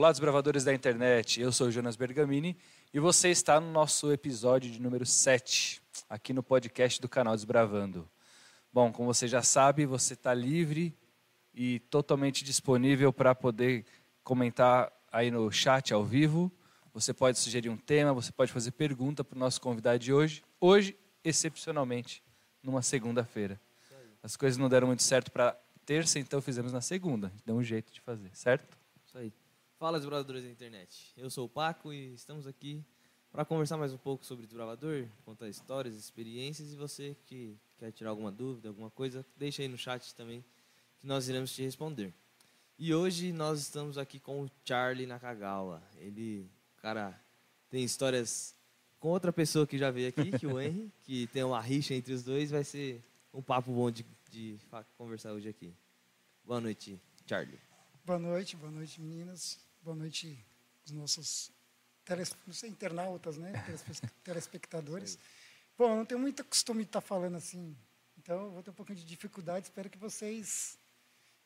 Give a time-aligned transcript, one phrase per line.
[0.00, 1.42] Olá, desbravadores da internet.
[1.42, 2.56] Eu sou o Jonas Bergamini
[2.90, 8.08] e você está no nosso episódio de número 7, aqui no podcast do canal Desbravando.
[8.72, 10.96] Bom, como você já sabe, você está livre
[11.52, 13.84] e totalmente disponível para poder
[14.24, 16.50] comentar aí no chat ao vivo.
[16.94, 20.42] Você pode sugerir um tema, você pode fazer pergunta para o nosso convidado de hoje.
[20.58, 22.24] Hoje, excepcionalmente,
[22.62, 23.60] numa segunda-feira.
[24.22, 25.54] As coisas não deram muito certo para
[25.84, 27.30] terça, então fizemos na segunda.
[27.44, 28.78] Deu um jeito de fazer, certo?
[29.04, 29.30] Isso aí.
[29.80, 31.10] Fala, desbravadores da internet.
[31.16, 32.84] Eu sou o Paco e estamos aqui
[33.32, 38.10] para conversar mais um pouco sobre desbravador, contar histórias, experiências e você que quer tirar
[38.10, 40.44] alguma dúvida, alguma coisa, deixa aí no chat também
[40.98, 42.12] que nós iremos te responder.
[42.78, 45.82] E hoje nós estamos aqui com o Charlie Nakagawa.
[45.96, 47.18] Ele, cara,
[47.70, 48.54] tem histórias
[48.98, 52.12] com outra pessoa que já veio aqui, que o Henry, que tem uma rixa entre
[52.12, 53.02] os dois, vai ser
[53.32, 54.58] um papo bom de, de
[54.98, 55.72] conversar hoje aqui.
[56.44, 57.58] Boa noite, Charlie.
[58.04, 59.69] Boa noite, boa noite, meninas.
[59.82, 60.44] Boa noite,
[60.84, 61.50] os nossos
[62.04, 63.50] teles, sei, internautas, né?
[64.22, 65.18] telespectadores.
[65.78, 67.74] Bom, eu não tenho muito costume de estar falando assim,
[68.18, 69.64] então eu vou ter um pouquinho de dificuldade.
[69.64, 70.78] Espero que vocês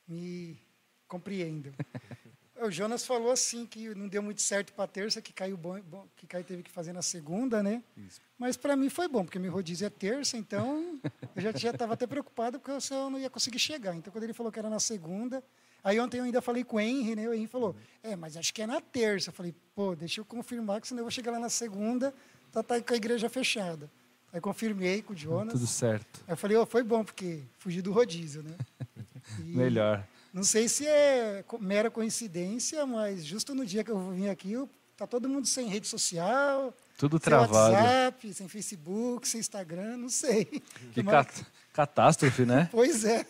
[0.06, 0.58] me
[1.06, 1.72] compreendam.
[2.56, 5.80] O Jonas falou assim que não deu muito certo para a terça, que caiu bom,
[5.80, 7.82] bom, que caiu teve que fazer na segunda, né?
[7.96, 8.20] Isso.
[8.38, 11.00] Mas para mim foi bom, porque meu rodízio é terça, então
[11.34, 13.96] eu já já estava até preocupado porque eu não ia conseguir chegar.
[13.96, 15.42] Então quando ele falou que era na segunda,
[15.84, 17.28] aí ontem eu ainda falei com o Henry, né?
[17.28, 19.28] O Henry falou: "É, mas acho que é na terça".
[19.28, 22.12] Eu falei: "Pô, deixa eu confirmar que senão eu vou chegar lá na segunda,
[22.50, 23.90] tá, tá com a igreja fechada".
[24.32, 25.52] Aí confirmei com o Jonas.
[25.52, 26.24] Tudo certo.
[26.26, 28.56] Aí eu falei: "Oh, foi bom porque fugi do rodízio, né?"
[29.38, 29.56] E...
[29.56, 30.06] Melhor.
[30.34, 34.54] Não sei se é mera coincidência, mas justo no dia que eu vim aqui,
[34.96, 36.74] tá todo mundo sem rede social.
[36.98, 37.72] Tudo sem travado.
[37.72, 40.44] WhatsApp, sem Facebook, sem Instagram, não sei.
[40.92, 41.46] Que cat que...
[41.72, 42.68] catástrofe, né?
[42.72, 43.24] pois é.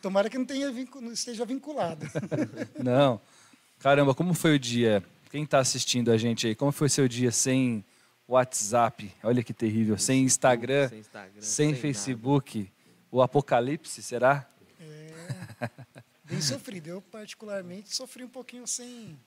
[0.00, 2.06] Tomara que não, tenha não esteja vinculado.
[2.82, 3.20] Não.
[3.80, 5.02] Caramba, como foi o dia?
[5.30, 7.84] Quem está assistindo a gente aí, como foi seu dia sem
[8.28, 9.12] WhatsApp?
[9.22, 9.98] Olha que terrível.
[9.98, 12.58] Sem Instagram, sem, Instagram, sem, sem Facebook.
[12.58, 12.70] Nada.
[13.10, 14.46] O apocalipse, será?
[15.60, 15.68] É
[16.24, 16.88] bem sofrido.
[16.88, 19.18] Eu, particularmente, sofri um pouquinho sem.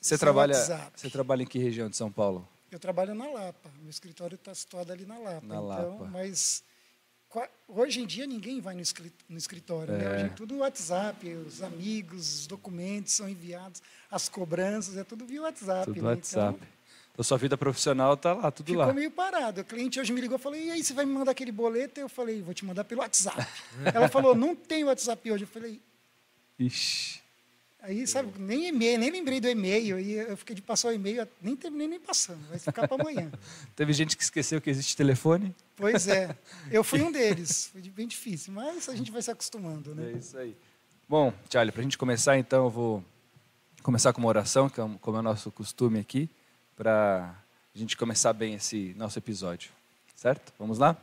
[0.00, 0.92] Você, sem trabalha, WhatsApp.
[0.94, 2.46] você trabalha em que região de São Paulo?
[2.70, 3.70] Eu trabalho na Lapa.
[3.80, 5.46] Meu escritório está situado ali na Lapa.
[5.46, 6.04] Na então, Lapa.
[6.06, 6.62] Mas
[7.68, 9.94] hoje em dia ninguém vai no escritório.
[9.94, 10.04] Né?
[10.04, 10.08] É.
[10.08, 10.14] Né?
[10.14, 15.42] Hoje é tudo WhatsApp, os amigos, os documentos são enviados, as cobranças, é tudo via
[15.42, 15.86] WhatsApp.
[15.86, 16.08] Tudo né?
[16.10, 16.56] WhatsApp.
[16.56, 16.74] Então,
[17.14, 18.86] então, sua vida profissional está lá, tudo lá.
[18.86, 19.60] Ficou meio parado.
[19.60, 22.00] O cliente hoje me ligou e falou: e aí, você vai me mandar aquele boleto?
[22.00, 23.46] Eu falei: vou te mandar pelo WhatsApp.
[23.94, 25.44] Ela falou: não tem WhatsApp hoje.
[25.44, 25.80] Eu falei:
[26.58, 27.23] Ixi.
[27.84, 29.96] Aí, sabe, nem e-mail, nem lembrei do e-mail.
[29.96, 32.40] Aí eu fiquei de passar o e-mail, nem terminei nem passando.
[32.48, 33.30] Vai ficar para amanhã.
[33.76, 35.54] Teve gente que esqueceu que existe telefone?
[35.76, 36.34] Pois é.
[36.70, 37.68] Eu fui um deles.
[37.70, 40.12] Foi bem difícil, mas a gente vai se acostumando, né?
[40.14, 40.56] É isso aí.
[41.06, 43.04] Bom, Charlie, para a gente começar, então, eu vou
[43.82, 46.30] começar com uma oração, que é como é o nosso costume aqui,
[46.74, 47.36] para
[47.74, 49.70] a gente começar bem esse nosso episódio.
[50.16, 50.54] Certo?
[50.58, 50.96] Vamos lá?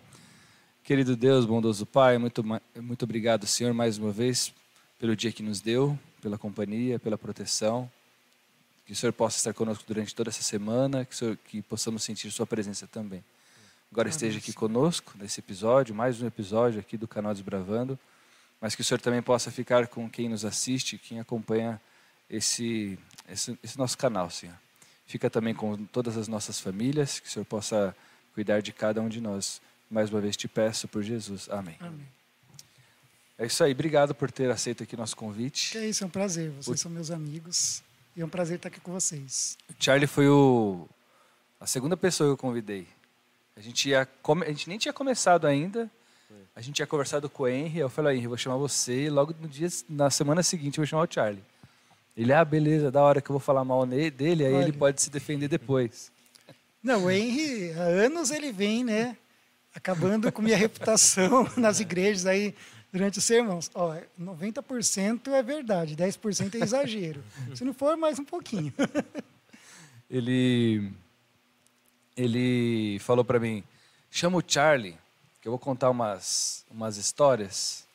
[0.84, 2.44] Querido Deus, bondoso Pai, muito,
[2.82, 4.52] muito obrigado, Senhor, mais uma vez
[4.98, 7.92] pelo dia que nos deu, pela companhia, pela proteção.
[8.86, 12.32] Que o Senhor possa estar conosco durante toda essa semana, que, Senhor, que possamos sentir
[12.32, 13.24] Sua presença também.
[13.92, 18.00] Agora esteja aqui conosco nesse episódio, mais um episódio aqui do canal Desbravando,
[18.62, 21.82] mas que o Senhor também possa ficar com quem nos assiste, quem acompanha
[22.30, 24.56] esse, esse, esse nosso canal, Senhor.
[25.06, 27.94] Fica também com todas as nossas famílias, que o Senhor possa
[28.34, 29.62] cuidar de cada um de nós.
[29.90, 31.50] Mais uma vez te peço por Jesus.
[31.50, 31.76] Amém.
[31.82, 32.21] Amém.
[33.38, 35.72] É isso aí, obrigado por ter aceito aqui nosso convite.
[35.72, 36.52] Que é isso, é um prazer.
[36.52, 37.82] Vocês são meus amigos
[38.16, 39.58] e é um prazer estar aqui com vocês.
[39.70, 40.88] O Charlie foi o
[41.60, 42.88] a segunda pessoa que eu convidei.
[43.56, 44.46] A gente, ia come...
[44.46, 45.90] a gente nem tinha começado ainda.
[46.56, 47.80] A gente tinha conversado com o Henry.
[47.80, 49.06] Eu falei, Henry, vou chamar você.
[49.06, 51.44] E logo no dia, na semana seguinte, eu vou chamar o Charlie.
[52.18, 54.64] Ele, ah, beleza, da hora que eu vou falar mal dele, aí Olha.
[54.64, 56.12] ele pode se defender depois.
[56.84, 59.16] Não, o Henry, há anos ele vem, né?
[59.74, 62.56] Acabando com minha reputação nas igrejas aí
[62.92, 63.70] durante os sermões.
[63.74, 67.24] Ó, 90% é verdade, 10% é exagero.
[67.56, 68.74] Se não for, mais um pouquinho.
[70.10, 70.92] ele,
[72.16, 73.64] ele falou para mim,
[74.10, 74.98] chama o Charlie,
[75.42, 77.88] que eu vou contar umas, umas histórias,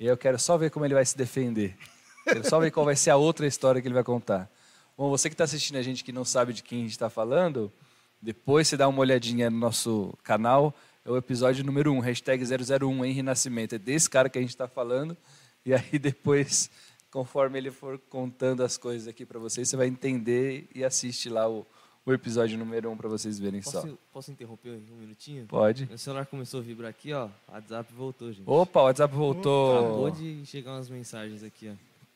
[0.00, 1.76] e eu quero só ver como ele vai se defender.
[2.24, 4.50] Quero só ver qual vai ser a outra história que ele vai contar.
[4.96, 7.08] Bom, você que está assistindo a gente que não sabe de quem a gente está
[7.08, 7.72] falando,
[8.20, 10.74] depois você dá uma olhadinha no nosso canal,
[11.04, 13.74] é o episódio número 1, hashtag 001 em Renascimento.
[13.74, 15.16] É desse cara que a gente está falando.
[15.64, 16.70] E aí depois,
[17.10, 21.48] conforme ele for contando as coisas aqui para vocês, você vai entender e assiste lá
[21.48, 21.66] o,
[22.04, 23.98] o episódio número 1 para vocês verem posso, só.
[24.12, 25.46] Posso interromper um minutinho?
[25.46, 25.86] Pode.
[25.86, 27.26] Meu celular começou a vibrar aqui, ó.
[27.48, 28.44] O WhatsApp voltou, gente.
[28.46, 29.78] Opa, o WhatsApp voltou.
[29.78, 31.74] Acabou de chegar umas mensagens aqui, ó.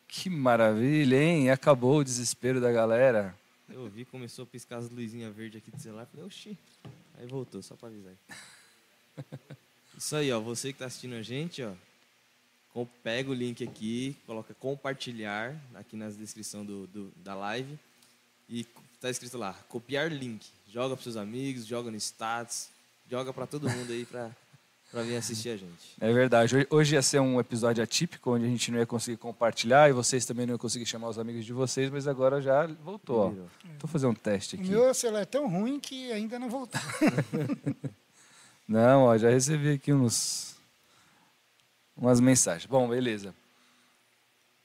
[0.09, 1.51] Que maravilha, hein?
[1.51, 3.35] Acabou o desespero da galera.
[3.71, 6.05] Eu vi, começou a piscar as luzinhas verdes aqui do celular.
[6.05, 6.59] Falei, oxi.
[7.19, 8.13] Aí voltou, só pra avisar.
[9.97, 10.41] Isso aí, ó.
[10.41, 11.73] Você que tá assistindo a gente, ó.
[12.73, 17.79] com- Pega o link aqui, coloca compartilhar aqui na descrição do, do- da live.
[18.49, 18.65] E
[19.01, 20.45] tá escrito lá, copiar link.
[20.71, 22.69] Joga pros seus amigos, joga no status,
[23.11, 24.31] joga pra todo mundo aí pra,
[24.91, 25.95] pra vir assistir a gente.
[26.01, 26.67] É verdade.
[26.71, 30.25] Hoje- ia ser um episódio atípico, onde a gente não ia conseguir compartilhar e vocês
[30.25, 33.29] também não iam conseguir chamar os amigos de vocês, mas agora já voltou.
[33.29, 33.69] Ó.
[33.79, 34.71] Vou fazer um teste O aqui.
[34.71, 36.81] meu celular é tão ruim que ainda não voltou.
[38.73, 40.57] Não, ó, já recebi aqui uns
[41.95, 42.65] umas mensagens.
[42.65, 43.35] Bom, beleza.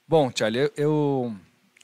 [0.06, 1.36] Bom, Charlie, eu, eu-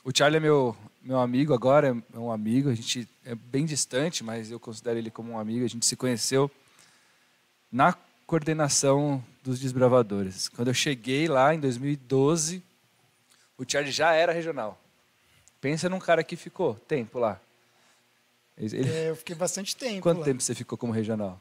[0.06, 4.24] o Charlie é meu meu amigo agora, é um amigo, a gente é bem distante,
[4.24, 5.62] mas eu considero ele como um amigo.
[5.62, 6.50] A gente se conheceu
[7.70, 7.92] na
[8.26, 10.48] coordenação dos desbravadores.
[10.48, 12.62] Quando eu cheguei lá em 2012,
[13.58, 14.80] o Charlie já era regional.
[15.60, 17.38] Pensa num cara que ficou tempo lá.
[18.56, 20.24] Ele- É, eu fiquei bastante tempo Quanto lá.
[20.24, 21.38] tempo você ficou como regional?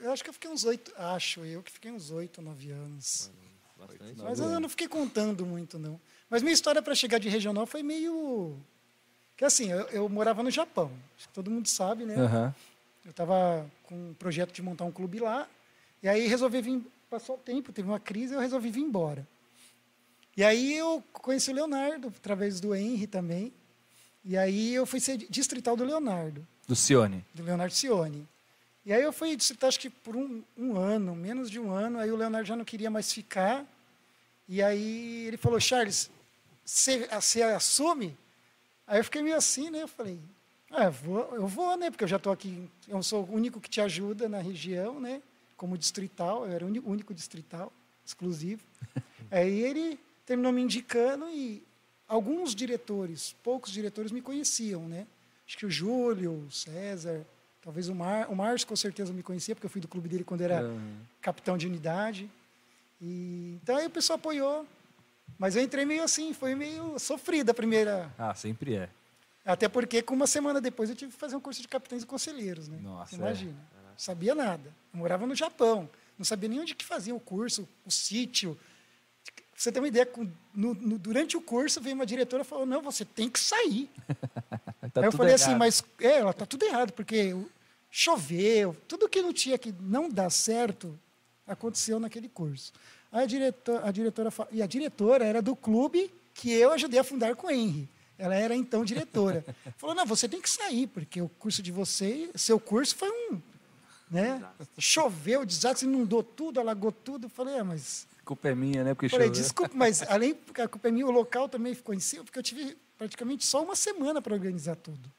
[0.00, 3.30] Eu acho que eu fiquei uns oito, acho eu que fiquei uns oito, nove anos.
[3.78, 4.22] Bastante.
[4.22, 6.00] Mas eu não fiquei contando muito, não.
[6.30, 8.56] Mas minha história para chegar de regional foi meio.
[9.36, 10.90] Que assim, eu, eu morava no Japão.
[11.16, 12.14] Acho que todo mundo sabe, né?
[12.16, 12.54] Aham.
[13.04, 15.48] Eu estava com um projeto de montar um clube lá.
[16.02, 16.82] E aí resolvi vir.
[17.10, 19.26] Passou o tempo, teve uma crise, eu resolvi vir embora.
[20.34, 23.52] E aí eu conheci o Leonardo, através do Henry também.
[24.24, 27.22] E aí eu fui ser distrital do Leonardo, Do Cione.
[27.34, 28.26] do Leonardo Cione.
[28.84, 31.98] E aí eu fui distrital, acho que por um, um ano, menos de um ano.
[31.98, 33.64] Aí o Leonardo já não queria mais ficar.
[34.48, 36.10] E aí ele falou, Charles,
[36.64, 38.16] você você assume?
[38.86, 39.82] Aí eu fiquei meio assim, né?
[39.82, 40.18] Eu falei,
[40.70, 41.90] ah, eu vou, eu vou, né?
[41.90, 45.22] Porque eu já estou aqui, eu sou o único que te ajuda na região, né?
[45.56, 47.72] Como distrital, eu era o único distrital,
[48.04, 48.62] exclusivo.
[49.30, 51.62] Aí ele terminou me indicando e
[52.08, 55.06] alguns diretores, poucos diretores me conheciam, né?
[55.46, 57.24] Acho que o Júlio, o César,
[57.62, 60.24] talvez o Mar, o Márcio com certeza me conhecia, porque eu fui do clube dele
[60.24, 60.96] quando era Aham.
[61.20, 62.30] capitão de unidade.
[63.00, 64.66] E, então aí o pessoal apoiou.
[65.38, 68.12] Mas eu entrei meio assim, foi meio sofrida a primeira.
[68.18, 68.88] Ah, sempre é.
[69.44, 72.06] Até porque, com uma semana depois, eu tive que fazer um curso de capitães e
[72.06, 72.68] conselheiros.
[72.68, 72.78] Né?
[72.80, 73.18] Nossa, Você é.
[73.18, 73.52] imagina.
[73.52, 74.72] Não sabia nada.
[74.92, 75.88] Eu morava no Japão.
[76.18, 78.56] Não sabia nem onde que fazia o curso, o sítio.
[79.24, 80.08] Pra você ter uma ideia,
[80.54, 83.90] no- no- durante o curso veio uma diretora e falou: não, você tem que sair.
[84.92, 85.58] Tá Aí eu falei assim, errado.
[85.58, 87.34] mas é, ela tá tudo errado, porque
[87.90, 90.98] choveu, tudo que não tinha que não dar certo
[91.46, 92.72] aconteceu naquele curso.
[93.10, 97.04] Aí a diretora, a diretora e a diretora era do clube que eu ajudei a
[97.04, 97.88] fundar com o Henry.
[98.18, 99.44] Ela era então diretora.
[99.76, 103.40] Falou: "Não, você tem que sair, porque o curso de você, seu curso foi um,
[104.10, 104.42] né?
[104.78, 107.26] Choveu, desastre, inundou tudo, alagou tudo".
[107.26, 108.94] Eu falei: "É, mas A culpa é minha, né?
[108.94, 109.42] Porque Falei, choveu.
[109.42, 112.38] desculpa, mas além porque a culpa é minha, o local também ficou em cima, porque
[112.38, 115.10] eu tive praticamente só uma semana para organizar tudo.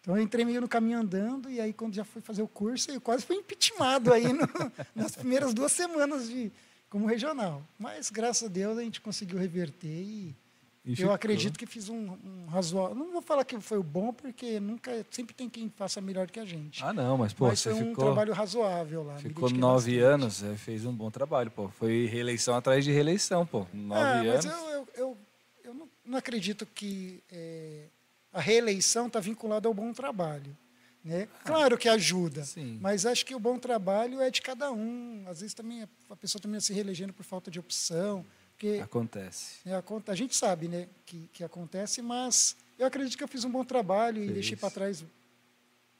[0.00, 2.90] Então eu entrei meio no caminho andando, e aí quando já fui fazer o curso,
[2.90, 4.38] eu quase fui impeachmentado aí no-
[4.94, 6.52] nas primeiras duas semanas de
[6.88, 7.62] como regional.
[7.78, 10.36] Mas graças a Deus a gente conseguiu reverter e,
[10.84, 11.10] E eu ficou.
[11.12, 12.94] acredito que fiz um, um razoável.
[12.94, 16.38] Não vou falar que foi o bom, porque nunca sempre tem quem faça melhor que
[16.38, 16.84] a gente.
[16.84, 19.16] Ah, não, mas pô, mas você foi um ficou, trabalho razoável lá.
[19.16, 19.98] ficou nove bastante.
[19.98, 21.68] anos, é, fez um bom trabalho, pô.
[21.68, 23.66] Foi reeleição atrás de reeleição, pô.
[23.72, 24.44] Nove Ah, anos.
[24.44, 25.18] mas eu, eu, eu,
[25.66, 27.86] eu não, não acredito que é,
[28.32, 30.56] a reeleição está vinculada ao bom trabalho.
[31.04, 31.28] Né?
[31.44, 32.78] Claro que ajuda, Sim.
[32.80, 35.24] mas acho que o bom trabalho é de cada um.
[35.28, 39.58] Às vezes também a- pessoa também se reelegendo por falta de opção, porque Acontece.
[39.64, 43.44] né, a, a gente sabe né, que, que acontece, mas eu acredito que eu fiz
[43.44, 44.34] um bom trabalho e Fez.
[44.34, 45.04] deixei para trás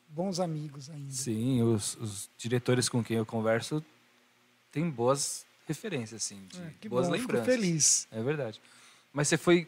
[0.08, 1.12] bons amigos ainda.
[1.12, 3.84] Sim, os, os diretores com quem eu converso
[4.72, 7.54] têm boas referências, assim, de É, boas bom, fico lembranças.
[7.54, 8.08] feliz.
[8.10, 8.60] É verdade.
[9.16, 9.66] Mas você foi.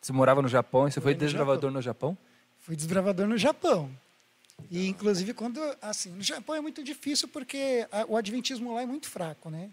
[0.00, 2.16] Você morava no Japão e você foi desbravador no Japão?
[2.60, 3.90] Fui desbravador no Japão.
[4.70, 5.60] E, inclusive, quando.
[5.82, 9.68] Assim, no Japão é muito difícil porque a- o adventismo lá é muito fraco, né?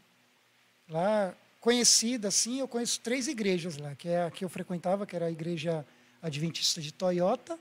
[0.89, 5.15] Lá, conhecida, assim, eu conheço três igrejas lá, que é a que eu frequentava, que
[5.15, 5.85] era a igreja
[6.21, 7.57] adventista de Toyota,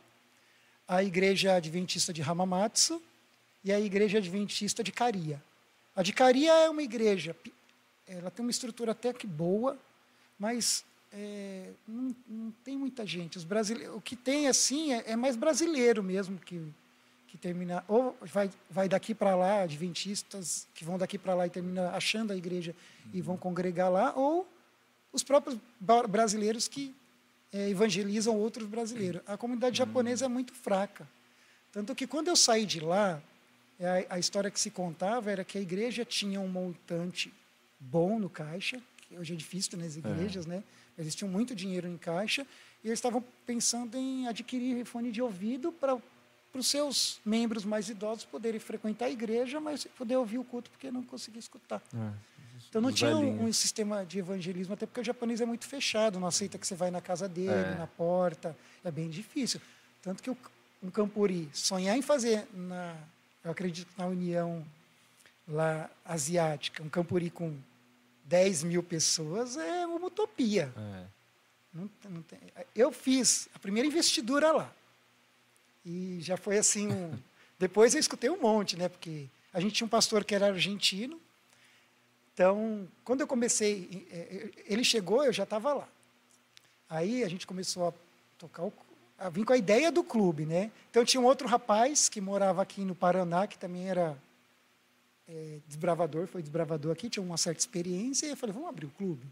[0.88, 3.00] a igreja adventista de Hamamatsu
[3.62, 5.40] e a igreja adventista de Caria.
[5.94, 7.36] A de Caria é uma igreja,
[8.08, 9.78] ela tem uma estrutura até que boa,
[10.36, 13.36] mas é, não, não tem muita gente.
[13.36, 16.62] Os brasileiros, o que tem assim é, é mais brasileiro mesmo que
[17.32, 21.50] que termina ou vai vai daqui para lá adventistas que vão daqui para lá e
[21.50, 22.74] termina achando a igreja
[23.10, 24.46] e vão congregar lá ou
[25.10, 25.58] os próprios
[26.08, 26.94] brasileiros que
[27.50, 29.22] é, evangelizam outros brasileiros.
[29.26, 31.08] A comunidade japonesa é muito fraca.
[31.70, 33.22] Tanto que quando eu saí de lá,
[33.78, 37.32] é, a, a história que se contava era que a igreja tinha um montante
[37.78, 40.62] bom no caixa, que hoje é difícil nas igrejas, né?
[40.98, 42.46] Eles tinham muito dinheiro em caixa
[42.82, 45.96] e eles estavam pensando em adquirir fone de ouvido para
[46.50, 50.70] para os seus membros mais idosos poderem frequentar a igreja, mas poder ouvir o culto
[50.70, 51.80] porque não conseguia escutar.
[51.94, 52.12] É,
[52.68, 56.20] Então não tinha um, um sistema de evangelismo, até porque o japonês é muito fechado,
[56.20, 57.74] não aceita que você vai na casa dele, É.
[57.78, 59.62] na porta, é bem difícil.
[60.02, 60.36] Tanto que o,
[60.82, 62.96] um campuri sonhar em fazer na,
[63.42, 64.62] eu acredito na União
[65.48, 67.56] lá asiática, um campuri com
[68.32, 70.72] 10 mil pessoas é uma utopia.
[70.74, 71.04] É.
[71.74, 72.38] Não, não tem.
[72.74, 74.72] Eu fiz a primeira investidura lá.
[75.84, 76.88] E já foi assim.
[76.90, 77.18] um-
[77.60, 78.88] Depois eu escutei um monte, né?
[78.88, 81.20] Porque a gente tinha um pastor que era argentino.
[82.32, 85.88] Então, quando eu comecei, eh, eh, ele chegou, eu já estava lá.
[86.88, 87.92] Aí a gente começou a
[88.38, 88.72] tocar o,
[89.18, 90.72] a vir com a ideia do clube, né?
[90.90, 94.16] Então tinha um outro rapaz que morava aqui no Paraná, que também era
[95.32, 98.90] eh, desbravador, foi desbravador aqui, tinha uma certa experiência, e eu falei, vamos abrir o
[98.90, 99.26] clube?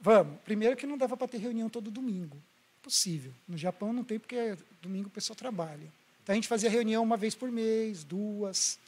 [0.00, 0.38] Vamos.
[0.44, 2.40] Primeiro que não dava para ter reunião todo domingo.
[2.80, 3.32] Possível.
[3.46, 5.92] No Japão não tem, porque domingo o pessoal trabalha.
[6.22, 8.78] Então a gente fazia reunião uma vez por mês, duas.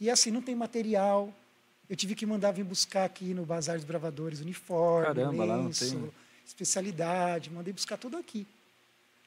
[0.00, 1.32] E assim, não tem material.
[1.88, 6.12] Eu tive que mandar vir buscar aqui no Bazar dos Bravadores uniforme, Caramba, lenço, tem.
[6.46, 7.50] especialidade.
[7.50, 8.46] Mandei buscar tudo aqui.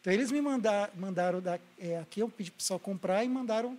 [0.02, 3.30] Então eles me mandar, mandaram da, é, aqui, eu pedi para o pessoal comprar e
[3.30, 3.78] mandaram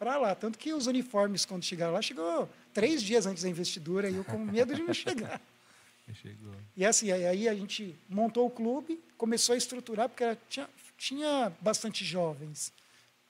[0.00, 0.34] para lá.
[0.34, 4.24] Tanto que os uniformes, quando chegaram lá, chegou três dias antes da investidura e eu
[4.24, 5.40] com medo de não chegar.
[6.12, 6.52] Chegou.
[6.76, 11.52] E assim, aí- a gente montou o clube, começou a estruturar, porque era- tinha, tinha
[11.60, 12.72] bastante jovens.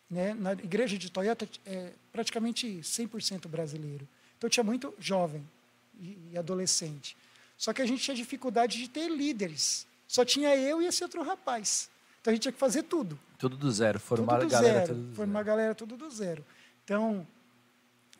[0.08, 0.32] Né?
[0.32, 4.08] Na igreja de Toyota é praticamente 100% brasileiro.
[4.38, 5.46] Então tinha muito jovem
[6.00, 7.14] e, e adolescente.
[7.58, 9.86] Só que a gente tinha dificuldade de ter líderes.
[10.08, 11.90] Só tinha eu e esse outro rapaz.
[12.22, 13.18] Então a gente tinha que fazer tudo.
[13.38, 14.94] Tudo do zero, formar tudo a galera zero.
[14.94, 15.46] tudo do formar a zero.
[15.56, 16.42] galera tudo do zero.
[16.90, 17.24] Então,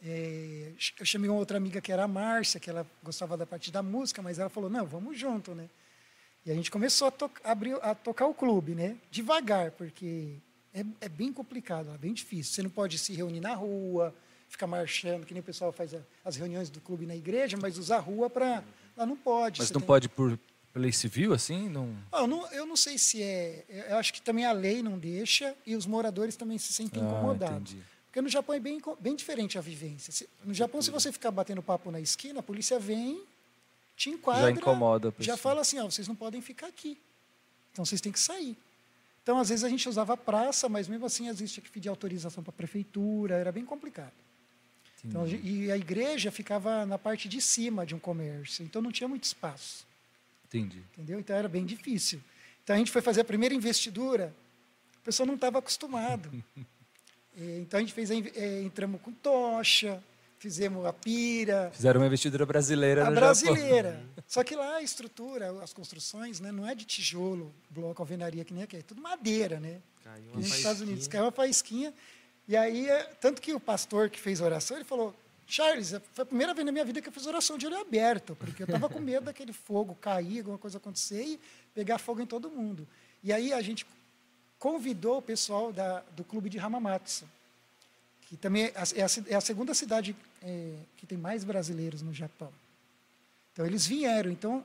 [0.00, 3.68] é, eu chamei uma outra amiga que era a Márcia, que ela gostava da parte
[3.72, 5.68] da música, mas ela falou, não, vamos junto, né?
[6.46, 8.96] E a gente começou a, to abrir, a tocar o clube, né?
[9.10, 10.36] Devagar, porque
[10.72, 12.52] é, é bem complicado, é bem difícil.
[12.54, 14.14] Você não pode se reunir na rua,
[14.48, 17.76] ficar marchando, que nem o pessoal faz a- as reuniões do clube na igreja, mas
[17.76, 18.62] usar a rua para...
[18.96, 19.58] Lá não pode.
[19.58, 20.38] Mas você não tem- pode por
[20.76, 21.68] lei civil, assim?
[21.68, 21.92] Não...
[22.12, 23.64] ah, eu, não, eu não sei se é.
[23.90, 27.06] Eu acho que também a lei não deixa e os moradores também se sentem Ah,
[27.06, 27.72] incomodados.
[27.72, 27.84] entendi.
[28.10, 30.26] Porque no Japão é bem, bem diferente a vivência.
[30.44, 33.22] No Japão, se você ficar batendo papo na esquina, a polícia vem,
[33.96, 34.42] te enquadra.
[34.42, 36.98] Já incomoda Já fala assim: ó, vocês não podem ficar aqui.
[37.70, 38.56] Então vocês têm que sair.
[39.22, 41.70] Então, às vezes, a gente usava a praça, mas mesmo assim, às vezes tinha que
[41.70, 44.12] pedir autorização para a prefeitura, era bem complicado.
[45.04, 49.06] Então, e a igreja ficava na parte de cima de um comércio, então não tinha
[49.06, 49.86] muito espaço.
[50.46, 50.82] Entendi.
[50.94, 51.20] Entendeu?
[51.20, 52.20] Então era bem difícil.
[52.64, 54.34] Então a gente foi fazer a primeira investidura,
[55.00, 56.30] o pessoal não estava acostumado.
[57.36, 60.02] Eh, Então a gente fez, eh, entramos com tocha,
[60.38, 64.02] fizemos a pira, Fizeram uma investidura brasileira a no brasileira.
[64.26, 68.54] Só que lá a estrutura, as construções, né, não é de tijolo, bloco, alvenaria, que
[68.54, 69.80] nem aqui, é tudo madeira, né?
[70.04, 71.10] Caiu uma Nos Estados Unidos, faísquinha.
[71.12, 71.94] caiu uma faísquinha.
[72.48, 75.14] E aí, é, tanto que o pastor que fez a oração, ele falou,
[75.46, 77.78] Charles, é- foi a primeira vez na minha vida que eu fiz oração de olho
[77.78, 81.40] aberto, porque eu estava com medo daquele fogo cair, alguma coisa acontecer e
[81.74, 82.86] pegar fogo em todo mundo.
[83.22, 83.84] E aí a gente
[84.60, 87.24] convidou o pessoal da, do clube de Hamamatsu,
[88.28, 92.02] que também é a, é a é a segunda cidade é, que tem mais brasileiros
[92.02, 92.52] no Japão.
[93.52, 94.30] Então eles vieram.
[94.30, 94.64] Então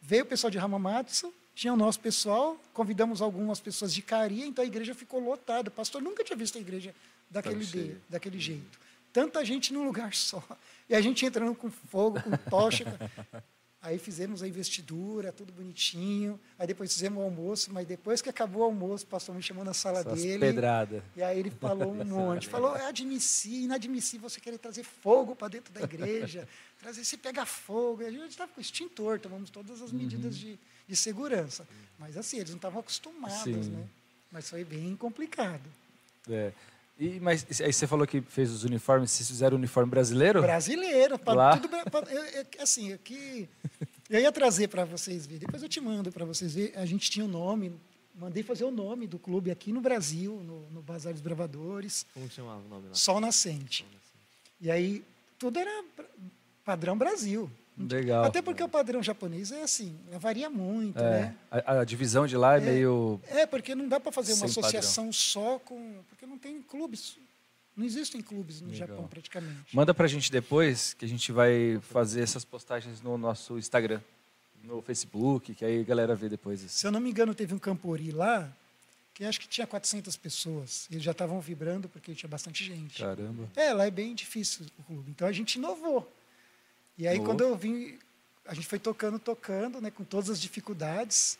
[0.00, 4.64] veio o pessoal de Hamamatsu, tinha o nosso pessoal, convidamos algumas pessoas de Caria, então
[4.64, 5.68] a igreja ficou lotada.
[5.68, 6.94] O pastor nunca tinha visto a igreja
[7.30, 8.80] daquele, de, daquele jeito.
[9.12, 10.42] Tanta gente num lugar só.
[10.88, 12.84] E a gente entrando com fogo, com tocha.
[13.84, 16.40] Aí fizemos a investidura, tudo bonitinho.
[16.58, 19.62] Aí depois fizemos o almoço, mas depois que acabou o almoço, o pastor me chamou
[19.62, 20.38] na sala Só as dele.
[20.38, 21.04] pedrada.
[21.14, 22.48] E aí ele falou um monte.
[22.48, 26.48] Falou, é admissível, inadmissível você querer trazer fogo para dentro da igreja,
[26.80, 28.00] trazer se pegar fogo.
[28.00, 31.68] E a gente estava com extintor, tomamos todas as medidas de, de segurança.
[31.98, 33.70] Mas assim, eles não estavam acostumados, Sim.
[33.70, 33.86] né?
[34.32, 35.68] Mas foi bem complicado.
[36.30, 36.52] É.
[36.98, 40.40] E, mas aí você falou que fez os uniformes, vocês fizeram o uniforme brasileiro?
[40.40, 41.56] Brasileiro, pra Lá?
[41.56, 41.68] tudo.
[41.90, 43.48] pra- eu- eu- assim, aqui.
[44.08, 46.76] Eu ia trazer para vocês verem, depois eu te mando para vocês verem.
[46.76, 47.72] A gente tinha o nome,
[48.14, 52.30] mandei fazer o nome do clube aqui no Brasil, no, no Bazar dos Bravadores, Como
[52.30, 52.94] chamava o nome lá?
[52.94, 53.84] Sol Nascente.
[54.60, 55.02] E aí,
[55.38, 55.84] tudo era
[56.64, 57.50] padrão Brasil.
[57.76, 58.24] Legal.
[58.24, 61.34] Até porque o padrão japonês é assim, varia muito, É, né?
[61.50, 63.20] a, a divisão de lá é, meio.
[63.28, 66.00] É, porque não dá para fazer uma associação só com.
[66.08, 67.16] Porque não tem clubes.
[67.76, 68.86] Não existem clubes no Legal.
[68.86, 69.74] Japão, praticamente.
[69.74, 74.00] Manda pra gente depois, que a gente vai fazer essas postagens no nosso Instagram,
[74.62, 76.60] no Facebook, que aí a galera vê depois.
[76.60, 76.68] assim.
[76.68, 78.48] Se eu não me engano, teve um Campori lá,
[79.12, 80.86] que acho que tinha 400 pessoas.
[80.88, 83.02] Eles já estavam vibrando porque tinha bastante gente.
[83.02, 83.48] Caramba.
[83.56, 85.10] É, lá é bem difícil o clube.
[85.10, 86.08] Então a gente inovou.
[86.96, 87.98] E aí, quando eu vim
[88.46, 91.38] a gente foi tocando, tocando, né, com todas as dificuldades.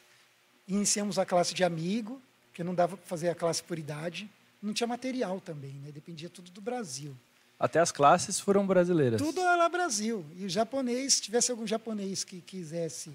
[0.66, 4.28] Iniciamos a classe de amigo, porque não dava para fazer a classe por idade.
[4.62, 5.92] Não tinha material também, né?
[5.92, 7.14] Dependia tudo do Brasil.
[7.60, 9.20] Até as classes foram brasileiras.
[9.20, 10.24] Tudo era Brasil.
[10.36, 13.12] E o japonês, se tivesse algum japonês que quisesse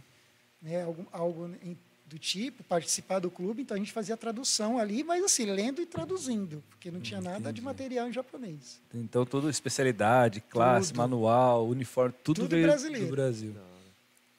[0.61, 1.75] né, algum, algo em,
[2.09, 5.85] do tipo, participar do clube, então a gente fazia tradução ali, mas assim, lendo e
[5.85, 8.81] traduzindo, porque não tinha nada de material em japonês.
[8.93, 10.97] Então, toda especialidade, classe, Tudo.
[10.97, 13.05] manual, uniforme, tudo, Tudo veio brasileiro.
[13.05, 13.51] do Brasil.
[13.51, 13.61] Da.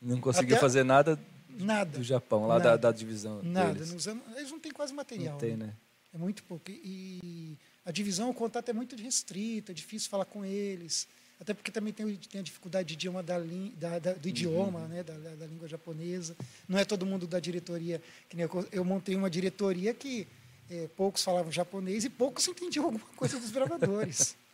[0.02, 1.96] Não conseguiu Até- fazer nada Nada.
[1.98, 2.78] do Japão, lá da, Nada.
[2.78, 3.74] da divisão Nada.
[3.74, 3.92] deles.
[3.92, 5.32] usamos- eles não têm quase material.
[5.34, 5.66] Não tem, né?
[5.66, 5.72] né?
[6.12, 6.64] É muito pouco.
[6.70, 11.06] E a divisão, o contato é muito restrito, é difícil falar com eles.
[11.40, 15.02] Até porque também tem, tem a dificuldade de idioma da, da- da- do idioma, né,
[15.02, 16.36] da, da língua japonesa.
[16.68, 18.00] Não é todo mundo da diretoria.
[18.28, 20.28] Que nem eu, eu montei uma diretoria que
[20.70, 24.36] eh, poucos falavam japonês e poucos entendiam alguma coisa dos gravadores.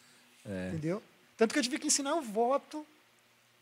[0.48, 0.68] É.
[0.68, 1.02] Entendeu?
[1.36, 2.86] Tanto que eu tive que ensinar o voto,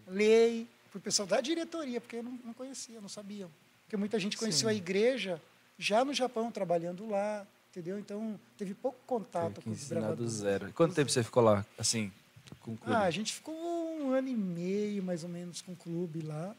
[0.06, 3.50] lei, para o pessoal da diretoria, porque eu não, não conhecia, não sabiam.
[3.84, 5.40] Porque muita gente conheceu a igreja
[5.78, 7.98] já no Japão, trabalhando lá, entendeu?
[7.98, 10.68] Então, teve pouco contato com os ensinar do zero.
[10.68, 12.12] E quanto tempo você ficou lá, assim,
[12.60, 12.94] com o clube?
[12.94, 16.54] Ah, a gente ficou um ano e meio, mais ou menos, com o clube lá.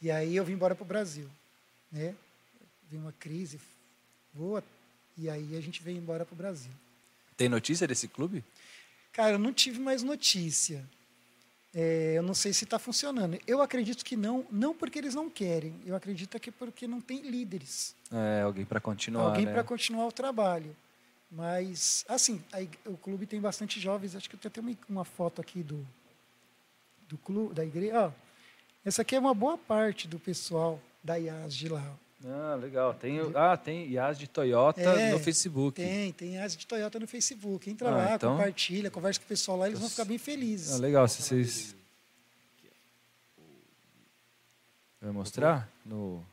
[0.00, 1.28] E aí eu vim embora para o Brasil,
[1.90, 2.14] né?
[2.88, 3.60] Veio uma crise
[4.32, 4.62] boa,
[5.16, 6.70] e aí a gente veio embora para o Brasil.
[7.36, 8.44] Tem notícia desse clube?
[9.12, 10.84] Cara, eu não tive mais notícia.
[11.74, 13.38] É, eu não sei se está funcionando.
[13.46, 15.74] Eu acredito que não, não porque eles não querem.
[15.84, 17.94] Eu acredito que é porque não tem líderes.
[18.12, 19.52] É, alguém para continuar, Alguém né?
[19.52, 20.74] para continuar o trabalho.
[21.30, 24.16] Mas, assim, a ig- o clube tem bastante jovens.
[24.16, 25.86] Acho que eu tenho até uma, foto aqui do,
[27.08, 28.14] do clube, da igreja.
[28.84, 31.94] Essa aqui é uma boa parte do pessoal da IAS de lá.
[32.24, 32.94] Ah, legal.
[32.94, 35.76] Tem, ah, tem IAS de Toyota É, no Facebook.
[35.80, 37.68] Tem, tem IAS de Toyota no Facebook.
[37.70, 40.72] Entra Ah, lá, então- compartilha, conversa com o pessoal lá, eles vão ficar bem felizes.
[40.72, 41.76] Ah, legal, se vocês...
[45.00, 45.68] Vai mostrar?
[45.84, 46.24] No...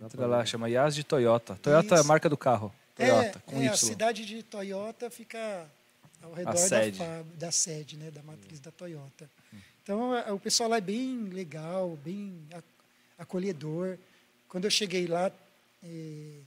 [0.00, 1.56] Entra lá, chama IAS de Toyota.
[1.62, 2.08] Toyota é a Isso.
[2.08, 2.72] marca do carro.
[2.94, 3.68] Toyota, é, com é, Y.
[3.72, 5.66] a cidade de Toyota fica
[6.22, 6.98] ao redor da, sede.
[6.98, 9.28] fáb- da sede, né, da matriz da Toyota.
[9.82, 12.34] Então, a- o pessoal lá é bem legal, bem
[13.18, 13.96] acolhedor.
[14.48, 15.30] Quando eu cheguei lá,
[15.84, 16.38] eh,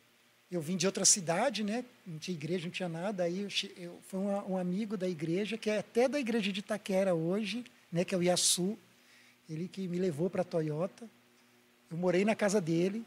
[0.52, 1.84] eu vim de outra cidade, né?
[2.06, 3.24] Não tinha igreja, não tinha nada.
[3.24, 6.60] Aí eu, eu- foi um, um amigo da igreja, que é até da igreja de
[6.60, 8.04] Itaquera hoje, né?
[8.04, 8.78] Que é o Iaçu.
[9.50, 11.08] Ele que me levou para a Toyota.
[11.92, 13.04] Eu morei na casa dele.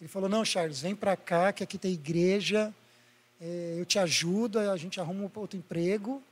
[0.00, 2.72] Ele falou: Não, Charles, vem para cá, que aqui tem igreja.
[3.40, 6.22] eh, eu te ajudo, a gente arruma um outro emprego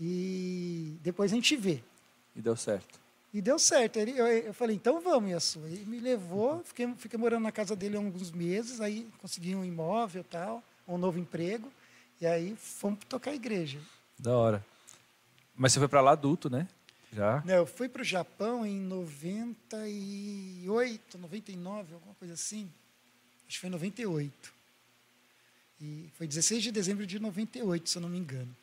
[0.00, 1.82] e depois a gente vê.
[2.34, 2.98] E deu certo.
[3.32, 3.98] E deu certo.
[3.98, 5.60] Ele, eu, eu falei, então vamos, Iaçu.
[5.60, 9.64] Ele me levou, fiquei, fiquei morando na casa dele há alguns meses, aí consegui um
[9.64, 11.70] imóvel tal, um novo emprego,
[12.20, 13.78] e aí fomos tocar a igreja.
[14.18, 14.64] Da hora.
[15.54, 16.66] Mas você foi para lá adulto, né?
[17.12, 17.42] Já?
[17.44, 22.70] Não, eu fui para o Japão em 98, 99, alguma coisa assim.
[23.52, 24.54] Acho que foi em 98.
[25.82, 28.56] E foi 16 de dezembro de 98, se eu não me engano.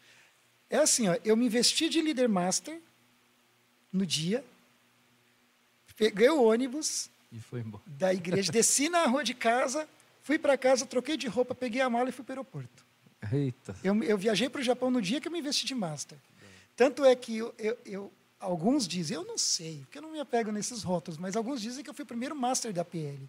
[0.68, 2.80] É assim, ó, eu me investi de líder master
[3.94, 4.44] no dia,
[5.96, 7.40] peguei o ônibus E
[7.86, 9.88] da igreja, desci na rua de casa,
[10.24, 12.84] fui para casa, troquei de roupa, peguei a mala e fui para o aeroporto.
[13.32, 13.76] Eita.
[13.84, 16.18] Eu, eu viajei para o Japão no dia que eu me investi de master.
[16.76, 20.20] Tanto é que eu, eu- eu- alguns dizem, eu não sei, porque eu não me
[20.20, 23.20] apego nesses rótulos, mas alguns dizem que eu fui o primeiro master da PL.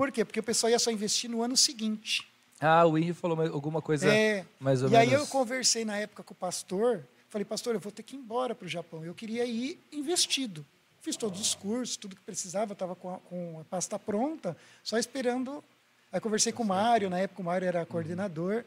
[0.00, 0.24] Por quê?
[0.24, 2.26] Porque o pessoal ia só investir no ano seguinte.
[2.58, 5.24] Ah, o Henry falou alguma coisa É, mais ou e aí menos.
[5.24, 8.54] eu conversei na época com o pastor, falei, pastor, eu vou ter que ir embora
[8.54, 9.04] para o Japão.
[9.04, 10.64] Eu queria ir investido.
[11.02, 14.96] Fiz todos os cursos, tudo que precisava, estava com, a- com a pasta pronta, só
[14.96, 15.62] esperando.
[16.10, 18.64] Aí conversei com o Mário, na época o Mário era coordenador,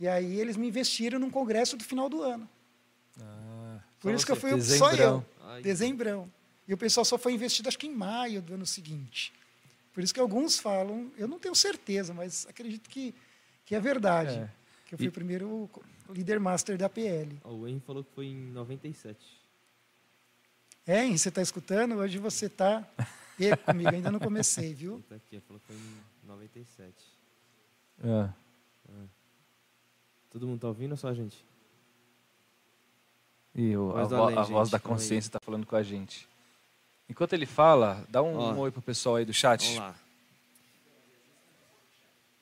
[0.00, 2.48] e aí eles me investiram num congresso do final do ano.
[3.20, 5.26] Ah, Por só isso que eu fui só eu, Dezembrão.
[5.44, 6.32] Ai, dezembrão.
[6.66, 9.32] E o pessoal só foi investido acho que em maio do ano seguinte.
[9.92, 13.14] Por isso que alguns falam, eu não tenho certeza, mas acredito que,
[13.64, 14.38] que é verdade.
[14.38, 14.50] É.
[14.86, 15.70] Que eu fui E- o primeiro
[16.10, 17.38] líder master da PL.
[17.44, 19.18] O Henry falou que foi em 97.
[20.86, 21.16] É, hein?
[21.16, 21.96] Você está escutando?
[21.96, 22.86] Hoje você está
[23.66, 24.94] comigo, ainda não comecei, viu?
[24.94, 26.94] Ele tá aqui, falou que foi em 97.
[28.04, 28.32] Ah.
[30.30, 31.44] Todo mundo tá ouvindo ou só a gente?
[33.54, 35.82] E o- a, Voz do vo- além, a voz da consciência está falando com a
[35.82, 36.26] gente.
[37.12, 38.52] Enquanto ele fala, dá um, Ó.
[38.54, 39.62] um oi pro pessoal aí do chat.
[39.64, 39.94] Vamos lá.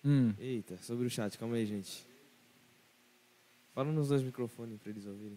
[0.04, 2.06] Hum, Eita, sobre o chat, calma aí, gente.
[3.74, 5.36] Fala nos dois microfones para eles ouvirem.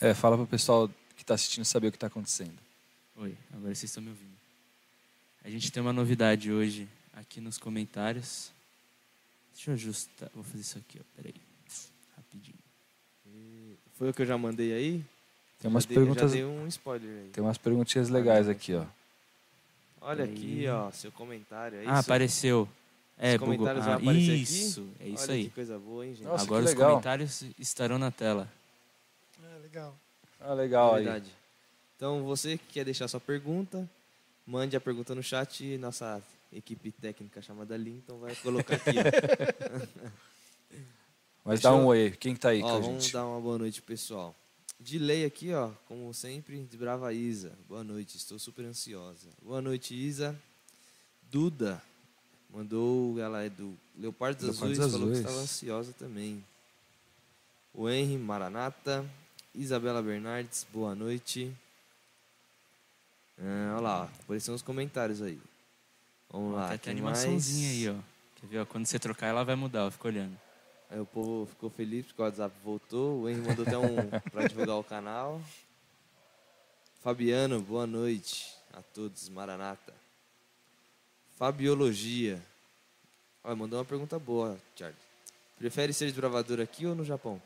[0.00, 2.58] é, fala pro pessoal que está assistindo saber o que está acontecendo.
[3.14, 4.36] Oi, agora vocês estão me ouvindo.
[5.44, 8.50] A gente tem uma novidade hoje aqui nos comentários.
[9.54, 10.28] Deixa eu ajustar.
[10.34, 11.04] Vou fazer isso aqui, ó.
[11.14, 11.34] Peraí.
[12.16, 12.58] Rapidinho.
[13.94, 15.04] Foi o que eu já mandei aí?
[15.62, 17.28] Tem umas já dei, perguntas, Já dei um spoiler aí.
[17.30, 18.84] tem umas perguntinhas legais aqui, ó.
[20.00, 20.32] Olha Aí.
[20.32, 21.78] aqui, ó, seu comentário.
[21.78, 22.00] É Ah, isso?
[22.00, 22.68] apareceu.
[23.16, 24.42] É, Os comentários vão Ah, aparecer aqui?
[24.42, 25.44] isso, é isso Olha aí.
[25.44, 26.26] que coisa boa, hein, gente?
[26.26, 26.90] Nossa, Agora os legal.
[26.90, 28.48] comentários estarão na tela.
[29.40, 29.94] É, legal.
[30.40, 31.04] Ah, legal aí.
[31.04, 31.30] Verdade.
[31.96, 33.88] Então, você que quer deixar sua pergunta,
[34.44, 36.20] mande a pergunta no chat e nossa
[36.52, 38.90] equipe técnica chamada Linton vai colocar aqui.
[41.44, 42.10] Mas Deixa dá um eu- oi.
[42.18, 43.12] Quem tá aí ó, com a vamos gente?
[43.12, 44.34] dar uma boa noite, pessoal.
[44.82, 47.52] De lei aqui, ó, como sempre, de Brava Isa.
[47.68, 49.28] Boa noite, estou super ansiosa.
[49.40, 50.36] Boa noite, Isa.
[51.30, 51.80] Duda
[52.50, 55.18] mandou, ela é do Leopardos Leopardos Azuis, falou que Azuis.
[55.26, 56.44] estava ansiosa também.
[57.72, 59.08] O Henry Maranata,
[59.54, 61.50] Isabela Bernardes, boa noite.
[63.38, 65.40] Ah, olha lá, apareceram os comentários aí.
[66.28, 67.78] Vamos lá, Tem até quem animaçãozinha mais?
[67.78, 68.40] aí, ó.
[68.40, 68.58] Quer ver?
[68.58, 68.66] ó?
[68.66, 69.90] Quando você trocar, ela vai mudar, ó.
[69.90, 70.36] Fica olhando.
[70.92, 73.22] Aí o povo ficou feliz porque o WhatsApp voltou.
[73.22, 75.40] O Henry mandou até um para divulgar o canal.
[77.00, 79.26] Fabiano, boa noite a todos.
[79.30, 79.94] Maranata.
[81.38, 82.42] Fabiologia.
[83.42, 84.98] Olha, mandou uma pergunta boa, Charles.
[85.56, 87.40] Prefere ser desbravador aqui ou no Japão?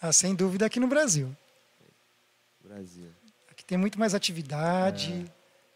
[0.00, 1.36] Ah, sem dúvida aqui no Brasil.
[2.60, 3.10] Brasil.
[3.50, 5.28] Aqui tem muito mais atividade,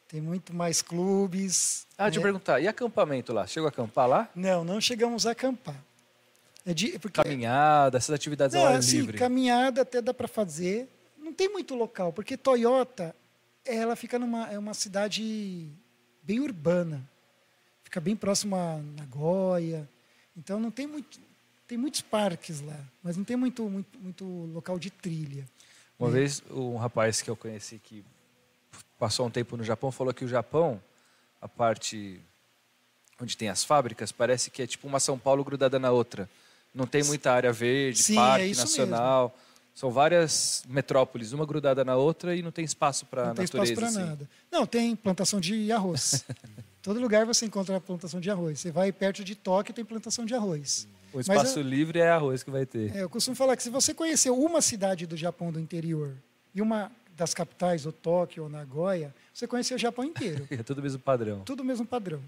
[0.08, 1.86] tem muito mais clubes.
[1.96, 2.26] Ah, deixa eu né?
[2.28, 2.60] perguntar.
[2.60, 3.46] E acampamento lá?
[3.46, 4.28] Chegou a acampar lá?
[4.34, 5.76] Não, não chegamos a acampar.
[6.64, 9.18] É de, porque, Caminhada, essas atividades não, ao ar assim, livre.
[9.18, 10.88] caminhada até dá para fazer.
[11.18, 13.14] Não tem muito local, porque Toyota,
[13.64, 15.70] ela fica numa é uma cidade
[16.22, 17.06] bem urbana.
[17.84, 19.88] Fica bem próximo a Nagoya.
[20.36, 21.20] Então não tem muito
[21.66, 25.44] tem muitos parques lá, mas não tem muito muito, muito local de trilha.
[25.98, 28.04] Uma vez, um rapaz que eu conheci que
[28.98, 30.80] passou um tempo no Japão falou que o Japão,
[31.40, 32.20] a parte
[33.20, 36.28] onde tem as fábricas, parece que é tipo uma São Paulo grudada na outra.
[36.74, 39.36] Não tem muita área verde, Sim, é parque isso nacional.
[39.74, 43.70] São várias metrópoles, uma grudada na outra e não tem espaço para não tem espaço
[43.70, 43.92] natureza.
[43.92, 44.10] para assim.
[44.10, 44.28] nada.
[44.50, 46.24] Não, tem plantação de arroz.
[46.82, 48.58] Todo lugar você encontra plantação de arroz.
[48.60, 50.88] Você vai perto de Tóquio, tem plantação de arroz.
[51.12, 52.94] O espaço eu- livre é arroz que vai ter.
[52.94, 56.14] É, eu costumo falar que se você conhecer uma cidade do Japão do interior
[56.54, 60.46] e uma das capitais, ou Tóquio ou Nagoya, você conheceu o Japão inteiro.
[60.50, 61.40] É tudo mesmo padrão.
[61.40, 62.22] Tudo o mesmo padrão.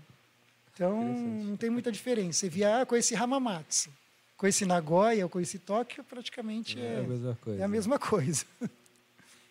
[0.74, 2.40] Então, não tem muita diferença.
[2.40, 3.90] Você via, ah, conheci Hamamatsu.
[4.36, 7.60] Conheci Nagoya, eu conheci Tóquio, praticamente É é, a mesma coisa.
[7.60, 8.44] é a mesma coisa.
[8.60, 8.68] O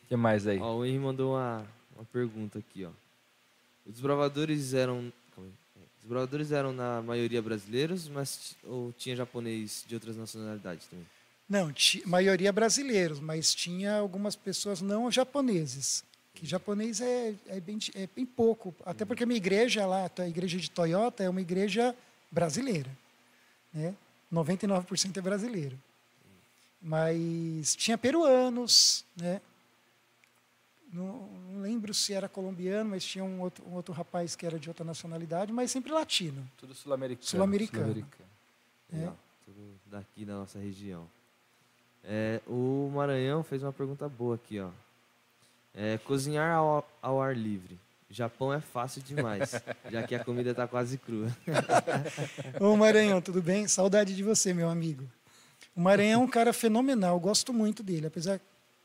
[0.10, 0.60] que mais aí?
[0.60, 2.90] Ó, o Henry mandou uma, uma pergunta aqui, ó.
[3.86, 5.14] Os desbravadores eram.
[5.38, 11.06] Os desbravadores eram na maioria brasileiros, mas ou tinha japonês de outras nacionalidades também?
[11.50, 11.74] Não,
[12.06, 16.04] maioria brasileiros, mas tinha algumas pessoas não japoneses.
[16.32, 18.74] Que japonês é, é, bem, é bem pouco.
[18.86, 21.96] Até porque a minha igreja lá, a igreja de Toyota, é uma igreja
[22.32, 22.90] brasileira.
[23.74, 23.96] Né?
[24.32, 25.78] 99% é brasileiro.
[26.80, 29.42] Mas tinha peruanos, né?
[30.94, 34.58] Não, não lembro se era colombiano, mas tinha um outro, um outro rapaz que era
[34.58, 36.50] de outra nacionalidade, mas sempre latino.
[36.58, 37.28] Tudo sul-americano.
[37.28, 37.86] Sul-americano.
[37.86, 38.30] sul-americano.
[38.94, 39.12] É.
[39.44, 41.08] Tudo daqui da nossa região.
[42.04, 44.70] É, o Maranhão fez uma pergunta boa aqui, ó.
[45.74, 47.78] É, cozinhar ao, ao ar livre.
[48.10, 49.52] Japão é fácil demais,
[49.92, 51.28] já que a comida está quase crua.
[52.60, 53.68] Ô Maranhão, tudo bem?
[53.68, 55.08] Saudade de você, meu amigo.
[55.76, 58.40] O Maranhão é um cara fenomenal, eu gosto muito dele, apesar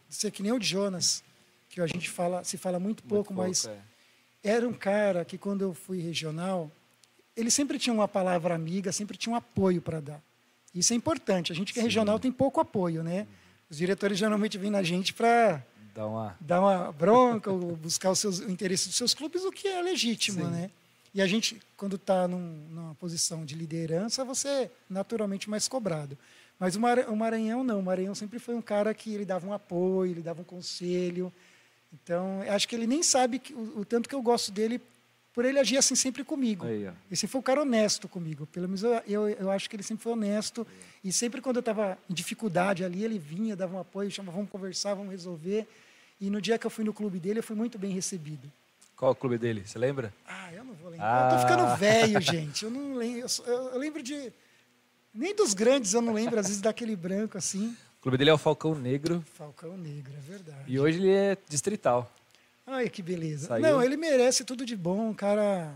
[0.09, 1.25] de ser que nem o Jonas,
[1.71, 3.79] que a gente fala, se fala muito pouco, Muito mas é.
[4.43, 6.71] era um cara que quando eu fui regional,
[7.35, 10.23] ele sempre tinha uma palavra amiga, sempre tinha um apoio para dar.
[10.75, 11.53] Isso é importante.
[11.53, 13.27] A gente que é regional tem pouco apoio, né?
[13.71, 15.63] Os diretores geralmente vêm na gente para
[15.95, 16.37] Dá uma.
[16.41, 19.81] dar uma bronca ou buscar os seus o interesse dos seus clubes, o que é
[19.81, 20.51] legítimo, Sim.
[20.51, 20.71] né?
[21.15, 26.19] E a gente, quando está num, numa posição de liderança, você é naturalmente mais cobrado.
[26.59, 27.79] Mas o, Mara- o Maranhão não.
[27.79, 31.33] O Maranhão sempre foi um cara que ele dava um apoio, ele dava um conselho.
[31.93, 34.81] Então, acho que ele nem sabe que- o, o tanto que eu gosto dele
[35.35, 36.65] por ele agir assim sempre comigo.
[36.65, 36.89] Aí.
[37.11, 38.47] Esse foi um cara honesto comigo.
[38.47, 40.67] Pelo menos eu, eu, eu acho que ele sempre foi honesto.
[41.03, 44.51] E sempre quando eu estava em dificuldade ali, ele vinha, dava um apoio, chamava, vamos
[44.51, 45.67] conversar, vamos resolver.
[46.21, 48.51] E no dia que eu fui no clube dele, eu fui muito bem recebido.
[48.97, 49.65] Qual o clube dele?
[49.67, 50.15] Você lembra?
[50.25, 51.25] Ah, eu não vou lembrar.
[51.25, 51.49] Eu tô Ah.
[51.49, 52.65] ficando velho, gente.
[52.65, 53.27] Eu não lembro.
[53.47, 54.33] Eu lembro de.
[55.13, 57.77] Nem dos grandes eu não lembro, às vezes daquele branco assim.
[57.99, 60.59] O clube dele é o Falcão Negro Falcão Negro, é verdade.
[60.67, 62.11] e hoje ele é distrital.
[62.67, 63.49] Ai, que beleza.
[63.49, 63.63] Saiu?
[63.63, 65.75] Não, ele merece tudo de bom, um cara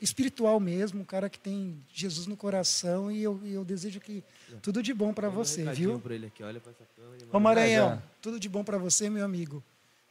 [0.00, 4.24] espiritual mesmo, um cara que tem Jesus no coração e eu, eu desejo que
[4.62, 6.00] tudo de bom para um você, recadinho viu?
[6.00, 7.24] pra ele aqui, olha pra essa câmera.
[7.32, 8.02] Ô Maranhão, já.
[8.22, 9.62] tudo de bom para você, meu amigo.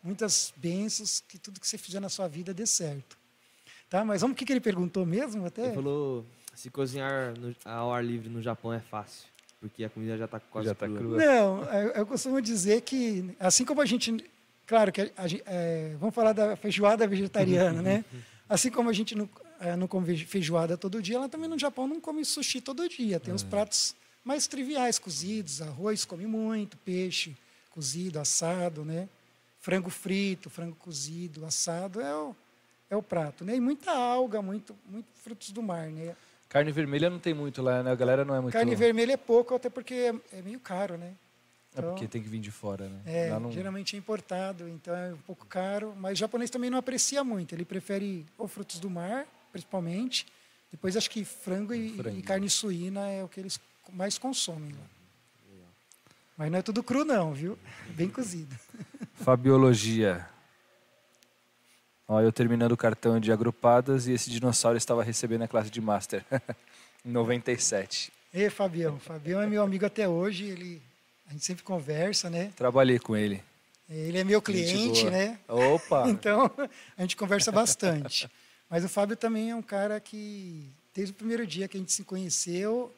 [0.04, 3.18] Muitas bênçãos, que tudo que você fizer na sua vida dê certo.
[3.90, 4.06] Tá?
[4.06, 5.66] Mas vamos o que, que ele perguntou mesmo até?
[5.66, 9.28] Ele falou se cozinhar no- ao ar livre no Japão é fácil.
[9.60, 11.00] porque a comida já está quase Já tá crua.
[11.00, 11.18] crua.
[11.18, 14.24] Não, eu, eu costumo dizer que, assim como a gente.
[14.66, 15.12] Claro que
[15.46, 18.06] é, vamos falar da feijoada vegetariana, né?
[18.50, 21.88] Assim como a gente não, é, não come feijoada todo dia, ela também no Japão
[21.88, 23.20] não come sushi todo dia.
[23.20, 27.36] Tem os pratos mais triviais, cozidos, arroz come muito, peixe
[27.76, 29.10] cozido, assado, né?
[29.60, 32.36] Frango frito, frango cozido, assado é o,
[32.90, 33.56] é o prato, né?
[33.56, 36.16] E muita alga, muito, muito frutos do mar, né?
[36.48, 37.92] Carne vermelha não tem muito lá, né?
[37.92, 38.54] A galera não é muito.
[38.54, 41.12] Carne vermelha é pouco, até porque é, é meio caro, né?
[41.76, 43.00] É porque tem que vir de fora, né?
[43.06, 46.78] É, não- geralmente é importado, então é um pouco caro, mas o japonês também não
[46.78, 47.54] aprecia muito.
[47.54, 50.26] Ele prefere ou frutos do mar, principalmente.
[50.72, 52.18] Depois acho que frango e, Frango.
[52.18, 53.60] e carne suína é o que eles
[53.94, 54.86] mais consomem lá.
[56.38, 57.58] Mas não é tudo cru não, viu?
[57.96, 58.54] Bem cozido.
[59.16, 60.28] Fabiologia.
[62.08, 65.82] Ó, eu terminando o cartão de agrupadas e esse dinossauro estava recebendo a classe de
[65.82, 66.24] Master.
[67.06, 68.12] em 97.
[68.34, 70.82] E Fabião, Fabião é meu amigo até hoje, ele
[71.28, 72.52] a gente sempre conversa, né?
[72.56, 73.44] Trabalhei com ele.
[73.90, 75.40] Ele é meu cliente, né?
[75.48, 76.08] Opa!
[76.10, 76.52] Então,
[76.98, 78.30] a gente conversa bastante.
[78.70, 81.92] Mas o Fábio também é um cara que, desde o primeiro dia que a gente
[81.92, 82.92] se conheceu,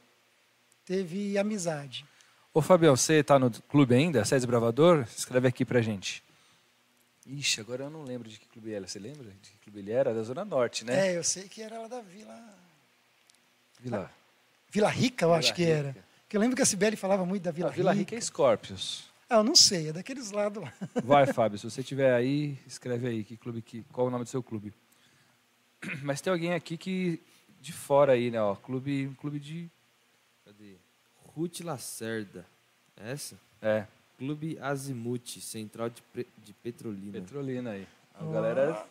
[0.86, 2.06] teve amizade.
[2.54, 4.24] Ô, Fabião, você tá no clube ainda?
[4.24, 5.06] Sede Bravador?
[5.16, 6.24] Escreve aqui pra gente.
[7.26, 8.88] Ixi, agora eu não lembro de que clube era.
[8.88, 10.13] Você lembra de que clube ele era?
[10.13, 11.10] Da Zona Norte, né?
[11.10, 12.34] É, eu sei que era lá da Vila.
[13.82, 14.10] Vila,
[14.72, 15.78] Vila Rica, eu Vila acho que Rica.
[15.78, 16.07] era.
[16.28, 19.06] Porque eu lembro que a Sibeli falava muito da Vila, a Vila Rica é Scorpios.
[19.30, 20.74] Ah, eu não sei, é daqueles lados lá.
[21.04, 24.30] Vai, Fábio, se você estiver aí, escreve aí que clube que, qual o nome do
[24.30, 24.74] seu clube.
[26.04, 27.22] Mas tem alguém aqui que
[27.62, 29.70] de fora aí, né, ó, clube, um clube de
[30.46, 30.76] Cadê?
[31.36, 32.46] Ruth Lacerda.
[32.98, 33.36] Essa?
[33.62, 33.86] é,
[34.18, 37.12] Clube Azimuth, Central de, Pre- de Petrolina.
[37.13, 37.88] Petrolina aí.
[38.16, 38.32] A Ó.
[38.32, 38.86] galera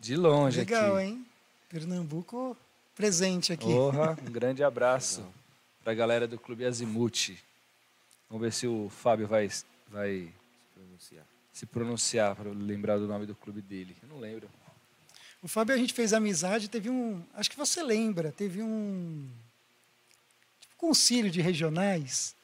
[0.00, 1.06] de longe Legal, aqui.
[1.06, 1.26] hein?
[1.68, 2.56] Pernambuco
[2.94, 3.66] presente aqui.
[3.66, 5.26] Porra, um grande abraço
[5.86, 7.38] pra galera do Clube Azimuth.
[8.28, 9.48] Vamos ver se o Fábio vai
[9.86, 10.34] vai
[11.52, 13.96] se pronunciar para lembrar do nome do clube dele.
[14.02, 14.50] Eu não lembro.
[15.40, 17.22] O Fábio, a gente fez amizade, teve um.
[17.34, 19.30] Acho que você lembra, teve um.
[20.60, 22.34] Tipo, concílio de regionais,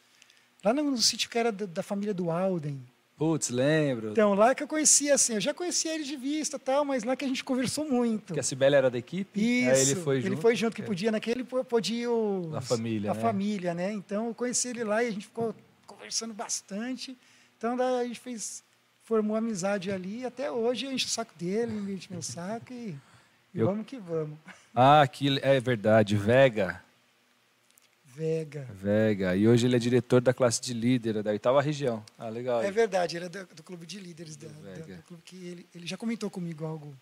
[0.65, 2.81] lá no, no sítio que era da, da família do Alden.
[3.23, 4.11] Putz, lembro.
[4.11, 7.05] Então, lá que eu conhecia, assim, eu já conhecia ele de vista e tal, mas
[7.05, 8.35] lá que a gente conversou muito.
[8.35, 9.39] que a Cibele era da equipe.
[9.41, 10.27] Isso, Aí ele foi junto.
[10.33, 13.21] Ele foi junto, que podia, naquele po- podia os, A família, A né?
[13.21, 13.93] família, né?
[13.93, 15.55] Então, eu conheci ele lá e a gente ficou
[15.87, 17.17] conversando bastante.
[17.57, 18.65] Então, daí a gente fez,
[19.05, 22.73] formou amizade ali e até hoje eu encho o saco dele, ele enche meu saco
[22.73, 22.99] e,
[23.55, 24.37] e Eu- vamos que vamos.
[24.75, 26.83] Ah, que é verdade, Vega.
[28.14, 28.66] Vega.
[28.75, 29.35] Vega.
[29.37, 32.05] E hoje ele é diretor da classe de líder da oitava região.
[32.18, 32.62] Ah, legal.
[32.62, 34.96] É verdade, ele é do, do clube de líderes, Do da- Vega.
[34.96, 36.94] do clube que ele, ele já comentou comigo algo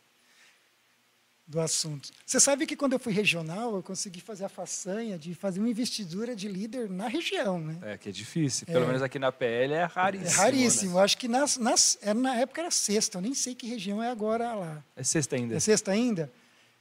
[1.47, 2.11] do assunto.
[2.25, 5.69] Você sabe que quando eu fui regional, eu consegui fazer a façanha de fazer uma
[5.69, 7.77] investidura de líder na região, né?
[7.83, 8.65] É, que é difícil.
[8.69, 8.87] Pelo É.
[8.87, 10.31] menos aqui na PL é raríssimo.
[10.31, 10.95] É raríssimo.
[10.97, 11.03] né?
[11.03, 14.09] Acho que nas, nas, era, na época era sexta, eu nem sei que região é
[14.09, 14.85] agora lá.
[14.95, 15.57] É sexta ainda.
[15.57, 16.31] É sexta ainda?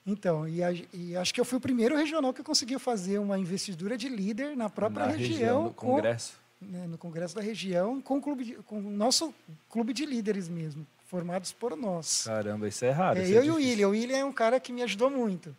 [0.06, 3.38] Então, e, a- e acho que eu fui o primeiro regional que conseguiu fazer uma
[3.38, 6.34] investidura de líder na própria na região, do com- Congresso.
[6.62, 9.34] né, no Congresso da Região, com o, clube de- com o nosso
[9.70, 12.24] clube de líderes mesmo, formados por nós.
[12.26, 13.20] Caramba, isso é raro.
[13.20, 13.56] É, é eu e o.
[13.56, 13.88] William.
[13.88, 15.50] O William é um cara que me ajudou muito.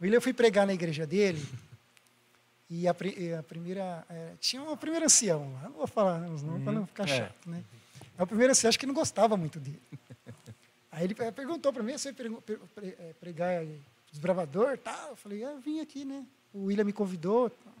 [0.00, 1.42] O William eu fui pregar na igreja dele.
[2.70, 4.04] E a, a primeira.
[4.08, 5.64] é, tinha uma primeira ancião lá.
[5.68, 7.18] Não vou falar os nomes para não ficar é.
[7.18, 7.62] chato, né?
[8.18, 9.80] É o primeiro ancião, acho que não gostava muito dele.
[10.94, 13.64] Aí ele pe- perguntou para mim: você é, pregar
[14.10, 14.78] desbravador?
[14.78, 15.06] Tá.
[15.10, 16.24] Eu falei: ah, eu vim aqui, né?
[16.52, 17.50] O William me convidou.
[17.50, 17.72] Tá.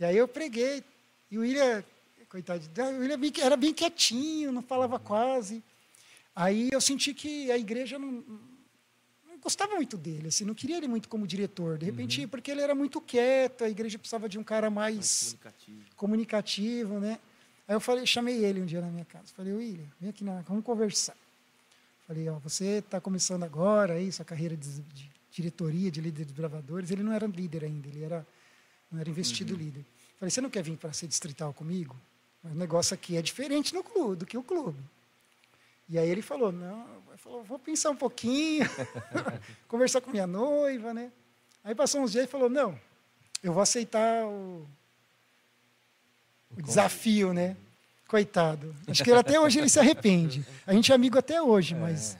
[0.00, 0.82] E aí eu preguei.
[1.30, 1.84] E o William,
[2.28, 2.62] coitado,
[2.96, 5.62] o William era bem quietinho, não falava quase.
[6.34, 8.10] Aí eu senti que a igreja não,
[9.26, 11.76] não gostava muito dele, assim, não queria ele muito como diretor.
[11.76, 15.36] De repente, porque ele era muito quieto, a igreja precisava de um cara Mais mais
[15.38, 15.96] comunicativo.
[15.96, 17.18] comunicativo, né?
[17.68, 19.26] Aí eu falei, chamei ele um dia na minha casa.
[19.36, 21.16] Falei, William, vem aqui, na, vamos conversar.
[22.06, 26.32] Falei, ó, você está começando agora aí sua carreira de, de diretoria, de líder de
[26.32, 26.90] bravadores.
[26.90, 28.26] Ele não era líder ainda, ele era
[28.90, 29.84] não era investido líder.
[30.18, 31.96] Falei, você não quer vir para ser distrital comigo?
[32.42, 34.78] Mas o negócio aqui é diferente no clube, do que o clube.
[35.88, 36.86] E aí ele falou, não,
[37.16, 38.64] falou, vou pensar um pouquinho,
[39.66, 41.10] conversar com minha noiva, né?
[41.64, 42.78] Aí passou uns dias e falou, não,
[43.42, 44.68] eu vou aceitar o,
[46.56, 47.56] o desafio, né?
[48.12, 48.74] Coitado.
[48.86, 50.44] Acho que ele, até hoje ele se arrepende.
[50.66, 52.18] A gente é amigo até hoje, mas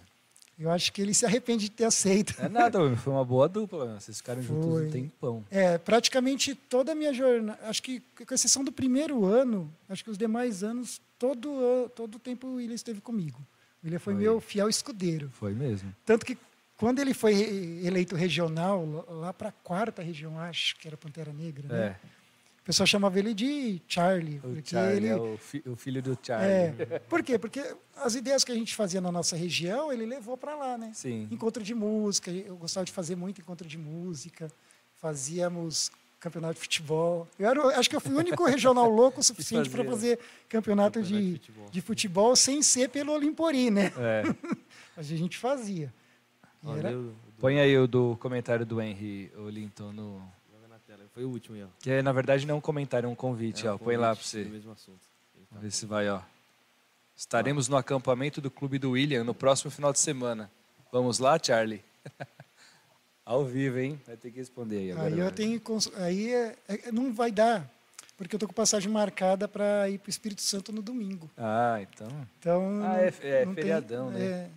[0.58, 2.34] eu acho que ele se arrepende de ter aceito.
[2.38, 3.84] É nada, foi uma boa dupla.
[3.92, 4.00] né?
[4.00, 4.86] Vocês ficaram juntos Foi.
[4.86, 5.44] um tempão.
[5.50, 10.08] É, praticamente toda a minha jornada, acho que com exceção do primeiro ano, acho que
[10.08, 13.38] os demais anos, todo todo o tempo o William esteve comigo.
[13.82, 14.22] O William foi, Foi.
[14.22, 15.28] meu fiel escudeiro.
[15.34, 15.94] Foi mesmo.
[16.06, 16.38] Tanto que
[16.78, 17.34] quando ele foi
[17.84, 21.96] eleito regional, lá- para a quarta região, acho que era Pantera Negra, né?
[22.62, 24.40] O pessoal chamava ele de Charlie.
[24.44, 26.48] O Charlie ele, é o, fi- o filho do Charlie.
[26.48, 27.36] é, por quê?
[27.36, 27.60] Porque
[27.96, 30.92] as ideias que a gente fazia na nossa região, ele levou para lá, né?
[30.94, 31.26] Sim.
[31.30, 34.48] Encontro de música, eu gostava de fazer muito encontro de música.
[35.00, 37.26] Fazíamos campeonato de futebol.
[37.36, 41.00] Eu era, acho que eu fui o único regional louco o suficiente para fazer campeonato,
[41.00, 41.66] Campeonato de, de futebol.
[41.72, 43.92] de futebol sem ser pelo Olimpori, né?
[43.98, 44.22] É.
[44.96, 45.92] Mas a gente fazia.
[46.78, 46.92] Era-
[47.40, 50.22] Põe aí o do comentário do Henry, o Linton, no...
[51.14, 51.66] Foi o último aí, ó.
[51.80, 53.66] que é, na verdade não é um comentário, é um convite.
[53.66, 53.74] É, ó.
[53.74, 54.44] um Põe lá para convite você.
[54.44, 54.92] tá
[55.50, 56.20] Vamos ver se vai, ó.
[57.14, 60.50] Estaremos no acampamento do Clube do William no próximo final de semana.
[60.90, 61.84] Vamos lá, Charlie?
[63.24, 64.00] Ao vivo, hein?
[64.06, 65.06] Vai ter que responder aí agora.
[65.14, 67.70] Aí eu tenho cons- aí é- é- não vai dar,
[68.16, 71.30] porque eu tô com passagem marcada para ir para o Espírito Santo no domingo.
[71.36, 72.08] Ah, então.
[72.40, 74.20] Então Ah, é- é não tem- feriadão, né?
[74.24, 74.50] é,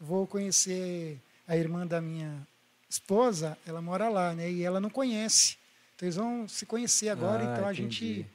[0.00, 2.46] vou conhecer a irmã da minha
[2.88, 4.50] esposa, ela mora lá, né?
[4.50, 5.58] E ela não conhece.
[6.02, 7.82] Então eles vão se conhecer agora, Ah, então a entendi.
[8.06, 8.26] gente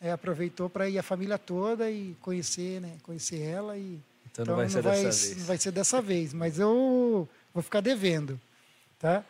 [0.00, 2.92] é, aproveitou para ir a família toda e conhecer, né?
[3.02, 3.98] Conhecer ela e
[4.30, 5.36] Então, não vai ser vai, dessa vez.
[5.38, 8.40] não vai ser dessa vez, mas eu vou ficar devendo,
[8.98, 9.24] tá?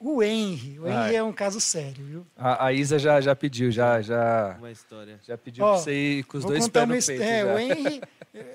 [0.00, 1.18] O Henry, o Ah, Henry é.
[1.18, 2.26] é um caso sério, viu?
[2.36, 5.20] A, a Isa já, já pediu, já, já, Uma história.
[5.26, 7.22] já pediu Ó, pra você ir com os dois pés no peito.
[7.22, 7.54] é, já.
[7.54, 8.02] o Henry,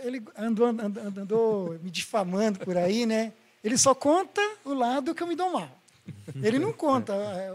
[0.03, 3.33] ele andou, andou, andou me difamando por aí, né?
[3.63, 5.78] Ele só conta o lado que eu me dou mal.
[6.41, 7.13] Ele não conta.
[7.13, 7.53] é,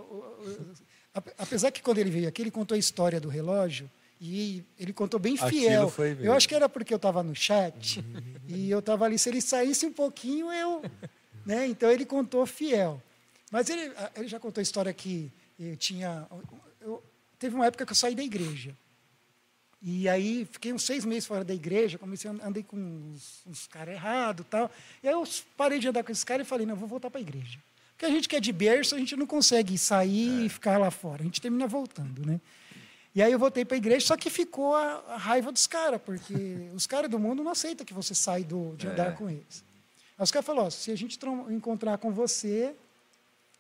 [1.39, 3.91] apesar que quando ele veio aqui, ele contou a história do relógio
[4.21, 5.83] e ele contou bem fiel.
[6.25, 8.05] eu acho que era porque eu estava no chat
[8.49, 9.19] e eu estava ali.
[9.19, 10.83] Se ele saísse um pouquinho, eu.
[11.45, 11.67] Né?
[11.67, 13.03] Então ele contou fiel.
[13.51, 16.27] Mas ele, ele já contou a história que eu tinha.
[16.81, 17.03] eu-
[17.39, 18.75] teve uma época que eu saí da igreja.
[19.87, 23.67] E aí fiquei uns seis meses fora da igreja, comecei a andei com uns, uns
[23.67, 24.71] caras errados tal.
[25.03, 25.23] E aí eu
[25.59, 27.59] parei de andar com esses caras e falei, não, vou voltar para a igreja.
[27.95, 30.91] Porque a gente que é de berço, a gente não consegue sair e ficar lá
[30.91, 31.23] fora.
[31.23, 32.41] A gente termina voltando, né?
[33.15, 36.01] E aí eu voltei para a igreja, só que ficou a, a raiva dos caras,
[36.05, 36.35] porque
[36.75, 39.13] os caras do mundo não aceitam que você sai do, de andar É.
[39.13, 39.63] com eles.
[40.19, 41.19] Aí os caras falaram, se a gente
[41.51, 42.75] encontrar com você,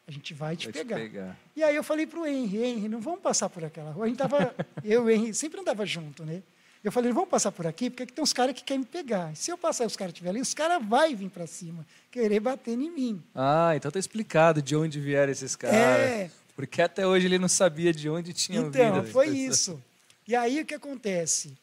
[0.07, 0.97] a gente vai te Vou te pegar.
[0.97, 1.39] pegar.
[1.55, 4.07] E aí eu falei para o Henry, Henry, não vamos passar por aquela rua.
[4.07, 6.43] A gente tava, eu e o Henry sempre andava junto, né?
[6.85, 9.35] Eu falei, vamos passar por aqui, porque aqui tem uns caras que querem me pegar.
[9.35, 12.41] Se eu passar e os caras estiverem ali, os caras vão vir para cima, querer
[12.41, 13.23] bater em mim.
[13.35, 15.75] Ah, então tá explicado de onde vieram esses caras.
[15.75, 16.31] É.
[16.55, 18.77] Porque até hoje ele não sabia de onde tinham vindo.
[18.77, 19.83] Então, foi isso.
[20.29, 21.57] E aí o que acontece?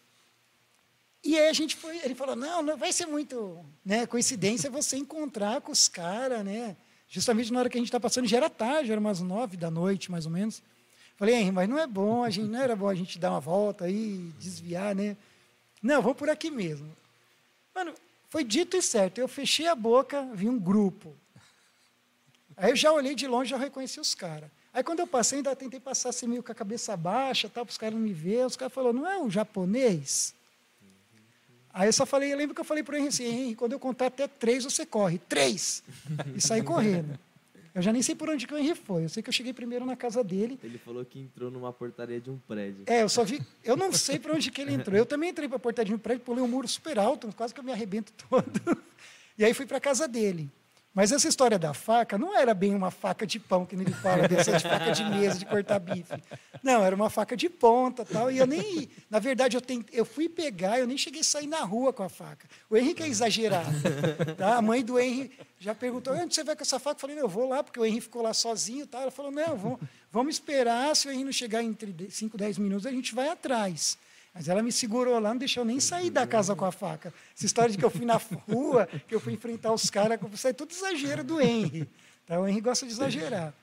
[1.24, 4.98] E aí a gente foi, ele falou, não, não vai ser muito né, coincidência você
[4.98, 6.76] encontrar com os caras, né?
[7.08, 9.70] Justamente na hora que a gente está passando, já era tarde, era umas nove da
[9.70, 10.64] noite, mais ou menos.
[11.22, 13.40] Falei, Henry, mas não é bom, a gente, não era bom a gente dar uma
[13.40, 15.16] volta aí, desviar, né?
[15.80, 16.92] Não, vamos por aqui mesmo.
[17.76, 17.94] Mano,
[18.28, 19.20] foi dito e certo.
[19.20, 21.16] Eu fechei a boca, vi um grupo.
[22.58, 24.50] Aí eu já olhei de longe, já reconheci os caras.
[24.74, 27.72] Aí quando eu passei, ainda tentei passar assim, meio com a cabeça baixa, tal, para
[27.72, 28.46] os caras não me verem.
[28.46, 30.34] Os caras falaram, não é o japonês?
[31.72, 33.74] Aí eu só falei, eu lembro que eu falei para o Henrique assim, Henrique, quando
[33.74, 35.20] eu contar até três, você corre.
[35.20, 35.84] Três!
[36.36, 37.20] E saí correndo.
[37.74, 39.06] Eu já nem sei por onde que o Henrique foi.
[39.06, 40.60] Eu sei que eu cheguei primeiro na casa dele.
[40.62, 42.84] Ele falou que entrou numa portaria de um prédio.
[42.86, 43.42] É, eu só vi.
[43.64, 44.98] Eu não sei para onde que ele entrou.
[44.98, 47.60] Eu também entrei para a portaria do prédio, pulei um muro super alto, quase que
[47.60, 48.62] eu me arrebento todo.
[49.38, 50.52] E aí fui para a casa dele.
[50.94, 53.96] Mas essa história da faca não era bem uma faca de pão, que nem ele
[53.96, 56.22] fala, dessa de faca de mesa, de cortar bife.
[56.62, 58.30] Não, era uma faca de ponta tal.
[58.30, 58.90] E eu nem.
[59.10, 62.04] Na verdade, eu, tentei, eu fui pegar, eu nem cheguei a sair na rua com
[62.04, 62.46] a faca.
[62.70, 63.72] O Henrique é exagerado.
[64.38, 64.58] Tá?
[64.58, 66.98] A mãe do Henrique já perguntou: onde você vai com essa faca?
[66.98, 68.86] Eu falei: não, eu vou lá, porque o Henrique ficou lá sozinho.
[68.86, 69.00] Tá?
[69.02, 69.80] Ela falou: não, vamos,
[70.12, 70.94] vamos esperar.
[70.96, 73.98] Se o Henrique não chegar entre 5, 10 minutos, a gente vai atrás.
[74.34, 77.14] Mas ela me segurou lá, não deixou nem sair da casa com a faca.
[77.36, 78.16] Essa história de que eu fui na
[78.48, 81.88] rua, que eu fui enfrentar os caras, isso é tudo exagero do Henry.
[82.26, 82.40] Tá?
[82.40, 83.54] O Henry gosta de exagerar.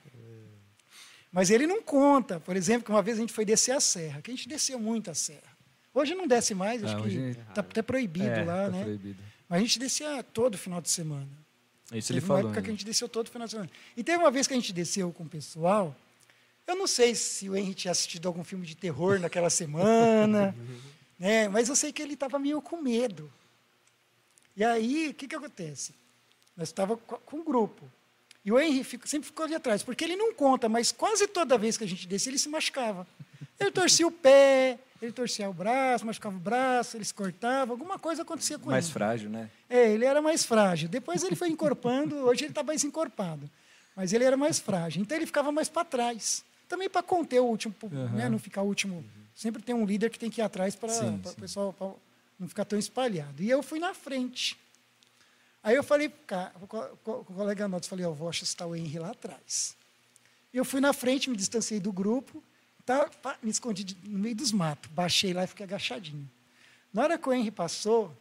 [1.31, 4.21] Mas ele não conta, por exemplo, que uma vez a gente foi descer a serra,
[4.21, 5.57] que a gente desceu muito a serra.
[5.93, 7.09] Hoje não desce mais, acho Ah, que
[7.49, 8.83] está até proibido É, lá, tá né?
[8.83, 9.23] proibido.
[9.47, 11.27] Mas a gente descia todo final de semana.
[11.91, 12.51] Isso ele Teve uma falou.
[12.51, 12.77] época que a né?
[12.77, 13.69] gente desceu todo final de semana.
[13.97, 15.95] E teve uma vez que a gente desceu com o pessoal.
[16.69, 20.55] Eu não sei se o Henry tinha assistido algum filme de terror naquela semana,
[21.17, 21.47] né?
[21.49, 23.31] mas eu sei que ele estava meio com medo.
[24.55, 25.93] E aí, o que, que acontece?
[26.55, 27.89] Nós estávamos com um grupo.
[28.43, 31.57] E o Henry fica- sempre ficou ali atrás, porque ele não conta, mas quase toda
[31.57, 33.07] vez que a gente descia, ele se machucava.
[33.59, 37.97] Ele torcia o pé, ele torcia o braço, machucava o braço, ele se cortava, alguma
[37.99, 38.93] coisa acontecia com Mais ele.
[38.93, 39.49] frágil, né?
[39.69, 40.87] É, ele era mais frágil.
[40.87, 43.49] Depois ele foi encorpando, hoje ele está mais encorpado.
[43.95, 45.01] Mas ele era mais frágil.
[45.01, 46.43] Então ele ficava mais para trás.
[46.69, 47.75] Também para conter o último,
[48.13, 49.03] né, não ficar o último.
[49.35, 51.91] Sempre tem um líder que tem que ir atrás para o pessoal pra
[52.39, 53.43] não ficar tão espalhado.
[53.43, 54.57] E eu fui na frente.
[55.61, 56.53] Aí eu falei para
[57.03, 59.75] o colega nosso, falei, ó, vou assustar o Henry lá atrás.
[60.53, 62.41] E eu fui na frente, me distanciei do grupo,
[62.89, 64.89] Tá, me escondi no meio dos matos.
[64.91, 66.27] Baixei lá e fiquei agachadinho.
[66.91, 68.17] Na hora que o Henry passou,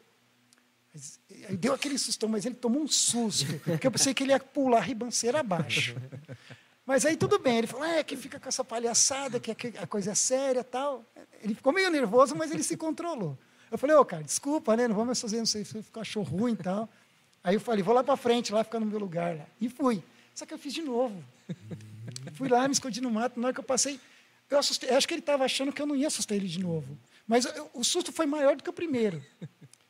[1.59, 4.76] deu aquele sustão, mas ele tomou um susto, porque eu pensei que ele ia pular
[4.76, 5.96] a ribanceira abaixo.
[6.89, 10.12] Mas aí tudo bem, ele falou, é que fica com essa palhaçada, que a coisa
[10.12, 11.05] é séria tal.
[11.43, 13.36] Ele ficou meio nervoso, mas ele se controlou.
[13.70, 14.89] Eu falei, ô, cara, desculpa, né?
[14.89, 16.89] Não vamos mais fazer, não sei se ficou achou ruim e tal.
[17.45, 19.36] Aí eu falei, vou lá para frente, lá ficar no meu lugar.
[19.36, 19.45] Lá.
[19.61, 20.03] E fui.
[20.34, 21.22] Só que eu fiz de novo.
[22.32, 23.39] Fui lá, me escondi no mato.
[23.39, 24.01] Na hora que eu passei,
[24.49, 24.89] eu assustei.
[24.89, 26.97] Acho que ele estava achando que eu não ia assustar ele de novo.
[27.26, 29.22] Mas eu- o susto foi maior do que o primeiro.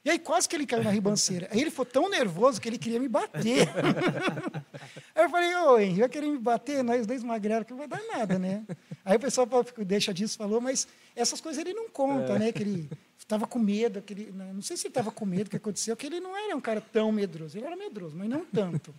[0.05, 1.49] E aí quase que ele caiu na ribanceira.
[1.51, 3.69] Aí ele foi tão nervoso que ele queria me bater.
[5.15, 6.83] aí eu falei, ô Henrique, vai querer me bater?
[6.83, 8.65] Nós dois magrelos, que não vai dar nada, né?
[9.05, 9.47] Aí o pessoal
[9.85, 10.87] deixa disso, falou, mas
[11.17, 12.53] essas coisas ele não conta, né?
[12.53, 12.89] Que ele
[13.19, 15.97] estava com medo, que ele, não sei se ele estava com medo do que aconteceu,
[15.97, 17.59] que ele não era um cara tão medroso.
[17.59, 18.95] Ele era medroso, mas não tanto.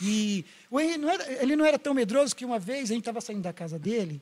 [0.00, 3.00] E o Henrique não era- ele não era tão medroso que uma vez a gente
[3.02, 4.20] estava saindo da casa dele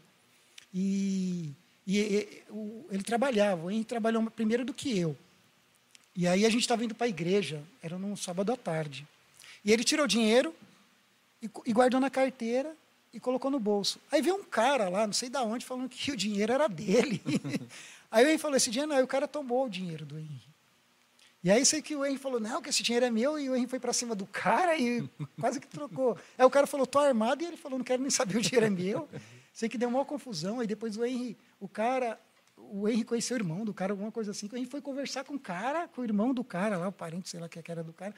[0.72, 1.52] e,
[1.86, 3.66] e- e- o- ele trabalhava.
[3.66, 5.16] O Henrique trabalhou primeiro do que eu.
[6.18, 9.06] E aí a gente estava indo para a igreja, era num sábado à tarde.
[9.64, 10.52] E ele tirou o dinheiro
[11.40, 12.74] e, e guardou na carteira
[13.12, 14.00] e colocou no bolso.
[14.10, 17.22] Aí veio um cara lá, não sei de onde, falando que o dinheiro era dele.
[18.10, 20.48] aí o Henrique falou, esse dinheiro não, aí o cara tomou o dinheiro do Henrique.
[21.44, 23.54] E aí sei que o Henry falou, não, que esse dinheiro é meu, e o
[23.54, 25.08] Henry foi para cima do cara e
[25.40, 26.18] quase que trocou.
[26.36, 28.66] Aí o cara falou, tô armado, e ele falou, não quero nem saber, o dinheiro
[28.66, 29.08] é meu.
[29.52, 32.18] Sei que deu uma confusão, aí depois o Henry, o cara,
[32.70, 35.34] o Henry conheceu o irmão do cara, alguma coisa assim, o Henry foi conversar com
[35.34, 37.92] o cara, com o irmão do cara lá, o parente, sei lá, que era do
[37.92, 38.14] cara,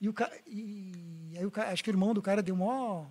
[0.00, 3.06] e o cara, e aí o cara, acho que o irmão do cara deu mó...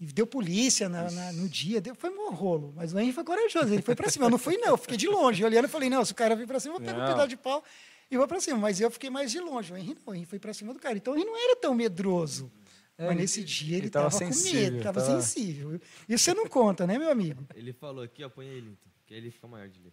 [0.00, 2.72] E deu polícia na- na- no dia, deu, foi um rolo.
[2.76, 4.26] Mas o Henry foi corajoso, ele foi para cima.
[4.26, 5.44] Eu não fui, não, eu fiquei de longe.
[5.44, 7.06] Olhando, eu falei, não, se o cara vir para cima, eu pego um Não.
[7.08, 7.62] pedaço de pau
[8.10, 8.58] e vou para cima.
[8.58, 9.72] Mas eu fiquei mais de longe.
[9.72, 10.96] O Henry não, o Henry foi para cima do cara.
[10.96, 12.50] Então o Henry não era tão medroso.
[12.98, 15.80] É, mas ele- nesse dia ele ele tava estava com medo, estava tava- sensível.
[16.08, 17.46] Isso você não conta, né, meu amigo?
[17.54, 19.92] Ele falou aqui, ó, põe ele então, que aí ele fica maior de ler.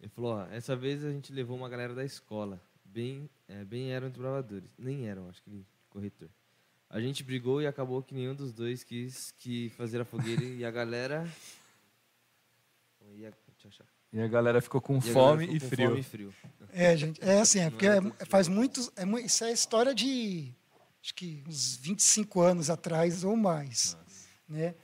[0.00, 3.92] Ele falou, ó, essa vez a gente levou uma galera da escola, bem, é, bem
[3.92, 6.30] eram desbravadores, nem eram, acho que ele, corretor.
[6.88, 10.64] A gente brigou e acabou que nenhum dos dois quis que fazer a fogueira e
[10.64, 11.30] a galera...
[13.02, 13.32] Eu
[13.68, 13.86] achar.
[14.12, 15.88] E a galera ficou com E a galera fome ficou e com frio.
[15.88, 16.34] Fome e frio.
[16.72, 18.90] É, gente, é assim, é porque é- faz muitos.
[18.96, 20.52] É, isso é história de
[21.02, 23.96] acho que uns 25 anos atrás ou mais.
[24.48, 24.74] Né?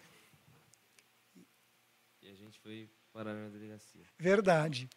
[2.22, 2.60] E a gente
[3.16, 4.02] foi parar na delegacia.
[4.18, 4.88] Verdade.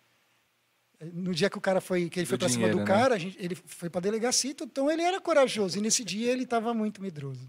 [1.13, 2.83] No dia que o cara foi, que ele Do foi para cima do né?
[2.85, 5.77] cara, a gente- ele foi para a delegacia, então ele era corajoso.
[5.77, 7.47] E nesse dia ele estava muito medroso.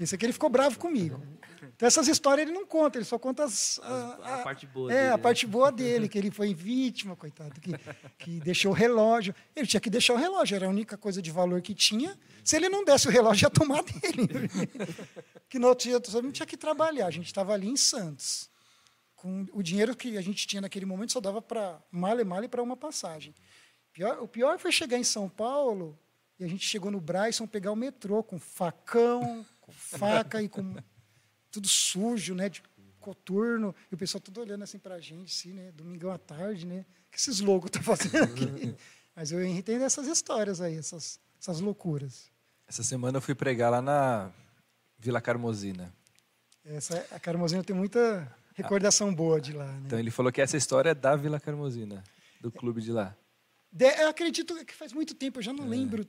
[0.00, 1.22] Esse aqui ele ficou bravo comigo.
[1.76, 4.94] Então essas histórias ele não conta, ele só conta as, A, a parte boa é,
[4.96, 5.22] dele, a né?
[5.22, 7.70] parte boa dele, que ele foi vítima, coitado, que,
[8.18, 9.32] que deixou o relógio.
[9.54, 12.18] Ele tinha que deixar o relógio, era a única coisa de valor que tinha.
[12.42, 14.28] Se ele não desse o relógio, ia tomar dele.
[15.48, 17.06] que no outro dia a gente tinha que trabalhar.
[17.06, 18.50] A gente estava ali em Santos.
[19.22, 22.60] Com o dinheiro que a gente tinha naquele momento só dava para male male para
[22.60, 23.32] uma passagem.
[23.92, 25.96] Pior- o pior foi chegar em São Paulo
[26.40, 30.74] e a gente chegou no Bryson pegar o metrô com facão, com faca e com
[31.52, 32.60] tudo sujo, né, de
[32.98, 36.66] coturno, e o pessoal tudo olhando assim para a gente, assim, né, domingão à tarde,
[36.66, 38.74] né, o que esses loucos estão fazendo aqui?
[39.14, 42.28] Mas eu entendo essas histórias aí, essas, essas loucuras.
[42.66, 44.32] Essa semana eu fui pregar lá na
[44.98, 45.94] Vila Carmosina.
[46.64, 49.82] Essa, a Carmozina tem muita recordação boa de lá, né?
[49.86, 52.02] Então ele falou que essa história é da Vila Carmosina,
[52.40, 53.16] do clube de lá.
[53.70, 56.06] De- eu acredito que faz muito tempo, eu já não lembro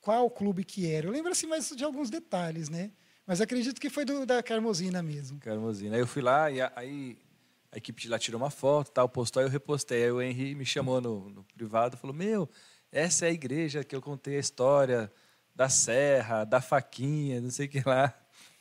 [0.00, 1.06] qual clube que era.
[1.06, 2.90] Eu lembro assim mais de alguns detalhes, né?
[3.26, 5.38] Mas acredito que foi do, da Carmozina mesmo.
[5.40, 5.94] Carmosina.
[5.96, 7.16] Aí eu fui lá e a- aí
[7.72, 10.04] a equipe de lá tirou uma foto, tal, postou, aí eu repostei.
[10.04, 12.48] Aí o Henry me chamou no, no privado e falou: Meu,
[12.92, 15.10] essa é a igreja que eu contei a história
[15.54, 18.14] da serra, da faquinha, não sei o que lá.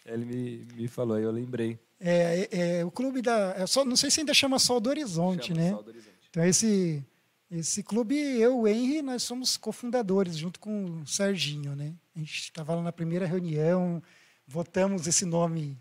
[0.06, 1.80] Ele me, me falou, aí eu lembrei.
[2.00, 3.54] É, é, é o clube da.
[3.58, 5.70] é só, não sei se ainda chama Sol do Horizonte, Chama né?
[5.72, 6.14] Sol do Horizonte.
[6.30, 7.04] Então, esse,
[7.50, 11.94] esse clube, eu, o Henry, nós somos cofundadores, junto com o Serginho, né?
[12.16, 14.02] A gente estava lá na primeira reunião,
[14.46, 15.78] votamos esse nome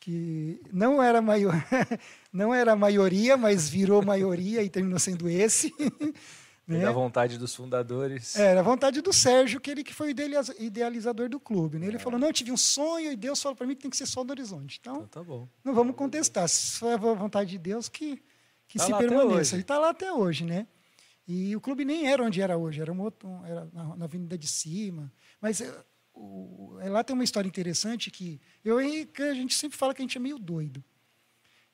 [0.00, 1.52] que não era, maior,
[2.32, 5.74] não era a maioria, mas virou maioria e terminou sendo esse.
[6.76, 6.80] Né?
[6.84, 8.36] da vontade dos fundadores.
[8.36, 11.78] É, Era a vontade do Sérgio, que ele que foi o idealiza- idealizador do clube.
[11.78, 11.86] Né?
[11.86, 13.96] Ele falou, não, eu tive um sonho e Deus falou para mim que tem que
[13.96, 14.78] ser só do horizonte.
[14.80, 15.48] Então, Então tá bom.
[15.64, 16.46] não vamos contestar.
[16.48, 18.22] Se foi a vontade de Deus, que,
[18.68, 19.34] que Tá se permaneça.
[19.54, 19.56] hoje.
[19.56, 20.66] E está lá até hoje, né?
[21.26, 24.36] E o clube nem era onde era hoje, era, um outro, era na, na Avenida
[24.36, 25.10] de Cima.
[25.40, 25.74] Mas é,
[26.14, 29.94] o- é, lá tem uma história interessante que eu e que a gente sempre fala
[29.94, 30.84] que a gente é meio doido.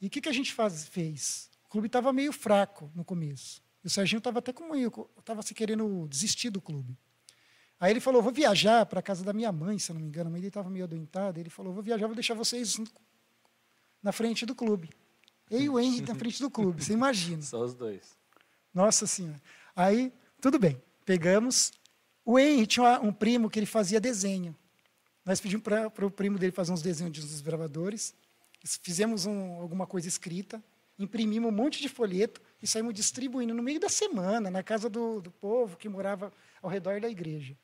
[0.01, 1.51] E o que, que a gente faz, fez?
[1.67, 3.61] O clube estava meio fraco no começo.
[3.85, 4.75] E o Serginho estava até com
[5.19, 6.97] estava se querendo desistir do clube.
[7.79, 10.09] Aí ele falou: vou viajar para a casa da minha mãe, se eu não me
[10.09, 10.29] engano.
[10.29, 11.39] A mãe dele estava meio adoentada.
[11.39, 12.81] Ele falou: vou viajar, vou deixar vocês
[14.03, 14.91] na frente do clube.
[15.51, 17.43] Eu e o Henry na frente do clube, você imagina.
[17.43, 18.17] Só os dois.
[18.73, 19.41] Nossa Senhora.
[19.77, 21.73] Aí, tudo bem, pegamos.
[22.25, 24.57] O Henry tinha um primo que ele fazia desenho.
[25.25, 28.15] Nós pedimos para o primo dele fazer uns desenhos de uns desbravadores.
[28.83, 30.63] Fizemos um- alguma coisa escrita,
[30.99, 35.21] imprimimos um monte de folheto e saímos distribuindo no meio da semana, na casa do,
[35.21, 36.33] do povo que morava
[36.63, 37.57] ao redor da igreja.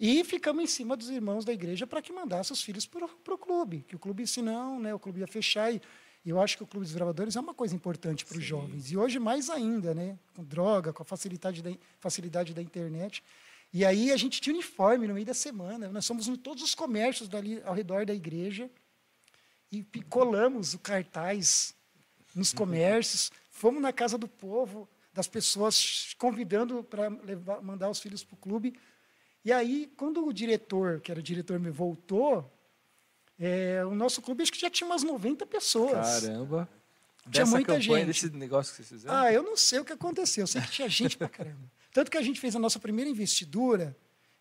[0.00, 3.38] E ficamos em cima dos irmãos da igreja para que mandassem os filhos para o
[3.38, 5.72] clube, que o clube, senão, né, o clube ia fechar.
[5.72, 5.82] E
[6.24, 8.92] eu acho que o clube dos gravadores é uma coisa importante para os jovens.
[8.92, 13.24] E hoje mais ainda, né, com droga, com a facilidade da, facilidade da internet.
[13.72, 15.88] E aí a gente tinha uniforme no meio da semana.
[15.88, 18.70] Nós fomos em todos os comércios dali ao redor da igreja
[19.70, 21.74] e colamos o cartaz
[22.34, 23.30] nos comércios.
[23.50, 27.10] Fomos na casa do povo, das pessoas convidando para
[27.62, 28.78] mandar os filhos para o clube.
[29.44, 32.50] E aí, quando o diretor, que era o diretor, me voltou,
[33.38, 36.22] é, o nosso clube acho que já tinha umas 90 pessoas.
[36.22, 36.68] Caramba.
[37.30, 38.06] Tinha Dessa muita campanha, gente.
[38.06, 39.16] desse negócio que vocês fizeram?
[39.16, 40.42] Ah, eu não sei o que aconteceu.
[40.44, 41.70] Eu sei que tinha gente pra caramba.
[41.92, 43.96] Tanto que a gente fez a nossa primeira investidura,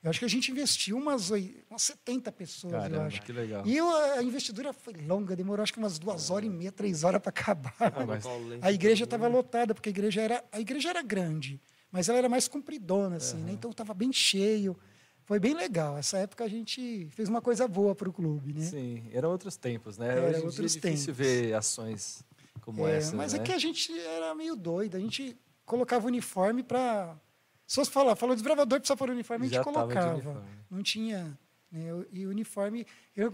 [0.07, 1.29] eu acho que a gente investiu umas,
[1.69, 3.21] umas 70 pessoas, eu Caramba, acho.
[3.21, 3.65] que legal.
[3.67, 7.03] E eu- a investidura foi longa, demorou acho que umas duas horas e meia, três
[7.03, 7.75] horas para acabar.
[7.79, 8.23] Ah, mas-
[8.61, 12.29] A igreja estava lotada, porque a igreja era, a igreja era grande, mas ela era
[12.29, 13.51] mais compridona, assim, né?
[13.51, 14.77] Então estava bem cheio.
[15.25, 15.97] Foi bem legal.
[15.97, 18.61] Essa época a gente fez uma coisa boa para o clube, né?
[18.61, 20.07] Sim, eram outros tempos, né?
[20.09, 21.17] Era Hoje outros dia é difícil tempos.
[21.33, 22.23] ver ações
[22.61, 23.39] como É, essa, mas né?
[23.39, 24.95] é que a gente era meio doido.
[24.95, 25.35] A gente
[25.65, 27.19] colocava uniforme para.
[27.67, 30.13] Se fosse falar, falou desbravador, precisa pôr uniforme, a gente colocava.
[30.13, 30.41] uniforme.
[30.71, 31.37] Não tinha.
[31.71, 32.87] Né, e o uniforme.
[33.15, 33.29] Eu,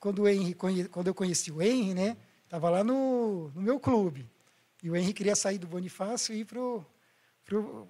[0.00, 2.16] quando, o Henry, quando eu conheci o Henry, né?
[2.44, 4.26] Estava lá no, no meu clube.
[4.82, 6.84] E o Henry queria sair do Bonifácio e ir pro,
[7.44, 7.86] pro.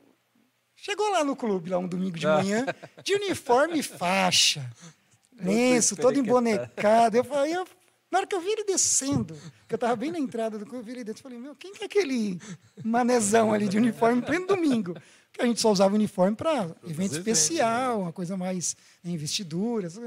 [0.77, 2.39] Chegou lá no clube, lá um domingo de Ah.
[2.39, 2.67] manhã,
[3.05, 4.69] de uniforme e faixa.
[5.41, 7.17] Lenço, todo embonecado.
[7.17, 7.67] Eu falei, eu-
[8.11, 9.35] na hora que eu vi ele descendo,
[9.67, 11.55] que eu estava bem na entrada do clube, eu vi ele dentro, eu falei, meu,
[11.57, 12.41] quem que é aquele
[12.85, 14.95] manezão ali de uniforme em pleno domingo?
[15.35, 19.99] Porque a gente só usava uniforme para evento eventos, especial, uma coisa mais em investiduras.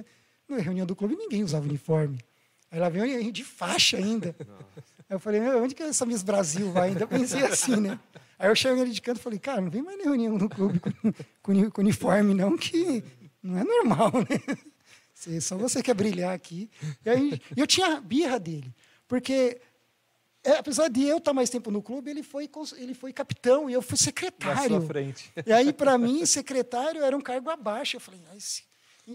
[0.47, 2.17] Na reunião do clube, ninguém usava uniforme.
[2.71, 4.33] Aí lá veio de faixa ainda.
[4.39, 6.89] Aí eu falei, onde que essa Miss Brasil vai?
[6.89, 7.99] Ainda pensei assim, né?
[8.39, 10.47] Aí eu chamei ele de canto e falei, cara, não vem mais na reunião do
[10.47, 10.91] clube com,
[11.41, 13.03] com com uniforme, não, que
[13.43, 14.57] não é normal, né?
[15.41, 16.69] Só você quer brilhar aqui.
[17.05, 18.73] E aí, eu tinha a birra dele,
[19.09, 19.59] porque é,
[20.53, 23.81] apesar de eu estar mais tempo no clube, ele foi, ele foi capitão e eu
[23.81, 24.69] fui Na secretário.
[24.69, 25.31] sua frente.
[25.45, 27.97] E aí, para mim, secretário era um cargo abaixo.
[27.97, 28.63] Eu falei, ah, esse-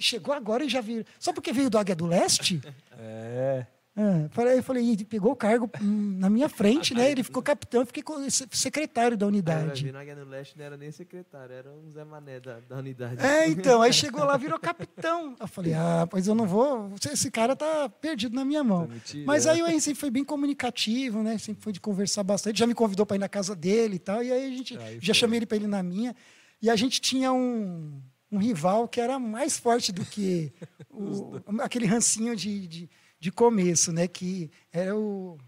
[0.01, 1.05] chegou agora e já viu.
[1.19, 2.61] Só porque veio do Águia do Leste?
[2.99, 3.67] É.
[3.95, 7.11] É, falei, eu falei, ele pegou o cargo hum, na minha frente, né?
[7.11, 8.03] Ele ficou capitão, eu fiquei
[8.51, 9.85] secretário da Aí unidade.
[9.85, 12.79] ver, na Guerra no Leste não era nem secretário, era um Zé Mané da, da
[12.79, 13.21] unidade.
[13.21, 15.37] É, então, aí chegou lá, virou capitão.
[15.39, 18.89] Eu falei, ah, pois eu não vou, esse cara tá perdido na minha mão.
[19.27, 21.37] Mas aí o sempre foi bem comunicativo, né?
[21.37, 22.59] Sempre foi de conversar bastante.
[22.61, 24.23] Já me convidou para ir na casa dele e tal.
[24.23, 26.17] E aí a gente Aí já chamei ele para ir na minha.
[26.63, 30.51] E a gente tinha um, um rival que era mais forte do que
[30.89, 32.91] o- aquele rancinho de, de,
[33.23, 34.09] de começo, né?
[34.09, 35.39] Que era o.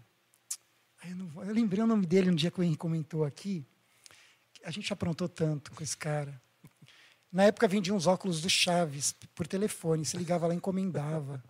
[1.03, 3.65] Eu, não eu lembrei o nome dele um dia que o Henry comentou aqui.
[4.63, 6.41] A gente aprontou tanto com esse cara.
[7.29, 10.05] Na época vendia uns óculos do Chaves por telefone.
[10.05, 11.43] Você ligava lá e encomendava.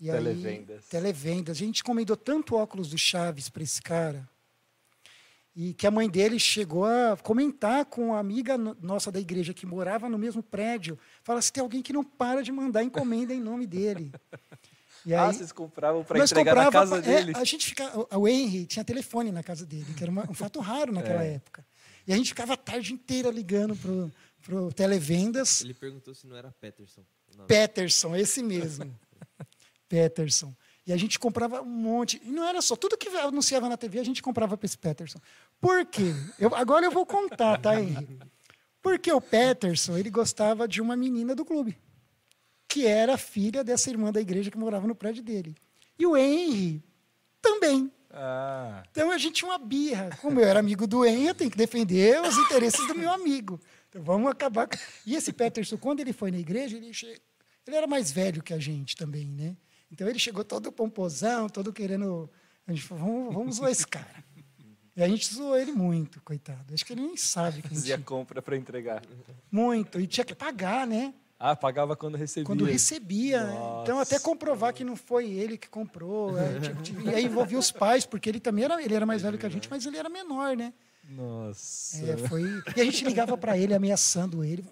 [0.00, 0.84] E aí- Televendas.
[0.88, 1.56] televendas.
[1.56, 4.28] A gente encomendou tanto óculos do Chaves para esse cara.
[5.54, 9.54] E que a mãe dele chegou a comentar com uma amiga no- nossa da igreja
[9.54, 10.98] que morava no mesmo prédio.
[11.22, 14.10] Fala se tem alguém que não para de mandar encomenda em nome dele.
[15.04, 17.32] E Ah, aí- vocês compravam para entregar na comprava casa pra- é, dele.
[17.36, 20.60] a gente fica, o- Henry tinha telefone na casa dele, que era uma- um fato
[20.60, 21.34] raro naquela É.
[21.34, 21.64] época.
[22.06, 25.62] E a gente ficava a tarde inteira ligando pro, pro televendas.
[25.62, 27.02] Ele perguntou se não era Peterson.
[27.32, 27.48] o nome.
[27.48, 28.94] Peterson, esse mesmo.
[29.88, 30.54] Peterson.
[30.86, 32.20] E a gente comprava um monte.
[32.24, 35.18] E não era só, tudo que anunciava na TV a gente comprava para esse Peterson.
[35.60, 36.12] Por quê?
[36.38, 38.18] Eu, agora eu vou contar, tá, Henry?
[38.82, 41.78] Porque o Peterson, ele gostava de uma menina do clube,
[42.72, 45.54] que era filha dessa irmã da igreja que morava no prédio dele.
[45.98, 46.82] E o Henry
[47.40, 47.90] também.
[48.10, 50.10] Ah, Então a gente tinha uma birra.
[50.20, 53.60] Como eu era amigo do Henry, eu tenho que defender os interesses do meu amigo.
[53.88, 54.66] Então vamos acabar.
[54.66, 57.20] com- E esse Peterson, quando ele foi na igreja, ele, che...
[57.66, 59.56] ele era mais velho que a gente também, né?
[59.90, 62.30] Então ele chegou todo pomposão, todo querendo.
[62.66, 64.24] A gente falou, vamos, vamos zoar esse cara.
[64.96, 66.72] E a gente zoou ele muito, coitado.
[66.72, 68.04] Acho que ele nem sabe que a fazia gente...
[68.04, 69.02] compra para entregar.
[69.50, 69.98] Muito.
[70.00, 71.14] E tinha que pagar, né?
[71.44, 72.46] Ah, pagava quando recebia.
[72.46, 73.54] Quando recebia, né?
[73.82, 74.20] Então, até Nossa.
[74.20, 76.38] comprovar que não foi ele que comprou.
[76.38, 79.22] é, tipo, tipo, e aí envolvia os pais, porque ele também era, ele era mais
[79.22, 80.72] velho que a gente, mas ele era menor, né?
[81.10, 81.96] Nossa.
[82.06, 82.44] É, foi...
[82.76, 84.64] E a gente ligava para ele, ameaçando ele.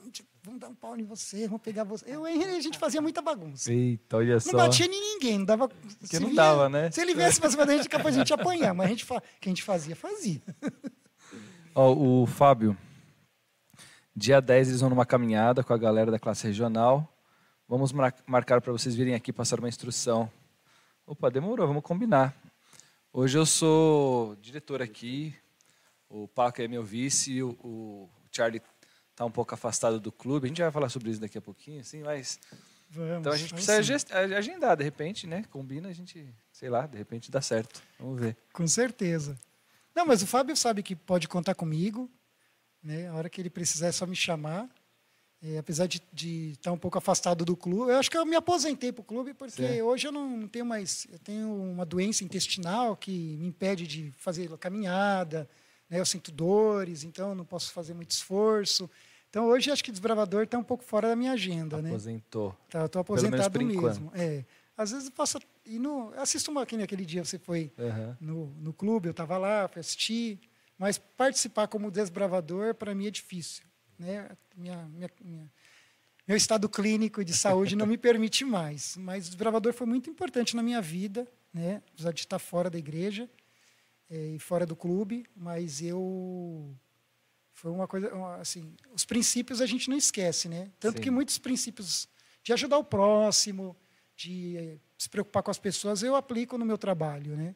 [0.44, 2.04] vamos dar um pau em você, vamos pegar você.
[2.06, 3.72] Eu a gente fazia muita bagunça.
[3.72, 4.56] Eita, olha Não só.
[4.56, 5.68] batia em ninguém, não dava.
[5.68, 6.88] Porque se não via- dava, né?
[6.92, 9.04] Se ele viesse pra cima da gente, capaz de a gente apanhar, mas a gente,
[9.04, 9.20] fa...
[9.40, 10.40] que a gente fazia, fazia.
[11.74, 12.76] Ó, o Fábio,
[14.20, 17.10] dia 10 eles vão numa caminhada com a galera da classe regional.
[17.66, 20.30] Vamos mar- marcar para vocês virem aqui passar uma instrução.
[21.06, 22.36] Opa, demorou, vamos combinar.
[23.10, 25.34] Hoje eu sou diretor aqui,
[26.06, 28.60] o Paco é meu vice, o, o Charlie
[29.10, 30.44] está um pouco afastado do clube.
[30.44, 32.38] A gente vai falar sobre isso daqui a pouquinho, assim, mas
[32.90, 33.20] Vamos.
[33.20, 34.12] então a gente precisa sim.
[34.12, 35.44] agendar, de repente, né?
[35.50, 37.82] Combina, a gente, sei lá, de repente dá certo.
[37.98, 38.36] Vamos ver.
[38.52, 39.38] Com certeza.
[39.94, 42.08] Não, mas o Fábio sabe que pode contar comigo.
[42.82, 43.08] Né?
[43.08, 44.68] A hora que ele precisar é só me chamar.
[45.42, 48.36] É, apesar de, de estar um pouco afastado do clube, eu acho que eu me
[48.36, 49.84] aposentei para o clube porque Certo.
[49.84, 51.06] hoje eu não tenho mais.
[51.10, 55.48] Eu tenho uma doença intestinal que me impede de fazer caminhada,
[55.88, 55.98] né?
[55.98, 58.88] eu sinto dores, então não posso fazer muito esforço.
[59.30, 61.88] Então hoje acho que desbravador está um pouco fora da minha agenda, né?
[61.88, 62.54] Aposentou.
[62.68, 64.12] Tá, estou aposentado mesmo.
[64.14, 64.44] É.
[64.76, 68.16] Às vezes eu posso ir no, assisto uma que aquele dia você foi Aham.
[68.20, 70.38] no, no clube, eu estava lá, fui assistir,
[70.80, 73.62] mas participar como desbravador para mim é difícil,
[73.98, 74.30] né?
[74.56, 75.52] Minha, minha, minha-
[76.26, 80.56] meu estado clínico de saúde não me permite mais, mas o desbravador foi muito importante
[80.56, 81.82] na minha vida, né?
[81.92, 83.28] Apesar de estar fora da igreja
[84.08, 86.74] eh, e fora do clube, mas eu
[87.52, 90.70] foi uma coisa assim, os princípios a gente não esquece, né?
[90.80, 91.02] Tanto Sim.
[91.02, 92.08] que muitos princípios
[92.42, 93.76] de ajudar o próximo,
[94.16, 97.54] de eh, se preocupar com as pessoas, eu aplico no meu trabalho, né?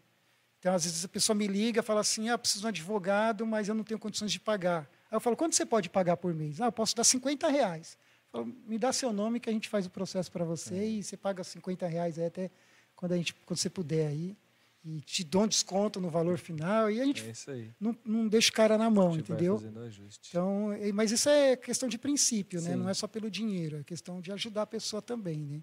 [0.64, 3.68] Então, às vezes, a pessoa me liga fala assim, ah, preciso de um advogado, mas
[3.68, 4.88] eu não tenho condições de pagar.
[5.10, 6.58] Aí eu falo, quanto você pode pagar por mês?
[6.58, 7.98] Ah, eu posso dar 50 reais.
[8.32, 11.02] Eu falo, me dá seu nome que a gente faz o processo para você e
[11.02, 12.50] você paga 50 reais aí até
[12.96, 14.34] quando, a gente, quando você puder aí.
[14.86, 17.70] E te dou um desconto no valor final e a gente É isso aí.
[17.78, 19.56] não, não deixa o cara na mão, entendeu?
[20.30, 22.74] Então, mas isso é questão de princípio, né?
[22.74, 25.40] Não é só pelo dinheiro, é questão de ajudar a pessoa também.
[25.40, 25.60] Né?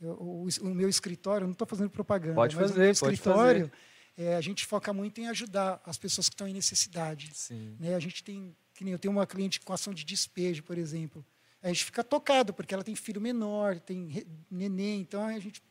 [0.00, 2.94] Eu- o, o meu escritório, eu não estou fazendo propaganda, Pode mas fazer, o meu
[2.94, 3.72] pode escritório,
[4.16, 7.30] é, a gente foca muito em ajudar as pessoas que estão em necessidade.
[7.34, 7.76] Sim.
[7.80, 7.94] Né?
[7.94, 11.24] A gente tem, que nem eu tenho uma cliente com ação de despejo, por exemplo.
[11.62, 15.62] A gente fica tocado, porque ela tem filho menor, tem neném, então a gente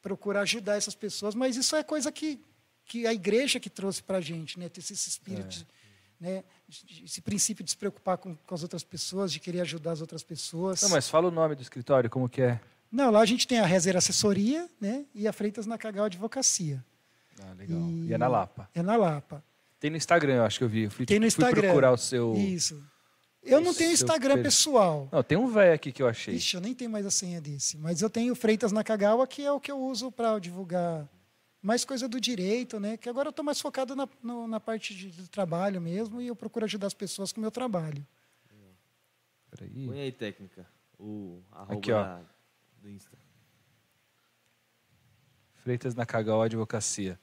[0.00, 2.40] procura ajudar essas pessoas, mas isso é coisa que,
[2.86, 4.68] que a igreja que trouxe para a gente, né?
[4.68, 5.66] ter esse espírito,
[6.22, 6.24] É.
[6.24, 6.44] né?
[7.04, 10.22] esse princípio de se preocupar com, com as outras pessoas, de querer ajudar as outras
[10.22, 10.80] pessoas.
[10.80, 12.60] Não, mas fala o nome do escritório, como que é?
[12.90, 15.04] Não, lá a gente tem a Rezer Assessoria né?
[15.14, 16.84] e a Freitas Nacagal Advocacia.
[17.42, 17.78] Ah, legal.
[17.78, 18.68] E- E é na Lapa.
[18.74, 19.42] É na Lapa.
[19.78, 20.82] Tem no Instagram, eu acho que eu vi.
[20.82, 21.62] Eu fui, Tem no fui Instagram.
[21.62, 22.34] procurar o seu...
[22.34, 22.82] Isso.
[23.42, 25.08] Eu não tenho Instagram per- pessoal.
[25.10, 26.34] Não, tem um velho aqui que eu achei.
[26.34, 27.78] Ixi, eu nem tenho mais a senha desse.
[27.78, 31.08] Mas eu tenho Freitas Nakagawa, que é o que eu uso para divulgar
[31.62, 32.98] mais coisa do direito, né?
[32.98, 36.26] Que agora eu estou mais focado na, no- na parte de, do trabalho mesmo e
[36.26, 38.06] eu procuro ajudar as pessoas com o meu trabalho.
[39.50, 39.86] Peraí.
[39.86, 40.66] Põe aí, técnica.
[40.98, 42.18] O arroba Aqui, ó.
[42.82, 43.16] do Insta.
[45.62, 47.18] Freitas Nakagawa Advocacia.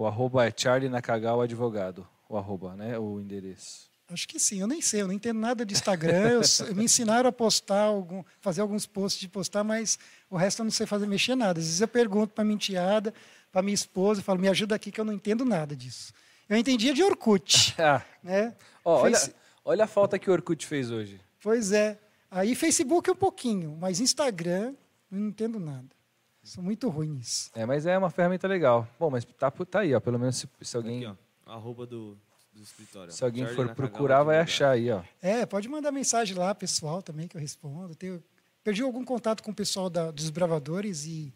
[0.00, 2.08] O arroba é Charlie Nakagawa Advogado.
[2.26, 2.98] O arroba, né?
[2.98, 3.90] O endereço.
[4.08, 6.40] Acho que sim, eu nem sei, eu não entendo nada de Instagram.
[6.66, 9.98] eu me ensinaram a postar, algum, fazer alguns posts de postar, mas
[10.30, 11.60] o resto eu não sei fazer mexer nada.
[11.60, 13.12] Às vezes eu pergunto para minha enteada,
[13.52, 16.14] para minha esposa, eu falo, me ajuda aqui que eu não entendo nada disso.
[16.48, 18.54] Eu entendia de Orkut, Ah, né?
[18.82, 21.20] olha, Face- olha a falta que o Orkut fez hoje.
[21.42, 21.98] Pois é.
[22.30, 24.72] Aí Facebook um pouquinho, mas Instagram
[25.10, 25.99] não entendo nada.
[26.42, 27.50] Sou muito ruim nisso.
[27.54, 28.88] É, mas é uma ferramenta legal.
[28.98, 30.00] Bom, mas tá, tá aí, ó.
[30.00, 31.16] Pelo menos se, se alguém, Aqui,
[31.46, 31.52] ó.
[31.52, 32.16] Arroba do,
[32.52, 33.12] do escritório.
[33.12, 35.02] se alguém Charlie for procurar, vai achar aí, ó.
[35.20, 37.94] É, pode mandar mensagem lá, pessoal, também, que eu respondo.
[37.94, 38.22] Tenho,
[38.64, 41.32] perdi algum contato com o pessoal da- dos bravadores e,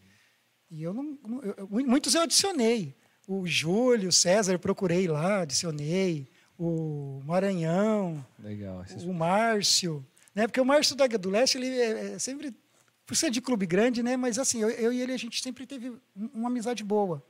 [0.70, 1.18] e eu não.
[1.26, 2.94] não- eu- eu- muitos eu adicionei.
[3.26, 6.28] O Júlio, o César, eu procurei lá, adicionei.
[6.58, 8.82] O Maranhão, Legal.
[8.84, 10.06] Esses- o Márcio.
[10.34, 10.46] Né?
[10.46, 12.54] Porque o Márcio da do Leste, ele é, é sempre.
[13.06, 14.16] Por ser de clube grande, né?
[14.16, 17.22] Mas assim, eu, eu e ele, a gente sempre teve um- uma amizade boa.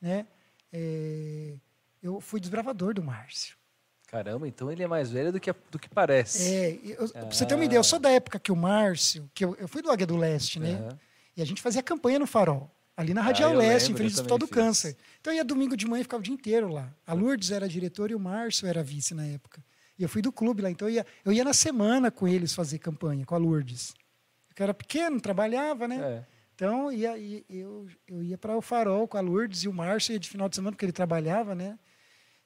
[0.00, 0.26] Né?
[0.72, 1.54] É,
[2.02, 3.56] eu fui desbravador do Márcio.
[4.08, 6.42] Caramba, então ele é mais velho do que, do que parece.
[6.54, 9.44] É, eu, pra você ter uma ideia, eu sou da época que o Márcio, que
[9.44, 10.74] eu, eu fui do Águia do Leste, né?
[10.74, 10.98] Aham.
[11.36, 14.12] E a gente fazia campanha no Farol, ali na Radial Ah, Leste, lembro, em frente
[14.14, 14.54] do Hospital do fiz.
[14.54, 14.96] Câncer.
[15.18, 16.92] Então eu ia domingo de manhã e ficava o dia inteiro lá.
[17.06, 19.64] A Lourdes era diretora e o Márcio era vice na época.
[19.98, 22.52] E eu fui do clube lá, então eu ia, eu ia na semana com eles
[22.52, 23.94] fazer campanha, com a Lourdes.
[24.58, 25.96] Eu era pequeno, trabalhava, né?
[26.00, 26.26] É.
[26.54, 30.18] Então ia, ia- eu, eu ia para o Farol com a Lourdes e o Márcio
[30.18, 31.78] de final de semana, porque ele trabalhava, né?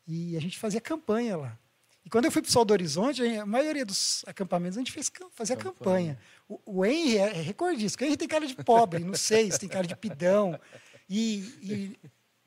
[0.07, 1.59] E a gente fazia campanha lá.
[2.05, 4.93] E quando eu fui para o Sol do Horizonte, a maioria dos acampamentos a gente
[4.93, 6.17] fez, fazia campanha.
[6.49, 8.01] O, o Henry é recordista.
[8.03, 10.59] O Henry tem cara de pobre, não sei, se tem cara de pidão.
[11.11, 11.99] E, e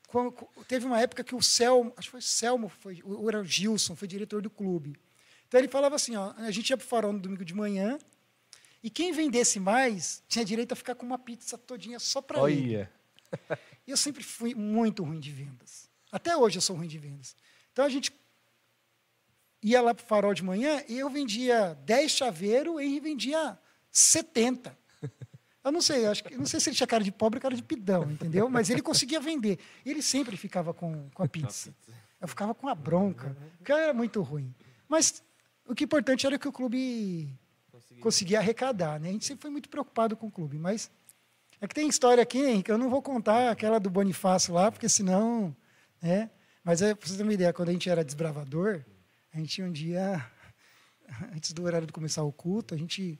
[0.08, 0.34] quando-
[0.66, 3.44] teve uma época que o Selmo, acho que foi o Selmo, foi, ou era o
[3.44, 4.98] Gilson, foi diretor do clube.
[5.46, 7.98] Então ele falava assim, ó, a gente ia para o farol no domingo de manhã,
[8.82, 12.88] e quem vendesse mais tinha direito a ficar com uma pizza todinha só para ele.
[13.86, 15.88] E eu sempre fui muito ruim de vendas.
[16.12, 17.34] Até hoje eu sou ruim de vendas.
[17.72, 18.12] Então a gente
[19.62, 23.58] ia lá para o farol de manhã e eu vendia 10 chaveiros, e ele vendia
[23.90, 24.76] 70.
[25.62, 27.42] Eu não sei, eu acho que, não sei se ele tinha cara de pobre ou
[27.42, 28.48] cara de pidão, entendeu?
[28.48, 29.58] Mas ele conseguia vender.
[29.84, 31.74] Ele sempre ficava com, com a pizza.
[32.20, 34.54] Eu ficava com a bronca, porque era muito ruim.
[34.88, 35.22] Mas
[35.66, 37.38] o que é importante era que o clube
[38.00, 39.08] conseguia arrecadar, né?
[39.08, 40.90] A gente sempre foi muito preocupado com o clube, mas
[41.60, 44.88] é que tem história aqui, Henrique, eu não vou contar aquela do Bonifácio lá, porque
[44.88, 45.54] senão,
[46.00, 46.30] né?
[46.64, 48.82] Mas é, para você ter uma ideia, quando a gente era desbravador,
[49.32, 50.24] a gente um dia,
[51.34, 53.18] antes do horário de começar o culto, a gente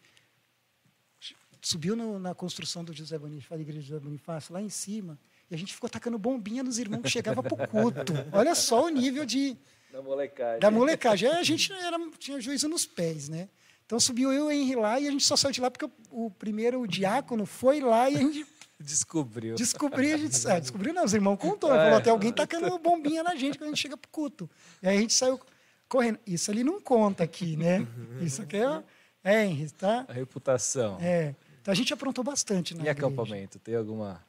[1.62, 5.18] subiu no, na construção do José Bonifácio, da igreja de José Bonifácio, lá em cima,
[5.51, 8.12] e a gente ficou tacando bombinha nos irmãos que chegavam para o culto.
[8.33, 9.57] Olha só o nível de,
[9.93, 10.61] Da molecagem.
[10.61, 11.28] da molecagem.
[11.28, 13.49] A gente era, tinha juízo nos pés, né?
[13.91, 15.84] Então subiu eu e o Henry lá e a gente só saiu de lá porque
[15.84, 18.47] o, o primeiro diácono foi lá e a gente
[18.78, 19.57] Descobriu.
[19.57, 23.34] descobriu, a gente, ah, descobriu não, os irmãos contou, falou, até alguém tacando bombinha na
[23.34, 24.49] gente quando a gente chega pro culto.
[24.80, 25.41] E aí a gente saiu
[25.88, 26.20] correndo.
[26.24, 27.84] Isso ali não conta aqui, né?
[28.22, 28.82] Isso aqui é,
[29.24, 30.07] é Henry, tá?
[30.09, 30.97] A reputação.
[31.01, 31.34] É.
[31.61, 33.07] Então a gente aprontou bastante na E igreja.
[33.09, 33.59] acampamento?
[33.59, 34.24] Tem alguma.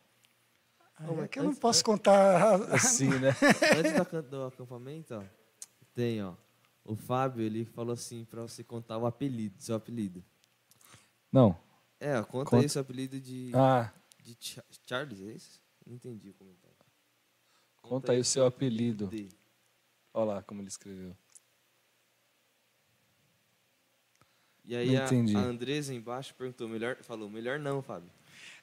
[0.98, 2.56] Ah, é que eu não posso contar.
[2.74, 3.36] Assim, né?
[3.78, 5.22] Antes do, acam- do acampamento, ó,
[5.94, 6.34] tem, ó.
[6.84, 10.24] O Fábio, ele falou assim pra você contar o apelido, seu apelido.
[11.32, 11.58] Não.
[12.00, 12.58] É, conta, Conta.
[12.58, 15.62] aí seu apelido de, Ah, de Cha- Charles, é isso?
[15.86, 16.76] Não entendi o comentário.
[17.82, 19.08] conta aí o seu apelido.
[19.08, 19.30] de-
[20.14, 21.16] Olha lá como ele escreveu.
[24.64, 25.36] E aí Não a, entendi.
[25.36, 28.10] a Andresa embaixo perguntou, melhor, falou, melhor não, Fábio.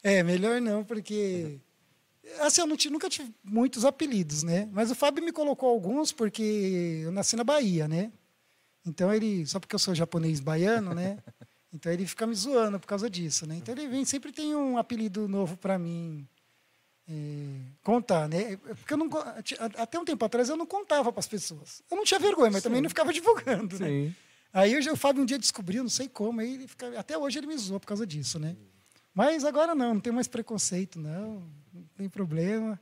[0.02, 1.60] É, melhor não, porque.
[2.40, 4.68] Assim, eu não ti- nunca tive muitos apelidos, né?
[4.72, 8.12] Mas o Fábio me colocou alguns porque eu nasci na Bahia, né?
[8.86, 9.46] Então ele.
[9.46, 11.18] Só porque eu sou japonês baiano, né?
[11.70, 13.56] Então ele fica me zoando por causa disso, né?
[13.56, 16.26] Então ele vem, sempre tem um apelido novo para mim
[17.06, 17.12] é,
[17.82, 18.56] contar, né?
[18.56, 19.08] Porque eu não.
[19.76, 21.82] Até um tempo atrás eu não contava para as pessoas.
[21.90, 23.86] Eu não tinha vergonha, mas também não ficava divulgando, né?
[23.86, 24.14] Sim.
[24.50, 27.38] Aí hoje o Fábio um dia descobriu, não sei como, aí ele fica, até hoje
[27.38, 28.56] ele me zoou por causa disso, né?
[29.18, 31.42] Mas agora não, não tem mais preconceito, não,
[31.74, 32.78] não tem problema.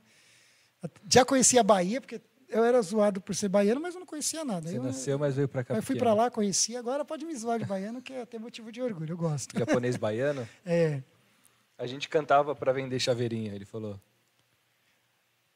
[1.11, 4.45] Já conhecia a Bahia, porque eu era zoado por ser baiano, mas eu não conhecia
[4.45, 4.69] nada.
[4.69, 5.73] Você eu, nasceu, mas veio pra cá.
[5.73, 8.71] aí fui para lá, conheci, agora pode me zoar de baiano, que é até motivo
[8.71, 9.57] de orgulho, eu gosto.
[9.57, 10.47] Japonês baiano.
[10.63, 11.01] É.
[11.75, 13.99] A gente cantava pra vender chaveirinho, ele falou.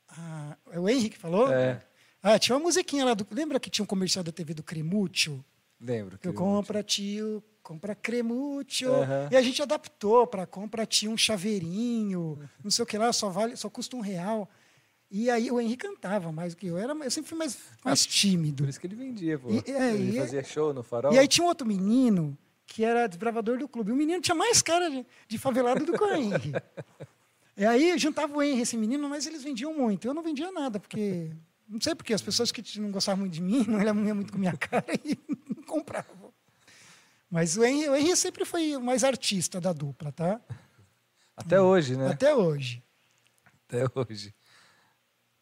[0.09, 1.53] Ah, é o Henrique falou?
[1.53, 1.79] É.
[2.23, 5.45] Ah, tinha uma musiquinha lá, do, lembra que tinha um comercial da TV do Cremúcio?
[5.79, 6.17] Lembro.
[6.17, 8.93] Que eu que compra tio, compra cremúcio.
[8.93, 9.29] Aham.
[9.31, 13.29] E a gente adaptou para compra tio um chaveirinho, não sei o que lá, só
[13.29, 14.49] vale, só custa um real.
[15.09, 16.77] E aí o Henrique cantava mais do que eu.
[16.77, 18.63] Era, eu sempre fui mais, mais tímido.
[18.63, 19.49] Por isso que ele vendia, pô.
[19.51, 21.11] E- é, ele e- fazia show no farol.
[21.13, 23.91] E aí tinha um outro menino que era desbravador do clube.
[23.91, 26.53] O menino tinha mais cara de, de favelado do que o Henry.
[27.57, 30.07] E aí juntava o Henry e esse menino, mas eles vendiam muito.
[30.07, 31.31] Eu não vendia nada, porque.
[31.67, 34.37] Não sei porque as pessoas que não gostavam muito de mim, não olhavam muito com
[34.37, 35.17] a minha cara e
[35.55, 36.30] não compravam.
[37.31, 40.41] Mas o Henry, o Henry sempre foi o mais artista da dupla, tá?
[41.35, 42.09] Até hoje, né?
[42.09, 42.83] Até hoje.
[43.65, 44.35] Até hoje.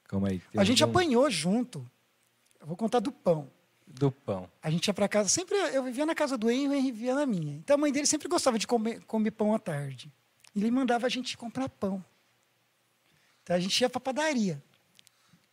[0.03, 0.41] Calma aí.
[0.55, 1.89] A gente apanhou junto.
[2.61, 3.49] Eu vou contar do pão.
[3.87, 4.47] Do pão.
[4.61, 7.15] A gente ia para casa, sempre eu vivia na casa do Henry, o Henry vivia
[7.15, 7.55] na minha.
[7.55, 10.13] Então a mãe dele sempre gostava de comer, comer pão à tarde.
[10.53, 12.05] E ele mandava a gente comprar pão.
[13.41, 14.61] Então a gente ia para padaria.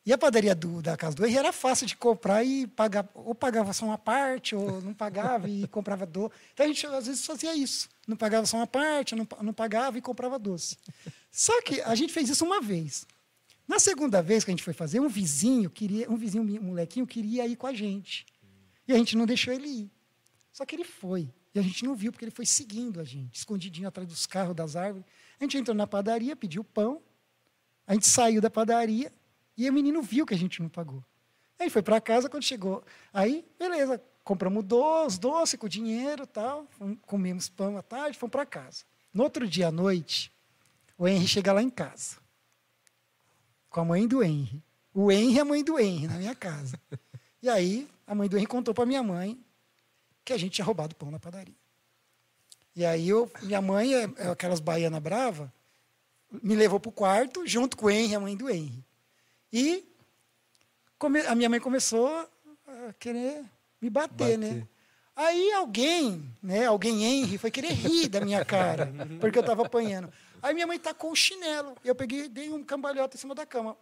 [0.07, 3.09] E a padaria do, da casa do era fácil de comprar e pagar.
[3.13, 6.33] Ou pagava só uma parte, ou não pagava e comprava doce.
[6.55, 7.89] Então a gente às vezes fazia isso.
[8.07, 10.79] Não pagava só uma parte, não, não pagava e comprava doce.
[11.33, 13.05] Só que a gente fez isso uma vez.
[13.67, 17.05] Na segunda vez que a gente foi fazer, um vizinho queria, um vizinho um molequinho
[17.05, 18.25] queria ir com a gente.
[18.87, 19.91] E a gente não deixou ele ir.
[20.53, 21.29] Só que ele foi.
[21.53, 24.55] E a gente não viu, porque ele foi seguindo a gente, escondidinho atrás dos carros,
[24.55, 25.05] das árvores.
[25.41, 27.03] A gente entrou na padaria, pediu pão.
[27.89, 29.13] A gente saiu da padaria
[29.57, 31.03] e o menino viu que a gente não pagou.
[31.59, 32.85] Aí foi para casa, quando chegou.
[33.13, 36.67] Aí, beleza, compramos doce, doce com dinheiro tal.
[37.07, 38.85] Comemos pão à tarde, fomos para casa.
[39.13, 40.31] No outro dia à noite,
[40.99, 42.19] o Henry chega lá em casa.
[43.71, 44.63] Com a mãe do Henry.
[44.93, 46.79] O Henry e a mãe do Henry na minha casa.
[47.43, 49.39] E aí, a mãe do Henry contou para minha mãe
[50.25, 51.55] que a gente tinha roubado pão na padaria.
[52.75, 55.53] E aí, eu, minha mãe, é, é aquelas baianas brava,
[56.43, 58.85] me levou para o quarto, junto com o Henry, a mãe do Henry.
[59.53, 59.85] E
[60.99, 62.09] come- a minha mãe começou
[62.67, 63.45] a querer
[63.81, 64.39] me bater, Bater.
[64.39, 64.69] né?
[65.15, 70.13] Aí alguém, né, alguém Henry, foi querer rir da minha cara, porque eu estava apanhando.
[70.43, 71.75] Aí minha mãe tacou o chinelo.
[71.83, 73.77] Eu peguei, dei um cambalhota em cima da cama.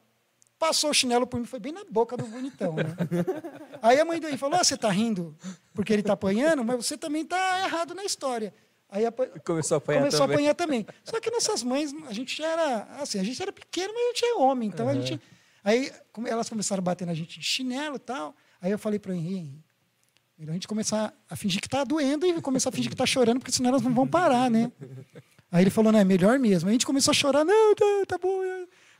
[0.56, 2.84] passou o chinelo por mim, foi bem na boca do bonitão, né?
[3.82, 5.36] Aí a mãe do Henry falou: você tá rindo
[5.74, 8.54] porque ele tá apanhando, mas você também tá errado na história.
[8.88, 10.34] Aí apa- Começou a apanhar começou também.
[10.48, 10.86] a apanhar também.
[11.02, 14.06] Só que nossas mães, a gente já era, assim, a gente era pequeno, mas a
[14.06, 15.20] gente é homem, então a gente
[15.64, 15.90] aí
[16.26, 18.36] elas começaram a bater na gente de chinelo e tal.
[18.60, 19.14] Aí eu falei para o
[20.38, 23.06] melhor a gente começar a fingir que tá doendo e começar a fingir que tá
[23.06, 24.70] chorando, porque senão elas não vão parar, né?
[25.50, 26.68] Aí ele falou, não, é melhor mesmo.
[26.68, 28.40] Aí a gente começou a chorar, não, tá, tá bom.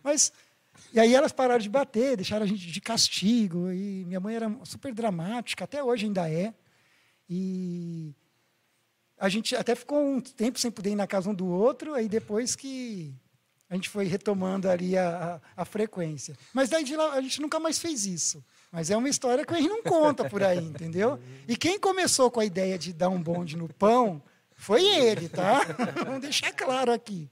[0.02, 0.32] Mas.
[0.92, 3.72] E aí elas pararam de bater, deixaram a gente de castigo.
[3.72, 6.54] E minha mãe era super dramática, até hoje ainda é.
[7.28, 8.14] E
[9.18, 12.08] a gente até ficou um tempo sem poder ir na casa um do outro, aí
[12.08, 13.12] depois que
[13.74, 16.36] a gente foi retomando ali a, a, a frequência.
[16.52, 18.42] Mas daí de lá a gente nunca mais fez isso.
[18.70, 21.18] Mas é uma história que a gente não conta por aí, entendeu?
[21.46, 24.22] E quem começou com a ideia de dar um bonde no pão
[24.56, 25.60] foi ele, tá?
[26.06, 27.28] Vamos deixar claro aqui.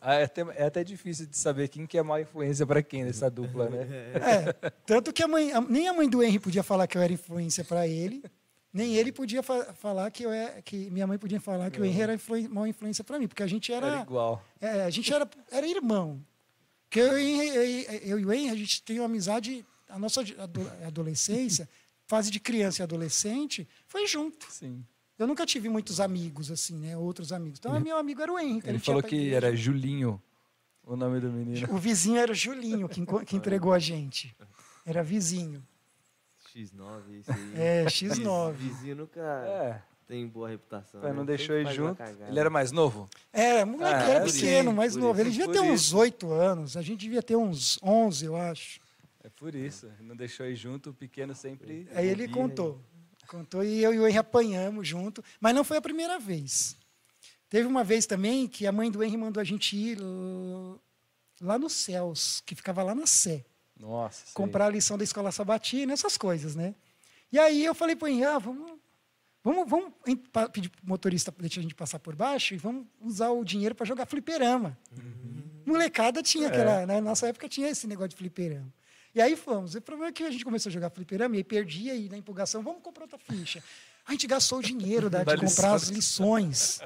[0.00, 3.04] Ah, é, até, é até difícil de saber quem que é má influência para quem
[3.04, 3.86] nessa dupla, né?
[4.14, 7.12] É, tanto que a mãe, nem a mãe do Henry podia falar que eu era
[7.12, 8.22] influência para ele,
[8.72, 11.84] nem ele podia fa- falar que eu é, que minha mãe podia falar que o
[11.84, 14.44] Henry era influ, má influência para mim, porque a gente Era era, igual.
[14.60, 16.20] é, a gente era, era irmão.
[16.88, 20.20] Porque eu, e eu, eu e o Henry, a gente tem uma amizade, a nossa
[20.22, 21.68] ado- adolescência,
[22.06, 24.46] fase de criança e adolescente, foi junto.
[24.50, 24.84] Sim.
[25.18, 26.96] Eu nunca tive muitos amigos, assim, né?
[26.96, 27.58] Outros amigos.
[27.58, 28.60] Então, meu amigo era o Henry.
[28.62, 30.22] que Ele gente falou que era Julinho
[30.84, 31.68] o nome do menino.
[31.74, 34.34] O vizinho era Julinho, que, que entregou a gente.
[34.86, 35.62] Era vizinho.
[36.54, 37.52] X9, esse aí.
[37.56, 38.52] É, X9.
[38.52, 41.00] Vizinho nunca É, tem boa reputação.
[41.00, 41.16] pai, né?
[41.16, 42.02] não deixou ele junto.
[42.02, 43.08] Ele era mais novo?
[43.32, 45.20] É, moleque, Ah, era por pequeno, isso, mais novo.
[45.20, 45.98] Ele devia ter uns isso.
[45.98, 46.76] oito anos.
[46.76, 48.80] A gente devia ter uns 11, eu acho.
[49.22, 49.90] É por isso.
[50.00, 51.88] Não deixou ele junto, o pequeno sempre.
[51.94, 52.80] Aí ele contou.
[53.26, 55.22] Contou e eu e o Henry apanhamos junto.
[55.38, 56.76] Mas não foi a primeira vez.
[57.50, 59.98] Teve uma vez também que a mãe do Henry mandou a gente ir
[61.40, 63.44] lá nos céus, que ficava lá na Sé.
[63.78, 64.26] Nossa.
[64.26, 64.34] sei.
[64.34, 66.74] comprar a lição da escola sabatina, essas coisas, né?
[67.30, 68.72] E aí eu falei para o Henrique, ah, vamos,
[69.44, 69.92] vamos, vamos
[70.52, 73.44] pedir para o motorista para deixar a gente passar por baixo e vamos usar o
[73.44, 74.78] dinheiro para jogar fliperama.
[75.64, 78.72] Molecada tinha aquela, na nossa época tinha esse negócio de fliperama.
[79.14, 79.74] E aí fomos.
[79.74, 82.16] O problema é que a gente começou a jogar fliperama e aí perdia e na
[82.16, 83.62] empolgação, vamos comprar outra ficha.
[84.06, 86.80] A gente gastou o dinheiro da, Da de comprar as lições.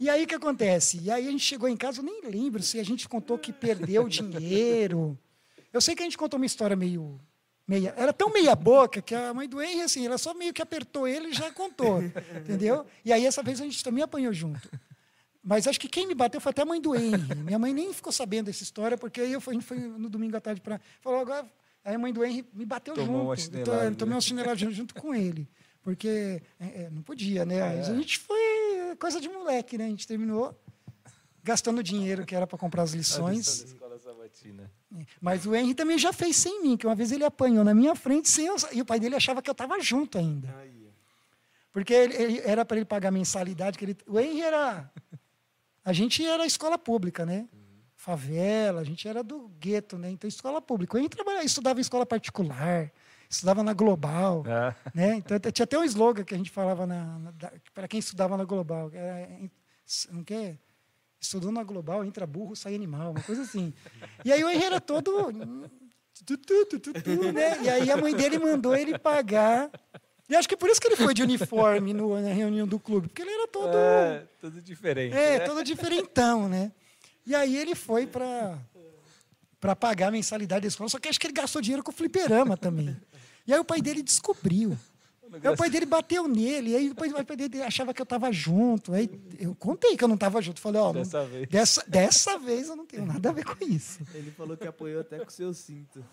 [0.00, 1.00] E aí o que acontece?
[1.02, 3.52] E aí a gente chegou em casa, eu nem lembro se a gente contou que
[3.52, 5.18] perdeu o dinheiro.
[5.72, 7.20] Eu sei que a gente contou uma história meio.
[7.66, 10.62] Meia, era tão meia boca que a mãe do Henry, assim, ela só meio que
[10.62, 12.02] apertou ele e já contou.
[12.40, 12.86] entendeu?
[13.04, 14.70] E aí essa vez a gente também apanhou junto.
[15.42, 17.34] Mas acho que quem me bateu foi até a mãe do Henry.
[17.36, 20.08] Minha mãe nem ficou sabendo dessa história, porque aí eu fui, a gente foi no
[20.08, 20.80] domingo à tarde para.
[21.00, 21.46] Falou, agora.
[21.84, 23.44] Aí a mãe do Henry me bateu Tomou uma junto.
[23.46, 25.48] chinelada, Então, eu tomei uma chinelada junto, com ele.
[25.82, 27.62] Porque é, é, não podia, né?
[27.62, 27.80] Ah, é.
[27.80, 29.86] A gente foi coisa de moleque, né?
[29.86, 30.54] A gente terminou
[31.42, 33.74] gastando dinheiro que era para comprar as lições.
[34.32, 34.70] Sabatina.
[35.20, 37.94] Mas o Henry também já fez sem mim, que uma vez ele apanhou na minha
[37.94, 40.54] frente sem eu, e o pai dele achava que eu estava junto ainda.
[40.58, 40.88] Aí.
[41.72, 43.78] Porque ele, ele- era para ele pagar mensalidade.
[43.78, 44.90] Que ele, o Henry era.
[45.84, 47.48] A gente era escola pública, né?
[47.94, 50.10] Favela, a gente era do gueto, né?
[50.10, 50.96] Então, escola pública.
[50.96, 52.90] O Henry trabalhava, estudava em escola particular,
[53.28, 54.44] estudava na Global.
[54.46, 55.16] Ah, Né?
[55.16, 56.86] Então, tinha até um slogan que a gente falava
[57.74, 58.90] para quem estudava na Global.
[58.92, 59.28] Era,
[60.10, 60.58] não quer?
[61.20, 63.72] Estudou na Global, entra burro, sai animal, uma coisa assim.
[64.24, 65.32] E aí o Henry era todo.
[66.24, 67.62] tu, tu, tu, né?
[67.62, 69.70] E aí a mãe dele mandou ele pagar.
[70.28, 73.08] E acho que por isso que ele foi de uniforme no- na reunião do clube,
[73.08, 73.74] porque ele era todo.
[73.76, 75.16] é, tudo diferente.
[75.16, 75.44] É, né?
[75.46, 76.70] todo diferentão, né?
[77.26, 78.58] E aí ele foi para
[79.60, 81.94] para pagar a mensalidade da escola, só que acho que ele gastou dinheiro com o
[81.94, 82.96] fliperama também.
[83.44, 84.78] E aí o pai dele descobriu.
[85.42, 88.04] Aí o pai dele bateu nele, e aí depois o pai dele achava que eu
[88.04, 88.92] estava junto.
[88.94, 90.60] Aí eu contei que eu não estava junto.
[90.60, 91.48] Falei, ó, não- Dessa vez.
[91.48, 94.00] dessa, dessa vez eu não tenho nada a ver com isso.
[94.14, 96.04] Ele falou que apoiou até com o seu cinto.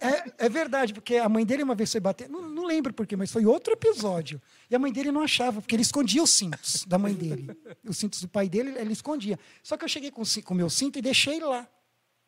[0.00, 3.16] É, é verdade, porque a mãe dele uma vez foi bater, não, não lembro porquê,
[3.16, 4.40] mas foi outro episódio.
[4.70, 7.48] E a mãe dele não achava, porque ele escondia os cintos da mãe dele.
[7.84, 9.38] Os cintos do pai dele, ele escondia.
[9.62, 11.66] Só que eu cheguei com o meu cinto e deixei lá,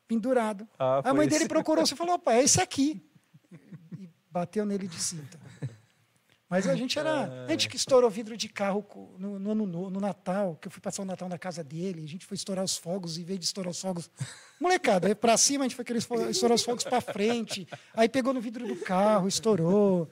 [0.07, 0.67] pendurado.
[0.79, 1.37] Ah, a mãe esse.
[1.39, 3.03] dele procurou e falou: opa, é esse aqui.
[3.99, 5.39] E bateu nele de cinto.
[6.51, 7.45] Mas a gente era.
[7.47, 8.85] A gente que estourou vidro de carro
[9.19, 12.03] no, no, ano no, no Natal, que eu fui passar o Natal na casa dele,
[12.05, 14.11] a gente foi estourar os fogos, e em vez de estourar os fogos.
[14.61, 17.69] Molecada, aí pra cima a gente foi querer estourar os fogos pra frente.
[17.95, 20.11] Aí pegou no vidro do carro, estourou.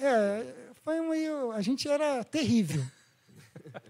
[0.00, 0.46] É,
[0.84, 1.52] foi um meio.
[1.52, 2.82] A gente era terrível.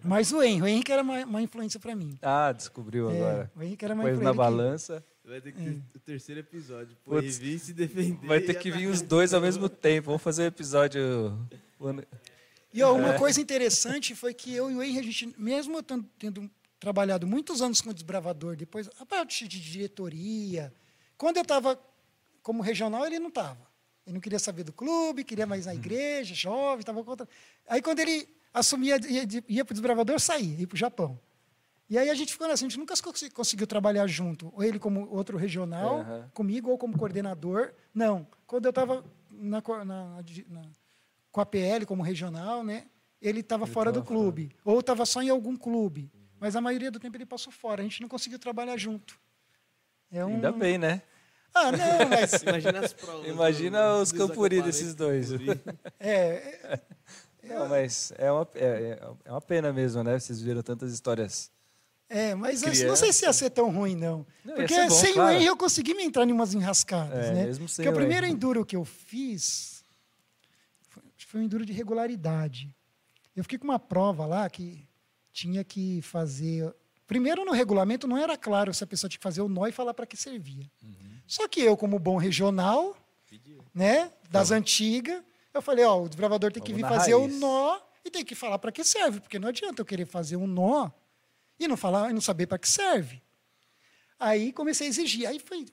[0.03, 2.19] Mas o Henrique, o Henrique era uma, uma influência para mim.
[2.23, 3.53] Ah, descobriu É, agora.
[3.55, 4.35] o Henrique era uma Pôs influência.
[4.37, 5.05] na balança.
[5.25, 6.97] Vai ter que ter o terceiro episódio.
[7.05, 8.27] Pô, Putz, se defender.
[8.27, 8.79] Vai ter que atacar.
[8.81, 10.07] vir os dois ao mesmo tempo.
[10.07, 11.39] Vamos fazer o episódio.
[12.73, 12.93] E ó, É.
[12.93, 17.27] uma coisa interessante foi que eu e o Henry, a gente, mesmo tendo, tendo trabalhado
[17.27, 20.73] muitos anos com o desbravador, depois a parte de diretoria,
[21.17, 21.77] Quando eu estava
[22.43, 23.67] como regional, ele não estava.
[24.07, 27.29] Ele não queria saber do clube, queria mais na igreja, jovem, estava contra.
[27.67, 31.19] Aí, quando ele assumia, ia, ia para o desbravador, saía, ia para o Japão.
[31.91, 32.95] E aí a gente ficou assim, a gente nunca
[33.35, 36.31] conseguiu trabalhar junto, ou ele como outro regional, Aham.
[36.33, 37.73] comigo, ou como coordenador.
[37.93, 38.25] Não.
[38.47, 40.63] Quando eu estava na, na- na-
[41.31, 42.87] com a PL como regional, né,
[43.21, 44.21] ele estava fora do tava fora.
[44.21, 46.11] clube, ou estava só em algum clube.
[46.41, 49.19] Mas a maioria do tempo ele passou fora, a gente não conseguiu trabalhar junto.
[50.11, 50.35] É um...
[50.35, 51.03] Ainda bem, né?
[51.55, 53.27] Ah, não, mas Imagina as provas.
[53.29, 55.31] Imagina do- os Campuri desses dois.
[55.33, 55.61] Campuri.
[55.99, 56.81] é,
[57.43, 60.19] Não, mas é uma, é, é uma pena mesmo, né?
[60.19, 61.51] Vocês viram tantas histórias.
[62.09, 62.87] é, mas Criança.
[62.87, 64.25] não sei se ia ser tão ruim, não.
[64.45, 65.31] Não, Porque bom, sem claro.
[65.31, 67.45] o Henry eu consegui me entrar em umas enrascadas, É, né?
[67.47, 68.35] mesmo sem Porque o o primeiro Henry.
[68.35, 69.78] enduro que eu fiz
[71.29, 72.75] foi, que um enduro de regularidade.
[73.37, 74.89] Eu fiquei com uma prova lá que
[75.33, 76.75] tinha que fazer.
[77.07, 79.73] Primeiro, no regulamento, não era claro se a pessoa tinha que fazer o nó e
[79.73, 80.71] falar para que servia.
[80.83, 81.21] Uhum.
[81.27, 82.97] Só que eu, como bom regional,
[83.29, 83.63] Pediu.
[83.75, 85.23] né, das antigas,
[85.53, 87.39] eu falei: ó, o desbravador tem que Vamos vir na fazer o raiz.
[87.39, 90.47] nó e tem que falar para que serve, porque não adianta eu querer fazer um
[90.47, 90.91] nó
[91.61, 93.23] e não falar e não saber para que serve.
[94.19, 95.27] Aí comecei a exigir.
[95.27, 95.67] Aí foi.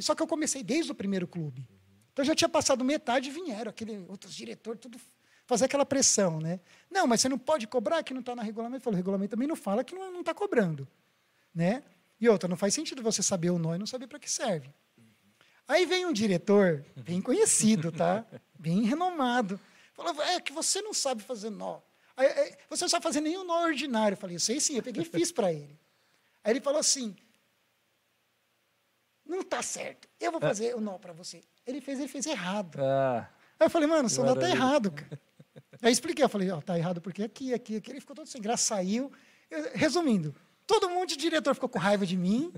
[0.00, 1.66] Só que eu comecei desde o primeiro clube.
[2.14, 5.00] Então já tinha passado metade e vieram, aquele, outros diretores, tudo
[5.46, 6.60] fazer aquela pressão, né?
[6.88, 8.82] Não, mas você não pode cobrar que não está no regulamento.
[8.82, 10.88] Falei, o regulamento também não fala que não está cobrando.
[11.52, 11.82] Né?
[12.20, 14.72] E outra, não faz sentido você saber o nó e não saber para que serve.
[15.66, 18.24] Aí vem um diretor, bem conhecido, tá?
[18.58, 19.58] Bem renomado.
[19.92, 21.80] Falou, é que você não sabe fazer nó.
[22.16, 24.14] Aí, aí, você não sabe fazer nenhum nó ordinário.
[24.14, 25.78] Eu falei, eu sei sim, eu peguei e fiz para ele.
[26.44, 27.16] Aí ele falou assim,
[29.24, 31.42] não está certo, eu vou fazer o nó para você.
[31.66, 32.78] Ele fez, ele fez errado.
[32.80, 35.20] Ah, Aí eu falei, mano, seu nó tá errado, cara.
[35.80, 37.90] Aí eu expliquei, eu falei, ó, tá errado porque aqui, aqui, aqui.
[37.90, 39.12] Ele ficou todo sem graça, saiu.
[39.50, 40.34] Eu- resumindo,
[40.66, 42.52] todo mundo de diretor ficou com raiva de mim,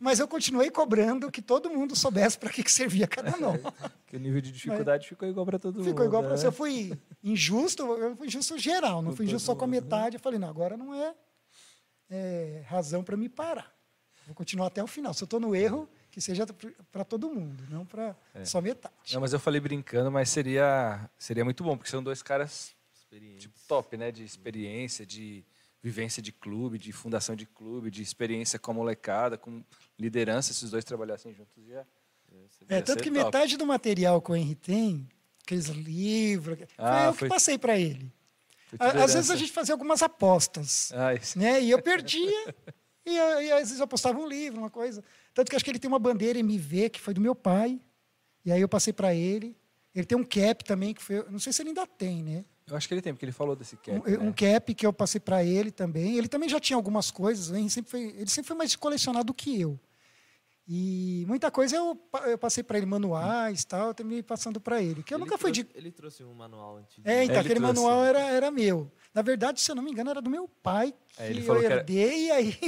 [0.00, 3.52] mas eu continuei cobrando que todo mundo soubesse para que, que servia cada nó.
[4.06, 5.84] que o nível de dificuldade ficou igual para todo mundo.
[5.84, 6.36] Ficou igual para né?
[6.36, 6.46] você.
[6.46, 6.92] Eu fui
[7.22, 10.16] injusto, eu fui injusto geral, não fui injusto só com a mundo, metade.
[10.16, 11.14] Eu falei, não, agora não é,
[12.10, 13.72] é razão para me parar.
[14.26, 15.12] Vou continuar até o final.
[15.14, 16.46] Se eu estou no erro, que seja
[16.92, 18.44] para todo mundo, não para É.
[18.44, 18.94] só metade.
[19.14, 22.74] Não, mas eu falei brincando, mas seria, seria muito bom, porque são dois caras
[23.38, 24.10] tipo, top, né?
[24.12, 25.44] De experiência, de
[25.82, 29.64] vivência de clube, de fundação de clube, de experiência com a molecada, com
[29.98, 30.52] liderança.
[30.52, 31.84] Se os dois trabalhassem juntos, já.
[32.68, 33.24] É, tanto ser que top.
[33.24, 35.08] metade do material que o Henry tem,
[35.42, 38.10] aqueles livros, foi Ah, eu foi- que passei para ele.
[38.68, 41.60] Foi Às vezes a gente fazia algumas apostas, Ah, né?
[41.62, 42.54] E eu perdia,
[43.04, 45.04] e, eu- e às vezes eu postava um livro, uma coisa.
[45.34, 47.80] Tanto que acho que ele tem uma bandeira MV, que foi do meu pai,
[48.44, 49.56] e aí eu passei para ele.
[49.94, 52.44] Ele tem um cap também, que foi, não sei se ele ainda tem, né?
[52.66, 53.90] Eu acho que ele tem, porque ele falou desse cap.
[53.98, 54.18] um, né?
[54.18, 56.16] um cap que eu passei para ele também.
[56.16, 59.26] Ele também já tinha algumas coisas, o Henry sempre foi, ele sempre foi mais colecionado
[59.26, 59.78] do que eu.
[60.66, 65.02] E muita coisa eu, eu passei para ele, manuais tal, eu terminei passando para ele.
[65.02, 65.64] Que eu Ele nunca fui de.
[65.64, 67.06] trouxe- Ele trouxe um manual antigo.
[67.06, 67.74] É, então Ele aquele trouxe.
[67.82, 68.90] manual era, era meu.
[69.12, 71.44] Na verdade, se eu não me engano, era do meu pai, que É, ele eu
[71.44, 72.58] falou que era- herdei e aí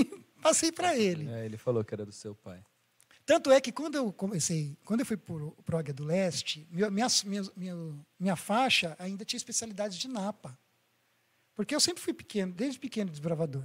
[0.44, 1.26] passei para ele.
[1.30, 2.62] É, ele falou que era do seu pai.
[3.24, 6.90] Tanto é que quando eu comecei, quando eu fui para o Águia do Leste, minha,
[6.90, 7.08] minha,
[7.56, 7.74] minha,
[8.20, 10.58] minha faixa ainda tinha especialidade de Napa.
[11.54, 13.64] Porque eu sempre fui pequeno, desde pequeno desbravador.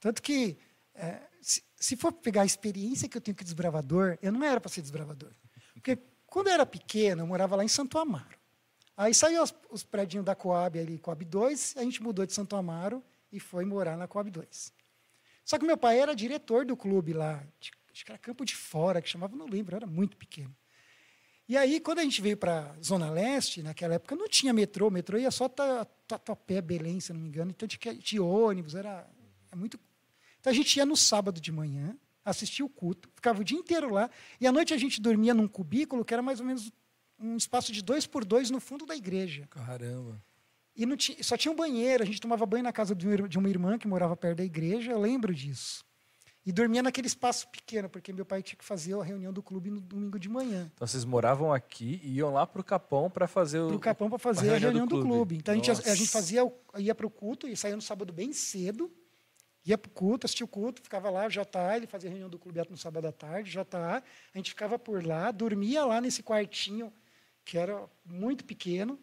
[0.00, 0.58] Tanto que,
[0.94, 4.60] é, se, se for pegar a experiência que eu tenho com desbravador, eu não era
[4.60, 5.30] para ser desbravador.
[5.74, 8.36] Porque quando eu era pequeno, eu morava lá em Santo Amaro.
[8.96, 12.56] Aí saiu os, os prédios da Coab ali, Coab 2, a gente mudou de Santo
[12.56, 14.83] Amaro e foi morar na Coab 2.
[15.44, 17.44] Só que meu pai era diretor do clube lá,
[17.92, 20.54] acho que era Campo de Fora, que chamava, não lembro, era muito pequeno.
[21.46, 24.90] E aí, quando a gente veio para a Zona Leste, naquela época não tinha metrô,
[24.90, 29.06] metrô ia só Ta- Tatuapé, Belém, se não me engano, então tinha, ônibus, era,
[29.52, 29.78] é muito...
[30.40, 33.92] Então a gente ia no sábado de manhã, assistia o culto, ficava o dia inteiro
[33.92, 36.72] lá, e à noite a gente dormia num cubículo que era mais ou menos
[37.18, 39.46] um espaço de dois por dois no fundo da igreja.
[39.50, 40.22] Caramba.
[40.76, 43.78] E tinha, só tinha um banheiro, a gente tomava banho na casa de uma irmã
[43.78, 45.84] que morava perto da igreja, eu lembro disso.
[46.46, 49.70] E dormia naquele espaço pequeno, porque meu pai tinha que fazer a reunião do clube
[49.70, 50.70] no domingo de manhã.
[50.74, 53.68] Então vocês moravam aqui e iam lá pro Capão para fazer o.
[53.68, 55.14] Para o Capão para fazer a a reunião do do clube.
[55.16, 55.36] clube.
[55.36, 58.12] Então a gente, a gente fazia, o- ia para o culto, e saía no sábado
[58.12, 58.92] bem cedo,
[59.64, 62.38] ia para o culto, assistia o culto, ficava lá, JA, ele fazia a reunião do
[62.38, 64.02] clube no sábado à tarde, JA,
[64.34, 66.92] a gente ficava por lá, dormia lá nesse quartinho,
[67.42, 68.98] que era muito pequeno,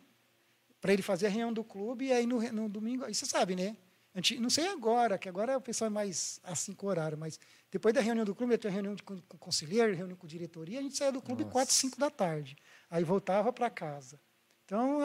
[0.82, 3.56] para ele fazer a reunião do clube, e aí no, no domingo, aí você sabe,
[3.56, 3.78] né?
[4.14, 7.40] Gente, não sei agora, que agora o pessoal é mais assim com horário, mas
[7.72, 10.82] depois da reunião do clube, tinha reunião com, com o conselheiro, reunião com diretoria, a
[10.82, 11.54] gente saía do clube Nossa.
[11.54, 12.58] quatro, cinco da tarde.
[12.90, 14.20] Aí voltava para casa.
[14.66, 15.00] Então,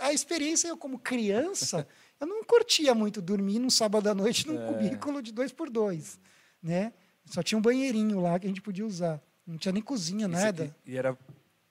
[0.00, 1.86] a experiência, eu como criança,
[2.20, 4.66] eu não curtia muito dormir num sábado à noite num É.
[4.72, 6.18] cubículo de dois por dois,
[6.62, 6.92] né?
[7.26, 9.20] Só tinha um banheirinho lá que a gente podia usar.
[9.46, 10.74] Não tinha nem cozinha, nada.
[10.84, 11.16] E, era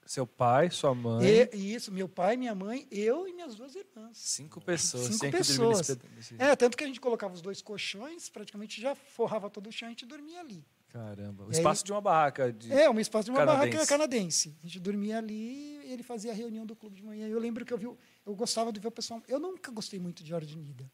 [0.08, 4.18] seu pai, sua mãe, E, isso, meu pai, minha mãe, eu e minhas duas irmãs.
[4.18, 5.06] cinco pessoas.
[5.08, 5.88] Cinco pessoas.
[6.16, 9.72] nesse É, tanto que a gente colocava os dois colchões, praticamente já forrava todo o
[9.72, 10.66] chão e a gente dormia ali.
[10.90, 11.44] Caramba.
[11.44, 12.52] O E aí- espaço de uma barraca.
[12.52, 12.72] De...
[12.72, 13.72] É, um espaço de uma Canadense.
[13.72, 14.56] barraca canadense.
[14.64, 17.28] A gente dormia ali e ele fazia a reunião do clube de manhã.
[17.28, 19.22] Eu lembro que eu vi, eu gostava de ver o pessoal.
[19.28, 20.90] Eu nunca gostei muito de Ordem Unida.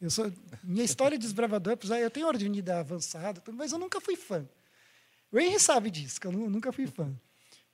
[0.00, 0.30] Eu sou,
[0.64, 4.44] minha história de desbravador, eu tenho Ordem Unida avançada, mas eu nunca fui fã.
[5.30, 7.14] O Henry sabe disso, que eu nu- nunca fui fã.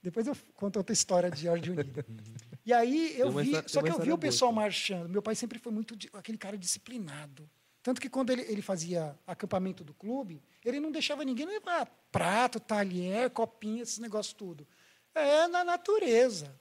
[0.03, 2.05] Depois eu conto outra história de Ordem Unida.
[2.67, 5.09] E aí eu vi, só que eu vi o pessoal marchando.
[5.09, 7.49] Meu pai sempre foi muito aquele cara disciplinado.
[7.83, 12.61] Tanto que quando ele, ele fazia acampamento do clube, ele não deixava ninguém levar prato,
[12.61, 14.69] talher, copinha, esses negócios tudo.
[15.15, 16.55] É na natureza.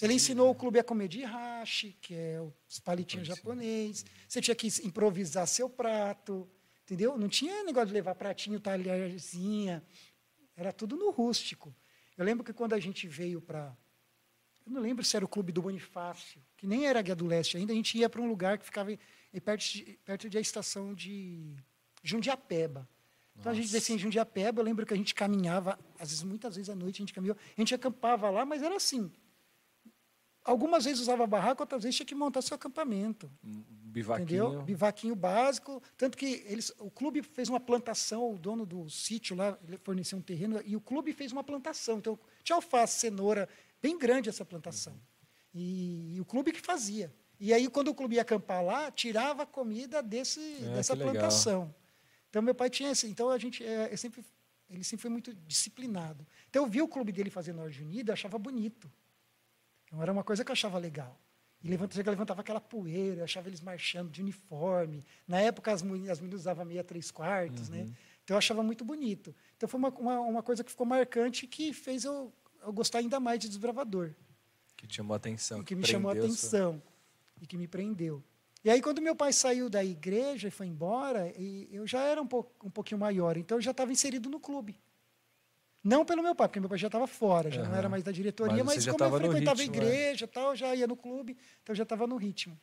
[0.00, 4.02] ele ensinou o clube a comer de hashi, que é os palitinhos japonês.
[4.26, 6.48] Você tinha que improvisar seu prato,
[6.84, 7.18] entendeu?
[7.18, 9.84] Não tinha negócio de levar pratinho, talherzinha.
[10.56, 11.74] Era tudo no rústico.
[12.16, 13.76] Eu lembro que quando a gente veio para
[14.66, 17.56] eu não lembro se era o clube do Bonifácio, que nem era Guia do Leste
[17.56, 18.90] ainda, a gente ia para um lugar que ficava
[19.44, 21.56] perto, de, perto da estação de
[22.02, 22.88] Jundiapeba.
[23.36, 26.56] Então a gente descia em Jundiapeba, eu lembro que a gente caminhava, às vezes, muitas
[26.56, 29.10] vezes à noite a gente caminhou, a gente acampava lá, mas era assim.
[30.50, 33.30] Algumas vezes usava barraco, outras vezes tinha que montar seu acampamento.
[33.42, 34.46] Bivaquinho.
[34.46, 34.62] Entendeu?
[34.62, 35.80] Bivaquinho básico.
[35.96, 40.22] Tanto que eles, o clube fez uma plantação, o dono do sítio lá forneceu um
[40.22, 41.98] terreno, e o clube fez uma plantação.
[41.98, 43.48] Então, tinha alface, cenoura,
[43.80, 44.94] bem grande essa plantação.
[45.54, 47.14] E, e o clube que fazia.
[47.38, 51.12] E aí, quando o clube ia acampar lá, tirava a comida desse, É, dessa legal.
[51.12, 51.72] plantação.
[52.28, 53.06] Então, meu pai tinha esse.
[53.06, 54.24] Então, a gente, é, eu sempre,
[54.68, 56.26] ele sempre foi muito disciplinado.
[56.48, 58.90] Então, eu vi o clube dele fazendo Ordem Unida, achava bonito.
[59.90, 61.18] Então, era uma coisa que eu achava legal.
[61.62, 65.04] E levanta, chega, levantava aquela poeira, eu achava eles marchando de uniforme.
[65.28, 67.80] Na época, as, meni- as meninas usavam meia três quartos, né?
[68.24, 69.34] Então, eu achava muito bonito.
[69.56, 72.32] Então, foi uma, uma, uma coisa que ficou marcante que fez eu,
[72.62, 74.14] eu gostar ainda mais de desbravador.
[74.76, 75.60] Que chamou a atenção.
[75.60, 76.82] E que me chamou a prendeu sua- atenção.
[77.42, 78.22] E que me prendeu.
[78.64, 82.22] E aí, quando meu pai saiu da igreja e foi embora, e eu já era
[82.22, 84.78] um, pouco, um pouquinho maior, então eu já estava inserido no clube.
[85.82, 87.78] Não pelo meu pai, porque meu pai já estava fora, já não Aham.
[87.78, 90.74] era mais da diretoria, Mas mas, como eu frequentava ritmo, a igreja e tal, já
[90.74, 92.60] ia no clube, então já estava no ritmo.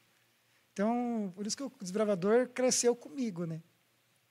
[0.73, 3.61] Então, por isso que o desbravador cresceu comigo, né?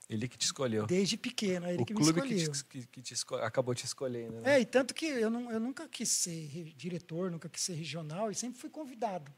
[0.09, 0.85] Ele que te escolheu.
[0.87, 2.51] Desde pequeno, ele o que me clube que, escolheu.
[2.53, 4.39] te, que, te esco- acabou te escolhendo.
[4.39, 4.55] Né?
[4.55, 7.73] É, e tanto que eu, não, eu nunca quis ser re- diretor, nunca quis ser
[7.73, 9.29] regional, e sempre fui convidado.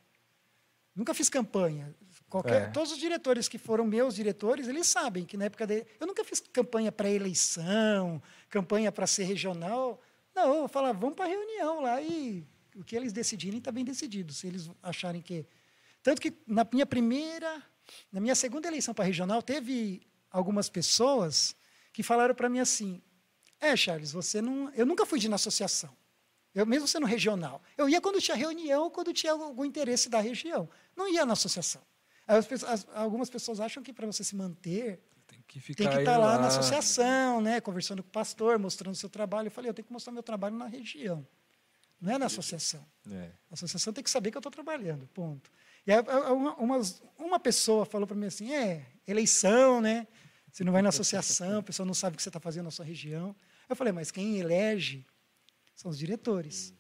[1.00, 1.95] Nunca fiz campanha.
[2.30, 2.68] Qualquer, É.
[2.68, 5.88] Todos os diretores que foram meus diretores, eles sabem que na época dele.
[5.97, 10.02] Eu nunca fiz campanha para eleição, campanha para ser regional.
[10.36, 12.45] Não, eu falava, vamos para a reunião lá e
[12.76, 14.34] o que eles decidirem está bem decidido.
[14.34, 15.47] Se eles acharem que.
[16.04, 17.64] Tanto que na minha primeira.
[18.12, 21.56] Na minha segunda eleição para regional, teve algumas pessoas
[21.93, 23.02] que falaram para mim assim:
[23.62, 24.70] É, Charles, você não.
[24.76, 25.95] Eu nunca fui de na associação.
[26.60, 27.62] Eu, mesmo sendo regional.
[27.78, 30.70] Eu ia quando tinha reunião, quando tinha algum interesse da região.
[30.95, 31.82] Não ia na associação.
[32.47, 36.18] Pessoas- algumas pessoas acham que para você se manter, Tem que ficar tem que estar
[36.18, 39.47] lá na associação, né, conversando com o pastor, mostrando o seu trabalho.
[39.47, 41.26] Eu falei, eu tenho que mostrar meu trabalho na região,
[41.99, 42.86] não é na associação.
[43.12, 43.32] É.
[43.49, 45.51] A associação tem que saber que eu estou trabalhando, ponto.
[45.88, 45.99] E aí,
[46.32, 50.07] uma, umas- uma pessoa falou para mim assim, é, eleição, né?
[50.51, 52.72] Você não vai na associação, a pessoa não sabe o que você está fazendo na
[52.72, 53.36] sua região.
[53.68, 55.05] Eu falei, mas quem elege
[55.80, 56.74] são os diretores.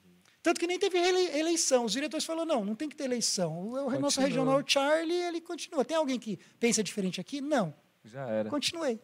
[0.43, 1.85] Tanto que nem teve ele- eleição.
[1.85, 3.51] Os diretores falaram, não, não tem que ter eleição.
[3.57, 4.27] O, o nosso Continua.
[4.27, 5.85] regional Charlie, ele continua.
[5.85, 7.39] Tem alguém que pensa diferente aqui?
[7.39, 7.73] Não.
[8.03, 8.49] Já era.
[8.49, 8.99] Continuei.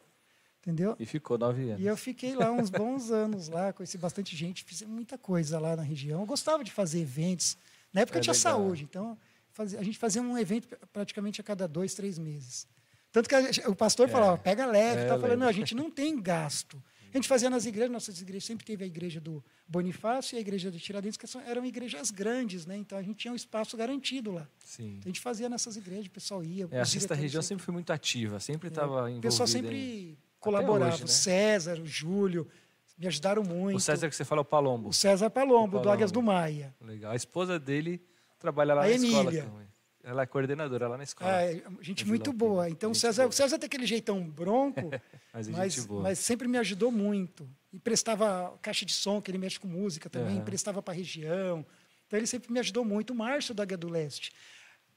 [0.62, 0.96] Entendeu?
[1.00, 1.82] E ficou nove anos.
[1.82, 5.76] E eu fiquei lá uns bons anos lá, conheci bastante gente, fiz muita coisa lá
[5.78, 6.20] na região.
[6.22, 7.58] Eu gostava de fazer eventos.
[7.94, 8.52] Na época É tinha legal.
[8.52, 9.18] saúde, então
[9.54, 12.68] fazia- a gente fazia um evento praticamente a cada dois, três meses.
[13.12, 14.12] Tanto que a o pastor É.
[14.12, 16.82] falava, pega leve, É, tá eu falando, não, a gente não tem gasto.
[17.16, 20.42] A gente fazia nas igrejas, nossas igrejas sempre teve a igreja do Bonifácio e a
[20.42, 22.76] igreja de Tiradentes, que eram igrejas grandes, né?
[22.76, 24.46] Então a gente tinha um espaço garantido lá.
[24.66, 24.98] Sim.
[24.98, 26.68] Então a gente fazia nessas igrejas, o pessoal ia.
[26.72, 29.22] É, a sexta região sempre- foi muito ativa, sempre estava o envolvida.
[29.22, 30.92] pessoal em- sempre colaborava.
[30.94, 31.06] hoje, né?
[31.06, 32.50] O César, o Júlio,
[32.98, 33.78] me ajudaram muito.
[33.78, 34.90] O César que você fala, o Palombo.
[34.90, 35.90] O César Palombo, O do Palombo.
[35.92, 36.76] Águias do Maia.
[36.82, 37.14] Legal.
[37.14, 38.04] A esposa dele
[38.38, 39.44] trabalha lá A na escola Emília.
[39.46, 39.68] também.
[40.06, 41.42] Ela é coordenadora lá na escola.
[41.42, 42.70] É, gente muito boa.
[42.70, 43.30] Então, o Gente César, boa.
[43.30, 44.92] o César tem aquele jeitão bronco,
[45.34, 47.50] Mas é mas, mas sempre me ajudou muito.
[47.74, 50.46] E prestava caixa de som, que ele mexe com música também, Aham.
[50.46, 51.66] prestava para a região.
[52.06, 53.14] Então, ele sempre me ajudou muito.
[53.14, 54.32] O Márcio da Águia do Leste.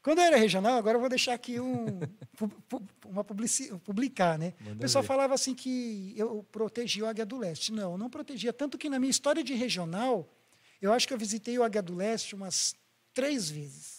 [0.03, 2.01] Quando eu era regional, agora eu vou deixar aqui um,
[3.07, 4.53] uma publici, publicar, né?
[4.61, 5.09] Manda o pessoal ver.
[5.09, 7.73] falava assim que eu protegia o Águia do Leste.
[7.73, 8.53] Não, eu não protegia.
[8.53, 10.29] Tanto que na minha história de regional,
[10.81, 12.77] eu acho que eu visitei o Águia do Leste umas
[13.13, 13.98] três vezes.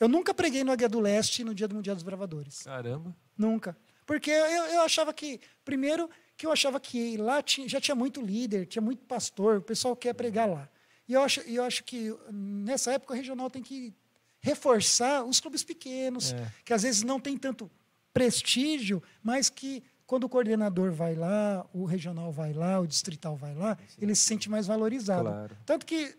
[0.00, 2.62] Eu nunca preguei no Águia do Leste no dia do Mundial dos Bravadores.
[2.62, 3.14] Caramba.
[3.36, 3.76] Nunca.
[4.06, 8.20] Porque eu, eu achava que, primeiro, que eu achava que lá tinha, já tinha muito
[8.20, 10.68] líder, tinha muito pastor, o pessoal quer pregar lá.
[11.08, 13.94] E eu acho, eu acho que nessa época o regional tem que
[14.40, 16.52] reforçar os clubes pequenos, É.
[16.64, 17.70] que às vezes não tem tanto
[18.12, 23.54] prestígio, mas que quando o coordenador vai lá, o regional vai lá, o distrital vai
[23.54, 25.24] lá, ele se sente mais valorizado.
[25.28, 25.56] Claro.
[25.66, 26.16] Tanto que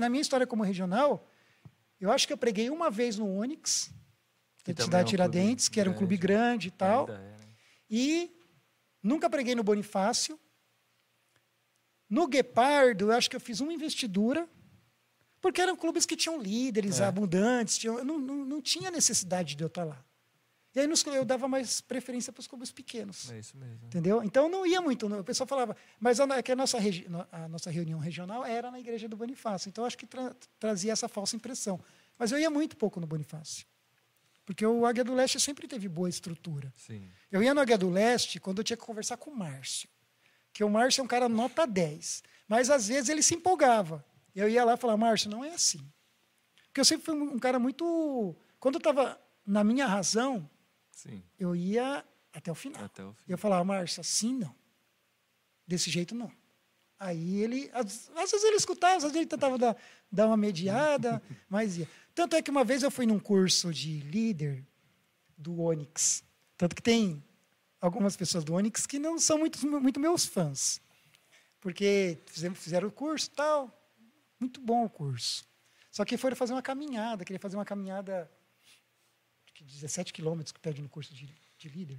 [0.00, 1.24] na minha história como regional,
[2.00, 3.92] eu acho que eu preguei uma vez no Onyx,
[4.64, 7.08] Que é cidade um Tiradentes, que era um clube grande e tal.
[7.08, 7.36] É, né?
[7.88, 8.30] E
[9.02, 10.38] nunca preguei no Bonifácio.
[12.08, 14.48] No Guepardo, eu acho que eu fiz uma investidura,
[15.40, 17.04] porque eram clubes que tinham líderes É.
[17.04, 20.04] abundantes, tinham, não, não, não tinha necessidade de eu estar lá.
[20.74, 23.28] E aí nos, eu dava mais preferência para os clubes pequenos.
[23.30, 23.86] É isso mesmo.
[23.86, 24.22] Entendeu?
[24.22, 25.08] Então não ia muito.
[25.08, 25.18] não.
[25.20, 28.70] O pessoal falava, mas a, é que a, nossa, regi- a nossa reunião regional era
[28.70, 29.68] na igreja do Bonifácio.
[29.68, 31.80] Então acho que tra- trazia essa falsa impressão.
[32.16, 33.66] Mas eu ia muito pouco no Bonifácio.
[34.46, 36.72] Porque o Águia do Leste sempre teve boa estrutura.
[36.76, 37.08] Sim.
[37.32, 39.88] Eu ia no Águia do Leste quando eu tinha que conversar com o Márcio.
[40.52, 42.22] Que o Márcio é um cara nota 10.
[42.48, 44.04] Mas às vezes ele se empolgava.
[44.34, 45.80] Eu ia lá e falava, Márcio, não é assim.
[46.66, 48.36] Porque eu sempre fui um cara muito.
[48.60, 50.48] Quando eu estava na minha razão,
[51.02, 51.22] Sim.
[51.38, 52.84] eu ia até o final.
[52.84, 53.24] Até o fim.
[53.28, 54.54] E eu falava, Márcio, assim não.
[55.66, 56.30] Desse jeito não.
[56.98, 59.74] Aí ele, às, às vezes ele escutava, às vezes ele tentava dar,
[60.12, 61.88] dar uma mediada, mas ia.
[62.14, 64.62] Tanto é que uma vez eu fui num curso de líder
[65.38, 66.22] do Onix.
[66.58, 67.24] Tanto que tem
[67.80, 70.82] algumas pessoas do Onix que não são muito, muito meus fãs.
[71.60, 73.92] Porque fizeram o curso e tal.
[74.38, 75.46] Muito bom o curso.
[75.90, 78.30] Só que foram fazer uma caminhada, queria fazer uma caminhada
[79.60, 81.28] que 17 quilômetros que pede no curso de,
[81.58, 81.98] de líder.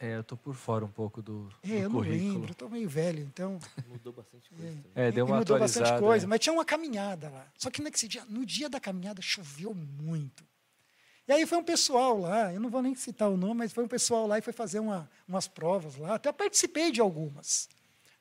[0.00, 2.32] É, eu tô por fora um pouco do, É, do eu não currículo.
[2.34, 3.58] lembro, estou meio velho, então.
[3.88, 4.84] Mudou bastante coisa também.
[4.94, 5.84] É, deu uma mudou atualizada.
[5.84, 6.28] bastante coisa, é.
[6.28, 7.46] mas tinha uma caminhada lá.
[7.56, 10.46] Só que nesse dia, no dia da caminhada choveu muito.
[11.26, 13.84] E aí foi um pessoal lá, eu não vou nem citar o nome, mas foi
[13.84, 16.14] um pessoal lá e foi fazer uma, umas provas lá.
[16.14, 17.68] Até participei de algumas.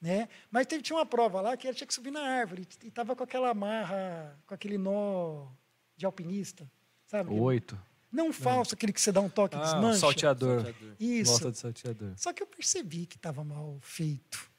[0.02, 0.28] Né?
[0.50, 3.16] Mas teve, tinha uma prova lá que ele tinha que subir na árvore e estava
[3.16, 5.48] com aquela amarra, com aquele nó
[5.96, 6.70] de alpinista.
[7.06, 7.34] Sabe?
[7.34, 7.80] Oito.
[8.18, 10.00] Não falso, aquele que você dá um toque e Ah, desmancha.
[10.00, 10.64] salteador.
[10.64, 10.96] Salteador.
[11.00, 11.52] Isso.
[11.52, 12.14] De salteador.
[12.18, 14.50] Só que eu percebi que estava mal feito.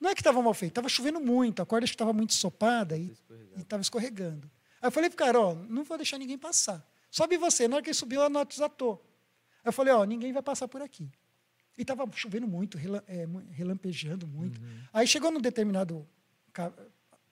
[0.00, 3.12] Não é que estava mal feito, estava chovendo muito, a corda estava muito sopada e
[3.56, 4.50] estava escorregando.
[4.80, 6.84] Aí eu falei para o cara, ó, não vou deixar ninguém passar.
[7.10, 7.66] Sobe você.
[7.68, 9.04] Na hora que ele subiu, a nota desatou.
[9.64, 11.10] Aí eu falei, ó, ninguém vai passar por aqui.
[11.78, 14.60] E estava chovendo muito, é, relampejando muito.
[14.92, 16.06] Aí chegou num determinado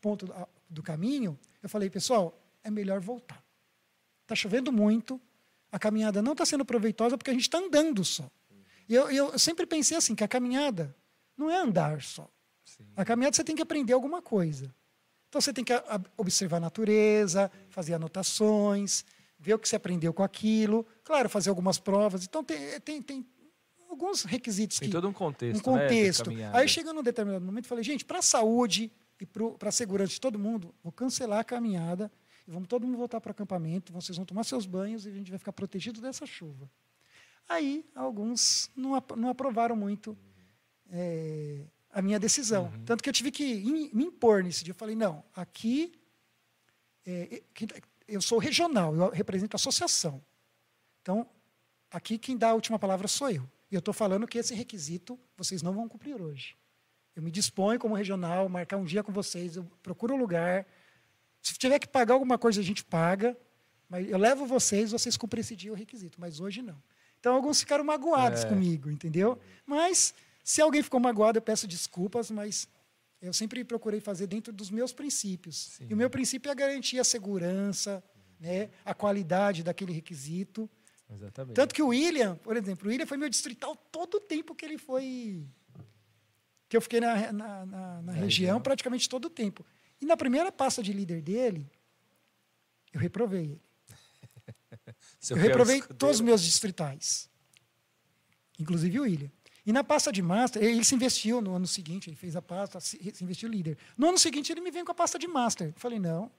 [0.01, 0.33] ponto
[0.69, 3.43] do caminho, eu falei, pessoal, é melhor voltar.
[4.23, 5.21] Está chovendo muito,
[5.73, 8.29] a caminhada não está sendo proveitosa porque a gente está andando só.
[8.89, 10.95] E eu, eu sempre pensei assim, que a caminhada
[11.37, 12.29] não é andar só.
[12.65, 12.87] Sim.
[12.97, 14.75] A caminhada você tem que aprender alguma coisa.
[15.29, 15.73] Então você tem que
[16.17, 19.05] observar a natureza, fazer anotações,
[19.39, 22.25] ver o que você aprendeu com aquilo, claro, fazer algumas provas.
[22.25, 23.27] Então tem, tem, tem
[23.89, 25.71] alguns requisitos Tem que todo um contexto.
[25.71, 26.25] um né, contexto.
[26.25, 26.59] caminhada.
[26.59, 28.91] Aí chega num determinado momento e falei, gente, para a saúde
[29.21, 32.11] e para a segurança de todo mundo, vou cancelar a caminhada
[32.53, 35.31] vamos todo mundo voltar para o acampamento, vocês vão tomar seus banhos e a gente
[35.31, 36.71] vai ficar protegido dessa chuva.
[37.49, 40.17] Aí alguns não, não aprovaram muito
[40.91, 42.73] eh, a minha decisão.
[42.85, 43.57] Tanto que eu tive que
[43.93, 44.73] me impor nesse dia.
[44.73, 45.93] Eu falei, não, aqui
[47.05, 50.23] tá- eu sou regional, eu represento a associação.
[51.03, 51.27] Então,
[51.91, 53.49] aqui quem dá a última palavra sou eu.
[53.71, 56.57] E eu estou falando que esse requisito vocês não vão cumprir hoje.
[57.15, 60.67] Eu me disponho como regional, marcar um dia com vocês, eu procuro um lugar.
[61.43, 63.37] Se tiver que pagar alguma coisa, a gente paga.
[63.89, 66.81] Mas eu levo vocês, vocês cumprem esse dia o requisito, mas hoje não.
[67.19, 68.49] Então, alguns ficaram magoados É.
[68.49, 69.39] comigo, entendeu?
[69.67, 70.15] Mas,
[70.45, 72.69] se alguém ficou magoado, eu peço desculpas, mas
[73.21, 75.57] eu sempre procurei fazer dentro dos meus princípios.
[75.77, 75.87] Sim.
[75.91, 78.03] E o meu princípio é garantir a segurança,
[78.39, 80.71] né, a qualidade daquele requisito.
[81.13, 81.57] Exatamente.
[81.57, 84.65] Tanto que o William, por exemplo, o William foi meu distrital todo o tempo que
[84.65, 85.45] ele foi.
[86.69, 88.61] que eu fiquei na, na, na- na região, região.
[88.61, 89.67] praticamente todo o tempo.
[90.01, 91.71] E na primeira pasta de líder dele,
[92.93, 93.63] eu reprovei ele.
[95.31, 95.99] Eu reprovei escudeiro.
[95.99, 97.29] todos os meus distritais,
[98.59, 99.31] inclusive o William.
[99.67, 102.81] E na pasta de master, ele se investiu no ano seguinte, ele fez a pasta,
[102.81, 103.77] se investiu líder.
[103.97, 105.69] No ano seguinte, ele me vem com a pasta de master.
[105.69, 106.31] Eu falei, não.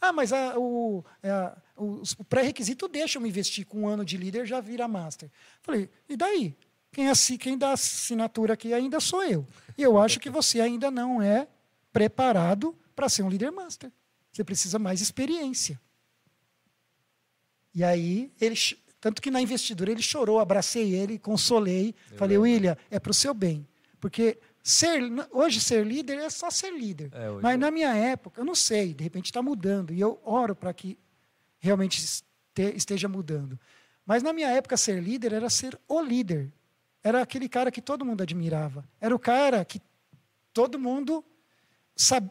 [0.00, 3.88] Ah, mas a- o, é, a- o, o pré-requisito deixa eu me investir com um
[3.88, 5.28] ano de líder já vira master.
[5.28, 6.56] Eu falei, e daí?
[6.90, 9.46] Quem, assi, quem dá assinatura aqui ainda sou eu.
[9.76, 11.46] E eu acho que você ainda não é
[11.92, 13.90] preparado para ser um líder master.
[14.32, 15.80] Você precisa mais experiência.
[17.74, 18.54] E aí, ele,
[19.00, 22.42] tanto que na investidura ele chorou, abracei ele, consolei, falei, lembro.
[22.42, 23.66] William, é para o seu bem.
[24.00, 25.00] Porque ser,
[25.30, 27.10] hoje ser líder é só ser líder.
[27.12, 27.56] É, Mas é.
[27.56, 29.92] na minha época, eu não sei, de repente está mudando.
[29.92, 30.98] E eu oro para que
[31.58, 32.24] realmente este-
[32.76, 33.58] esteja mudando.
[34.04, 36.52] Mas na minha época, ser líder era ser o líder.
[37.04, 38.84] era aquele cara que todo mundo admirava.
[39.00, 39.80] Era o cara que
[40.52, 41.24] todo mundo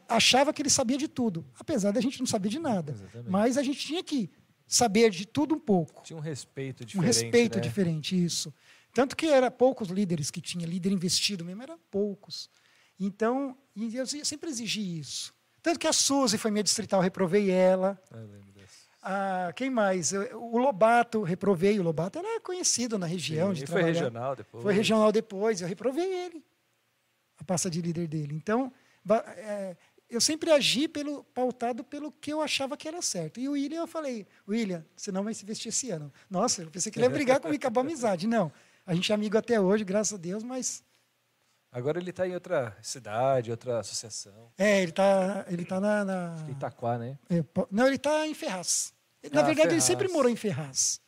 [0.08, 2.94] achava que ele sabia de tudo, apesar da gente não saber de nada.
[2.94, 3.30] Exatamente.
[3.30, 4.30] Mas a gente tinha que
[4.66, 6.04] saber de tudo um pouco.
[6.04, 7.06] Tinha um respeito Um diferente.
[7.08, 7.62] respeito né?
[7.62, 8.54] diferente, isso.
[8.94, 12.50] Tanto que era poucos líderes que tinha, líder investido mesmo, eram poucos.
[13.00, 15.34] Então, eu sempre exigi isso.
[15.62, 18.02] Tanto que a Suzy foi minha distrital, reprovei ela.
[18.12, 18.88] Eu lembro dessa.
[19.04, 20.14] Ah, quem mais?
[20.14, 21.80] O Lobato, reprovei.
[21.80, 23.54] O Lobato era conhecido na região.
[23.54, 24.64] de e foi regional depois.
[24.64, 26.44] Foi regional depois, eu reprovei ele,
[27.38, 28.34] a pasta de líder dele.
[28.34, 28.72] Então,
[30.10, 33.40] eu sempre agi pelo, pautado pelo que eu achava que era certo.
[33.40, 36.12] E o William, eu falei, William, você não vai se vestir esse ano.
[36.30, 38.26] Nossa, eu pensei que ele ia brigar comigo, acabar a amizade.
[38.28, 38.52] Não,
[38.86, 40.84] a gente é amigo até hoje, graças a Deus, mas
[41.70, 44.52] Agora ele está em outra cidade, outra associação.
[44.58, 46.06] é, ele está ele tá na...
[46.06, 47.20] na- Em Itaquá, né?
[47.30, 48.94] é, não, ele está em Ferraz.
[49.32, 49.84] Na Ah, verdade, ele Ferraz.
[49.84, 51.02] sempre morou em Ferraz.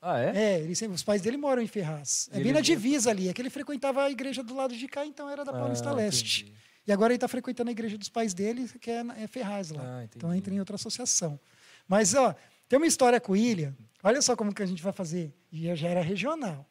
[0.00, 0.36] Ah, é?
[0.36, 2.28] É, ele sempre- os pais dele moram em Ferraz.
[2.30, 3.28] É bem ele na divisa ali.
[3.28, 5.94] É que ele frequentava a igreja do lado de cá, então era da Paulista Ah,
[5.94, 6.42] Leste.
[6.44, 6.56] entendi.
[6.88, 9.82] E agora ele está frequentando a igreja dos pais dele, que é, é Ferraz lá.
[9.84, 11.38] Ah, então entra em outra associação.
[11.86, 12.34] Mas, ó,
[12.66, 13.76] tem uma história com o Ilha.
[14.02, 15.34] Olha só como que a gente vai fazer.
[15.52, 16.66] E já era regional.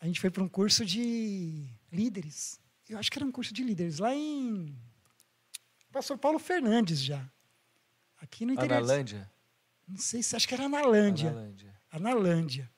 [0.00, 2.58] A gente foi para um curso de líderes.
[2.88, 4.76] Eu acho que era um curso de líderes lá em
[5.92, 7.24] Pastor Paulo Fernandes já.
[8.20, 8.78] Aqui no interior.
[8.78, 9.30] Analândia?
[9.86, 11.30] Não sei se acho que era Analândia.
[11.30, 11.74] Analândia.
[11.92, 12.70] Analândia.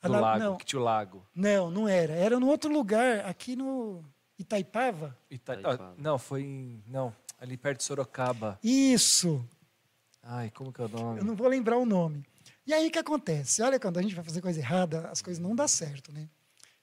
[0.00, 1.26] Do Ana- lago, Não, que tinha o lago.
[1.34, 2.12] não, não era.
[2.12, 4.04] Era no outro lugar, aqui no
[4.38, 5.16] Itaipava.
[5.30, 5.54] Ita...
[5.54, 5.92] Itaipava.
[5.92, 6.82] ah, não, foi em...
[6.86, 8.58] Não, ali perto de Sorocaba.
[8.62, 9.44] Isso.
[10.22, 11.20] Ai, como que é o nome?
[11.20, 12.24] Eu não vou lembrar o nome.
[12.66, 13.62] E aí o que acontece?
[13.62, 16.28] Olha, quando a gente vai fazer coisa errada, as coisas não dão certo, né?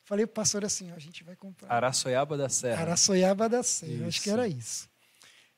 [0.04, 2.82] Falei pro pastor assim, ó, a gente vai comprar Araçoiaba da Serra.
[2.82, 4.38] Araçoiaba da Serra, acho que Isso.
[4.38, 4.90] era isso.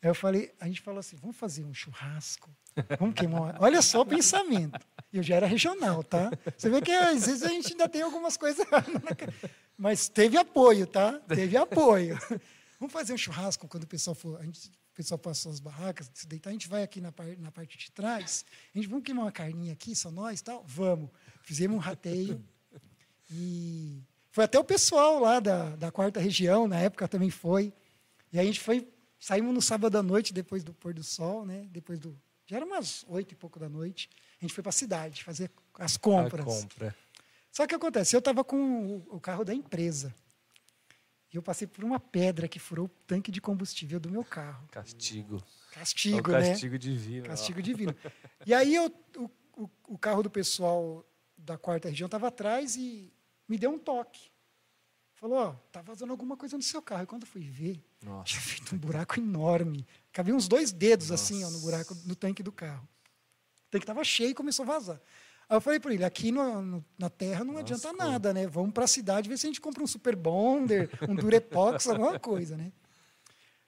[0.08, 2.50] Aí eu falei, a gente falou assim, vamos fazer um churrasco,
[2.98, 3.56] vamos queimar uma...
[3.60, 4.80] Olha só o pensamento.
[5.12, 6.32] Eu já era regional, tá?
[6.58, 8.66] Você vê que às vezes a gente ainda tem algumas coisas
[9.78, 11.20] Mas teve apoio, tá?
[11.28, 12.18] Teve apoio.
[12.80, 14.40] Vamos fazer um churrasco quando o pessoal for...
[14.40, 17.38] A gente, o pessoal passou as barracas, se deitar, a gente vai aqui na, par-
[17.38, 20.64] na parte de trás, a gente, vamos queimar uma carninha aqui, só nós tal?
[20.66, 21.10] Vamos.
[21.44, 22.42] Fizemos um rateio.
[23.30, 24.02] E
[24.32, 27.74] foi até o pessoal lá da, da quarta região, na época também foi.
[28.32, 28.88] E a gente foi,
[29.20, 31.68] saímos no sábado à noite, depois do pôr do sol, né?
[31.72, 32.20] Depois do.
[32.46, 34.10] Já era umas oito e pouco da noite.
[34.40, 36.46] A gente foi para a cidade fazer as A compras.
[36.46, 36.96] compra.
[37.52, 40.14] Só que acontece, eu estava com o, carro da empresa.
[41.34, 44.68] E eu passei por uma pedra que furou o tanque de combustível do meu carro.
[44.72, 45.44] Castigo.
[45.72, 46.50] Castigo, É o né?
[46.52, 47.26] castigo divino.
[47.26, 47.30] ó.
[47.30, 47.96] Castigo divino.
[48.46, 49.30] E aí eu, o,
[49.64, 51.06] o, o carro do pessoal
[51.38, 53.12] da quarta região estava atrás e
[53.48, 54.30] me deu um toque.
[55.20, 57.04] Falou, ó, tá vazando alguma coisa no seu carro.
[57.04, 58.26] E quando eu fui ver, Nossa.
[58.26, 59.86] tinha feito um buraco enorme.
[60.14, 61.66] Cabia uns dois dedos assim, ó, no Nossa.
[61.66, 62.88] buraco, no tanque do carro.
[63.68, 65.02] O tanque estava cheio e começou a vazar.
[65.50, 68.06] Aí eu falei para ele, aqui no- no- na terra não adianta Lascou.
[68.06, 68.46] nada, né?
[68.48, 72.20] Vamos para a cidade ver se a gente compra um super bonder, um durepox, alguma
[72.20, 72.72] coisa, né?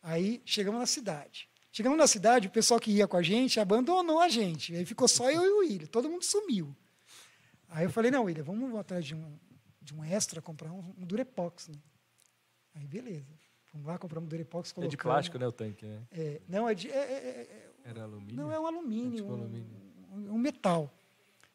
[0.04, 1.50] Aí chegamos na cidade.
[1.72, 4.76] Chegamos na cidade, o pessoal que ia com a gente abandonou a gente.
[4.76, 6.76] Aí ficou só eu e o William, todo mundo sumiu.
[7.70, 9.40] Aí eu falei, não, William, vamos atrás de um,
[9.92, 11.76] de um extra, comprar um, um durepox, né?
[12.76, 13.34] Aí beleza.
[13.74, 14.92] Vamos lá, compramos um durepox, É colocamos.
[14.92, 16.02] de plástico, né, o tanque, né?
[16.12, 16.90] É, não, é de.
[16.90, 18.36] é- é- é- Era alumínio?
[18.36, 19.14] não, é um alumínio.
[19.14, 19.68] É tipo um, alumínio.
[20.12, 20.92] um- um metal.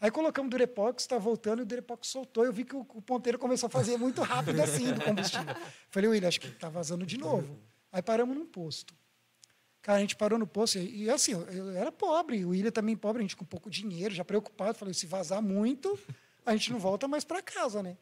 [0.01, 2.45] Aí colocamos o Durepox, está voltando, e o Durepox soltou.
[2.45, 5.55] Eu vi que o, o ponteiro começou a fazer muito rápido assim do combustível.
[5.91, 7.59] Falei, William, acho que está vazando de novo.
[7.91, 8.95] Aí paramos num posto.
[9.81, 12.97] Cara, a gente parou no posto e, assim, eu, eu era pobre, o William também
[12.97, 14.77] pobre, a gente com pouco dinheiro, já preocupado.
[14.77, 15.99] Falei, se vazar muito,
[16.45, 17.97] a gente não volta mais para casa, né?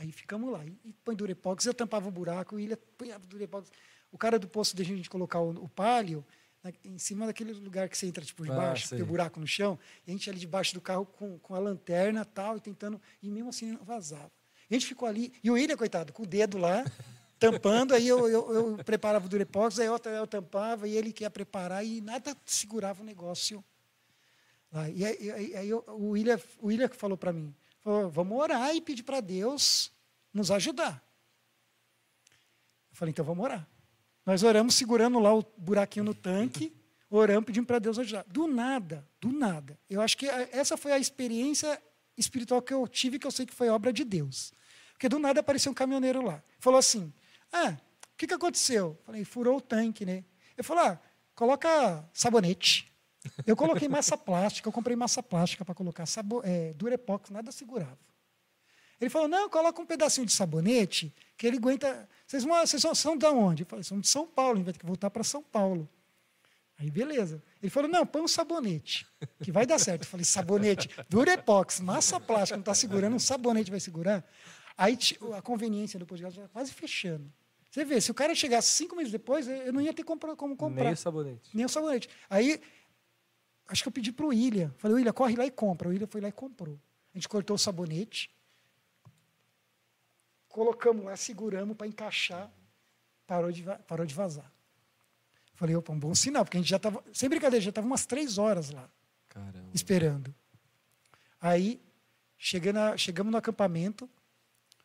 [0.00, 0.64] Aí ficamos lá.
[0.64, 3.70] E, e põe Durepox, eu tampava um buraco, o William punhava Durepox.
[4.10, 6.24] O cara do posto deixa a gente colocar o, o palio
[6.64, 8.96] na- em cima daquele lugar que você entra tipo de Ah, baixo, sei.
[8.96, 11.58] tem o buraco no chão, e a gente ali debaixo do carro com, com a
[11.58, 14.30] lanterna tal, e tentando, e mesmo assim não vazava.
[14.70, 16.82] E a gente ficou ali, e o William, coitado, com o dedo lá,
[17.38, 21.24] tampando, aí eu, eu, eu preparava o Durepox, aí eu, eu tampava, e ele que
[21.24, 23.62] ia preparar, e nada segurava o negócio
[24.72, 24.88] lá.
[24.90, 28.38] E aí, e aí- aí eu- o William, o William que falou para mim, vamos
[28.38, 29.92] orar e pedir para Deus
[30.32, 31.02] nos ajudar.
[32.90, 33.66] Eu falei, então vamos orar.
[34.24, 36.74] Nós oramos segurando lá o buraquinho no tanque,
[37.08, 38.24] oramos pedindo para Deus ajudar.
[38.28, 39.78] Do nada, do nada.
[39.88, 41.80] Eu acho que essa foi a experiência
[42.16, 44.52] espiritual que eu tive, que eu sei que foi obra de Deus.
[44.92, 46.42] Porque do nada apareceu um caminhoneiro lá.
[46.58, 47.12] Falou assim:
[47.50, 47.70] Ah,
[48.12, 48.98] o que, que aconteceu?
[49.06, 50.24] Falei, furou o tanque, né?
[50.56, 51.00] Ele falou: Ah,
[51.34, 52.89] coloca sabonete.
[53.46, 56.04] Eu coloquei massa plástica, eu comprei massa plástica para colocar
[56.44, 57.98] é, Durepox, nada segurava.
[59.00, 62.08] Ele falou, não, coloca um pedacinho de sabonete, que ele aguenta.
[62.26, 63.62] Vocês, vão, vocês são, são de onde?
[63.62, 65.88] Eu falei, somos de São Paulo, a gente vai ter que voltar para São Paulo.
[66.78, 67.42] Aí, beleza.
[67.62, 69.06] Ele falou, não, põe um sabonete,
[69.42, 70.02] que vai dar certo.
[70.02, 74.24] Eu falei, sabonete, Durepox, massa plástica, não está segurando, um sabonete vai segurar?
[74.76, 74.98] Aí
[75.36, 77.30] a conveniência do podcast estava quase fechando.
[77.70, 80.84] Você vê, se o cara chegasse cinco meses depois, eu não ia ter como comprar.
[80.84, 81.50] Nem o sabonete.
[81.54, 82.08] Nem o sabonete.
[82.28, 82.60] Aí,
[83.70, 84.72] acho que eu pedi para o William.
[84.76, 85.88] Falei, William, corre lá e compra.
[85.88, 86.78] O William foi lá e comprou.
[87.14, 88.30] A gente cortou o sabonete,
[90.48, 92.50] colocamos lá, seguramos para encaixar,
[93.26, 94.50] parou de, parou de vazar.
[95.54, 98.06] Falei, opa, um bom sinal, porque a gente já estava, sem brincadeira, já estava umas
[98.06, 98.88] três horas lá,
[99.28, 99.70] Caramba.
[99.74, 100.34] esperando.
[101.40, 101.80] Aí,
[102.38, 104.08] chegando chegamos no acampamento,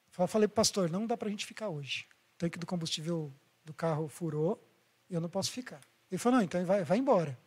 [0.09, 3.33] falei para o pastor, não dá para a gente ficar hoje o tanque do combustível
[3.63, 4.61] do carro furou,
[5.09, 5.79] eu não posso ficar.
[6.11, 7.37] Ele falou, não, então vai, vai embora.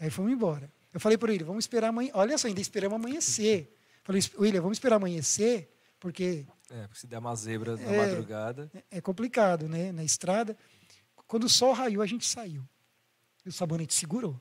[0.00, 0.72] Aí fomos embora.
[0.92, 2.10] Eu falei para ele, vamos esperar amanhã.
[2.14, 3.76] Olha só, ainda esperamos amanhecer.
[4.02, 5.70] Falei, William, vamos esperar amanhecer,
[6.00, 6.46] porque.
[6.70, 8.70] É, porque se der uma zebra na é, madrugada.
[8.74, 9.92] É, é complicado, né?
[9.92, 10.56] Na estrada.
[11.26, 12.66] Quando o sol raiou, a gente saiu.
[13.44, 14.40] E o sabonete segurou.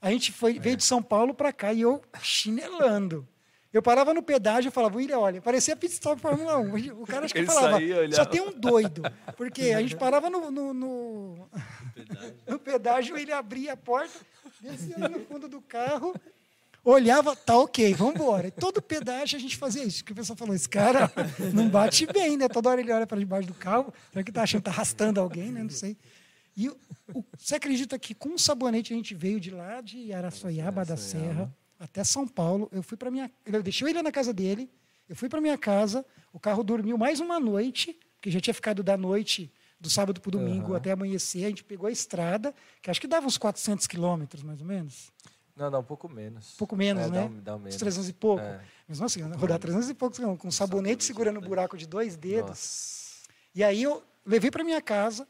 [0.00, 0.60] A gente foi, é.
[0.60, 3.26] veio de São Paulo para cá e eu chinelando.
[3.70, 7.02] Eu parava no pedágio e falava, William, olha, parecia pit stop Fórmula 1.
[7.02, 9.02] O cara acho que falava, saía, só tem um doido.
[9.36, 11.48] Porque a gente parava no, no, no, no
[11.94, 12.34] pedágio.
[12.48, 14.18] no pedágio, ele abria a porta,
[14.60, 16.14] descia no fundo do carro,
[16.84, 18.48] olhava, tá ok, vamos embora.
[18.48, 20.04] E todo pedágio a gente fazia isso.
[20.04, 21.10] Que o pessoal falou, esse cara
[21.52, 22.48] não bate bem, né?
[22.48, 25.20] Toda hora ele olha para debaixo do carro, será que tá achando que tá arrastando
[25.20, 25.62] alguém, né?
[25.62, 25.96] Não sei.
[26.56, 26.76] E o,
[27.36, 31.54] você acredita que com o sabonete a gente veio de lá de Araçoiaba da Serra
[31.78, 32.68] até São Paulo.
[32.72, 34.68] Eu fui para minha, eu deixei ele na casa dele.
[35.08, 36.04] Eu fui para minha casa.
[36.32, 40.28] O carro dormiu mais uma noite, porque já tinha ficado da noite do sábado para
[40.28, 40.76] o domingo uhum.
[40.76, 41.44] até amanhecer.
[41.44, 45.12] A gente pegou a estrada, que acho que dava uns 400 quilômetros, mais ou menos.
[45.56, 46.54] Não, dá um pouco menos.
[46.54, 47.20] Um pouco menos, é, né?
[47.20, 47.74] Dá, um, dá um menos.
[47.74, 48.42] Uns 300 e pouco.
[48.42, 48.60] É.
[48.88, 52.48] Mesmo assim, rodar 300 e poucos, com um sabonete segurando o buraco de dois dedos.
[52.48, 53.08] Nossa.
[53.54, 55.26] E aí eu levei para minha casa.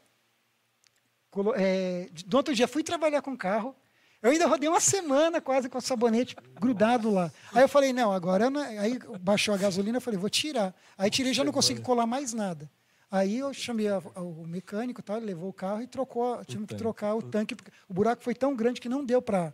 [1.55, 3.75] É, do outro dia fui trabalhar com o carro.
[4.21, 7.31] Eu ainda rodei uma semana quase com o sabonete grudado lá.
[7.53, 8.61] Aí eu falei, não, agora não...
[8.61, 8.77] É.
[8.77, 10.75] aí baixou a gasolina, eu falei, vou tirar.
[10.97, 12.69] Aí tirei, já não consegui colar mais nada.
[13.11, 16.67] Aí eu chamei a, a, o mecânico, tal, ele levou o carro e trocou, tivemos
[16.67, 19.53] que trocar o tanque, porque o buraco foi tão grande que não deu para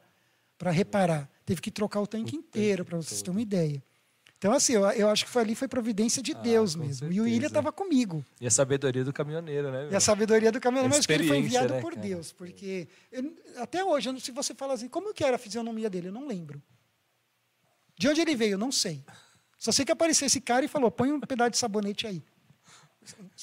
[0.72, 1.30] reparar.
[1.46, 3.82] Teve que trocar o tanque o inteiro, para vocês terem uma ideia.
[4.38, 6.94] Então, assim, eu, eu acho que foi ali foi providência de ah, Deus mesmo.
[6.94, 7.14] Certeza.
[7.14, 8.24] E o William estava comigo.
[8.40, 9.84] E a sabedoria do caminhoneiro, né?
[9.84, 9.92] Meu?
[9.92, 12.06] E a sabedoria do caminhoneiro, mas que ele foi enviado né, por cara?
[12.06, 12.34] Deus.
[12.34, 16.10] Porque eu, até hoje, se você fala assim, como que era a fisionomia dele?
[16.10, 16.62] Eu não lembro.
[17.98, 18.52] De onde ele veio?
[18.54, 19.04] Eu não sei.
[19.58, 22.22] Só sei que apareceu esse cara e falou: põe um pedaço de sabonete aí.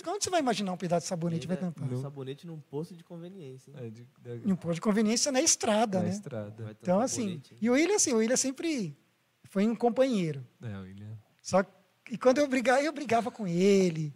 [0.06, 1.92] Onde você vai imaginar um pedaço de sabonete vai tampar?
[1.92, 3.72] Um sabonete num posto de conveniência.
[3.76, 4.48] É, de, de...
[4.48, 6.10] Em um posto de conveniência na estrada, na né?
[6.10, 6.76] Estrada.
[6.80, 7.40] Então, assim.
[7.60, 8.96] E o William, assim, o William sempre
[9.44, 10.46] foi um companheiro.
[10.62, 11.18] É, o William.
[11.40, 11.64] Só
[12.10, 14.14] e quando eu brigava, eu brigava com ele.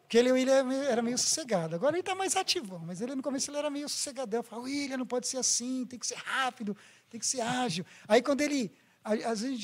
[0.00, 1.74] Porque ele, o William era meio sossegado.
[1.74, 4.40] Agora ele está mais ativo, mas ele no começo ele era meio sossegadão.
[4.40, 6.76] Eu falava, William, não pode ser assim, tem que ser rápido,
[7.10, 7.84] tem que ser ágil.
[8.08, 8.72] Aí quando ele,
[9.04, 9.58] às vezes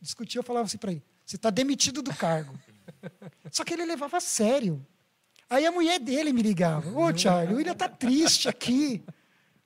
[0.00, 2.58] discutia, eu falava assim para ele, você está demitido do cargo.
[3.50, 4.84] Só que ele levava a sério.
[5.48, 9.02] Aí a mulher dele me ligava, ô oh, Charlie, o William está triste aqui,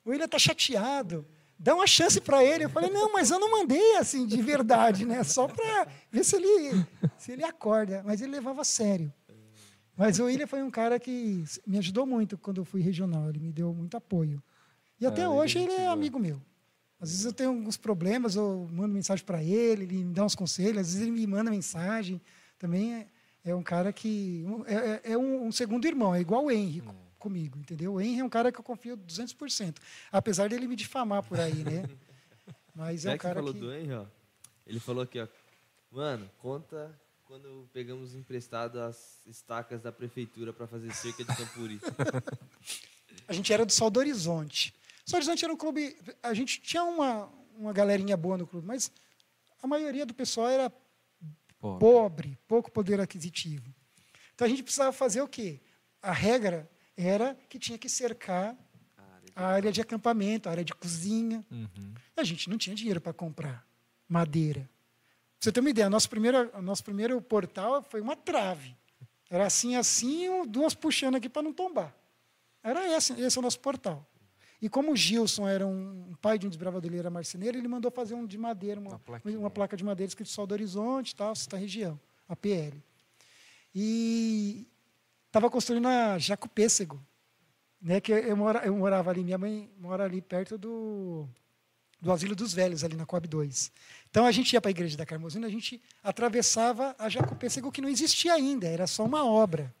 [0.03, 1.25] o William está chateado
[1.57, 2.65] dá uma chance para ele.
[2.65, 5.23] Eu falei, não, mas eu não mandei assim de verdade, né?
[5.23, 6.85] Só para ver se ele,
[7.17, 8.03] se ele acorda.
[8.05, 9.11] Mas ele levava a sério.
[9.97, 13.29] Mas o William foi um cara que me ajudou muito quando eu fui regional.
[13.29, 14.43] Ele me deu muito apoio.
[14.99, 16.41] E até ah, hoje ele é amigo meu.
[16.99, 20.33] Às vezes eu tenho alguns problemas, eu mando mensagem para ele, ele me dá uns
[20.33, 22.21] conselhos, às vezes ele me manda mensagem.
[22.57, 23.07] Também é,
[23.45, 24.43] é um cara que.
[24.67, 26.89] É, é, é um, um, segundo irmão, é igual o Henrique.
[26.89, 27.93] Hum comigo, entendeu?
[27.93, 29.77] O Henry é um cara que eu confio 200%,
[30.11, 31.89] apesar dele me difamar por aí, né?
[32.75, 33.39] Mas é, é um cara que...
[33.39, 33.59] falou que...
[33.59, 34.05] do Henry, ó.
[34.67, 35.27] Ele falou aqui, ó.
[35.91, 41.81] Mano, conta quando pegamos emprestado as estacas da prefeitura para fazer cerca de Campuri.
[43.27, 44.71] a gente era do Sol do Horizonte.
[45.03, 45.97] Sol do Horizonte era um clube...
[46.21, 47.27] A gente tinha uma,
[47.57, 48.91] uma galerinha boa no clube, mas
[49.63, 50.71] a maioria do pessoal era
[51.73, 53.73] pobre, pobre pouco poder aquisitivo.
[54.33, 55.59] Então a gente precisava fazer o quê?
[56.01, 58.55] A regra era que tinha que cercar
[59.35, 61.45] a área de acampamento, a área de cozinha.
[61.51, 61.93] Uhum.
[62.15, 63.67] A gente não tinha dinheiro para comprar
[64.07, 64.61] madeira.
[64.61, 64.69] Pra
[65.39, 68.75] você ter uma ideia, nosso primeiro, nosso primeiro portal foi uma trave.
[69.29, 71.93] Era assim, assim, duas puxando aqui para não tombar.
[72.63, 74.07] Era esse, esse é o nosso portal.
[74.61, 77.67] E como o Gilson era um, um pai de um desbravador, ele era marceneiro, ele
[77.67, 81.15] mandou fazer um de madeira, uma, uma, uma placa de madeira escrito Sol do Horizonte,
[81.15, 82.81] tal, Santa Região, a PL.
[83.73, 84.67] E
[85.27, 87.05] estava construindo a Jaco Pêssego,
[87.81, 91.27] né, que eu, mora, eu morava ali, minha mãe mora ali perto do,
[92.01, 93.71] do Asilo dos Velhos, ali na Coab 2.
[94.09, 97.71] Então a gente ia para a igreja da Carmozina, a gente atravessava a Jaco Pêssego,
[97.71, 99.73] que não existia ainda, era só uma obra.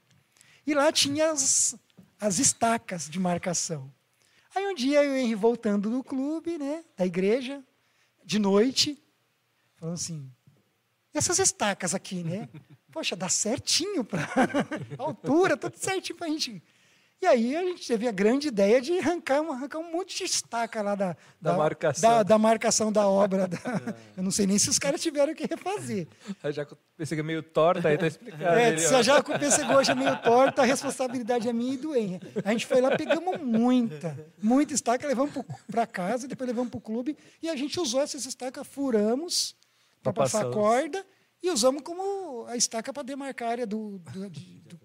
[0.67, 1.75] E lá tinha as,
[2.19, 3.91] as estacas de marcação.
[4.55, 7.61] Aí um dia eu Henry voltando do clube, né, da igreja,
[8.23, 8.97] de noite,
[9.75, 10.31] falando assim,
[11.13, 12.49] essas estacas aqui, né?
[12.91, 14.27] Poxa, dá certinho para
[14.97, 16.63] altura, tudo certinho para a gente.
[17.21, 20.81] E aí a gente teve a grande ideia de arrancar, arrancar um monte de estaca
[20.83, 22.09] lá da, Da marcação.
[22.09, 23.47] Da, da marcação da obra.
[23.47, 23.57] da-
[24.15, 26.07] eu não sei nem se os caras tiveram que refazer.
[26.97, 28.43] Pensei que é meio torta, aí tá explicado.
[28.59, 31.95] É, se a Jaco pegou hoje é meio torta, a responsabilidade é minha e do
[31.95, 32.19] Henry.
[32.43, 35.33] A gente foi lá, pegamos muita, muita estaca, levamos
[35.71, 39.55] para casa, depois levamos para o clube, e a gente usou essas estacas, furamos
[40.03, 41.05] para passar a corda
[41.41, 44.79] e usamos como a estaca para demarcar a área do, do- de, do-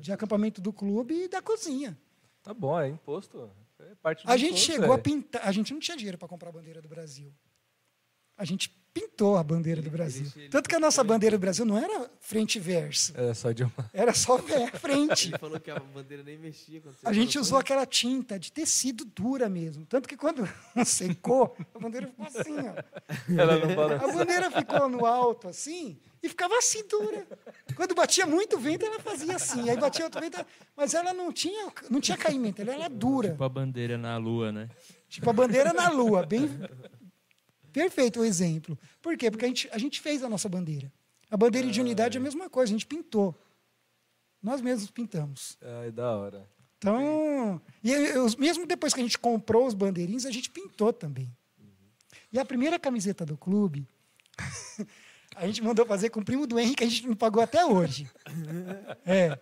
[0.00, 1.96] de acampamento do clube e da cozinha.
[2.42, 3.50] Tá bom, é imposto.
[3.78, 5.00] É parte do A gente imposto, chegou a é.
[5.00, 7.32] pintar, a gente não tinha dinheiro para comprar a bandeira do Brasil.
[8.38, 10.30] A gente pintou a bandeira do Brasil.
[10.36, 13.50] ele- Tanto que a nossa bandeira do Brasil não era frente e verso, É só
[13.52, 13.90] de uma.
[13.92, 15.28] era só vé- frente.
[15.28, 18.50] Ele falou que a bandeira nem mexia quando você A gente usou aquela tinta de
[18.52, 19.84] tecido dura mesmo.
[19.86, 20.46] Tanto que quando
[20.86, 23.38] secou, a bandeira ficou assim, ó.
[23.38, 23.96] Ela não fala.
[23.96, 27.26] A bandeira ficou no alto assim e ficava assim dura.
[27.74, 29.68] Quando batia muito vento, ela fazia assim.
[29.70, 30.44] Aí batia outro vento,
[30.76, 33.30] mas ela não tinha, não tinha caimento, ela era dura.
[33.30, 34.68] Tipo a bandeira na lua, né?
[35.08, 36.48] Tipo a bandeira na lua, bem
[37.72, 38.78] perfeito o exemplo.
[39.02, 39.30] Por quê?
[39.30, 40.92] Porque a gente, a gente fez a nossa bandeira.
[41.30, 43.34] A bandeira de unidade é a mesma coisa, a gente pintou.
[44.42, 45.58] Nós mesmos pintamos.
[45.60, 46.48] Ai, da hora.
[46.78, 51.30] Então, e eu- mesmo depois que a gente comprou os bandeirinhos, a gente pintou também.
[52.32, 53.86] E a primeira camiseta do clube,
[55.36, 58.08] a gente mandou fazer com o primo do Henrique, a gente não pagou até hoje.
[59.04, 59.38] É.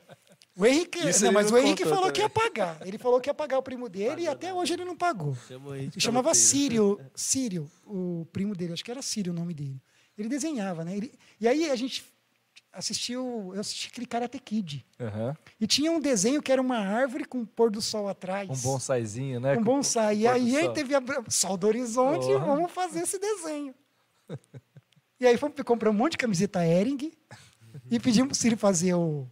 [0.57, 2.49] O Henrique, não, mas não o Henrique falou que ia também.
[2.53, 2.87] pagar.
[2.87, 5.37] Ele falou que ia pagar o primo dele e até hoje ele não pagou.
[5.77, 6.33] Ele chamava.
[6.33, 9.83] Sírio, Sírio, o primo dele, acho que era Sírio o nome dele.
[10.16, 10.97] Ele desenhava, né?
[10.97, 12.05] Ele- e aí a gente
[12.73, 14.87] assistiu, eu assisti aquele Karate Kid.
[15.01, 15.37] Aham.
[15.61, 18.49] E tinha um desenho que era uma árvore com um pôr do sol atrás.
[18.49, 19.55] Um bonsaizinho, né?
[19.55, 20.19] Um Com- bonsai.
[20.19, 20.73] E pôr do aí sol.
[20.73, 22.39] teve a sol do horizonte, Oh.
[22.39, 23.75] vamos fazer esse desenho.
[25.24, 27.10] E aí fomos comprar um monte de camiseta Ering
[27.90, 29.26] e pedimos para o Sírio fazer o,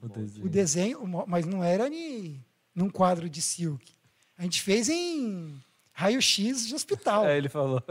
[0.00, 0.46] O desenho.
[0.46, 2.42] o desenho, mas não era ni,
[2.74, 3.92] num quadro de silk.
[4.38, 5.62] A gente fez em
[5.92, 7.26] raio-x de hospital.
[7.28, 7.82] É, ele falou.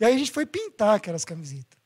[0.00, 1.78] E aí a gente foi pintar aquelas camisetas.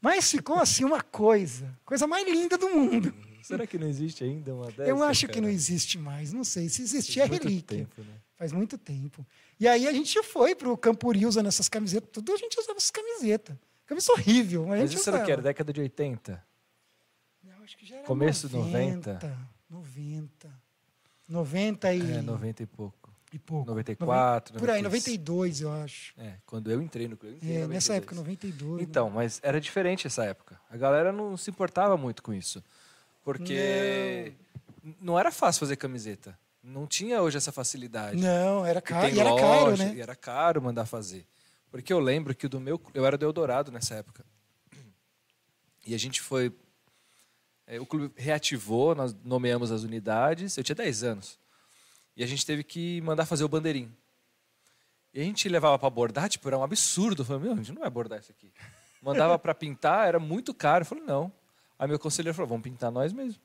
[0.00, 3.12] Mas ficou assim uma coisa, coisa mais linda do mundo.
[3.42, 4.88] Será que não existe ainda uma dessa?
[4.88, 5.40] Eu acho que cara?
[5.40, 6.68] não existe mais, não sei.
[6.68, 7.78] Se existir é relíquia.
[7.78, 8.14] tempo, né?
[8.36, 9.26] Faz muito tempo.
[9.58, 12.76] E aí a gente foi para o Campuri usando essas camisetas, tudo a gente usava
[12.76, 13.56] essas camisetas.
[13.88, 15.32] Camisa horrível, mas Mas isso era o que?
[15.32, 16.44] Era década de 80?
[17.42, 19.12] Não, acho que já era Começo 90.
[19.14, 19.38] 90.
[19.70, 20.48] 90.
[21.28, 23.10] 90 e, É, 90 e pouco.
[23.32, 23.66] e pouco.
[23.70, 25.18] 94, Noven- Por aí, 96.
[25.18, 26.14] 92, eu acho.
[26.18, 27.96] É, quando eu entrei no eu entrei É, nessa 92.
[27.96, 28.82] época, 92.
[28.82, 30.60] Então, mas era diferente essa época.
[30.70, 32.62] A galera não se importava muito com isso.
[33.24, 34.32] Porque
[35.00, 36.38] não, era fácil fazer camiseta.
[36.62, 38.16] Não tinha hoje essa facilidade.
[38.20, 39.06] Não, era caro.
[39.06, 39.94] tem E era caro, loja, né?
[39.94, 41.26] E era caro mandar fazer.
[41.70, 42.80] Porque eu lembro que o do meu.
[42.94, 44.24] Eu era do Eldorado nessa época.
[45.86, 46.52] E a gente foi.
[47.66, 50.56] é, o clube reativou, nós nomeamos as unidades.
[50.56, 51.38] Eu tinha 10 anos.
[52.16, 53.94] E a gente teve que mandar fazer o bandeirinho.
[55.14, 57.22] E a gente levava para bordar, tipo, era um absurdo.
[57.22, 58.52] Eu falei, meu, a gente não vai bordar isso aqui.
[59.00, 60.82] Mandava para pintar, era muito caro.
[60.82, 61.32] Eu falei, não.
[61.78, 63.40] Aí meu conselheiro falou, vamos pintar nós mesmo.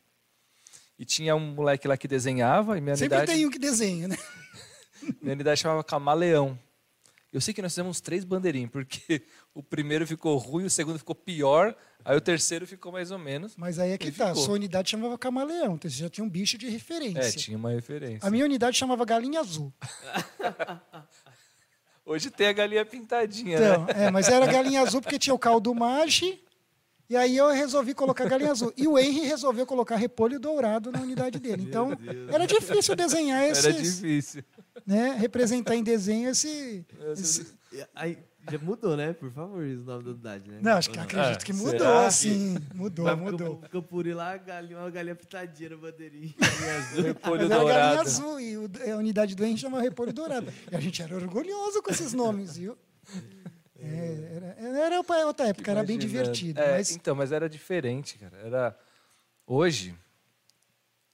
[0.97, 3.37] E tinha um moleque lá que desenhava, e minha Sempre unidade.
[3.37, 4.17] tem um que desenha, né?
[5.21, 6.57] Minha unidade chamava Camaleão.
[7.33, 9.23] Eu sei que nós fizemos três bandeirinhos, porque
[9.55, 13.55] o primeiro ficou ruim, o segundo ficou pior, aí o terceiro ficou mais ou menos.
[13.57, 14.27] Mas aí é que tá.
[14.27, 14.43] ficou.
[14.43, 17.19] Sua unidade chamava camaleão, então você já tinha um bicho de referência.
[17.21, 18.27] É, tinha uma referência.
[18.27, 19.73] A minha unidade chamava galinha azul.
[22.05, 24.05] Hoje tem a galinha pintadinha, Então, né?
[24.05, 26.39] é, mas era galinha azul porque tinha o caldo mage.
[27.09, 28.73] E aí eu resolvi colocar galinha azul.
[28.77, 31.63] E o Henry resolveu colocar repolho dourado na unidade dele.
[31.63, 31.91] Então,
[32.29, 34.43] era difícil desenhar esse, Era difícil.
[34.85, 37.53] né, representar em desenho esse, esse-
[37.95, 38.17] Aí,
[38.51, 39.13] já mudou, né?
[39.13, 40.59] Por favor, o nome da unidade, né?
[40.61, 42.05] Não, acho que acredito Ah, que mudou, será?
[42.07, 42.57] assim.
[42.75, 43.57] Mudou, Vai mudou.
[43.71, 46.33] Campuri lá, galinha, uma galinha pitadinha no bandeirinha.
[46.39, 47.03] galinha azul.
[47.03, 48.01] Repolho Mas era galinha dourado.
[48.09, 48.55] azul e
[48.91, 50.51] a unidade do Henry chamava repolho dourado.
[50.71, 52.77] E a gente era orgulhoso com esses nomes, viu?
[53.83, 56.59] É, era, era outra- outra época, era bem divertido.
[56.59, 58.37] É, mas Então, mas era diferente, cara.
[58.37, 58.79] Era...
[59.45, 59.93] Hoje,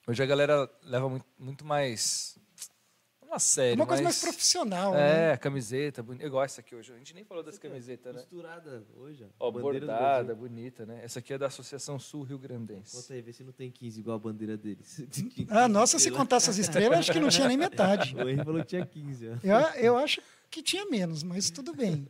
[0.07, 2.37] hoje a galera leva muito, muito mais...
[3.21, 5.33] Não a sério, uma coisa mais profissional, né?
[5.33, 6.25] É, camiseta, bonita.
[6.25, 6.91] Igual essa aqui hoje.
[6.91, 8.21] A gente nem falou das camisetas, né?
[8.21, 9.51] Costurada hoje, Ó, ó.
[9.51, 11.01] Bandeira do bordada, bonita, né?
[11.03, 12.95] Essa aqui é da Associação Sul Rio Grandense.
[12.95, 14.99] Conta aí, vê se não tem 15 igual a bandeira deles.
[15.47, 18.15] Ah, nossa, se contar essas estrelas, acho que não tinha nem metade.
[18.17, 19.33] O Henry falou que tinha 15, ó.
[19.43, 22.07] Eu, eu acho que tinha menos, mas tudo bem.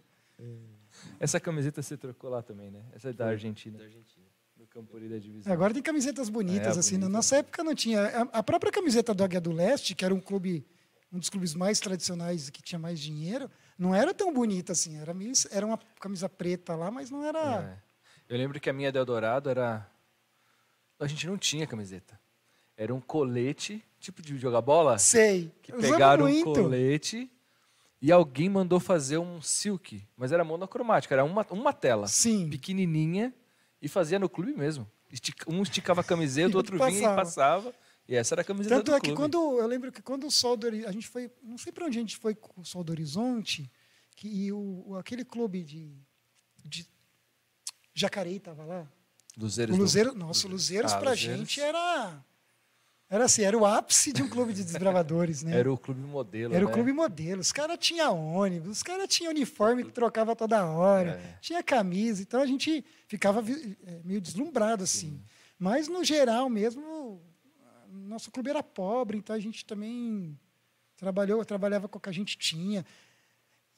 [1.20, 2.84] Essa camiseta você trocou lá também, né?
[2.94, 4.26] Essa é da Argentina, Da Argentina.
[4.56, 5.52] do Campuri da Divisão.
[5.52, 6.96] Agora tem camisetas bonitas, É, assim.
[6.96, 7.18] Na bonita.
[7.18, 8.06] nossa época não tinha.
[8.32, 10.66] A, própria camiseta do Águia do Leste, que era um clube
[11.12, 15.00] um dos clubes mais tradicionais que tinha mais dinheiro, não era tão bonita assim.
[15.00, 17.64] Era, meio, era uma camisa preta lá, mas não era.
[17.64, 18.34] É.
[18.34, 19.90] Eu lembro que a minha Eldorado era.
[21.00, 22.20] A gente não tinha camiseta.
[22.78, 24.98] Era um colete, tipo de jogar bola.
[25.00, 25.52] Sei.
[25.62, 27.30] Que pegaram um colete
[28.02, 32.08] e alguém mandou fazer um silk, mas era monocromático, era uma, uma tela.
[32.08, 32.50] Sim.
[32.50, 33.34] Pequenininha
[33.82, 34.90] e fazia no clube mesmo.
[35.48, 37.74] Um esticava a camiseta, o outro vinha e passava.
[38.08, 40.32] E essa era a camiseta Tanto do é que quando eu lembro que quando o
[40.32, 42.84] Sol do a gente foi, não sei para onde a gente foi com o Sol
[42.84, 43.72] do Horizonte,
[44.16, 45.94] que e o, aquele clube de,
[46.66, 46.88] de
[47.94, 48.92] Jacareí estava lá.
[49.38, 49.76] Luzeiros.
[49.76, 50.18] O Luzeiro, do...
[50.18, 52.24] nossa, Luzeiros ah, para a gente era
[53.10, 55.58] era assim, era o ápice de um clube de desbravadores, né?
[55.58, 56.54] Era o clube modelo.
[56.54, 56.70] Era né?
[56.70, 57.42] o clube modelo.
[57.42, 61.38] Os caras tinham ônibus, os caras tinham uniforme que trocava toda hora, é.
[61.42, 65.10] tinha camisa, então a gente ficava é, meio deslumbrado assim.
[65.10, 65.22] Sim.
[65.58, 67.20] Mas no geral mesmo,
[67.92, 70.38] nosso clube era pobre, então a gente também
[70.96, 72.86] trabalhou, trabalhava com o que a gente tinha.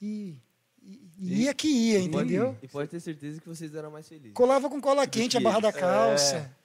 [0.01, 0.37] E,
[0.81, 2.57] e, e ia que ia, entendeu?
[2.61, 4.33] E pode ter certeza que vocês eram mais felizes.
[4.33, 6.35] Colava com cola quente a barra da calça.
[6.35, 6.60] É.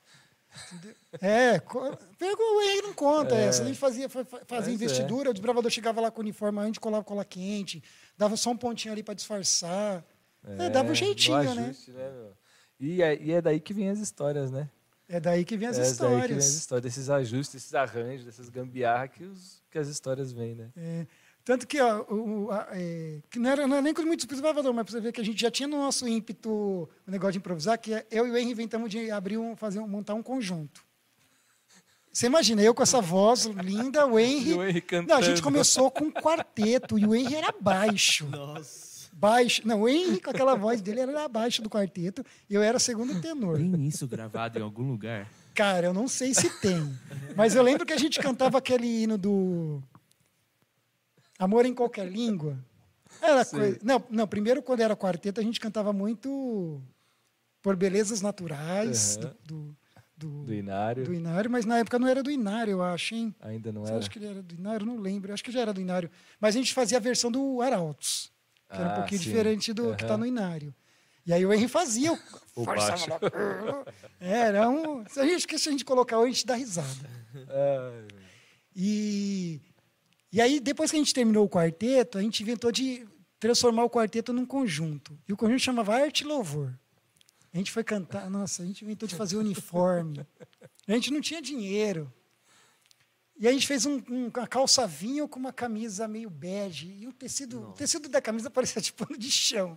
[1.20, 1.59] É,
[2.19, 3.47] pega o Henrique não conta é.
[3.47, 3.62] essa.
[3.62, 4.74] A gente fazia, fazia é.
[4.74, 5.31] investidura, é.
[5.31, 7.83] o desbravador chegava lá com o uniforme, a gente colava cola quente,
[8.16, 10.05] dava só um pontinho ali para disfarçar.
[10.45, 11.65] É, dava um jeitinho, né?
[11.65, 12.09] ajuste, né?
[12.09, 12.31] né
[12.78, 14.69] e, é, e é daí que vem as histórias, né?
[15.09, 16.19] É daí que vem as é histórias.
[16.19, 19.89] Daí que vem as histórias, desses ajustes, desses arranjos, dessas gambiarras que, os, que as
[19.89, 20.70] histórias vêm, né?
[20.77, 21.07] É.
[21.47, 24.74] Tanto que, ó, o, a, é, que não era, não era nem com muito desbravador,
[24.74, 27.39] mas para você ver que a gente já tinha no nosso ímpeto o negócio de
[27.39, 30.85] improvisar, que eu e o Henry inventamos de abrir um, fazer um, montar um conjunto.
[32.12, 34.55] Você imagina, eu com essa voz linda, o Henry.
[34.55, 35.09] o Henry cantando.
[35.10, 38.27] Não, a gente começou com um quarteto e o Henry era baixo.
[38.27, 39.09] Nossa.
[39.12, 39.62] Baixo.
[39.64, 43.20] Não, o Henry, com aquela voz dele, era abaixo do quarteto e eu era segundo
[43.20, 43.59] tenor.
[43.59, 45.31] Tem isso gravado em algum lugar?
[45.55, 46.93] Cara, eu não sei se tem.
[47.36, 49.81] Mas eu lembro que a gente cantava aquele hino do
[51.38, 52.58] Amor em qualquer língua.
[53.20, 53.78] Era coisa...
[53.82, 56.82] não, não, primeiro quando era quarteto a gente cantava muito
[57.62, 59.34] por belezas naturais uhum.
[59.44, 59.76] do,
[60.16, 61.04] do, do, Inário.
[61.04, 63.34] Do Inário, mas na época não era do Inário, eu acho, hein?
[63.40, 63.98] Ainda não Você era.
[63.98, 65.32] Acho que ele era do Inário, não lembro.
[65.32, 66.10] Acho que já era do Inário.
[66.40, 68.32] Mas a gente fazia a versão do Arautos,
[68.70, 69.28] que ah, era um ah, pouquinho sim.
[69.28, 69.96] diferente do uhum.
[69.96, 70.74] que está no Inário.
[71.26, 72.18] E aí o Henry fazia o,
[72.54, 73.08] o baixo.
[74.20, 75.04] Era um.
[75.06, 77.10] Se a gente, se a gente colocar hoje, a gente dá risada.
[78.74, 79.60] E
[80.32, 83.07] e aí, depois que a gente terminou o quarteto, a gente inventou de
[83.39, 85.19] transformar o quarteto num conjunto.
[85.28, 86.74] E o conjunto chamava Arte e Louvor.
[87.53, 90.27] A gente foi cantar, nossa, a gente inventou de fazer uniforme.
[90.86, 92.12] A gente não tinha dinheiro.
[93.39, 96.89] E a gente fez um, um, uma calça vinho com uma camisa meio bege.
[96.98, 99.77] E o tecido, o tecido da camisa parecia tipo pano de chão.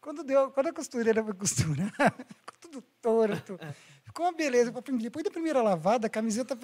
[0.00, 1.92] Quando, deu, quando a costureira foi costurar,
[2.36, 3.58] ficou tudo torto.
[4.04, 4.72] Ficou uma beleza.
[5.00, 6.56] Depois da primeira lavada, a camiseta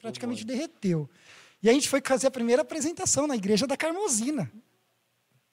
[0.00, 1.10] praticamente derreteu.
[1.62, 4.50] E a gente foi fazer a primeira apresentação na igreja da Carmosina.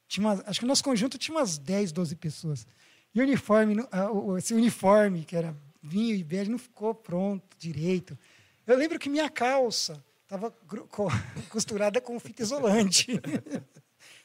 [0.07, 2.67] Tinha uma, acho que o nosso conjunto tinha umas 10, 12 pessoas.
[3.13, 3.77] E o uniforme,
[4.37, 8.17] esse uniforme, que era vinho e bege, não ficou pronto direito.
[8.67, 10.51] Eu lembro que minha calça estava
[11.49, 13.07] costurada com fita isolante.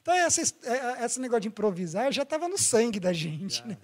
[0.02, 3.66] Então, essa, é, esse negócio de improvisar já estava no sangue da gente.
[3.66, 3.76] Né?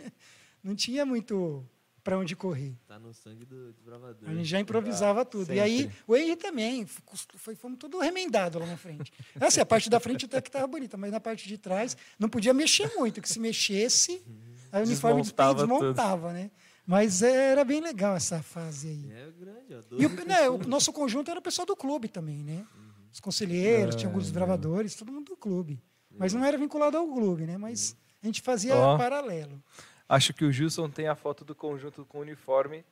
[0.62, 1.62] Não tinha muito
[2.07, 2.73] para onde correr.
[2.83, 4.31] Está no sangue do desbravador.
[4.31, 5.47] A gente já improvisava ah, tudo.
[5.47, 5.57] Sempre.
[5.57, 9.12] E aí, o Henry também, foi, fomos tudo remendado lá na frente.
[9.41, 12.28] Assim, a parte da frente até que estava bonita, mas na parte de trás não
[12.28, 14.23] podia mexer muito, que se mexesse,
[14.70, 16.49] a uniforme desmontava, desmontava né?
[16.87, 19.11] Mas era bem legal essa fase aí.
[19.11, 22.45] É grande, ó, E o, né, o nosso conjunto era o pessoal do clube também,
[22.45, 22.65] né?
[22.77, 22.85] Uhum.
[23.12, 25.83] Os conselheiros, tinha alguns é, desbravadores, todo mundo do clube.
[26.16, 27.59] Mas não era vinculado ao clube, né?
[27.59, 27.97] Mas uhum.
[28.23, 28.97] a gente fazia oh.
[28.97, 29.61] paralelo.
[30.09, 32.85] Acho que o Gilson tem a foto do conjunto com uniforme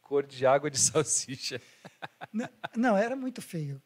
[0.00, 1.60] cor de água de salsicha.
[2.32, 3.80] Não, não, era muito feio.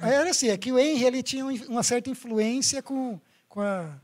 [0.00, 4.00] Era assim, é que o Henry ele tinha uma certa influência com, com a.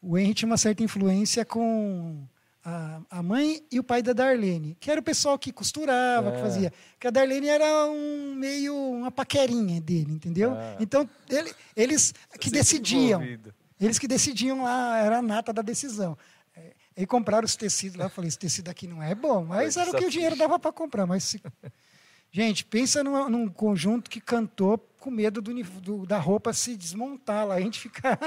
[0.00, 2.28] O Henry tinha uma certa influência com
[2.64, 6.32] a, a mãe e o pai da Darlene, que era o pessoal que costurava, é.
[6.32, 6.72] que fazia.
[6.92, 10.54] Porque a Darlene era um meio uma paquerinha dele, entendeu?
[10.54, 10.76] É.
[10.78, 13.20] Então, ele, eles que decidiam.
[13.20, 13.54] Envolvido.
[13.80, 16.16] Eles que decidiam lá, era a nata da decisão.
[16.56, 18.06] É, e compraram os tecidos lá.
[18.06, 20.58] Eu falei, esse tecido aqui não é bom, mas era o que o dinheiro dava
[20.58, 21.06] para comprar.
[21.06, 21.42] Mas se...
[22.32, 27.46] Gente, pensa num, num, conjunto que cantou com medo do, do, da roupa se desmontar
[27.46, 28.18] lá, a gente ficar.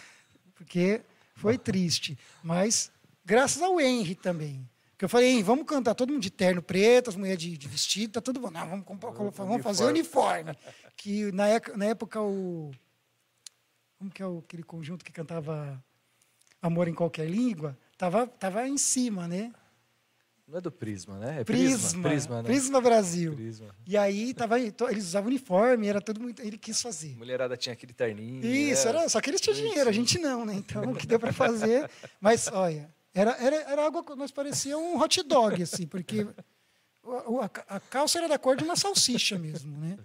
[0.54, 1.02] Porque
[1.34, 2.18] foi triste.
[2.42, 2.90] Mas
[3.24, 4.66] graças ao Henry também.
[4.96, 8.14] Que eu falei, vamos cantar todo mundo de terno preto, as mulheres de, de vestido,
[8.14, 8.50] tá tudo bom.
[8.50, 8.86] Não, vamos,
[9.36, 10.56] vamos, fazer uniforme.
[10.96, 11.44] Que na,
[11.76, 12.72] na época o
[13.98, 15.82] como que é aquele conjunto que cantava
[16.62, 17.76] Amor em Qualquer Língua?
[17.96, 19.52] Tava, tava em cima, né?
[20.46, 21.40] Não é do Prisma, né?
[21.40, 22.08] É Prisma.
[22.08, 22.84] Prisma, Prisma, né?
[22.84, 23.34] Brasil.
[23.34, 23.74] Prisma.
[23.86, 26.40] E aí tava, eles usavam uniforme, era tudo muito.
[26.40, 27.14] Ele quis fazer.
[27.18, 28.46] Mulherada tinha aquele terninho.
[28.46, 28.90] Isso, né?
[28.90, 30.54] era, só que eles tinham dinheiro, a gente não, né?
[30.54, 31.90] Então, o que deu para fazer.
[32.18, 36.26] Mas, olha, era, era, era algo que nós parecia um hot dog, assim, porque
[37.68, 39.98] a, a calça era da cor de uma salsicha mesmo, né?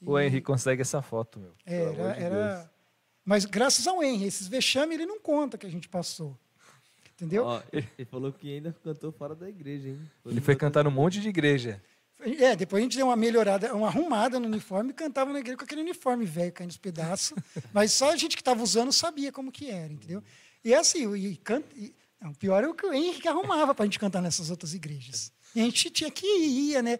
[0.00, 1.52] O Henry consegue essa foto, meu.
[1.64, 2.70] É, Era, de era...
[3.26, 6.38] Mas graças ao Henry, esses vexames ele não conta que a gente passou.
[7.14, 7.44] Entendeu?
[7.44, 9.98] Ó, ele falou que ainda cantou fora da igreja, hein?
[10.24, 11.82] Ele foi cantar num monte de igreja.
[12.20, 15.56] É, depois a gente deu uma melhorada, uma arrumada no uniforme e cantava na igreja
[15.58, 17.36] com aquele uniforme velho caindo nos pedaços.
[17.74, 20.22] mas só a gente que estava usando sabia como que era, entendeu?
[20.64, 23.22] E é assim, o- e can- e- não, o pior é o que o Henrique
[23.22, 25.32] que arrumava para a gente cantar nessas outras igrejas.
[25.54, 26.98] E a gente tinha que ir, ia, né?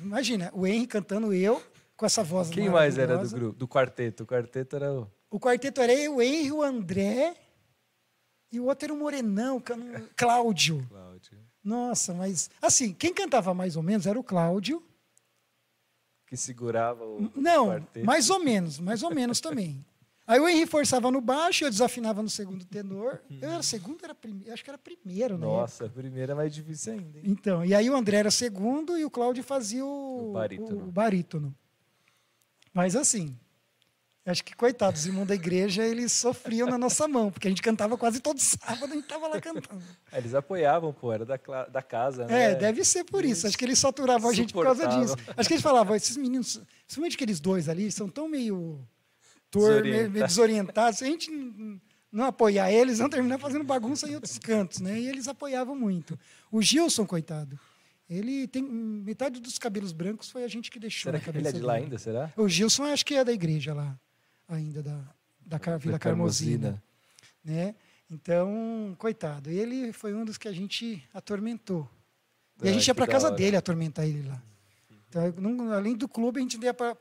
[0.00, 1.62] Imagina, o Henrique cantando eu,
[1.96, 3.58] com essa voz Quem mais era do grupo?
[3.58, 4.22] Do quarteto.
[4.24, 5.10] O quarteto era o.
[5.36, 7.36] O quarteto era eu, o Henry, o André
[8.50, 9.60] e o outro era o Morenão,
[10.16, 10.82] Cláudio.
[10.88, 11.38] Cláudio.
[11.62, 14.82] Nossa, mas assim, quem cantava mais ou menos era o Cláudio.
[16.26, 17.30] Que segurava o.
[17.36, 18.06] Não, quarteto.
[18.06, 19.84] mais ou menos, mais ou menos também.
[20.26, 23.20] Aí o Henry forçava no baixo, eu desafinava no segundo tenor.
[23.28, 25.44] Eu era segundo, era primeiro, acho que era primeiro, né?
[25.46, 27.18] Nossa, a primeira é mais difícil ainda.
[27.18, 27.24] hein?
[27.26, 30.88] Então, e aí o André era segundo e o Cláudio fazia o, O barítono.
[30.88, 31.54] o barítono.
[32.72, 33.36] Mas assim,
[34.26, 37.62] acho que coitados, os irmãos da igreja, eles sofriam na nossa mão, porque a gente
[37.62, 39.82] cantava quase todo sábado, a gente estava lá cantando.
[40.12, 41.36] Ah, Eles apoiavam, pô, era da,
[41.70, 42.50] da casa, né?
[42.50, 43.46] É, deve ser por isso.
[43.46, 45.14] Acho que eles saturavam a gente por causa disso.
[45.36, 48.80] Acho que eles falavam, esses meninos, principalmente aqueles dois ali, são tão meio,
[49.50, 50.98] tor, meio, desorientados.
[50.98, 51.30] Se a gente
[52.10, 54.98] não- apoiar eles, vão terminar fazendo bagunça em outros cantos, né?
[54.98, 56.18] E eles apoiavam muito.
[56.50, 57.58] O Gilson, coitado,
[58.08, 61.56] ele tem metade dos cabelos brancos foi a gente que deixou Será que cabeça ele
[61.56, 61.84] é de lá dele.
[61.84, 62.32] ainda, será?
[62.36, 63.98] O Gilson acho que é da igreja lá,
[64.48, 65.00] ainda da,
[65.44, 66.82] da Car- Vila Da Carmosina
[67.44, 67.74] né?
[68.10, 71.88] Então, coitado, ele foi um dos que a gente atormentou.
[72.62, 73.36] E a Ah, gente ia para casa hora.
[73.36, 74.40] dele atormentar ele lá.
[75.08, 76.96] Então, não- além do clube, a gente ia para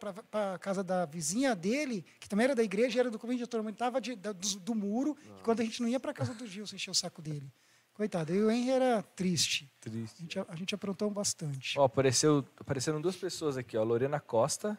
[0.54, 3.46] a casa da vizinha dele, que também era da igreja, era do clube, a gente
[3.46, 6.76] atormentava de- do, do muro, enquanto a gente não ia para a casa do Gilson
[6.76, 7.52] encher o saco dele.
[7.94, 9.72] Coitado, e o Henry era triste.
[9.80, 10.20] A Triste.
[10.22, 11.80] gente, a gente aprontou bastante.
[11.80, 13.84] Ó, apareceu, apareceram duas pessoas aqui, ó.
[13.84, 14.78] Lorena Costa.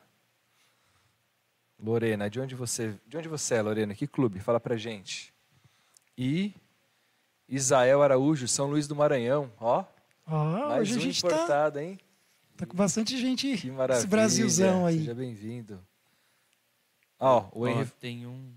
[1.78, 3.94] Lorena, de onde você, de onde você é, Lorena?
[3.94, 4.40] Que clube?
[4.40, 5.32] Fala pra gente.
[6.16, 6.54] E
[7.48, 9.84] Isael Araújo, São Luís do Maranhão, ó.
[10.26, 12.00] Ó, mais hoje a um gente está importado, hein?
[12.56, 13.98] tá com bastante gente, Que maravilha.
[14.00, 14.98] esse Brasilzão aí.
[14.98, 15.86] Seja bem-vindo.
[17.18, 18.52] Ó, o Ó, Henry tem um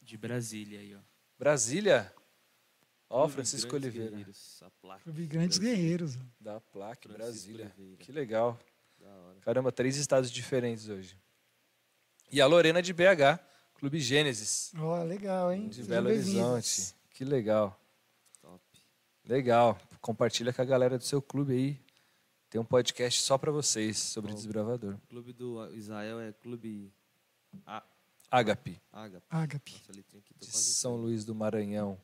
[0.00, 0.98] de Brasília aí, ó.
[1.38, 2.12] Brasília.
[3.08, 4.08] Ó, Clube Francisco Oliveira.
[4.10, 5.00] Guerreiros, a placa.
[5.02, 6.16] Clube Grandes Guerreiros.
[6.40, 7.72] Da Plaque, Francisco Brasília.
[7.76, 8.04] Oliveira.
[8.04, 8.58] Que legal.
[9.00, 9.38] Da hora.
[9.40, 11.16] Caramba, três estados diferentes hoje.
[12.30, 13.40] E a Lorena de BH,
[13.74, 15.68] Clube Gênesis, Ó, legal, hein?
[15.68, 16.08] de Belo.
[16.08, 16.94] Horizonte.
[17.10, 17.78] Que legal.
[18.40, 18.62] Top.
[19.24, 19.78] Legal.
[20.00, 21.80] Compartilha com a galera do seu clube aí.
[22.48, 24.36] Tem um podcast só para vocês sobre Bom.
[24.36, 24.94] desbravador.
[24.94, 26.92] O clube do Israel é clube
[27.66, 27.82] A-
[28.30, 29.26] Agape, Ágape.
[29.30, 29.82] Ágape.
[29.88, 31.98] Nossa, de São Luís do Maranhão.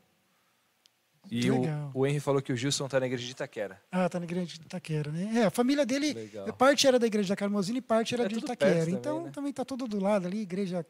[1.30, 1.62] E o,
[1.94, 3.80] o Henry falou que o Gilson tá na igreja de Itaquera.
[3.90, 5.40] Ah, tá na igreja de Itaquera, né?
[5.40, 6.52] É, a família dele, Legal.
[6.54, 8.80] parte era da igreja da Carmozina e parte era É de Itaquera.
[8.80, 9.30] também, então né?
[9.32, 10.86] também tá tudo do lado ali, igreja,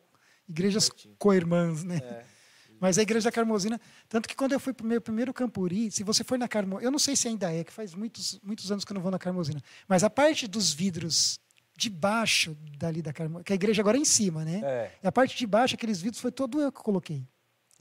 [0.48, 1.98] igrejas co-irmãs, né?
[2.02, 2.24] É.
[2.78, 6.02] Mas a igreja da Carmozina, tanto que quando eu fui pro meu primeiro Campuri, se
[6.02, 8.84] você for na Carmozina, eu não sei se ainda é, que faz muitos, muitos anos
[8.84, 11.40] que eu não vou na Carmozina, mas a parte dos vidros
[11.76, 14.60] de baixo dali da Carmozina, que a igreja agora é em cima, né?
[14.62, 14.90] É.
[15.02, 17.26] E a parte de baixo, aqueles vidros, foi todo eu que coloquei.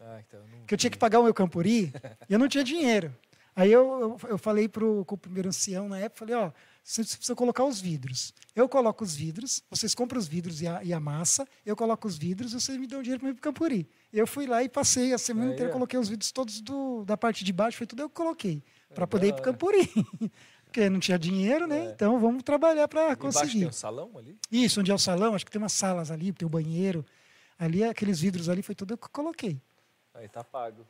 [0.07, 1.91] Ah, então que eu tinha que pagar o meu campuri
[2.29, 3.13] e eu não tinha dinheiro.
[3.55, 6.51] Aí eu, eu, eu falei para o primeiro ancião na época, falei, ó,
[6.83, 8.33] você precisa colocar os vidros.
[8.53, 12.05] Eu coloco os vidros, vocês compram os vidros e a, e a massa, eu coloco
[12.05, 13.89] os vidros e vocês me dão dinheiro para ir para o campuri.
[14.11, 15.73] Eu fui lá e passei a semana Aí, inteira, ó.
[15.73, 18.61] coloquei os vidros todos do, da parte de baixo, foi tudo eu que coloquei,
[18.93, 19.89] para É poder ir para o campuri.
[20.65, 21.85] Porque não tinha dinheiro, né?
[21.87, 21.91] É.
[21.91, 23.59] Então vamos trabalhar para conseguir.
[23.59, 24.37] tem um salão ali?
[24.51, 27.05] Isso, onde é o salão, acho que tem umas salas ali, tem o banheiro.
[27.57, 29.61] Ali, aqueles vidros ali, foi tudo eu que coloquei.
[30.15, 30.85] Aí tá pago.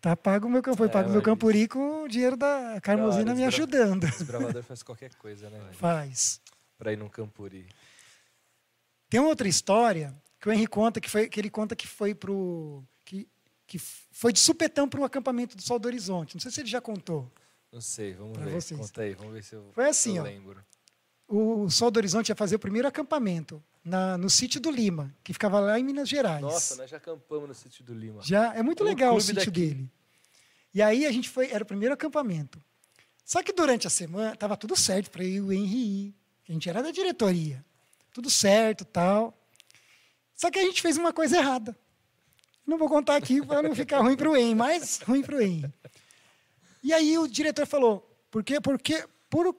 [0.00, 2.34] Tá pago o meu campo, foi É, pago o meu mas- Campuri com o dinheiro
[2.36, 4.06] da Carmozina me ajudando.
[4.08, 5.60] Desbravador faz qualquer coisa, né?
[5.72, 6.40] Faz.
[6.78, 7.66] Pra ir num campuri.
[9.10, 12.14] Tem uma outra história que o Henry conta, que, foi, que ele conta que foi
[12.14, 12.82] pro.
[13.04, 13.28] que,
[13.66, 16.34] que foi de supetão para o acampamento do Sol do Horizonte.
[16.34, 17.30] Não sei se ele já contou.
[17.70, 18.52] Não sei, vamos Pra ver.
[18.52, 18.80] vocês.
[18.80, 20.26] Conta aí, vamos ver se eu, Foi assim, eu ó.
[20.26, 20.64] lembro.
[21.32, 25.32] O Sol do Horizonte ia fazer o primeiro acampamento na, no sítio do Lima, que
[25.32, 26.42] ficava lá em Minas Gerais.
[26.42, 28.20] Nossa, nós já acampamos no sítio do Lima.
[28.20, 29.50] Já é muito No legal o sítio daqui.
[29.52, 29.88] dele.
[30.74, 32.60] E aí a gente foi, era o primeiro acampamento.
[33.24, 35.76] Só que durante a semana estava tudo certo para eu e o Henry
[36.08, 36.14] ir.
[36.48, 37.64] A gente era da diretoria.
[38.12, 39.32] Tudo certo, tal.
[40.34, 41.78] Só que a gente fez uma coisa errada.
[42.66, 45.40] Não vou contar aqui para não ficar ruim para o Henry, mais ruim para o
[45.40, 45.72] Henry.
[46.82, 49.06] E aí o diretor falou: Porque, porque por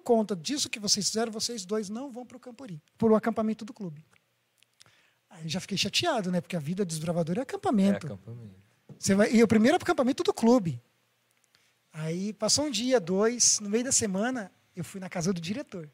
[0.04, 3.64] conta disso que vocês fizeram, vocês dois não vão para o Campuri, para o acampamento
[3.64, 4.06] do clube.
[5.30, 6.42] Aí já fiquei chateado, né?
[6.42, 8.06] Porque a vida do desbravador é É acampamento.
[8.06, 8.56] acampamento.
[9.00, 10.82] Você vai, e o primeiro acampamento do clube.
[11.94, 15.90] Aí passou um dia, dois, no meio da semana, eu fui na casa do diretor.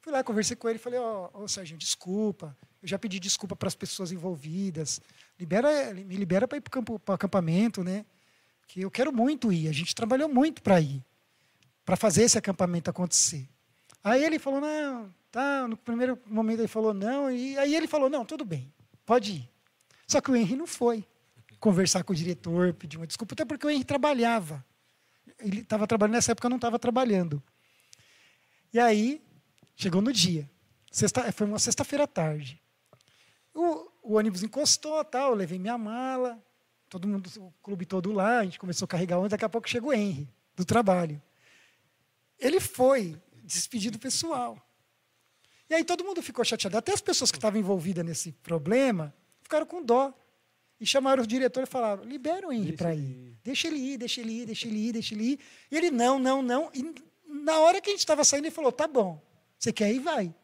[0.00, 2.56] Fui lá, conversei com ele, falei, ó, ô Sérgio, desculpa.
[2.82, 5.00] Eu já pedi desculpa para as pessoas envolvidas.
[5.38, 8.06] Libera, me libera para ir para o acampamento, né?
[8.68, 9.68] Que eu quero muito ir.
[9.68, 11.04] A gente trabalhou muito para ir,
[11.86, 13.48] para fazer esse acampamento acontecer.
[14.02, 15.68] Aí ele falou, não, tá.
[15.68, 18.70] No primeiro momento ele falou não, e aí ele falou, não, tudo bem,
[19.06, 19.50] pode ir.
[20.06, 21.06] Só que o Henry não foi
[21.60, 24.64] conversar com o diretor, pedir uma desculpa, até porque o Henry trabalhava.
[25.38, 27.42] Ele estava trabalhando, nessa época não estava trabalhando.
[28.72, 29.22] E aí,
[29.76, 30.50] chegou no dia.
[30.90, 32.60] Sexta, foi uma sexta-feira à tarde.
[33.54, 36.42] O, o ônibus encostou, tal, eu levei minha mala,
[36.88, 39.68] todo mundo, o clube todo lá, a gente começou a carregar ônibus, daqui a pouco
[39.68, 41.22] chegou o Henry, do trabalho.
[42.38, 44.58] Ele foi despedir do pessoal.
[45.68, 46.76] E aí todo mundo ficou chateado.
[46.76, 50.12] Até as pessoas que estavam envolvidas nesse problema ficaram com dó.
[50.78, 53.38] E chamaram o diretor e falaram: libera o Henry para ir.
[53.42, 55.40] Deixa ele ir, deixa ele ir, deixa ele ir, deixa ele ir.
[55.70, 56.70] E ele: não, não, não.
[56.74, 56.94] E
[57.26, 59.20] na hora que a gente estava saindo, ele falou: tá bom,
[59.58, 60.34] você quer ir, vai.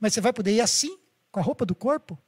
[0.00, 0.98] Mas você vai poder ir assim,
[1.30, 2.18] com a roupa do corpo?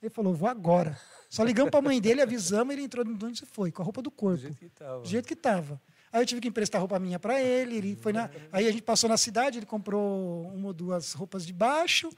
[0.00, 0.98] Ele falou: vou agora.
[1.28, 3.84] Só ligamos para a mãe dele, avisamos, ele entrou no onde você foi, com a
[3.84, 4.36] roupa do Do corpo.
[4.42, 5.00] jeito que tava.
[5.00, 5.82] Do jeito que estava.
[6.12, 7.76] Aí eu tive que emprestar roupa minha para ele.
[7.76, 8.28] ele foi na...
[8.52, 12.10] Aí a gente passou na cidade, ele comprou uma ou duas roupas de baixo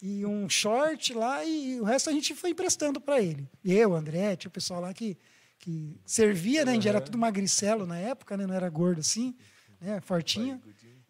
[0.00, 3.48] e um short lá, e o resto a gente foi emprestando para ele.
[3.64, 5.16] Eu, André, tinha o pessoal lá que,
[5.60, 6.72] que servia, né?
[6.72, 8.44] A gente era tudo magricelo na época, né?
[8.44, 9.36] não era gordo assim,
[9.80, 10.00] né?
[10.00, 10.60] fortinho.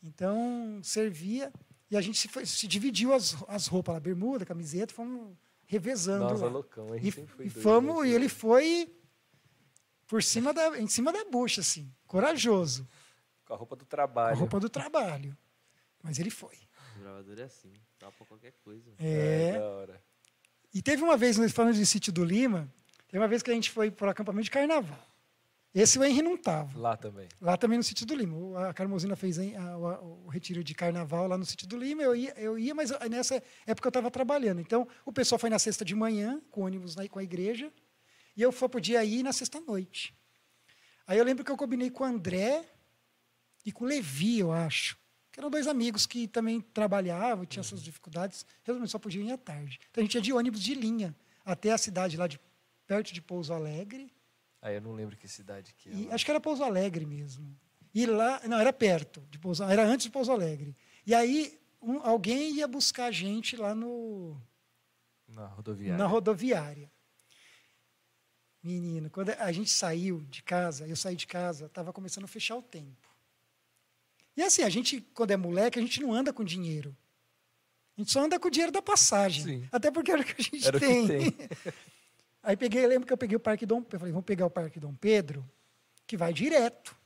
[0.03, 1.51] Então, servia.
[1.91, 5.35] E a gente se, foi- se dividiu as, as roupas lá, bermuda, camiseta, fomos
[5.65, 6.51] revezando Nossa, lá.
[6.51, 6.93] loucão.
[6.93, 8.09] A gente E, sempre foi e doido, fomos, né?
[8.11, 8.93] e ele foi
[10.13, 12.87] por cima da, em cima da bucha, assim, corajoso,
[13.47, 14.37] Com a roupa do com trabalho.
[14.37, 15.35] a roupa do trabalho.
[16.03, 16.55] Mas ele foi.
[16.93, 18.93] Desbravador é assim, topa qualquer coisa.
[18.99, 19.53] É.
[19.59, 20.03] da hora.
[20.75, 22.71] E teve uma vez, nós falando de sítio do Lima,
[23.09, 25.01] teve uma vez que a gente foi para o acampamento de carnaval.
[25.75, 26.79] Esse o Henry não estava.
[26.79, 27.27] Lá também.
[27.41, 28.37] Lá também no sítio do Lima.
[28.37, 31.79] O- A Carmosina fez hein, a- o, o retiro de carnaval lá no sítio do
[31.79, 32.03] Lima.
[32.03, 34.61] Eu ia, eu ia mas nessa época eu estava trabalhando.
[34.61, 37.73] Então, o pessoal foi na sexta de manhã, com o ônibus lá, com a igreja,
[38.37, 40.15] e eu só podia ir na sexta-noite.
[41.07, 42.65] Aí eu lembro que eu combinei com o André
[43.65, 44.97] e com o Levi, eu acho.
[45.31, 48.45] Que eram dois amigos que também trabalhavam, tinham suas dificuldades.
[48.63, 49.79] Resumindo, só podiam ir à tarde.
[49.91, 51.15] Então, a gente ia de ônibus de linha
[51.45, 52.39] até a cidade lá de
[52.87, 54.13] perto de Pouso Alegre.
[54.61, 55.89] Aí eu não lembro que cidade que.
[55.91, 57.59] E acho que era Pouso Alegre mesmo.
[57.95, 60.77] E lá, não, era perto de Pouso, era antes de Pouso Alegre.
[61.07, 64.41] E aí um- alguém ia buscar a gente lá no,
[65.29, 65.97] Na rodoviária.
[65.99, 66.92] na rodoviária.
[68.63, 72.57] Menino, quando a gente saiu de casa, eu saí de casa, estava começando a fechar
[72.57, 73.09] o tempo.
[74.37, 76.97] E assim, a gente, quando é moleque, a gente não anda com dinheiro.
[77.97, 79.45] A gente só anda com o dinheiro da passagem.
[79.45, 79.69] Sim.
[79.71, 81.07] Até porque era o que a gente Era tem.
[81.07, 81.35] tem.
[82.43, 84.81] Aí peguei, lembro que eu peguei o Parque Dom, eu falei, vamos pegar o Parque
[84.81, 85.49] Dom Pedro,
[86.07, 86.97] que vai direto.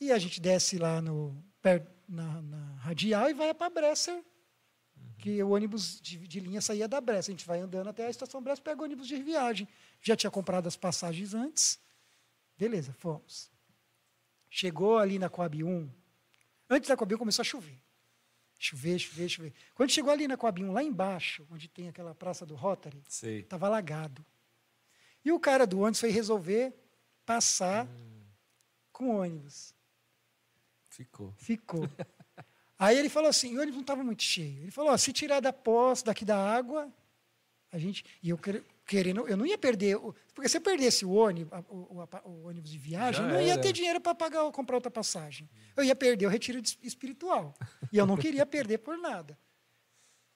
[0.00, 1.42] E a gente desce lá no
[2.08, 4.22] na, na radial e vai para Bresser,
[5.24, 7.32] que o ônibus de, de linha saía da Bresser.
[7.32, 9.66] A gente vai andando até a estação Bresser, pega o ônibus de viagem.
[10.02, 11.80] Já tinha comprado as passagens antes.
[12.58, 13.50] Beleza, fomos.
[14.50, 15.90] Chegou ali na Coab 1.
[16.68, 17.80] Antes da Coab 1 começou a chover.
[18.58, 19.54] Chover, chover, chover.
[19.74, 23.66] Quando chegou ali na Coab 1, lá embaixo, onde tem aquela praça do Rotary, estava
[23.66, 24.22] alagado.
[25.24, 26.74] E o cara do ônibus foi resolver
[27.24, 27.88] passar
[28.92, 29.74] com o ônibus.
[30.90, 31.32] Ficou.
[31.38, 31.88] Ficou.
[32.78, 34.62] Aí ele falou assim, o ônibus não estava muito cheio.
[34.62, 36.92] Ele falou, ó, se tirar da posse, daqui da água,
[37.70, 38.04] a gente.
[38.22, 39.96] E eu quer- querendo, eu não ia perder.
[40.34, 43.40] Porque se eu perdesse o ônibus, o, o o ônibus de viagem, Já eu não
[43.40, 43.62] ia era.
[43.62, 45.48] ter dinheiro para pagar comprar outra passagem.
[45.76, 47.54] Eu ia perder o retiro espiritual.
[47.92, 49.38] E eu não queria perder por nada.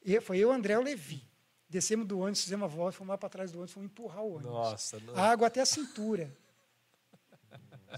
[0.04, 1.26] E foi eu, André o Levi.
[1.68, 4.28] Descemos do ônibus, fizemos a volta, fomos lá para trás do ônibus, fomos empurrar o
[4.36, 4.50] ônibus.
[4.52, 5.14] Nossa, não.
[5.16, 6.32] A água até a cintura.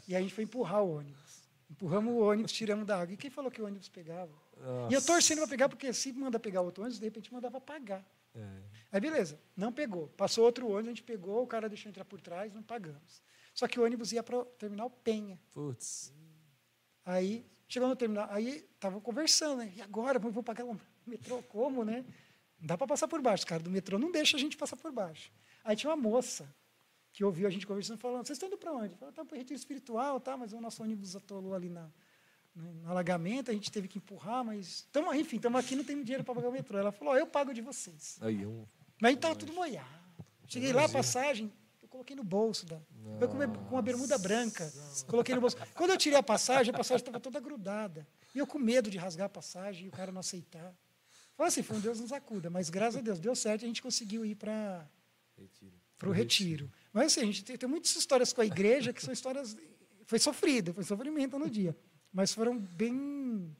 [0.09, 1.20] E a gente foi empurrar o ônibus.
[1.81, 3.15] Empurramos o ônibus, tiramos da água.
[3.15, 4.31] E quem falou que o ônibus pegava?
[4.59, 5.07] E eu Nossa.
[5.07, 8.05] torcendo para pegar, porque se manda pegar outro ônibus, de repente mandava pagar.
[8.35, 8.63] É.
[8.93, 10.09] Aí beleza, não pegou.
[10.09, 13.23] Passou outro ônibus, a gente pegou, o cara deixou entrar por trás, não pagamos.
[13.55, 15.41] Só que o ônibus ia para o terminal Penha.
[15.53, 16.13] Putz.
[17.03, 19.73] Aí, chegou no terminal, aí estavam conversando, né?
[19.75, 22.05] E agora, vou pagar o metrô como, né?
[22.61, 23.41] Não dá para passar por baixo.
[23.41, 25.33] Os caras do metrô não deixam a gente passar por baixo.
[25.65, 26.47] Aí tinha uma moça
[27.13, 28.95] que ouviu a gente conversando, falando, vocês estão indo para onde?
[28.97, 31.89] Falou, tá para o retiro espiritual, tá, mas o nosso ônibus atolou ali na,
[32.55, 34.87] no, no alagamento, a gente teve que empurrar, mas...
[34.93, 36.79] Tamo, enfim, estamos aqui, não tem dinheiro para pagar o metrô.
[36.79, 38.17] Ela falou, ó, eu pago de vocês.
[38.21, 38.65] Aí um.
[39.01, 39.89] Mas estava tudo molhado.
[40.47, 41.53] Cheguei lá, passagem,
[41.89, 42.65] coloquei no bolso.
[42.67, 42.79] Da,
[43.19, 44.73] foi com uma- com uma bermuda branca.
[45.09, 45.57] Coloquei no bolso.
[45.75, 48.07] Quando eu tirei a passagem, a passagem estava toda grudada.
[48.35, 50.73] E eu com medo de rasgar a passagem e o cara não aceitar.
[51.35, 52.51] Falei assim, foi um Deus nos acuda.
[52.51, 54.89] Mas graças a Deus, deu certo e a gente conseguiu ir para
[56.07, 56.71] o retiro.
[56.93, 59.57] Mas assim, a gente tem, tem muitas histórias com a igreja que são histórias.
[60.07, 61.77] Foi sofrido, foi sofrimento no dia.
[62.13, 63.55] Mas foram bem.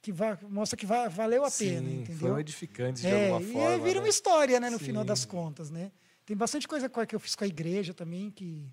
[0.00, 2.18] que va- mostra que va- valeu a pena, Sim, entendeu?
[2.18, 3.68] foram edificantes de É, alguma e forma.
[3.68, 4.00] aí vira né?
[4.00, 4.86] uma história, né, no Sim.
[4.86, 5.92] final das contas, né?
[6.26, 8.68] Tem bastante coisa co- que eu fiz com a igreja também que,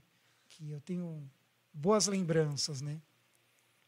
[0.47, 1.29] que eu tenho
[1.71, 2.99] boas lembranças, né?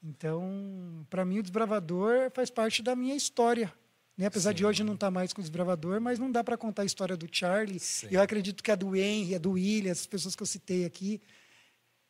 [0.04, 3.74] Então, para mim, o desbravador faz parte da minha história.
[4.22, 4.28] Né?
[4.28, 4.66] Apesar de Sim.
[4.66, 7.28] hoje não estar mais com o desbravador, mas não dá para contar a história do
[7.32, 7.80] Charlie.
[7.80, 8.08] Sim.
[8.12, 11.20] Eu acredito que a do Henry, a do William, as pessoas que eu citei aqui,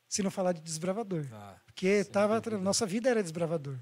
[0.10, 1.26] se não falar de desbravador.
[1.32, 2.62] Ah, Porque tava, dúvida.
[2.62, 3.80] nossa vida era desbravador.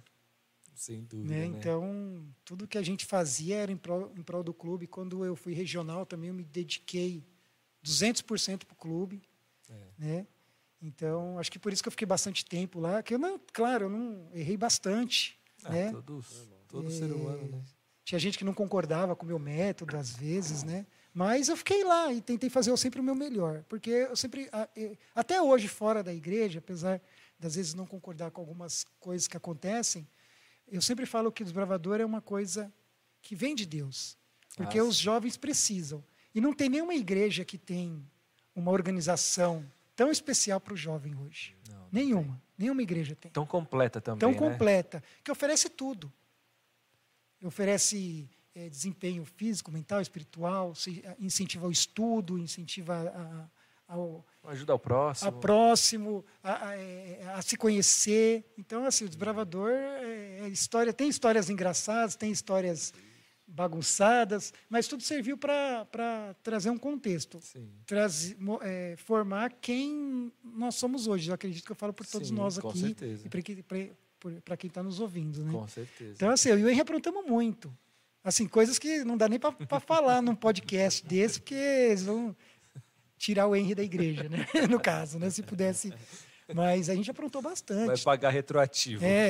[0.75, 1.27] sem dúvida.
[1.27, 1.39] Né?
[1.39, 1.45] né?
[1.47, 4.85] Então, tudo que a gente fazia era em prol, em prol do clube.
[4.85, 7.23] Quando eu fui regional também, eu me dediquei
[7.83, 9.23] 200% para o clube.
[9.67, 9.87] É.
[9.97, 10.27] Né?
[10.79, 13.01] Então, acho que por isso que eu fiquei bastante tempo lá.
[13.01, 15.35] Que eu não, claro, eu não errei bastante.
[15.63, 15.91] Ah, né?
[15.91, 16.23] todo
[16.67, 17.63] todo ser humano, né?
[18.09, 20.87] Tinha gente que não concordava com o meu método, às vezes, né?
[21.13, 23.63] Mas eu fiquei lá e tentei fazer sempre o meu melhor.
[23.69, 24.49] Porque eu sempre,
[25.13, 26.99] até hoje, fora da igreja, apesar
[27.39, 30.07] das vezes não concordar com algumas coisas que acontecem,
[30.67, 32.73] eu sempre falo que o desbravador é uma coisa
[33.21, 34.17] que vem de Deus.
[34.57, 36.03] Porque Ah, os jovens precisam.
[36.33, 38.03] E não tem nenhuma igreja que tem
[38.55, 39.63] uma organização
[39.95, 41.55] tão especial para o jovem hoje.
[41.69, 42.41] Não, não Nenhuma.
[42.57, 44.37] Nenhuma igreja tem Tão completa também, tão né?
[44.37, 46.11] completa, que oferece tudo.
[47.43, 52.93] Oferece eh, desempenho físico, mental, espiritual, se- eh, incentiva o estudo, incentiva
[53.87, 55.29] a, ao, Ajuda ao próximo.
[55.29, 58.43] a próximo, a, a, eh, a se conhecer.
[58.57, 62.93] Então, assim, o desbravador é, é história, tem histórias engraçadas, tem histórias
[63.47, 67.39] bagunçadas, mas tudo serviu para trazer um contexto
[68.37, 71.29] mo- eh, formar quem nós somos hoje.
[71.29, 73.25] Eu acredito que eu falo por todos Sim, nós com aqui certeza.
[73.25, 73.29] e
[74.43, 75.43] para quem está nos ouvindo.
[75.43, 75.51] Né?
[75.51, 76.13] Com certeza.
[76.15, 77.75] Então, assim, eu e o Henry aprontamos muito.
[78.23, 82.35] Assim, coisas que não dá nem para falar num podcast desse, porque eles vão
[83.17, 84.45] tirar o Henry da igreja, né?
[84.69, 85.29] no caso, né?
[85.29, 85.93] se pudesse.
[86.53, 88.03] Mas a gente aprontou Vai bastante.
[88.03, 89.03] pagar retroativo.
[89.05, 89.29] É.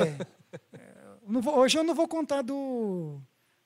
[0.73, 0.93] É,
[1.23, 3.19] vou- hoje eu não vou contar do,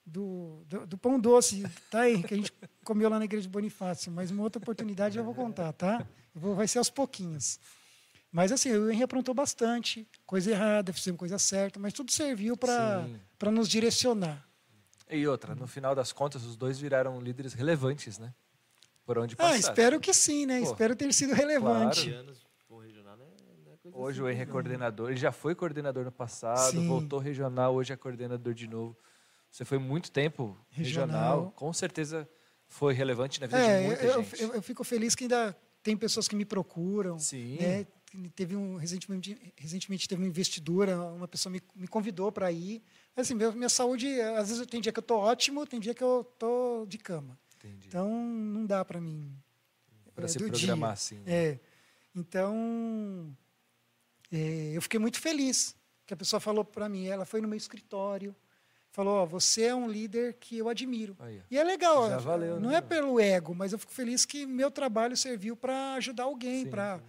[0.04, 2.28] do, do, do pão doce, tá, Henrique?
[2.28, 2.52] Que a gente
[2.84, 4.10] comeu lá na igreja de Bonifácio.
[4.12, 6.06] Mas uma outra oportunidade eu vou contar, tá?
[6.34, 7.58] Eu vou- vai ser aos pouquinhos.
[8.34, 10.08] Mas assim, eu o Henrique aprontou bastante.
[10.26, 13.06] Coisa errada, fizemos coisa certa, mas tudo serviu para
[13.52, 14.44] nos direcionar.
[15.08, 18.34] E outra, no final das contas, os dois viraram líderes relevantes, né?
[19.06, 19.60] Por onde Ah, passaram.
[19.60, 20.58] espero que sim, né?
[20.58, 22.10] Pô, espero ter sido relevante.
[22.10, 22.26] claro.
[22.26, 26.88] é, é Hoje assim, o Henry é coordenador, ele já foi coordenador no passado, Sim.
[26.88, 28.96] voltou regional, hoje é coordenador de novo.
[29.48, 31.52] Você foi muito tempo regional, Regional.
[31.52, 32.28] com certeza
[32.66, 34.42] foi relevante na vida É, de muita eu, gente.
[34.42, 37.16] eu, eu fico feliz que ainda tem pessoas que me procuram.
[37.18, 37.58] Sim.
[37.58, 37.86] né?
[38.34, 42.82] Teve um, recentemente, recentemente teve uma investidura, uma pessoa me, me convidou para ir.
[43.16, 46.02] Assim, meu- minha saúde, às vezes tem dia que eu estou ótimo, tem dia que
[46.02, 47.36] eu estou de cama.
[47.56, 47.88] Entendi.
[47.88, 49.34] Então, não dá para mim.
[50.14, 50.92] Para é, se programar dia.
[50.92, 51.16] assim.
[51.20, 51.22] né?
[51.26, 51.60] É.
[52.14, 53.36] Então,
[54.30, 55.74] é, eu fiquei muito feliz
[56.06, 58.34] que a pessoa falou para mim, ela foi no meu escritório,
[58.92, 61.16] falou, ó, você é um líder que eu admiro.
[61.18, 61.42] Aí, ó.
[61.50, 62.76] E é legal, Já valeu, não né?
[62.76, 67.00] é pelo ego, mas eu fico feliz que meu trabalho serviu para ajudar alguém, para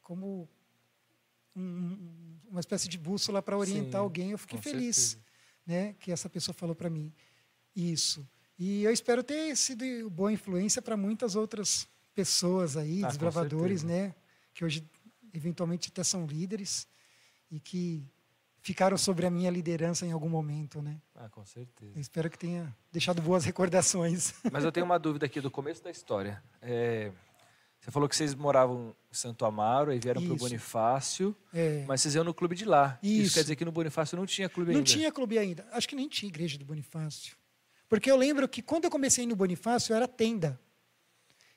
[0.00, 0.48] como
[1.54, 4.30] um- um- uma espécie de bússola para orientar Sim, alguém.
[4.32, 5.24] Eu fiquei feliz, certeza.
[5.66, 7.12] né, que essa pessoa falou para mim
[7.74, 8.26] isso.
[8.58, 13.82] E eu espero ter sido boa influência para muitas outras pessoas aí, Ah, com desbravadores,
[13.82, 14.14] né,
[14.52, 14.88] que hoje
[15.32, 16.86] eventualmente até são líderes
[17.50, 18.04] e que
[18.60, 21.00] ficaram sobre a minha liderança em algum momento, né?
[21.14, 21.92] Ah, com certeza.
[21.94, 24.32] Eu espero que tenha deixado boas recordações.
[24.52, 26.42] Mas eu tenho uma dúvida aqui do começo da história.
[26.62, 27.10] É,
[27.84, 30.36] você falou que vocês moravam em Santo Amaro e vieram para o.
[30.36, 32.98] Bonifácio, É, mas vocês iam no clube de lá.
[33.02, 33.22] Isso.
[33.26, 33.34] Isso.
[33.34, 34.90] quer dizer que no Bonifácio não tinha clube não ainda.
[34.90, 35.66] tinha clube ainda.
[35.70, 37.36] Acho que nem tinha igreja do Bonifácio.
[37.86, 40.58] Porque eu lembro que quando eu comecei no Bonifácio era tenda.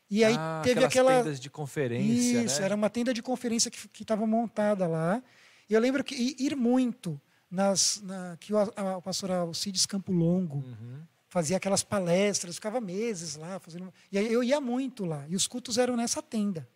[0.10, 1.24] E aí ah, teve aquela.
[1.24, 2.66] tendas de conferência, Isso, né?
[2.66, 5.24] era uma tenda de conferência que estava montada lá.
[5.70, 11.02] E eu lembro que ir muito nas, na, que o, a, Alcides Campo Longo Uhum.
[11.28, 13.94] Fazia aquelas palestras, ficava meses lá fazendo.
[14.12, 15.26] E aí eu ia muito lá.
[15.28, 16.68] E os cultos eram nessa tenda.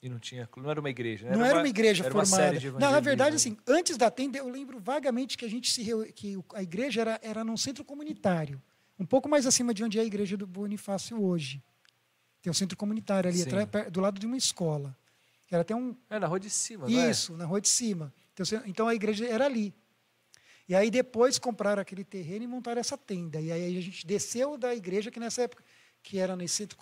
[0.00, 1.36] E não tinha não era uma igreja, né?
[1.36, 2.58] Não era uma igreja era uma formada.
[2.58, 5.82] de não, na verdade, assim, antes da tenda, eu lembro vagamente que a gente se
[5.82, 6.04] reu...
[6.12, 8.62] que a igreja era, era num centro comunitário,
[8.96, 11.62] um pouco mais acima de onde é a igreja do Bonifácio hoje.
[12.40, 14.96] Tem um centro comunitário ali, atrás, do lado de uma escola.
[15.50, 15.96] Era até um.
[16.08, 17.10] É na rua de cima, é?
[17.10, 18.12] Isso, na rua de cima.
[18.32, 19.74] Então, então a igreja era ali.
[20.68, 23.40] E aí depois compraram aquele terreno e montaram essa tenda.
[23.40, 25.64] E aí a gente desceu da igreja, que nessa época,
[26.02, 26.76] que era nesse centro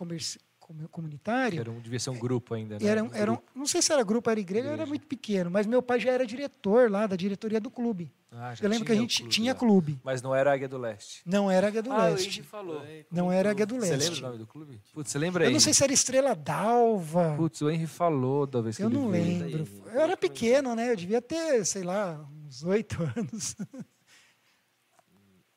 [0.90, 1.60] comunitário.
[1.60, 2.84] Era um, devia ser um grupo ainda, né?
[2.86, 4.82] Era, Um era um- não sei se era grupo, era igreja, Igreja.
[4.82, 8.12] era muito pequeno, mas meu pai já era diretor lá da diretoria do clube.
[8.32, 9.58] Ah, já Eu lembro que a gente tinha lá.
[9.58, 9.98] clube.
[10.04, 11.22] Mas não era Águia do Leste.
[11.24, 12.42] Não era Águia do ah, o Leste.
[12.42, 12.82] Falou.
[13.10, 14.10] Não era Águia do Você Leste.
[14.10, 14.80] lembra o nome do clube?
[14.92, 15.48] Putz, você lembra aí?
[15.48, 17.34] Eu não sei se era Estrela d'Alva.
[17.36, 19.46] Putz, o Henry falou da vez que Eu ele não veio.
[19.46, 19.84] lembro.
[19.86, 20.90] Eu era pequeno, né?
[20.90, 23.56] Eu devia ter, sei lá, uns oito anos.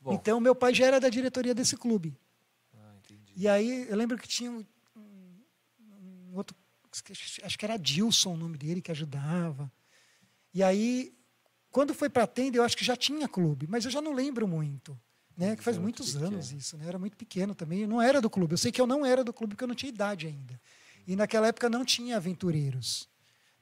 [0.02, 2.18] Bom, Então, meu pai já era da diretoria desse clube.
[2.74, 2.96] ah.
[3.36, 4.66] E aí, eu lembro que tinha um,
[4.98, 6.56] um outro,
[7.44, 9.72] acho que era Dilson o nome dele, que ajudava.
[10.54, 11.14] E aí,
[11.72, 14.14] quando foi para a tenda, eu acho que já tinha clube, mas eu já não
[14.14, 15.00] lembro muito.
[15.38, 15.56] Né?
[15.56, 16.86] Que faz Era muitos anos isso, né?
[16.86, 17.80] Era muito pequeno também.
[17.82, 18.54] Eu não era do clube.
[18.54, 20.60] Eu sei que eu não era do clube porque eu não tinha idade ainda.
[21.08, 23.08] E naquela época não tinha aventureiros.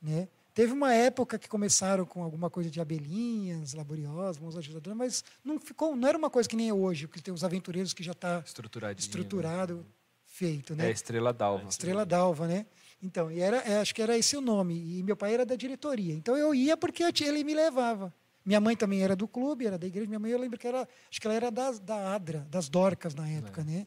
[0.01, 0.27] Né?
[0.57, 5.59] Teve uma época que começaram com alguma coisa de abelhinhas, laboriosas, mãos ajudadoras, mas não
[5.59, 8.13] ficou, não era uma coisa que nem é hoje, que tem os aventureiros que já
[8.13, 8.99] está Estruturadinho.
[8.99, 9.85] estruturado,
[10.25, 10.85] feito, Né?
[10.85, 10.89] né?
[10.89, 11.69] É Estrela d'Alva.
[11.69, 12.65] Estrela d'Alva, né?
[12.99, 14.97] Então, e era, é, acho que era esse o nome.
[14.97, 16.15] E meu pai era da diretoria.
[16.15, 18.11] Então eu ia porque eu ele me levava.
[18.43, 20.07] Minha mãe também era do clube, era da igreja.
[20.07, 23.13] Minha mãe, eu lembro que era, acho que ela era das, da Adra, das Dorcas
[23.13, 23.85] na época, né?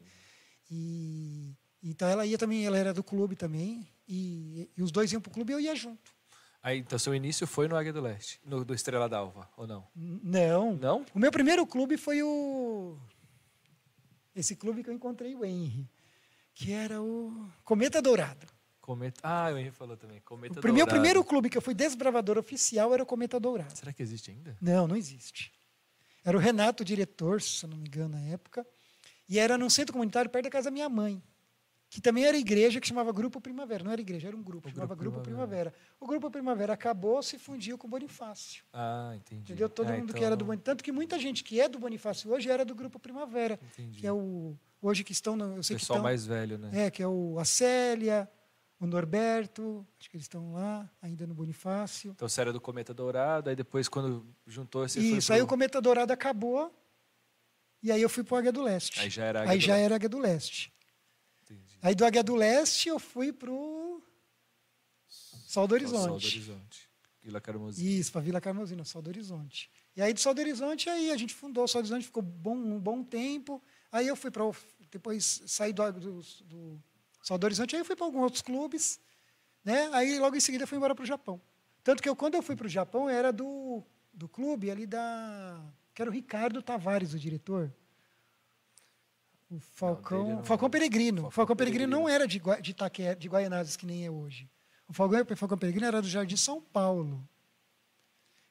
[0.69, 1.53] E
[1.83, 3.85] então ela ia também, ela era do clube também.
[4.07, 6.20] E, e os dois iam para o clube e eu ia junto.
[6.63, 9.87] Aí, então, seu início foi no Águia do Leste, no, do Estrela d'Alva, ou não?
[9.95, 10.75] Não.
[10.75, 11.05] Não?
[11.13, 12.97] O meu primeiro clube foi o.
[14.35, 15.89] Esse clube que eu encontrei o Henry,
[16.53, 18.45] que era o Cometa Dourado.
[18.79, 19.19] Cometa.
[19.23, 20.21] Ah, o Henry falou também.
[20.21, 20.89] Cometa O meu Dourado.
[20.91, 23.75] primeiro clube que eu fui desbravador oficial era o Cometa Dourado.
[23.77, 24.55] Será que existe ainda?
[24.61, 25.51] Não, não existe.
[26.23, 28.65] Era o Renato, o diretor, se eu não me engano, na época.
[29.27, 31.21] E era num centro comunitário perto da casa da minha mãe.
[31.93, 33.83] Que também era igreja, que chamava Grupo Primavera.
[33.83, 35.73] Não era igreja, era um grupo, O chamava Grupo Grupo Primavera.
[35.99, 38.63] O Grupo Primavera acabou, se fundiu com o Bonifácio.
[38.71, 39.41] Ah, entendi.
[39.41, 39.67] Entendeu?
[39.67, 40.63] Todo Ah, mundo então que era do Bonifácio.
[40.63, 43.59] Tanto que muita gente que é do Bonifácio hoje era do Grupo Primavera.
[43.73, 43.99] Entendi.
[43.99, 44.55] Que é o.
[44.81, 45.35] Hoje que estão.
[45.35, 46.03] no- Eu sei que Pessoal estão.
[46.03, 46.85] mais velho, né?
[46.85, 48.31] É, que é o a Célia,
[48.79, 52.11] o Norberto, acho que eles estão lá, ainda no Bonifácio.
[52.11, 55.45] Então você era do Cometa Dourado, aí depois quando juntou você Isso, foi aí pro...
[55.45, 56.73] o Cometa Dourado acabou,
[57.83, 58.97] e aí eu fui para o Águia do Leste.
[59.01, 59.85] Aí já era Águia Aí do já Leste.
[59.85, 60.70] era Águia do Leste.
[61.81, 64.01] Aí do Águia do Leste eu fui para o
[65.07, 65.99] Sol do Horizonte.
[65.99, 66.89] Sol do Horizonte.
[67.21, 67.99] Vila Carmozinho.
[67.99, 69.69] Isso, para Vila Carmozina, Sol do Horizonte.
[69.95, 72.23] E aí do Sol do Horizonte, aí a gente fundou o Sol do Horizonte, ficou
[72.23, 73.61] bom, um bom tempo.
[73.91, 74.43] Aí eu fui para.
[74.91, 76.81] Depois saí do, do, do
[77.21, 78.99] Sol do Horizonte, aí eu fui para alguns outros clubes.
[79.63, 79.89] Né?
[79.93, 81.39] Aí logo em seguida eu fui embora para o Japão.
[81.83, 83.83] Tanto que eu, quando eu fui para o Japão, era do,
[84.13, 85.63] do clube ali da.
[85.93, 87.73] que era o Ricardo Tavares, o diretor.
[89.51, 90.35] O Falcão.
[90.35, 90.69] não Falcão.
[90.69, 91.23] Peregrino.
[91.23, 92.07] Falcão Falcão Peregrino Peregrino.
[92.07, 94.49] não era de, Gua- de, Itaque, de Guaianazes, que nem é hoje.
[94.87, 97.27] O Falcão, Falcão Peregrino era do Jardim São Paulo.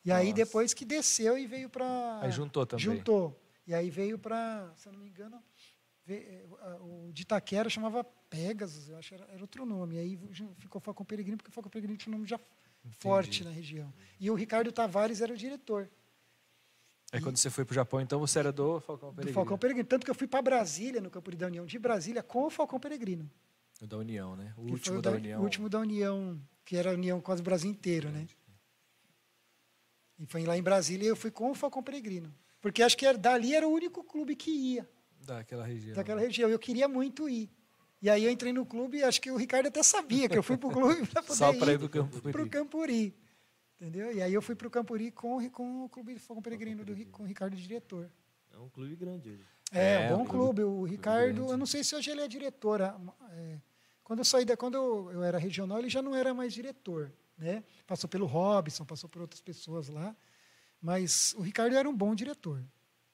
[0.04, 0.36] E aí Nossa.
[0.36, 2.20] depois que desceu e veio para.
[2.22, 2.84] Aí juntou também.
[2.84, 3.38] Juntou.
[3.66, 5.42] E aí veio para, se eu não me engano,
[6.08, 6.44] eh,
[6.80, 9.96] o de Itaquera chamava Pegasus, eu acho que era, era outro nome.
[9.96, 10.18] E aí
[10.58, 12.38] ficou Falcão Peregrino, porque o Falcão Peregrino tinha um nome já
[12.98, 13.92] forte na região.
[14.18, 15.88] E o Ricardo Tavares era o diretor
[17.12, 19.34] Aí quando você foi pro Japão, então você era do Falcão do Peregrino.
[19.34, 19.88] Falcão Peregrino.
[19.88, 22.78] Tanto que eu fui para Brasília, no Campo da União de Brasília, com o Falcão
[22.78, 23.28] Peregrino.
[23.80, 24.52] O Da União, né?
[24.56, 25.40] O que último o da, União.
[25.40, 28.26] O último da União, que era a União quase o Brasil inteiro, né?
[30.18, 32.32] E foi lá em Brasília e eu fui com o Falcão Peregrino.
[32.60, 34.88] Porque acho que era, dali era o único clube que ia.
[35.26, 35.94] Daquela região.
[35.94, 36.48] daquela região.
[36.48, 37.50] Eu queria muito ir.
[38.02, 40.42] E aí eu entrei no clube e acho que o Ricardo até sabia que eu
[40.42, 43.14] fui para o clube para poder Só para ir ir pro Campo para o Campuri.
[43.80, 44.12] Entendeu?
[44.12, 46.84] E aí eu fui para o Campuri com, o- com o clube de Fogo Peregrino,
[46.84, 48.10] do, com o Ricardo diretor.
[48.52, 49.42] É um clube grande hoje.
[49.72, 50.62] É, É, um bom um clube.
[50.62, 51.50] O Ricardo, grande.
[51.52, 52.80] eu não sei se hoje ele é diretor.
[52.82, 53.58] é,
[54.04, 57.10] quando eu saí da, quando eu, eu era regional, ele já não era mais diretor,
[57.38, 57.64] né?
[57.86, 60.14] Passou pelo Robson, passou por outras pessoas lá,
[60.82, 62.62] mas o Ricardo era um bom diretor.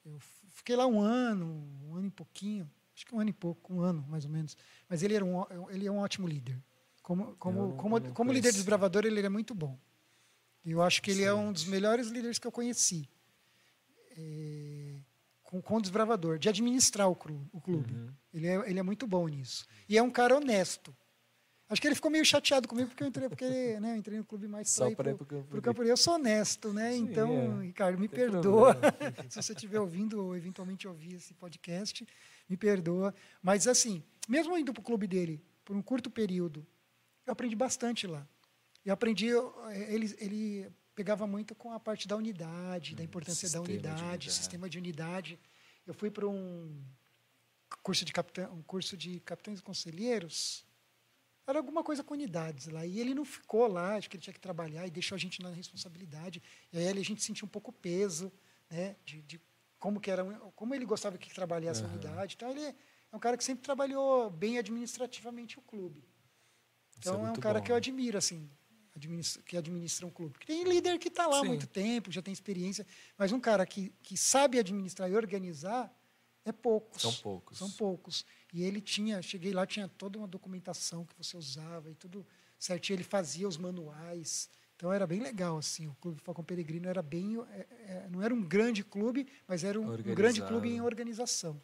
[0.05, 0.19] Eu
[0.49, 1.47] fiquei lá um ano,
[1.85, 4.57] um ano e pouquinho, acho que um ano e pouco, um ano mais ou menos.
[4.89, 6.61] Mas ele era um, ele é um ótimo líder.
[7.03, 9.79] Como como não- como, como líder desbravador, ele é muito bom.
[10.67, 13.09] Eu acho que ele é um dos melhores líderes que eu conheci.
[14.19, 14.97] É,
[15.43, 17.93] com, com o desbravador, de administrar o, clu- o clube.
[17.95, 18.13] Uhum.
[18.35, 19.67] Ele, é, ele é muito bom nisso.
[19.89, 20.95] E é um cara honesto.
[21.69, 23.45] Acho que ele ficou meio chateado comigo porque eu entrei, porque,
[23.81, 25.83] né, eu entrei no clube mais Só para ir pro pro, Campo.
[25.83, 26.93] Eu sou honesto, né?
[26.93, 27.67] Sim, então, é.
[27.67, 28.77] Ricardo, me perdoa.
[29.29, 32.07] Se você estiver ouvindo ou eventualmente ouvir esse podcast,
[32.49, 33.15] me perdoa.
[33.43, 36.67] Mas, assim, mesmo indo para o clube dele por um curto período,
[37.27, 38.27] eu aprendi bastante lá.
[38.87, 39.27] Eu aprendi,
[39.89, 44.31] ele, ele pegava muito com a parte da unidade, da importância da Hum, unidade, unidade.
[44.31, 45.41] sistema de unidade.
[45.85, 46.85] Eu fui para um
[47.83, 50.65] curso de capitão, um curso de capitães e conselheiros.
[51.49, 52.87] Era alguma coisa com unidades lá.
[52.87, 55.43] E ele não ficou lá, acho que ele tinha que trabalhar e deixou a gente
[55.43, 56.43] na responsabilidade.
[56.73, 58.33] E aí a gente sentiu um pouco o peso,
[58.71, 59.41] né, de, de
[59.81, 61.89] como que era, como ele gostava que trabalhasse a Aham.
[61.89, 62.35] unidade.
[62.37, 66.05] Então ele, é um cara que sempre trabalhou bem administrativamente o clube.
[67.11, 68.51] É Então é, um muito cara bom, que eu admiro, assim,
[68.97, 70.33] administra- que administra um clube.
[70.33, 72.87] Porque tem líder que está lá há muito tempo, já tem experiência,
[73.17, 75.93] mas um cara que, que sabe administrar e organizar
[76.45, 77.03] é poucos.
[77.03, 77.59] São poucos.
[77.59, 78.25] São poucos.
[78.53, 82.27] E ele tinha, cheguei lá, tinha toda uma documentação que você usava e tudo
[82.59, 82.97] certinho.
[82.97, 84.49] Ele fazia os manuais.
[84.77, 85.89] Então era bem legal, assim.
[85.89, 87.37] O Clube Falcão Peregrino era bem.
[87.51, 87.67] é,
[88.05, 91.61] é, não era um grande clube, mas era um, um grande clube em organização.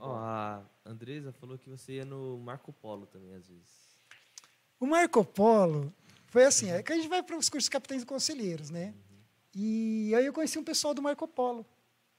[0.00, 3.83] Ó, a Andresa falou que você ia no Marco Polo também, às vezes.
[4.80, 5.92] O Marco Polo
[6.26, 8.94] foi assim, é que a gente vai para os cursos de capitães e conselheiros, né?
[9.54, 11.64] E aí eu conheci um pessoal do Marco Polo,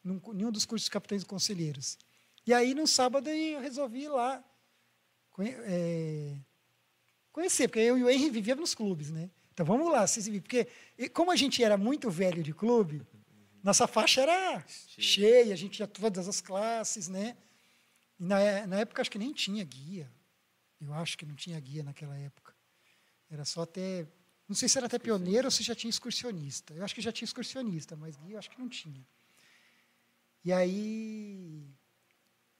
[0.03, 1.97] num, cu- em um dos cursos de capitães e conselheiros.
[2.47, 4.43] E aí no sábado eu resolvi ir lá
[5.31, 6.35] conhe- é,
[7.31, 9.29] conhecer, porque eu e o Henry vivíamos nos clubes, né?
[9.53, 10.67] Então vamos lá, se exibir, porque
[11.13, 13.01] como a gente era muito velho de clube,
[13.63, 17.35] nossa faixa era cheia, a gente tinha todas as classes, né?
[18.19, 20.09] E na, na época acho que nem tinha guia.
[20.79, 22.44] Eu acho que não tinha guia naquela época.
[23.35, 24.07] Era só até.
[24.47, 26.73] Não sei se era até pioneiro ou se já tinha excursionista.
[26.73, 29.05] Eu acho que já tinha excursionista, mas guia eu acho que não tinha.
[30.43, 31.67] E aí.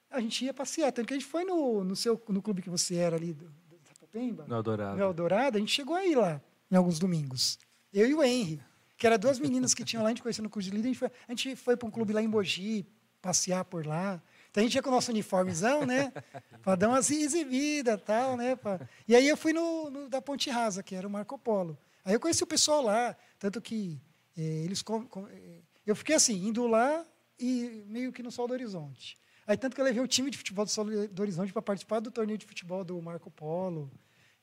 [0.09, 0.91] A gente ia passear.
[0.91, 3.45] Tanto que a gente foi no, no, seu, no clube que você era ali, do,
[3.45, 4.97] do Sapopemba, No Eldorado.
[4.97, 7.57] no Eldorado, a gente chegou aí lá, em alguns domingos.
[7.93, 8.61] Eu e o Henry,
[8.97, 10.89] que eram duas meninas que tinham lá, a gente conheceu no curso de líder,
[11.27, 12.85] a gente foi, foi para um clube lá em Mogi,
[13.21, 14.21] passear por lá.
[14.55, 16.13] Então a gente ia com o nosso uniformezão, né?
[16.63, 18.55] Para dar umas exibidas e tal, né?
[18.55, 21.77] pra- E aí eu fui no, no da Ponte Rasa, que era o Marco Polo.
[22.05, 23.99] Aí eu conheci o pessoal lá, tanto que
[24.37, 24.81] eh, eles.
[24.81, 27.05] com- com- eh, eu fiquei assim, indo lá
[27.37, 29.17] e meio que no Sol do Horizonte.
[29.45, 31.99] Aí tanto que eu levei o time de futebol do Sol do Horizonte para participar
[31.99, 33.91] do torneio de futebol do Marco Polo.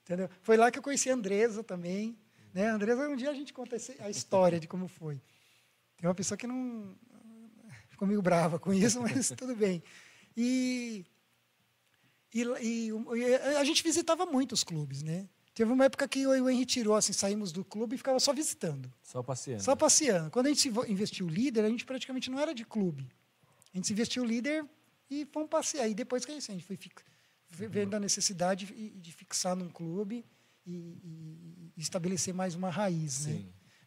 [0.02, 0.28] Entendeu?
[0.42, 2.18] Foi lá que eu conheci a Andresa também.
[2.52, 2.68] Né?
[2.68, 5.18] A Andresa, um dia a gente conta a história de como foi.
[5.96, 6.94] Tem uma pessoa que não
[8.02, 9.82] ficou meio brava com isso, mas tudo bem.
[10.36, 11.04] E,
[12.34, 15.28] e, e a gente visitava muito os clubes, né?
[15.54, 18.18] Teve uma época que eu e o Henry tirou, assim, saímos do clube e ficava
[18.18, 18.90] só visitando.
[19.02, 19.62] Só passeando.
[19.62, 20.30] Só passeando.
[20.30, 23.06] Quando a gente investiu líder, a gente praticamente não era de clube.
[23.72, 24.64] A gente se investiu líder
[25.10, 25.86] e fomos passear.
[25.88, 27.02] E depois que a gente, a gente foi fic-
[27.50, 30.24] ve- vendo a necessidade de, de fixar num clube
[30.66, 33.32] e, e- estabelecer mais uma raiz, né?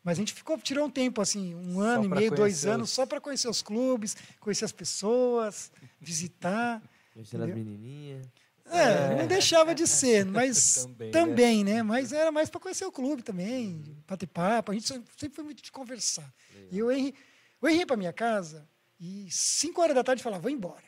[0.05, 2.69] Mas a gente ficou, tirou um tempo, assim, um Só ano e meio, dois conhecer
[2.69, 6.79] anos, os- só para conhecer os clubes, conhecer as pessoas, visitar.
[7.11, 8.27] Conhecendo as menininhas.
[8.65, 11.73] É, não deixava de ser, mas Também, também, né?
[11.75, 11.83] né?
[11.83, 14.71] Mas era mais para conhecer o clube também, bater papo.
[14.71, 16.31] A gente sempre foi muito de conversar.
[16.71, 17.15] E o Henry,
[17.61, 18.67] o Henry ia para minha casa
[18.99, 20.83] e cinco horas da tarde falava, vou embora.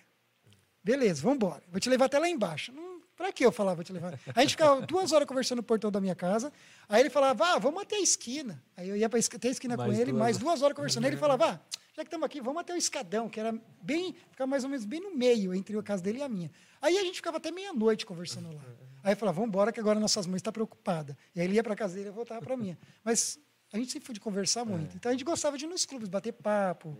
[0.83, 1.63] Beleza, vamos embora.
[1.71, 2.71] Vou te levar até lá embaixo.
[2.71, 2.86] Hum,
[3.17, 4.13] para que eu falava, te levar?
[4.13, 6.53] Aí a gente ficava duas horas conversando no portão da minha casa.
[6.87, 8.63] Aí ele falava, ah, vamos até a esquina.
[8.77, 11.05] Aí eu ia para até a esquina Mais com ele, duas mais duas horas conversando.
[11.05, 11.59] Aí ele falava, ah,
[11.95, 14.85] já que estamos aqui, vamos até o escadão, que era bem, ficava mais ou menos
[14.85, 16.51] bem no meio entre a casa dele e a minha.
[16.79, 18.61] Aí a gente ficava até meia-noite conversando lá.
[19.03, 21.15] Aí eu falava, vamos embora, que agora nossas mães estão preocupadas.
[21.33, 22.77] E aí ele ia para casa dele e voltava para a minha.
[23.03, 23.39] Mas
[23.73, 24.95] a gente sempre foi de conversar muito.
[24.95, 26.95] Então a gente gostava de ir nos clubes, bater papo.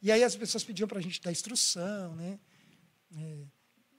[0.00, 2.38] E aí as pessoas pediam para a gente dar instrução, né?
[3.14, 3.44] É,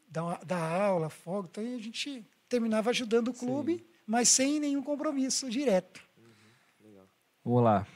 [0.10, 1.49] dar, dar aula, folga.
[1.52, 6.02] Então a gente terminava ajudando o clube, mas sem nenhum compromisso direto.
[6.84, 7.07] Legal.
[7.44, 7.88] Vamos lá.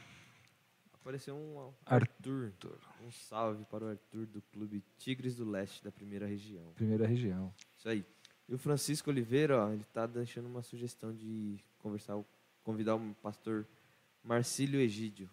[0.94, 2.46] Apareceu um Arthur.
[2.46, 2.80] Arthur.
[3.06, 6.72] Um salve para o Arthur do Clube Tigres do Leste da primeira região.
[6.76, 7.54] Primeira região.
[7.78, 8.06] Isso aí.
[8.48, 12.18] E o Francisco Oliveira, ó, ele tá deixando uma sugestão de conversar,
[12.64, 13.68] convidar o pastor
[14.24, 15.30] Marcílio Egídio,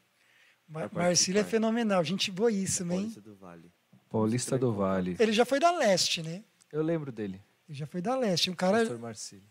[0.70, 3.01] Mar Marcílio é fenomenal, gente boíssima, hein?
[3.01, 3.73] Paulista do Vale.
[4.09, 5.16] Paulista do Vale.
[5.19, 6.44] Ele já foi da Leste, né?
[6.73, 7.43] Eu lembro dele.
[7.69, 8.51] Ele já foi da Leste.
[8.51, 8.83] Um cara,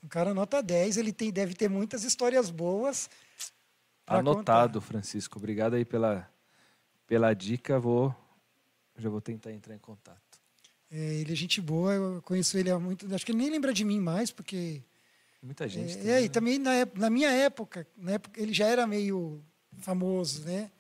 [0.04, 3.10] um cara nota 10, ele tem, deve ter muitas histórias boas.
[4.06, 5.38] Anotado, Francisco.
[5.38, 6.30] Obrigado aí pela,
[7.08, 7.80] pela dica.
[7.80, 8.14] Vou,
[8.98, 10.20] já vou tentar entrar em contato.
[10.92, 13.14] É, ele é gente boa, eu conheço ele há muito.
[13.14, 14.84] Acho que ele nem lembra de mim mais, porque.
[15.42, 15.94] Muita gente.
[15.94, 16.30] É, tem, é, e né?
[16.30, 19.42] também na, na minha época, na época, ele já era meio
[19.78, 20.72] famoso, né?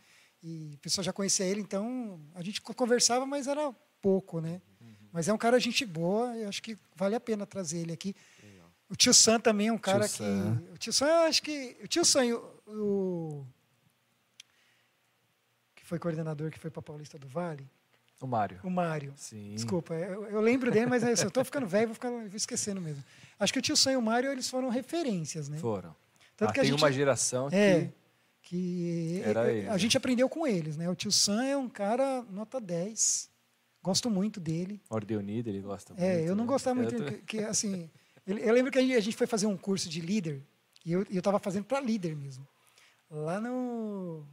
[0.42, 3.72] E o pessoal já conhecia ele, então a gente co- conversava, mas era
[4.02, 4.62] pouco, né?
[5.12, 8.16] Mas é um cara gente boa, eu acho que vale a pena trazer ele aqui.
[8.90, 10.18] O tio Sam também é um cara que.
[10.18, 10.64] Sam.
[10.74, 11.78] O tio Sam, eu acho que.
[11.84, 13.48] O tio Sam, o, o-
[15.76, 17.68] que foi coordenador, que foi para Paulista do Vale,
[18.22, 18.60] O Mário.
[18.64, 19.14] o Mário.
[19.16, 19.54] Sim.
[19.56, 22.82] Desculpa, eu, eu lembro dele, mas assim, eu estou ficando velho, vou, ficar, vou esquecendo
[22.82, 23.04] mesmo.
[23.40, 25.58] Acho que o tio Sam e o Mário eles foram referências, né?
[25.60, 25.96] Foram.
[26.36, 27.56] Tanto Ah, que a tem gente- uma geração que.
[27.56, 27.92] É,
[28.42, 29.78] que Era eh, ele, a né?
[29.78, 30.90] gente aprendeu com eles, né?
[30.90, 33.30] O tio Sam é um cara nota 10.
[33.82, 34.82] Gosto muito dele.
[34.90, 36.04] Ordem Unida, ele gosta muito.
[36.06, 36.50] É, eu não né?
[36.52, 37.90] gostava muito Eu tô- que, que, assim,
[38.26, 40.44] eu lembro que a gente, foi fazer um curso de líder
[40.86, 42.48] e eu estava fazendo para líder mesmo.
[43.10, 44.28] Lá no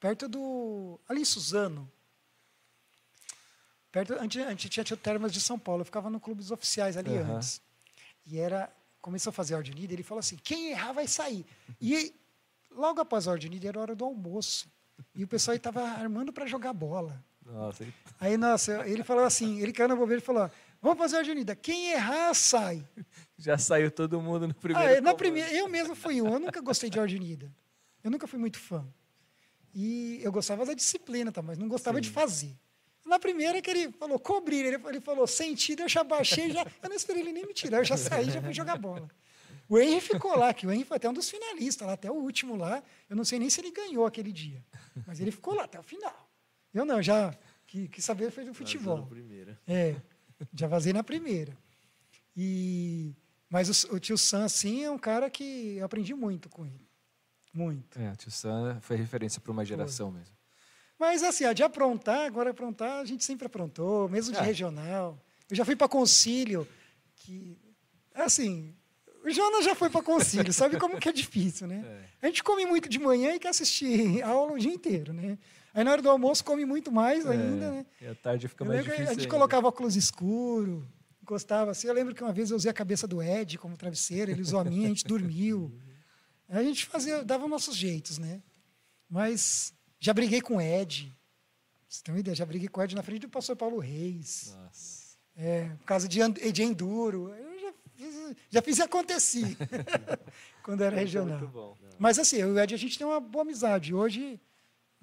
[0.00, 1.90] perto do ali em Suzano.
[3.92, 6.96] Perto, antes, antes tinha o Termas de São Paulo, eu ficava no clube dos oficiais
[6.96, 7.36] ali Aham.
[7.36, 7.60] antes.
[8.26, 8.70] E era.
[9.00, 11.46] Começou a fazer a ordem unida, ele falou assim: quem errar vai sair.
[11.80, 12.12] E
[12.70, 14.68] logo após a ordem unida era hora do almoço.
[15.14, 17.24] E o pessoal estava armando para jogar bola.
[17.46, 17.86] Nossa?
[18.20, 20.50] Aí, nossa, ele falou assim: ele caiu na bobeira e falou:
[20.82, 21.54] vamos fazer a ordem unida.
[21.56, 22.84] Quem errar, sai.
[23.38, 24.88] já saiu todo mundo no primeiro.
[24.88, 26.32] Ah, eu- na primeira, eu mesmo fui um.
[26.32, 27.50] Eu nunca gostei de ordem unida.
[28.02, 28.86] Eu nunca fui muito fã.
[29.74, 31.42] E eu gostava da disciplina, tá?
[31.42, 32.56] mas não gostava de fazer.
[33.04, 36.88] Na primeira que ele falou cobrir, ele, ele falou sentido, eu já baixei, já, eu
[36.88, 39.08] não esperei ele nem me tirar, eu já saí, já fui jogar bola.
[39.68, 42.14] O Henry ficou lá, que o Henry foi até um dos finalistas, lá, até o
[42.14, 42.82] último lá.
[43.10, 44.64] Eu não sei nem se ele ganhou aquele dia,
[45.06, 46.25] mas ele ficou lá até o final.
[46.76, 47.34] Eu não, já
[47.66, 48.98] que, que saber foi do futebol.
[48.98, 49.58] na primeira.
[49.66, 49.96] É,
[50.54, 51.56] já vazei na primeira.
[52.36, 53.14] E,
[53.48, 56.86] mas o, o tio Sam, assim, é um cara que eu aprendi muito com ele.
[57.52, 57.98] Muito.
[57.98, 60.36] É, o tio Sam foi referência para uma geração mesmo.
[60.98, 64.42] Mas, assim, ó, de aprontar, agora aprontar, a gente sempre aprontou, mesmo de É.
[64.42, 65.18] regional.
[65.48, 66.66] Eu já fui para concílio,
[67.16, 67.58] que,
[68.14, 68.74] assim,
[69.24, 72.04] o Jonas já foi para concílio, sabe como que é difícil, né?
[72.20, 75.38] A gente come muito de manhã e quer assistir aula o dia inteiro, né?
[75.76, 77.86] Aí, na hora do almoço, come muito mais ainda, né?
[78.00, 79.04] É, E à tarde fica Eu mais difícil.
[79.04, 79.30] a gente ainda.
[79.30, 80.88] colocava óculos escuro,
[81.22, 81.86] encostava assim.
[81.86, 84.58] Eu lembro que uma vez eu usei a cabeça do Ed como travesseiro, ele usou
[84.58, 85.78] a minha, a gente dormiu.
[86.48, 88.40] A gente fazia, dava nossos jeitos, né?
[89.10, 91.12] Mas já briguei com o Ed.
[91.88, 92.36] Você tem uma ideia?
[92.36, 94.54] Já briguei com o Ed na frente do pastor Paulo Reis.
[94.56, 95.16] Nossa.
[95.34, 96.20] É, por causa de,
[96.52, 97.34] de enduro.
[97.34, 99.56] Eu já fiz, já fiz e aconteci.
[100.62, 101.36] quando era regional.
[101.36, 101.76] Muito bom.
[101.98, 103.92] Mas assim, eu e o Ed, a gente tem uma boa amizade.
[103.92, 104.40] Hoje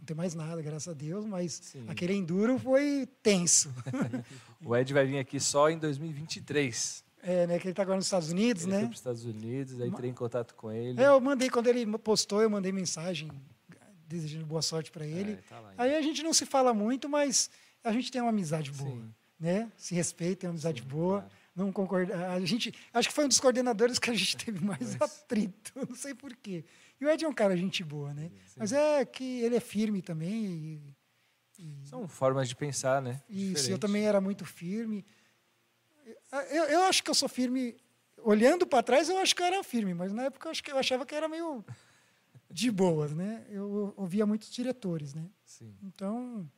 [0.04, 1.86] não tem mais nada, graças a Deus, mas Sim.
[1.88, 3.74] aquele enduro foi tenso.
[4.66, 7.04] O Ed vai vir aqui só em 2023.
[7.22, 7.60] É, né?
[7.60, 8.88] Que ele está agora nos Estados Unidos, Ele foi né?
[8.88, 11.02] para os Estados Unidos, aí entrei em contato com ele.
[11.02, 13.30] É, eu mandei, quando ele postou, eu mandei mensagem
[14.08, 15.34] desejando boa sorte para ele.
[15.34, 15.74] É, tá lá.
[15.78, 17.50] Aí a gente não se fala muito, mas
[17.84, 19.14] a gente tem uma amizade boa, Sim.
[19.40, 19.70] né?
[19.78, 21.20] Se respeita, tem uma amizade boa.
[21.20, 21.34] claro.
[21.56, 22.32] Não concorda.
[22.32, 25.96] A gente, acho que foi um dos coordenadores que a gente teve mais atrito, não
[25.96, 26.64] sei porquê.
[27.00, 28.32] E o Ed é um cara gente boa, né?
[28.58, 30.46] Mas é que ele é firme também.
[30.46, 30.96] E,
[31.60, 33.22] e- São formas de pensar, né?
[33.30, 33.80] Isso, eu Diferente.
[33.82, 35.06] também era muito firme.
[36.50, 37.76] Eu, eu acho que eu sou firme.
[38.18, 40.72] Olhando para trás, eu acho que eu era firme, mas na época eu, acho que
[40.72, 41.64] eu achava que era meio
[42.50, 43.46] de boas, né?
[43.50, 45.30] Eu ouvia muitos diretores, né?
[45.46, 46.50] Sim, Então,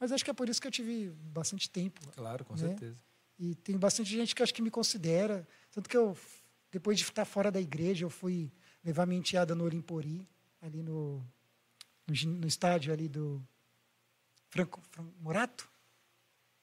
[0.00, 2.00] mas acho que é por isso que eu tive bastante tempo.
[2.12, 2.60] claro, com Né?
[2.68, 2.98] certeza.
[3.38, 5.46] E tem bastante gente que acho que me considera.
[5.70, 6.16] Tanto que eu,
[6.72, 8.50] depois de estar fora da igreja, eu fui
[8.84, 10.26] levar minha enteada no Olimpori,
[10.60, 11.24] ali no,
[12.06, 13.42] no, no estádio ali do
[14.48, 15.68] Franco, Fran- Morato?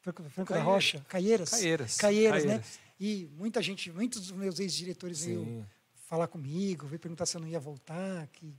[0.02, 0.62] Franco, Franco da.
[0.62, 1.06] Rocha?
[1.10, 1.50] Caieiras?
[1.52, 1.98] Caieiras.
[1.98, 2.64] Caieiras, né?
[3.00, 5.66] E muita gente, muitos dos meus ex-diretores veio
[6.06, 8.54] falar comigo, veio perguntar se eu não ia voltar, que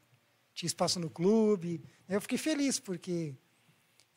[0.55, 1.83] tinha espaço no clube.
[2.09, 3.35] Eu fiquei feliz, porque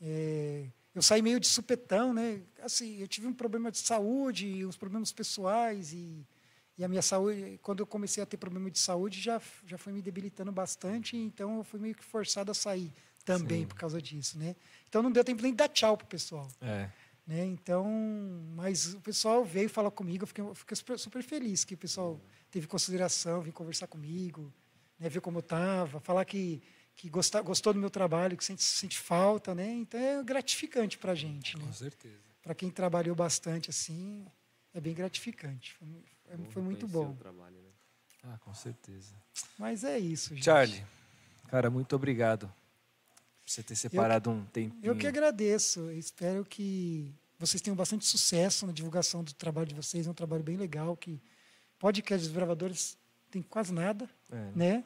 [0.02, 2.42] é, eu saí meio de supetão, né?
[2.62, 6.26] Assim, eu tive um problema de saúde, uns problemas pessoais e,
[6.78, 9.94] e a minha saúde, quando eu comecei a ter problema de saúde, já já foi
[9.94, 12.92] me debilitando bastante, então eu fui meio que forçado a sair
[13.24, 13.68] também Sim.
[13.68, 14.56] por causa disso, né?
[14.90, 16.90] Então não deu tempo nem de dar tchau pro pessoal É.
[17.26, 17.46] né?
[17.46, 17.86] Então,
[18.56, 21.78] mas o pessoal veio falar comigo, eu fiquei, eu fiquei super, super feliz que o
[21.78, 22.20] pessoal
[22.52, 24.52] teve consideração, veio conversar comigo,
[25.00, 25.10] né?
[25.10, 26.62] ver como eu estava, falar que,
[26.96, 29.72] que gostar, gostou do meu trabalho, que sente, sente falta, né?
[29.72, 31.66] Então é gratificante para a gente, né?
[31.66, 32.18] Com certeza.
[32.42, 34.26] Para quem trabalhou bastante assim,
[34.74, 35.74] é bem gratificante.
[35.76, 35.88] Foi,
[36.38, 37.12] Bom foi muito bom.
[37.12, 37.70] o trabalho, né?
[38.24, 39.14] Ah, com certeza.
[39.58, 40.46] Mas é isso, gente.
[40.46, 40.84] Charlie,
[41.50, 44.82] cara, muito obrigado por você ter separado um tempinho.
[44.84, 45.92] Eu que agradeço.
[45.92, 50.08] Espero que vocês tenham bastante sucesso na divulgação do trabalho de vocês.
[50.08, 51.22] É um trabalho bem legal que
[51.78, 52.98] podcast dos gravadores
[53.30, 54.52] tem quase nada, É, né?
[54.56, 54.86] né?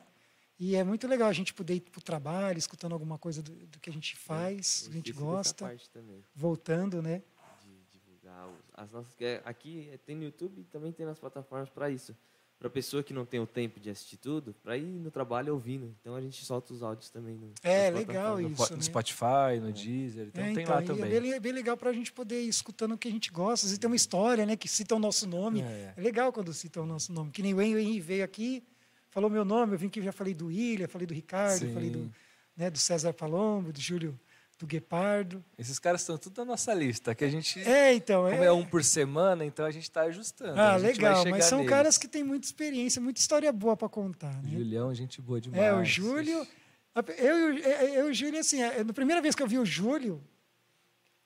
[0.59, 3.51] E é muito legal a gente poder ir para o trabalho, escutando alguma coisa do,
[3.67, 7.21] do que a gente faz, Eu a gente gosta, parte também, voltando, né?
[7.63, 9.13] de divulgar os- as nossas.
[9.15, 12.15] que é- Aqui é- tem no YouTube e também tem nas plataformas para isso.
[12.59, 15.95] Para pessoa que não tem o tempo de assistir tudo, para ir no trabalho ouvindo.
[16.01, 17.35] Então a gente solta os áudios também.
[17.35, 18.83] No, É, legal no, isso, no né?
[18.83, 21.13] Spotify, no Deezer, então É, tem então, lá e também.
[21.13, 23.67] É bem, bem legal para a gente poder ir escutando o que a gente gosta.
[23.67, 24.55] E tem uma história, né?
[24.55, 25.61] Que cita o nosso nome.
[25.61, 25.93] É.
[25.95, 27.29] É legal quando citam o nosso nome.
[27.31, 28.63] Que nem o Henry veio aqui,
[29.09, 31.73] falou meu nome, eu vim aqui já falei do William, falei do Ricardo, Sim.
[31.73, 32.11] falei do,
[32.55, 34.19] né, do César Palombo, do Júlio
[34.57, 35.43] do Guepardo.
[35.57, 38.23] Esses caras estão tudo na nossa lista, que a gente, É, então.
[38.29, 40.59] como é um por semana, então a gente está ajustando.
[40.59, 41.69] Ah, legal, mas são neles.
[41.69, 44.41] caras que têm muita experiência, muita história boa para contar.
[44.41, 44.49] Né?
[44.51, 45.61] Julião, gente boa demais.
[45.61, 46.47] É, o Júlio.
[46.95, 49.65] Eu, eu, eu e o Júlio, assim, é, na primeira vez que eu vi o
[49.65, 50.23] Júlio,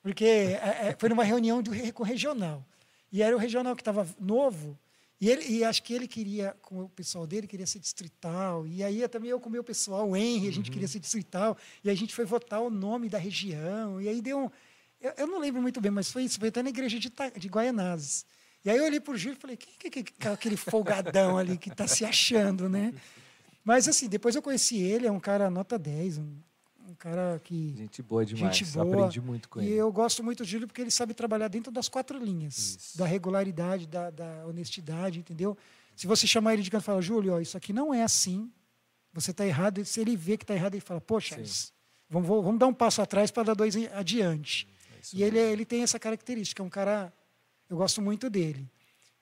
[0.01, 2.65] porque é, é, foi numa reunião do, com o regional.
[3.11, 4.77] E era o regional que estava novo,
[5.21, 8.65] e, ele, e acho que ele queria, com o pessoal dele, queria ser distrital.
[8.65, 11.55] E aí também eu com o meu pessoal, o Henry, a gente queria ser distrital.
[11.83, 14.01] E a gente foi votar o nome da região.
[14.01, 14.49] E aí deu um.
[14.99, 16.39] Eu, eu não lembro muito bem, mas foi isso.
[16.39, 18.25] Foi até na igreja de, Ta- de Guaianazes.
[18.65, 20.57] E aí eu olhei para o Júlio e falei, quem que, que, que é aquele
[20.57, 22.93] folgadão ali que está se achando, né?
[23.63, 26.35] Mas assim, depois eu conheci ele, é um cara nota 10, um,
[26.91, 27.73] um cara que...
[27.77, 28.55] Gente boa demais.
[28.57, 28.85] Gente boa.
[28.95, 29.75] Aprendi muito com E ele.
[29.75, 32.57] eu gosto muito do Júlio porque ele sabe trabalhar dentro das quatro linhas.
[32.57, 32.97] Isso.
[32.97, 35.57] Da regularidade, da, da honestidade, entendeu?
[35.95, 38.51] Se você chamar ele de canto e falar, Júlio, ó, isso aqui não é assim,
[39.13, 39.83] você está errado.
[39.85, 41.71] Se ele vê que está errado, ele fala, poxa, isso-
[42.09, 44.67] vamos, vamos dar um passo atrás para dar dois adiante.
[44.95, 47.11] É isso E ele, é- ele tem essa característica, é um cara,
[47.69, 48.69] eu gosto muito dele.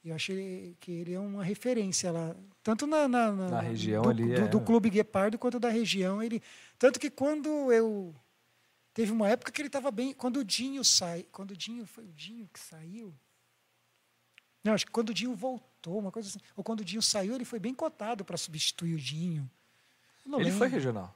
[0.04, 4.10] Eu acho ele- que ele é uma referência lá, tanto na, na, Na região do,
[4.10, 4.48] ali, do, é.
[4.48, 6.24] do Clube Guepardo quanto da região.
[6.24, 6.42] Ele,
[6.78, 8.16] tanto que quando eu
[8.94, 12.06] teve uma época que ele estava bem, quando o Dinho sai, quando o Dinho foi
[12.06, 13.14] o Dinho que saiu.
[14.64, 17.36] Não, acho que quando o Dinho voltou, uma coisa assim, ou quando o Dinho saiu,
[17.36, 19.50] ele foi bem cotado para substituir o Dinho.
[20.26, 20.68] Ele foi lembro.
[20.70, 21.16] regional.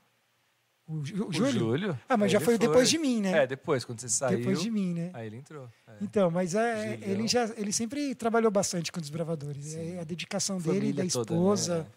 [0.86, 1.52] O, Jú- o Júlio?
[1.60, 2.00] Júlio?
[2.10, 3.44] Ah, mas já ele foi depois de mim, né?
[3.44, 4.38] É, depois, quando você saiu.
[4.40, 5.12] Depois de mim, né?
[5.14, 5.70] Aí ele entrou.
[5.88, 5.94] É.
[6.02, 7.10] Então, mas é, Julião.
[7.12, 9.66] ele já ele sempre trabalhou bastante com os bravadores.
[9.66, 9.96] Sim.
[9.96, 11.88] É a dedicação dele, Família da toda, esposa,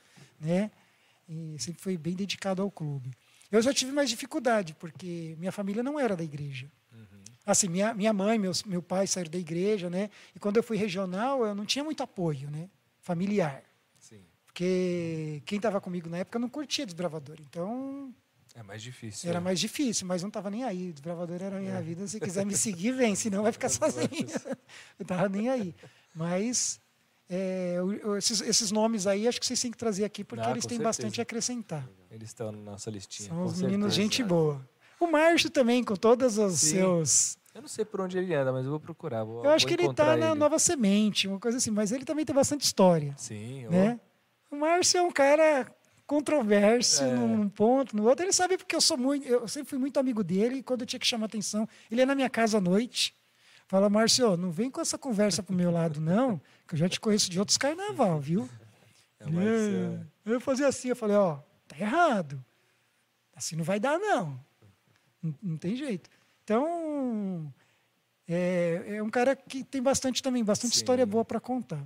[0.41, 0.71] né?
[1.29, 3.11] E sempre foi bem dedicado ao clube.
[3.51, 6.71] Eu já tive mais dificuldade, porque minha família não era da igreja.
[6.93, 7.05] Uhum.
[7.45, 10.11] Assim, minha, minha mãe, meus, meu pai saíram da igreja, né?
[10.35, 12.69] E quando eu fui regional, eu não tinha muito apoio, né?
[13.01, 13.63] Familiar.
[13.99, 14.21] Sim.
[14.47, 17.37] Porque quem estava comigo na época não curtia desbravador.
[17.41, 18.15] Então,
[18.59, 19.29] É mais difícil.
[19.29, 19.41] era é.
[19.41, 20.91] mais difícil, mas não estava nem aí.
[20.91, 22.07] Desbravador era a minha vida.
[22.09, 24.09] Se quiser me seguir, vem, senão vai ficar sozinho.
[24.99, 25.75] Eu estava nem aí.
[26.15, 26.81] Mas
[27.29, 27.77] é,
[28.17, 30.79] esses, esses nomes aí, acho que vocês têm que trazer aqui, porque Ah, eles têm
[30.79, 30.89] certeza.
[30.89, 31.87] bastante a acrescentar.
[32.11, 33.29] Eles estão na nossa listinha.
[33.29, 34.03] São com os meninos certeza.
[34.03, 34.67] gente boa.
[34.99, 36.77] O Márcio também, com todos os Sim.
[36.77, 37.39] seus.
[37.55, 39.23] Eu não sei por onde ele anda, mas eu vou procurar.
[39.25, 40.35] Vou, Eu acho que ele está na.
[40.35, 43.15] Nova Semente, uma coisa assim, mas ele também tem bastante história.
[43.19, 43.71] Sim, ó.
[43.71, 44.01] né?
[44.51, 45.67] O Márcio é um cara
[46.07, 47.15] controverso É.
[47.15, 48.25] num ponto, no outro.
[48.25, 50.87] Ele sabe porque eu sou muito, eu sempre fui muito amigo dele e quando eu
[50.87, 53.15] tinha que chamar atenção, ele ia na minha casa à noite.
[53.69, 57.01] Fala, Márcio, não vem com essa conversa pro meu lado, não, que eu já te
[57.01, 58.49] conheço de outros carnaval, viu?
[59.19, 60.31] É, É.
[60.31, 62.43] é, Eu fazia assim, eu falei, ó, tá errado.
[63.35, 64.39] Assim não vai dar, não.
[65.23, 66.09] Não, não tem jeito.
[66.45, 67.53] Então,
[68.29, 70.79] é, é um cara que tem bastante também, bastante Sim.
[70.81, 71.83] história boa para contar.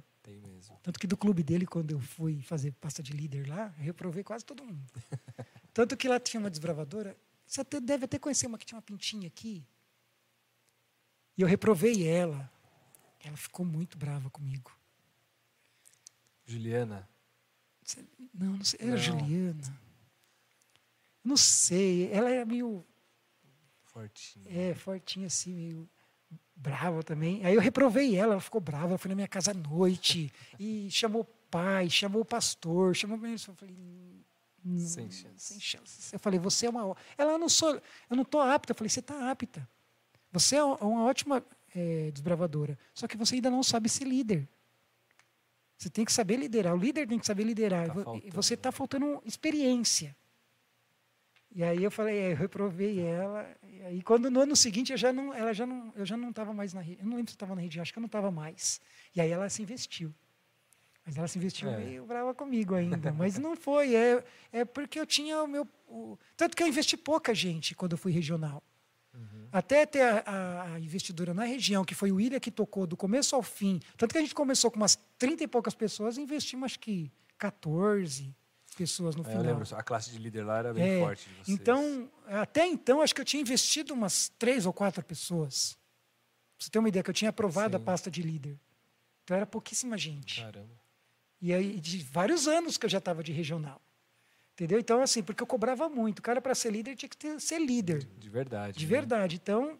[0.82, 4.24] Tanto que do clube dele, quando eu fui fazer pasta de líder lá, eu reprovei
[4.24, 4.90] quase todo mundo.
[5.74, 7.16] Tanto que lá tinha uma desbravadora.
[7.46, 9.64] Você até deve até conhecer uma que tinha uma pintinha aqui.
[11.36, 12.50] E eu reprovei ela.
[13.22, 14.74] Ela ficou muito brava comigo.
[16.46, 17.08] Juliana.
[18.32, 18.78] Não, não sei.
[18.80, 18.96] Era Não.
[18.98, 19.80] Juliana.
[21.22, 22.10] Não sei.
[22.10, 22.84] Ela era meio
[23.84, 24.44] Fortinha.
[24.48, 25.90] é, fortinha assim, meio
[26.60, 27.44] brava também.
[27.44, 28.88] Aí eu reprovei ela, ela ficou brava.
[28.88, 33.18] Ela foi na minha casa à noite e chamou o pai, chamou o pastor, chamou.
[33.26, 33.74] Eu falei,
[34.64, 36.14] "Não, Sem chance." Sem chance.
[36.14, 36.96] Eu falei, você é uma.
[37.16, 37.74] Ela, não sou.
[38.08, 38.72] Eu não estou apta.
[38.72, 39.66] Eu falei, você está apta.
[40.32, 41.42] Você é uma ótima
[41.74, 42.78] eh, desbravadora.
[42.94, 44.48] Só que você ainda não sabe ser líder.
[45.76, 46.74] Você tem que saber liderar.
[46.74, 47.88] O líder tem que saber liderar.
[47.88, 47.94] Tá
[48.32, 48.72] você está né?
[48.72, 50.14] faltando experiência.
[51.52, 53.48] E aí eu falei, é, eu reprovei ela.
[53.68, 56.30] E aí quando no ano seguinte eu já não, ela já não, eu já não
[56.30, 57.00] estava mais na rede.
[57.00, 58.80] Eu não lembro se estava na rede, acho que eu não estava mais.
[59.14, 60.14] E aí ela se investiu.
[61.04, 61.76] Mas ela se investiu É.
[61.78, 63.10] meio brava comigo ainda.
[63.10, 63.94] Mas não foi.
[63.96, 64.22] É,
[64.52, 65.66] é porque eu tinha o meu.
[65.88, 68.62] o- tanto que eu investi pouca gente quando eu fui regional.
[69.12, 69.48] Uhum.
[69.50, 72.96] Até ter a, a- a investidora na região, que foi o William que tocou do
[72.96, 73.80] começo ao fim.
[73.96, 77.10] Tanto que a gente começou com umas 30 e poucas pessoas e investimos acho que
[77.36, 78.32] 14
[78.80, 79.44] pessoas no É, eu final.
[79.44, 81.28] lembro, a classe de líder lá era bem É, forte.
[81.46, 85.76] Então, até então, acho que eu tinha investido umas três ou quatro pessoas.
[86.56, 87.84] Pra você ter uma ideia, que eu tinha aprovado a Sim.
[87.84, 88.58] pasta de líder.
[89.24, 90.40] Então era pouquíssima gente.
[90.42, 90.80] Caramba.
[91.42, 93.80] E aí, de vários anos que eu já estava de regional.
[94.54, 94.78] Entendeu?
[94.78, 96.18] Então, assim, porque eu cobrava muito.
[96.18, 98.06] O cara, para ser líder, tinha que ter, ser líder.
[98.18, 98.78] De verdade.
[98.78, 98.90] De né?
[98.90, 99.36] verdade.
[99.36, 99.78] Então,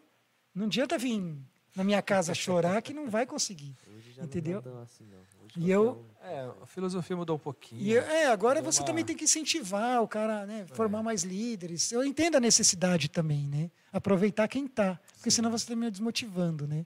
[0.55, 1.21] não adianta vir
[1.75, 3.75] na minha casa chorar que não vai conseguir.
[3.95, 4.61] Hoje já Entendeu?
[4.65, 5.19] não assim, não.
[5.57, 7.81] E eu- É, a filosofia mudou um pouquinho.
[7.81, 10.67] E, é, agora você uma- também tem que incentivar o cara, né?
[10.69, 10.75] É.
[10.75, 11.91] Formar mais líderes.
[11.91, 13.71] Eu entendo a necessidade também, né?
[13.91, 14.99] Aproveitar quem está.
[15.15, 16.85] Porque senão você termina desmotivando, né?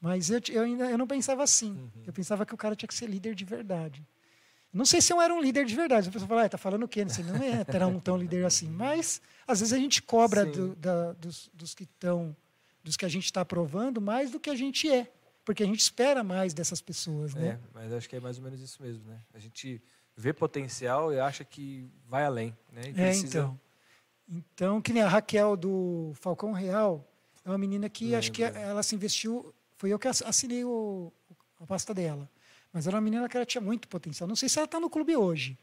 [0.00, 1.72] Mas eu, eu ainda eu não pensava assim.
[1.72, 1.90] Uhum.
[2.06, 4.02] Eu pensava que o cara tinha que ser líder de verdade.
[4.72, 6.08] Não sei se eu era um líder de verdade.
[6.08, 7.04] A pessoa fala, ah, tá falando o quê?
[7.04, 8.68] Você não é terá um tão líder assim.
[8.72, 12.34] Mas, às vezes, a gente cobra do- da- dos, dos que estão,
[12.82, 15.12] dos que a gente está aprovando mais do que a gente é.
[15.44, 17.48] Porque a gente espera mais dessas pessoas, né?
[17.48, 19.20] É, mas acho que é mais ou menos isso mesmo, né?
[19.32, 19.82] A gente
[20.16, 22.82] vê potencial e acha que vai além, né?
[22.86, 23.60] E É, precisa- então.
[24.28, 27.04] Então, que nem a Raquel do Falcão Real,
[27.44, 29.52] é uma menina que acho que ela se investiu.
[29.76, 31.12] Foi eu que ass- assinei o,
[31.58, 32.30] a pasta dela.
[32.72, 34.28] Mas era uma menina que ela tinha muito potencial.
[34.28, 35.58] Não sei se ela está no clube hoje,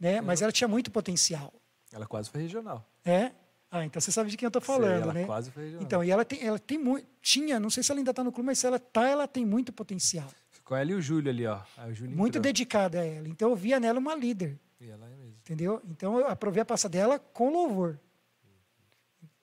[0.00, 0.20] né?
[0.20, 1.52] Mas ela tinha muito potencial.
[1.92, 2.84] Ela quase foi regional.
[3.04, 3.30] É?
[3.70, 5.24] Ah, então você sabe de quem eu estou Sei, falando, ela né?
[5.24, 5.76] quase foi.
[5.80, 7.06] Então, e ela tem, ela tem muito.
[7.22, 9.46] Tinha, não sei se ela ainda está no clube, mas se ela tá, ela tem
[9.46, 10.28] muito potencial.
[10.50, 11.60] Ficou ela e o Júlio ali, ó.
[11.92, 12.42] Júlio Muito entrou.
[12.42, 13.28] dedicada a ela.
[13.28, 14.58] Então eu via nela uma líder.
[14.80, 15.34] E ela é mesmo.
[15.40, 15.80] Entendeu?
[15.88, 17.98] Então eu aprovei a pasta dela com louvor.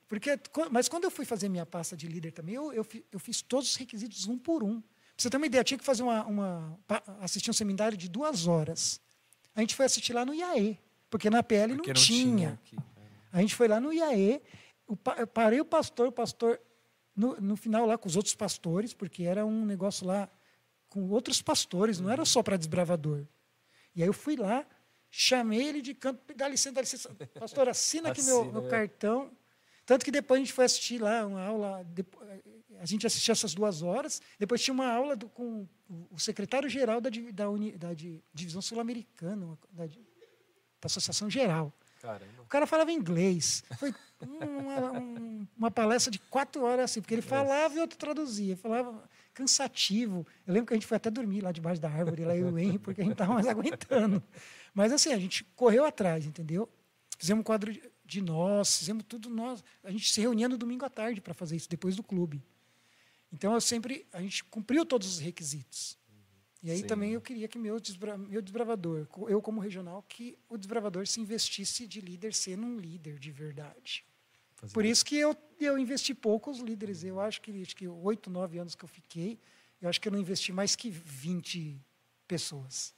[0.08, 0.40] Porque,
[0.72, 3.70] mas quando eu fui fazer minha pasta de líder também, eu, eu, eu fiz todos
[3.72, 4.80] os requisitos um por um.
[4.80, 6.80] Pra você ter uma ideia, eu tinha que fazer uma, uma
[7.20, 9.02] assistir um seminário de duas horas.
[9.54, 10.80] A gente foi assistir lá no IAE,
[11.10, 12.54] porque na PL Porque não, tinha.
[12.54, 12.78] aqui.
[13.38, 14.42] A gente foi lá no IAE,
[15.20, 16.60] eu parei o pastor, o pastor,
[17.16, 20.28] no, no final lá com os outros pastores, porque era um negócio lá
[20.90, 23.28] com outros pastores, não era só para desbravador.
[23.96, 24.66] E aí eu fui lá,
[25.12, 28.70] chamei ele de canto, dá licença, dá licença, pastor, assina aqui meu, Assina, meu é.
[28.72, 29.32] cartão.
[29.86, 31.86] Tanto que depois a gente foi assistir lá uma aula,
[32.80, 37.10] a gente assistiu essas duas horas, depois tinha uma aula do- com o- secretário-geral da,
[37.12, 37.46] da,
[37.78, 39.92] da di- Divisão Sul-Americana, da, da
[40.86, 41.72] Associação Geral.
[42.02, 42.42] Caramba.
[42.44, 43.64] O cara falava inglês.
[43.78, 48.56] Foi uma, um- uma palestra de quatro horas assim, porque ele falava e outro traduzia.
[48.58, 49.04] Falava
[49.34, 50.26] cansativo.
[50.46, 52.52] Eu lembro que a gente foi até dormir lá debaixo da árvore, lá eu e
[52.52, 54.22] o Henry, porque a gente estava mais aguentando.
[54.74, 56.68] Mas assim, a gente correu atrás, entendeu?
[57.18, 59.64] Fizemos um quadro de- de nós, fizemos tudo nós.
[59.84, 62.42] A gente se reunia no domingo à tarde para fazer isso, depois do clube.
[63.32, 65.98] Então eu sempre, a gente cumpriu todos os requisitos.
[66.64, 66.88] E aí Sim.
[66.88, 71.20] também eu queria que meu, desbra, meu desbravador, eu como regional, que o desbravador se
[71.22, 74.04] investisse de líder sendo um líder de verdade.
[74.74, 77.04] Por isso que eu, eu investi poucos líderes.
[77.04, 79.40] Eu acho que acho que oito, nove anos que eu fiquei,
[79.80, 81.80] eu acho que eu não investi mais que 20
[82.28, 82.94] pessoas.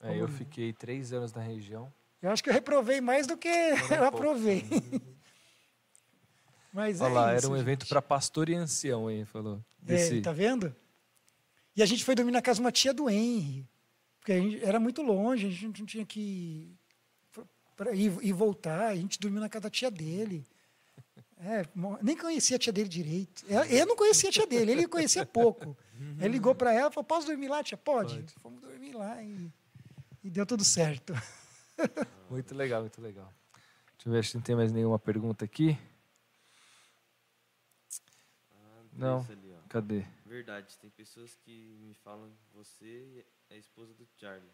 [0.00, 1.92] É, eu fiquei três anos na região.
[2.22, 3.48] Eu acho que eu reprovei mais do que
[3.90, 4.64] eu aprovei.
[6.72, 7.88] Mas Olha é lá, isso, era um evento gente.
[7.88, 9.24] para pastor e ancião, hein?
[9.24, 9.64] Falou.
[9.82, 10.20] É, Desse...
[10.20, 10.74] tá vendo?
[11.76, 13.68] E a gente foi dormir na casa de uma tia do Henry.
[14.18, 16.76] Porque a gente, era muito longe, a gente não tinha que
[17.94, 18.88] ir e voltar.
[18.88, 20.46] A gente dormiu na casa da tia dele.
[21.38, 21.64] É,
[22.02, 23.44] nem conhecia a tia dele direito.
[23.48, 25.74] Eu, eu não conhecia a tia dele, ele conhecia pouco.
[26.18, 27.78] Ele ligou para ela e falou: Posso dormir lá, tia?
[27.78, 28.16] Pode.
[28.16, 28.34] Pode.
[28.40, 29.50] Fomos dormir lá e,
[30.22, 31.14] e deu tudo certo.
[32.28, 33.32] Muito legal, muito legal.
[33.96, 35.76] Deixa eu ver se não tem mais nenhuma pergunta aqui.
[38.52, 39.26] Ah, Não.
[39.68, 40.04] Cadê?
[40.30, 44.48] Verdade, tem pessoas que me falam você é a esposa do Charlie.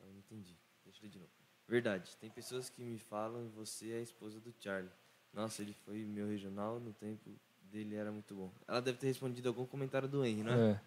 [0.00, 0.56] Eu não entendi.
[0.84, 1.30] Deixa eu ler de novo.
[1.68, 4.90] Verdade, tem pessoas que me falam você é a esposa do Charlie.
[5.32, 7.30] Nossa, ele foi meu regional, no tempo
[7.62, 8.52] dele era muito bom.
[8.66, 10.70] Ela deve ter respondido algum comentário do Henry, não é?
[10.72, 10.80] É.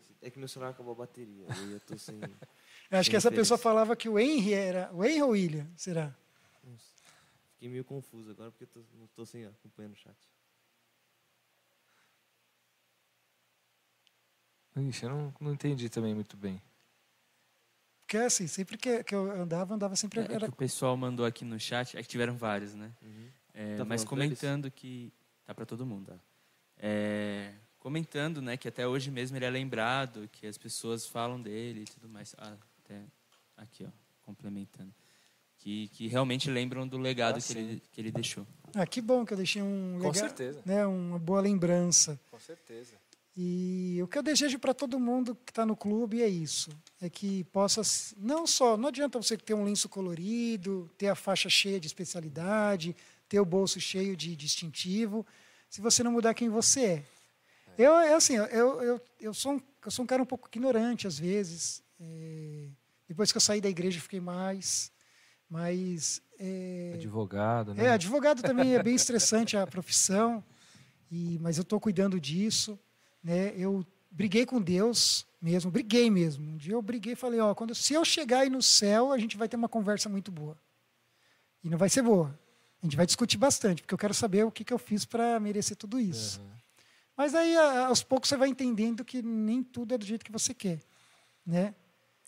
[0.00, 0.18] Sido.
[0.22, 1.44] É que meu celular acabou a bateria.
[1.66, 2.18] E eu tô sem.
[2.90, 4.90] Eu acho que essa Sem pessoa falava que o Henry era.
[4.94, 5.70] O Henry ou o William?
[5.76, 6.16] Será?
[6.64, 6.94] Nossa,
[7.52, 10.16] Fiquei meio confuso agora porque eu tô, não tô sem acompanhando o chat.
[14.82, 16.60] Ixi, eu não, não entendi também muito bem.
[18.06, 20.20] Porque assim, sempre que, que eu andava, andava sempre.
[20.20, 22.90] É que Era, o pessoal mandou aqui no chat, é que tiveram vários, né?
[23.52, 25.12] É, Tá mas comentando que.
[25.44, 26.18] Tá para todo mundo.
[26.76, 31.80] É, comentando, né, que até hoje mesmo ele é lembrado, que as pessoas falam dele
[31.82, 32.34] e tudo mais.
[32.38, 33.02] Ah, até
[33.56, 33.88] aqui, ó,
[34.22, 34.92] complementando.
[35.58, 37.58] Que, que realmente lembram do legado Ah, que, sim.
[37.58, 38.46] ele, que ele deixou.
[38.74, 40.62] ah, que bom que eu deixei um Com legal, certeza.
[40.64, 42.18] né, uma boa lembrança.
[42.30, 42.94] Com certeza.
[43.40, 46.70] E o que eu desejo para todo mundo que está no clube é isso:
[47.00, 47.82] é que possa,
[48.16, 52.96] não só, não adianta você ter um lenço colorido, ter a faixa cheia de especialidade,
[53.28, 55.24] ter o bolso cheio de distintivo,
[55.70, 57.04] se você não mudar quem você é.
[57.78, 61.06] Eu, é assim, eu, eu, eu, sou um, eu sou um cara um pouco ignorante
[61.06, 61.80] às vezes.
[62.00, 62.66] é,
[63.06, 64.90] depois que eu saí da igreja, fiquei mais.
[65.48, 66.20] Mas.
[66.40, 67.84] é, Advogado, né?
[67.84, 70.42] é, advogado também é bem estressante a profissão,
[71.08, 72.76] e, mas eu estou cuidando disso.
[73.22, 73.52] Né?
[73.56, 76.44] Eu briguei com Deus mesmo, briguei mesmo.
[76.46, 79.18] Um dia eu briguei e falei, ó, quando, se eu chegar aí no céu, a
[79.18, 80.56] gente vai ter uma conversa muito boa.
[81.62, 82.38] E não vai ser boa.
[82.82, 85.38] A gente vai discutir bastante, porque eu quero saber o que, que eu fiz para
[85.40, 86.40] merecer tudo isso.
[86.40, 86.46] Uhum.
[87.16, 90.54] Mas aí, aos poucos, você vai entendendo que nem tudo é do jeito que você
[90.54, 90.80] quer.
[91.44, 91.74] Né?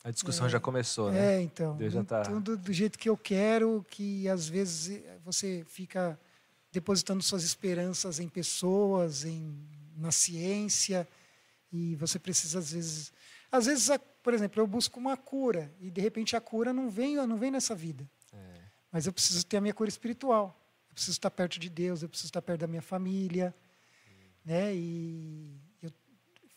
[0.03, 1.37] A discussão já começou, né?
[1.37, 1.77] É, então.
[1.77, 6.19] Deus já tá- Tudo do jeito que eu quero, que às vezes você fica
[6.73, 9.55] depositando suas esperanças em pessoas, em
[10.01, 11.07] na ciência,
[11.73, 13.13] e você precisa às vezes,
[13.51, 13.89] às vezes,
[14.23, 17.51] por exemplo, eu busco uma cura e de repente a cura não vem, não vem
[17.51, 18.09] nessa vida.
[18.33, 18.61] É.
[18.91, 20.57] Mas eu preciso ter a minha cura espiritual.
[20.89, 23.55] Eu preciso estar perto de Deus, eu preciso estar perto da minha família,
[24.45, 24.75] né?
[24.75, 25.93] E eu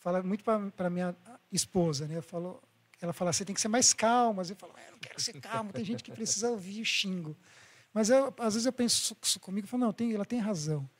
[0.00, 1.16] falo muito para minha
[1.52, 2.16] esposa, né?
[2.16, 2.60] Eu falo,
[3.00, 4.42] ela fala, você tem que ser mais calma.
[4.42, 5.72] Eu falo, "É, eu não quero ser calmo.
[5.72, 7.36] Tem gente que precisa ouvir xingo.
[7.92, 10.90] Mas eu, às vezes eu penso comigo, falo, não, tem, ela tem razão.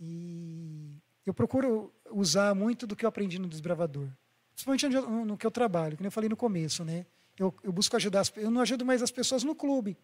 [0.00, 4.08] E eu procuro usar muito do que eu aprendi no desbravador,
[4.54, 7.06] principalmente eu- no que eu trabalho, nem eu falei no começo, né?
[7.38, 9.96] Eu, eu busco ajudar, as, eu não ajudo mais as pessoas no clube.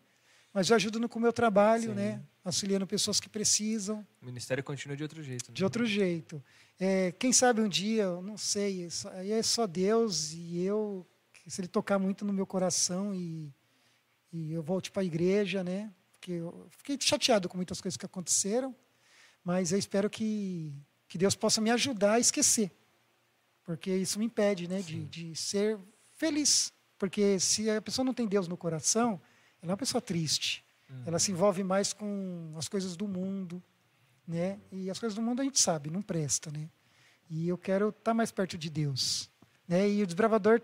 [0.52, 1.94] mas eu ajudo no, com o meu trabalho, Sim.
[1.94, 2.20] né?
[2.44, 5.48] Auxiliando pessoas que precisam O ministério continua de outro jeito.
[5.48, 5.54] né?
[5.54, 6.42] de outro jeito.
[6.78, 11.06] É, quem sabe um dia, eu não sei, isso aí é só Deus e eu,
[11.46, 13.52] se Ele tocar muito no meu coração e,
[14.32, 15.92] e eu volte para a igreja, né?
[16.14, 18.74] Porque eu fiquei chateado com muitas coisas que aconteceram,
[19.44, 20.74] mas eu espero que,
[21.10, 22.70] que Deus possa me ajudar a esquecer,
[23.64, 25.76] porque isso me impede, né, de, de ser
[26.16, 26.72] feliz.
[26.96, 29.20] Porque se a pessoa não tem Deus no coração,
[29.60, 30.64] ela é uma pessoa triste.
[31.06, 33.62] Ela se envolve mais com as coisas do mundo,
[34.26, 34.58] né?
[34.72, 36.68] E as coisas do mundo a gente sabe, não presta, né?
[37.28, 39.30] E eu quero estar mais perto de Deus,
[39.68, 39.88] né?
[39.88, 40.60] E o desbravador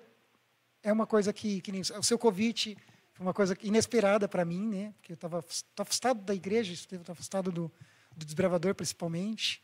[0.83, 2.77] é uma coisa que, que nem o seu convite
[3.13, 4.93] foi uma coisa inesperada para mim, né?
[4.97, 5.45] Porque eu estava
[5.79, 7.73] afastado da igreja, estava afastado do,
[8.17, 9.63] do desbravador principalmente.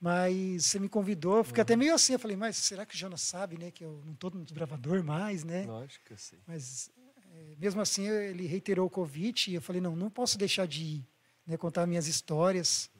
[0.00, 2.98] Mas você me convidou, eu fiquei até meio assim, eu falei, mas será que o
[2.98, 5.66] Jonas sabe, né, que eu não estou no desbravador mais, né?
[5.66, 6.38] Lógico sei.
[6.46, 6.90] Mas
[7.34, 10.82] é, mesmo assim ele reiterou o convite e eu falei não, não posso deixar de
[10.82, 11.08] ir,
[11.46, 12.90] né, contar minhas histórias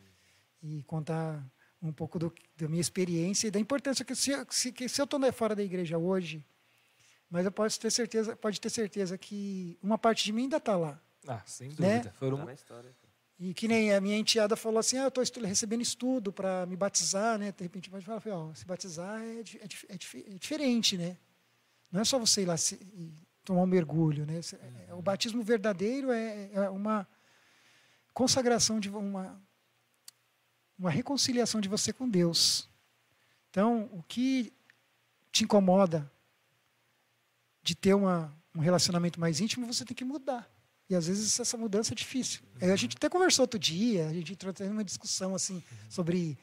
[0.62, 1.42] e contar
[1.80, 5.04] um pouco do, da minha experiência e da importância que se, se, que se eu
[5.04, 6.44] estou fora da igreja hoje,
[7.30, 10.76] mas eu posso ter certeza, pode ter certeza que uma parte de mim ainda está
[10.76, 11.00] lá.
[11.26, 11.74] Ah, sem Né?
[11.74, 12.12] dúvida.
[12.12, 12.94] Foram Tá na história.
[13.40, 16.76] E que nem a minha enteada falou assim, ah, eu estou recebendo estudo para me
[16.76, 17.50] batizar, né?
[17.52, 21.16] De repente, eu falei, ó, se batizar é, é, é é diferente, né?
[21.90, 22.78] Não é só você ir lá se-
[23.42, 24.42] tomar um mergulho, né?
[24.42, 24.56] Cê-
[24.88, 27.08] é- O batismo verdadeiro é, é uma
[28.12, 29.40] consagração de uma
[30.78, 32.68] uma reconciliação de você com Deus.
[33.50, 34.50] Então, o que
[35.30, 36.10] te incomoda
[37.62, 40.50] de ter uma, um relacionamento mais íntimo, você tem que mudar.
[40.90, 42.40] E às vezes essa mudança é difícil.
[42.60, 46.36] A gente até conversou outro dia, a gente entrou até numa discussão assim sobre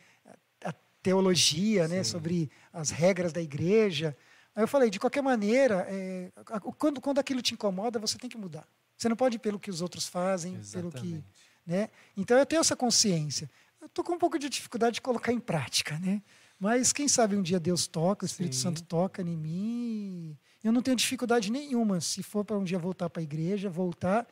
[0.63, 0.71] a
[1.03, 4.15] teologia, né, sobre as regras da igreja.
[4.55, 6.31] Aí eu falei, de qualquer maneira, é,
[6.77, 8.65] quando, quando aquilo te incomoda, você tem que mudar.
[8.97, 11.25] Você não pode ir pelo que os outros fazem, pelo que, Exatamente.
[11.65, 11.89] né?
[12.15, 13.51] Então eu tenho essa consciência.
[13.81, 16.23] Eu estou com um pouco de dificuldade de colocar em prática, né?
[16.59, 18.61] Mas quem sabe um dia Deus toca, o Espírito Sim.
[18.61, 20.37] Santo toca em mim.
[20.63, 24.27] Eu não tenho dificuldade nenhuma se for para um dia voltar para a igreja, voltar.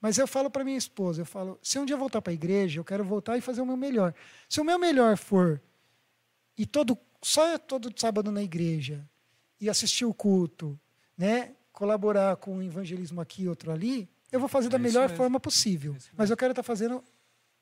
[0.00, 2.34] Mas eu falo para minha esposa, eu falo, se um dia eu voltar para a
[2.34, 4.14] igreja, eu quero voltar e fazer o meu melhor.
[4.48, 5.60] Se o meu melhor for
[6.56, 9.08] e todo só todo sábado na igreja
[9.60, 10.78] e assistir o culto,
[11.16, 15.02] né, colaborar com o evangelismo aqui e outro ali, eu vou fazer da É melhor
[15.08, 15.16] mesmo.
[15.16, 15.94] forma possível.
[15.96, 17.02] Isso Mas eu quero estar fazendo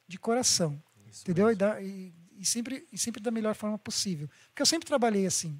[0.07, 1.51] de coração, Isso entendeu?
[1.51, 5.25] E, da- e- e sempre e sempre da melhor forma possível, porque eu sempre trabalhei
[5.27, 5.59] assim.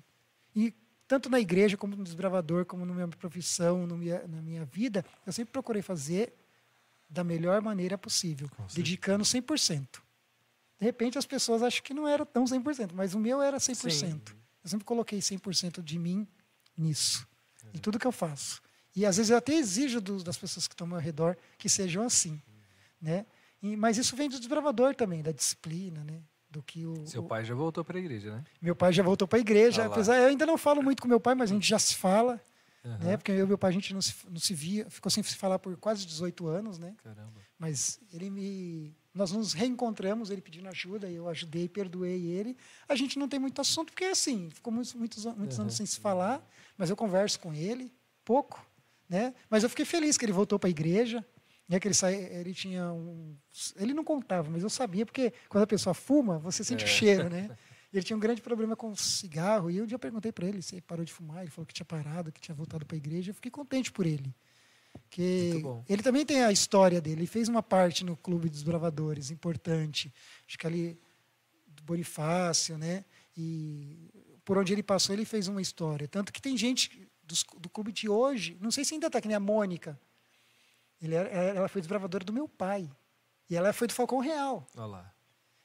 [0.55, 0.75] E
[1.09, 5.33] tanto na igreja como no desbravador, como na minha profissão, minha, na minha vida, eu
[5.33, 6.35] sempre procurei fazer
[7.09, 10.03] da melhor maneira possível, Com dedicando 100%.
[10.79, 14.35] De repente as pessoas acham que não era tão 100%, mas o meu era 100%.
[14.63, 16.27] Eu sempre coloquei 100% de mim
[16.77, 17.27] nisso,
[17.73, 18.61] em tudo que eu faço.
[18.95, 21.69] E às vezes eu até exijo dos- das pessoas que estão ao meu redor que
[21.69, 22.41] sejam assim,
[23.01, 23.25] né?
[23.63, 26.21] E- mas isso vem do desbravador também, da disciplina, né?
[26.51, 28.45] Do que o, Seu o- pai já voltou para a igreja, né?
[28.61, 31.09] meu pai já voltou para a igreja, Ah apesar eu ainda não falo muito com
[31.09, 32.41] meu pai, mas a gente já se fala,
[32.87, 32.99] Aham.
[33.05, 33.17] né?
[33.17, 35.35] Porque eu e meu pai a gente não se, não se via, ficou sem se
[35.37, 36.95] falar por quase 18 anos, né?
[37.03, 37.41] Caramba.
[37.59, 42.55] Mas ele me nós nos reencontramos, ele pedindo ajuda, eu ajudei, perdoei ele.
[42.87, 45.77] A gente não tem muito assunto porque assim, ficou muitos muitos, muitos anos Uhum.
[45.79, 47.91] sem se falar, mas eu converso com ele
[48.25, 48.65] pouco,
[49.09, 49.35] né?
[49.49, 51.25] Mas eu fiquei feliz que ele voltou para a igreja,
[51.67, 51.81] né?
[51.81, 53.35] Que ele sai, ele tinha um,
[53.77, 56.91] ele não contava, mas eu sabia porque quando a pessoa fuma, você sente o É.
[56.91, 57.51] cheiro, né?
[57.99, 60.75] Ele tinha um grande problema com cigarro e um dia eu perguntei para ele se
[60.75, 63.31] ele parou de fumar, ele falou que tinha parado, que tinha voltado para a igreja.
[63.31, 64.35] Eu fiquei contente por ele.
[65.11, 65.51] Que
[65.89, 67.21] ele também tem a história dele.
[67.21, 70.13] Ele fez uma parte no Clube dos Bravadores, importante.
[70.47, 70.99] Acho que ali
[71.67, 73.05] do Bonifácio, né?
[73.37, 74.11] E
[74.45, 76.09] por onde ele passou, ele fez uma história.
[76.09, 79.29] Tanto que tem gente dos- do clube de hoje, não sei se ainda está, que
[79.29, 79.99] nem a Mônica.
[81.01, 82.91] Ele era- ela foi desbravadora do meu pai.
[83.51, 84.67] E ela foi do Falcão Real.
[84.77, 85.15] Olha lá.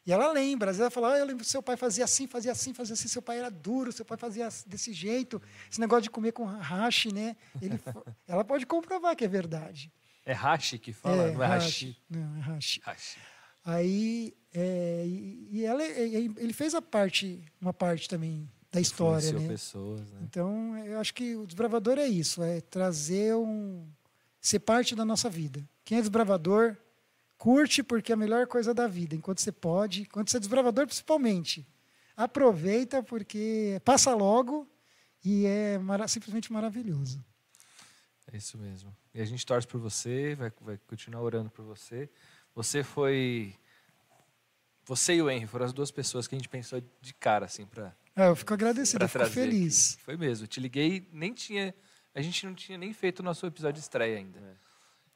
[0.06, 2.26] E ela lembra, às vezes ela fala, ah, eu lembro que seu pai fazia assim,
[2.26, 6.04] fazia assim, fazia assim, seu pai era duro, seu pai fazia desse jeito, esse negócio
[6.04, 7.36] de comer com hashi, né?
[7.62, 7.80] Ele,
[8.28, 9.92] ela pode comprovar que é verdade.
[10.26, 11.66] É hashi que fala, não é hashi.
[11.66, 11.98] hashi.
[12.10, 12.82] Não, é hashi.
[12.84, 13.20] Hashi.
[13.64, 19.48] Aí, é, e, ela, ele fez a parte, uma parte também da história, né?
[19.48, 20.20] pessoas, né?
[20.24, 23.88] Então, eu acho que o desbravador é isso, é trazer um.
[24.40, 25.64] ser parte da nossa vida.
[25.84, 26.76] Quem é desbravador,
[27.42, 30.86] curte porque é a melhor coisa da vida, enquanto você pode, enquanto você é desbravador,
[30.86, 31.66] principalmente.
[32.16, 34.70] Aproveita porque passa logo
[35.26, 37.24] e é mara- simplesmente maravilhoso.
[38.32, 38.96] É isso mesmo.
[39.12, 42.08] E a gente torce por você, vai, vai continuar orando por você.
[42.54, 43.56] Você foi.
[44.86, 47.66] Você e o Henry foram as duas pessoas que a gente pensou de cara, assim,
[47.66, 49.94] pra, Ah, eu fico agradecido, eu fico feliz.
[49.96, 50.04] aqui.
[50.04, 50.44] Foi mesmo.
[50.44, 51.74] Eu te liguei, nem tinha.
[52.14, 54.38] A gente não tinha nem feito o nosso episódio de estreia ainda.
[54.40, 54.52] É.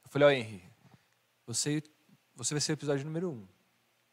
[0.05, 0.63] Eu falei, ó, Henry,
[1.45, 1.83] você,
[2.35, 3.47] você vai ser o episódio número um.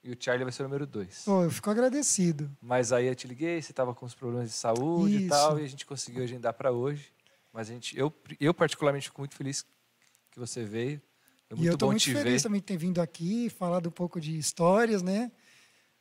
[0.04, 1.22] E o Charlie vai ser o número dois.
[1.24, 2.50] Pô, eu fico agradecido.
[2.60, 5.24] Mas aí eu te liguei, você estava com os problemas de saúde Isso.
[5.26, 7.12] e tal, e a gente conseguiu agendar para hoje.
[7.52, 9.64] Mas a gente, eu, eu particularmente fico muito feliz
[10.30, 11.00] que você veio.
[11.48, 12.42] Foi muito e eu bom muito feliz ver.
[12.42, 15.30] também de ter vindo aqui, falado um pouco de histórias, né?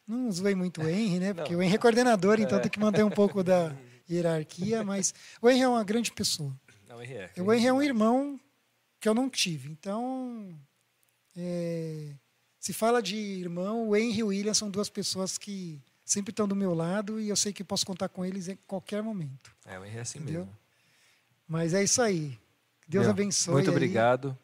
[0.08, 1.34] Não zoei muito o Henry, né?
[1.36, 1.60] Porque Não.
[1.60, 2.62] o Henry é coordenador, então É.
[2.62, 3.76] tem que manter um pouco da
[4.10, 6.54] hierarquia, mas o Henry é uma grande pessoa.
[6.88, 7.32] Não, Henry é.
[7.42, 8.40] O Henry é um irmão
[9.00, 9.70] que eu não tive.
[9.70, 10.58] Então,
[11.36, 12.10] é,
[12.60, 16.48] se fala de irmão, o Henry e o William são duas pessoas que sempre estão
[16.48, 19.52] do meu lado e eu sei que posso contar com eles em qualquer momento.
[19.66, 20.42] É, o Henry é assim Entendeu?
[20.42, 20.58] mesmo.
[21.48, 22.38] Mas é isso aí.
[22.88, 23.54] Deus Meu, abençoe.
[23.54, 23.76] Muito aí.
[23.76, 24.38] obrigado.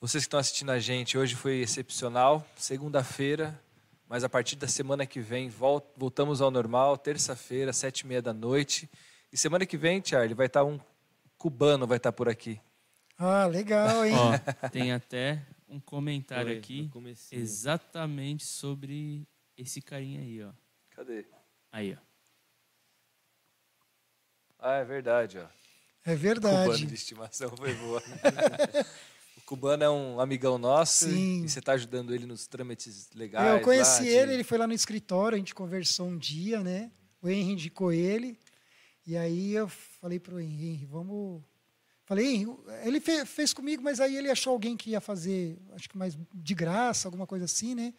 [0.00, 3.60] Vocês que estão assistindo a gente, hoje foi excepcional, segunda-feira,
[4.08, 8.22] mas a partir da semana que vem vol- voltamos ao normal, terça-feira, sete e meia
[8.22, 8.88] da noite.
[9.32, 10.78] E semana que vem, Charlie, vai estar um
[11.36, 12.60] cubano vai estar por aqui.
[13.18, 14.14] Ah, legal, hein?
[14.14, 14.30] Ó,
[14.70, 16.90] tem até um comentário Foi, aqui
[17.32, 20.52] exatamente sobre esse carinha aí, ó.
[20.90, 21.26] Cadê?
[21.72, 22.08] Aí, ó.
[24.60, 25.46] Ah, é verdade, ó.
[26.04, 26.86] É Cubano verdade.
[26.86, 28.02] de estimação foi boa.
[29.36, 31.44] o cubano é um amigão nosso Sim.
[31.44, 33.58] e você está ajudando ele nos trâmites legais.
[33.58, 36.60] Eu conheci lá de- ele, ele foi lá no escritório, a gente conversou um dia,
[36.62, 36.90] né?
[37.20, 38.38] O Henry indicou ele.
[39.06, 41.42] E aí eu falei pro Henry, Henry, vamos.
[42.08, 42.46] Falei,
[42.84, 46.16] ele fe- fez comigo, mas aí ele achou alguém que ia fazer, acho que mais
[46.32, 47.92] de graça, alguma coisa assim, né?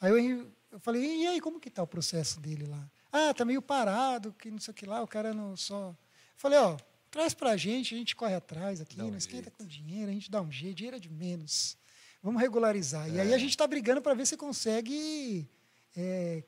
[0.00, 2.90] Aí Henry, eu falei, e aí, como que tá o processo dele lá?
[3.12, 5.90] Ah, tá meio parado, que não sei o que lá, o cara não só.
[5.90, 5.96] Eu
[6.38, 6.78] falei, ó,
[7.10, 9.56] traz pra gente, a gente corre atrás aqui, Dá um não esquenta jeito.
[9.58, 11.76] com dinheiro, a gente dá um jeito, dinheiro é de menos.
[12.22, 13.10] Vamos regularizar.
[13.10, 13.20] E É.
[13.20, 15.46] aí a gente está brigando para ver se consegue
[15.94, 16.42] é,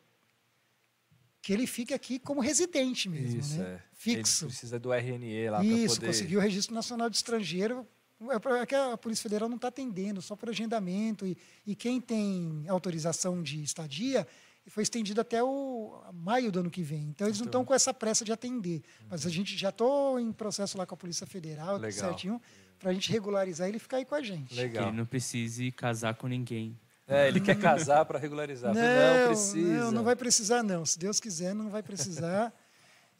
[1.43, 3.65] que ele fique aqui como residente mesmo, Isso, né?
[3.85, 3.92] é.
[4.03, 4.47] Fixo.
[4.47, 6.07] Ele precisa do RNE lá para Isso, poder...
[6.09, 7.87] conseguiu o registro nacional de estrangeiro.
[8.21, 11.25] É é que a Polícia Federal não está atendendo, só por agendamento.
[11.25, 14.27] E, e quem tem autorização de estadia
[14.67, 17.09] foi estendido até o maio do ano que vem.
[17.11, 18.83] Então, eles não estão com essa pressa de atender.
[19.09, 22.09] Mas a gente já estou em processo lá com a Polícia Federal, tudo Legal.
[22.09, 22.43] certinho,
[22.79, 24.49] para a gente regularizar ele e ficar aí com a gente.
[24.49, 24.89] Que Legal.
[24.89, 26.79] ele não precise casar com ninguém.
[27.07, 28.75] É, ele quer casar para regularizar.
[28.75, 29.85] Falei, Não, precisa.
[29.85, 30.87] Não, não vai precisar, não.
[30.87, 32.53] Se Deus quiser, não vai precisar.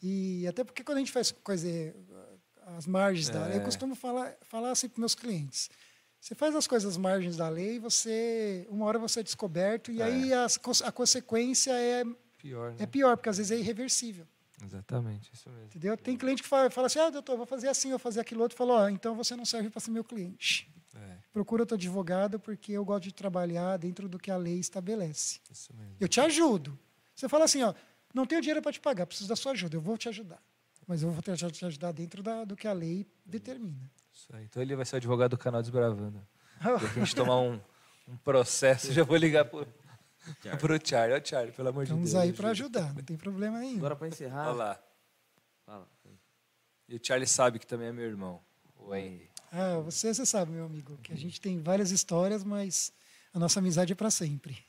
[0.03, 1.93] E até porque quando a gente faz coisa eh,
[2.77, 3.63] às margens da lei, eu É.
[3.63, 5.69] costumo falar, falar assim para meus clientes.
[6.19, 10.01] Você faz as coisas às margens da lei, você uma hora você é descoberto e
[10.01, 10.05] É.
[10.05, 12.03] aí as a, consequência é,
[12.37, 12.77] Pior, né?
[12.79, 14.27] é pior, porque às vezes é irreversível.
[14.63, 15.65] Exatamente, isso mesmo.
[15.65, 15.97] Entendeu?
[15.97, 18.57] Tem cliente que fala, fala assim: ah, doutor, vou fazer assim, vou fazer aquilo outro.
[18.57, 20.69] Falou, ó, então você não serve para ser meu cliente.
[20.95, 25.39] É, Procura outro advogado, porque eu gosto de trabalhar dentro do que a lei estabelece.
[25.51, 25.95] isso mesmo.
[25.99, 26.77] Eu te ajudo.
[27.15, 27.73] Você fala assim, ó,
[28.13, 30.41] não tenho dinheiro para te pagar, preciso da sua ajuda, eu vou te ajudar.
[30.87, 33.89] Mas eu vou tentar te ajudar dentro da, do que a lei determina.
[34.13, 34.45] Isso aí.
[34.45, 36.25] Então ele vai ser o advogado do canal Desbravando.
[36.61, 37.59] Se a gente tomar um,
[38.07, 39.65] um processo, já vou ligar pro,
[40.59, 41.17] pro Charlie.
[41.17, 42.23] Ó, Charlie, pelo amor de Estamos Deus.
[42.23, 42.79] aí para ajuda.
[42.79, 43.77] ajudar, não tem problema nenhum.
[43.77, 44.49] Agora para encerrar.
[44.49, 44.83] Olha lá.
[45.65, 45.87] Fala.
[46.87, 48.41] E o Charlie sabe que também é meu irmão,
[48.75, 49.29] o Henry.
[49.51, 52.91] Ah, você, você sabe, meu amigo, que a gente tem várias histórias, mas
[53.33, 54.63] a nossa amizade é para sempre.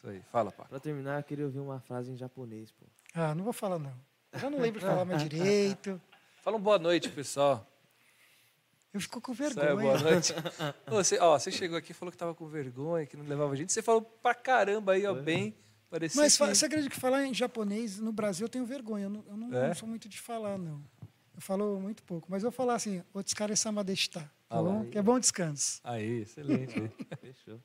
[0.00, 0.22] Isso aí.
[0.32, 0.64] Fala, pá.
[0.64, 2.86] Para terminar, eu queria ouvir uma frase em japonês, pô.
[3.14, 3.94] Ah, não vou falar não.
[4.32, 6.00] Eu já não lembro de falar mais direito.
[6.42, 7.66] Fala um boa noite, pessoal.
[8.94, 9.98] Eu fico com Isso aí, vergonha.
[9.98, 10.32] boa noite.
[10.88, 13.72] Você, ó, você chegou aqui e falou que tava com vergonha, que não levava gente.
[13.72, 15.54] Você falou pra caramba aí, ó, bem.
[15.90, 16.46] Parecia Mas que...
[16.46, 19.04] você acredita que falar em japonês no Brasil eu tenho vergonha.
[19.04, 19.68] Eu não, eu não- É?
[19.68, 20.82] não sou muito de falar, não.
[21.34, 22.26] Eu falo muito pouco.
[22.30, 24.20] Mas eu vou falar assim, Otskare sama deshita.
[24.48, 24.84] Tá Ah bom?
[24.86, 25.80] Que é bom descanso.
[25.84, 26.90] Aí, excelente.
[27.20, 27.60] Fechou.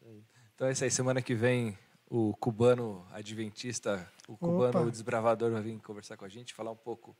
[0.56, 0.90] então é isso aí.
[0.90, 1.78] Semana que vem,
[2.10, 4.90] o cubano adventista, o cubano Opa.
[4.90, 7.16] desbravador vai vir conversar com a gente, falar um pouco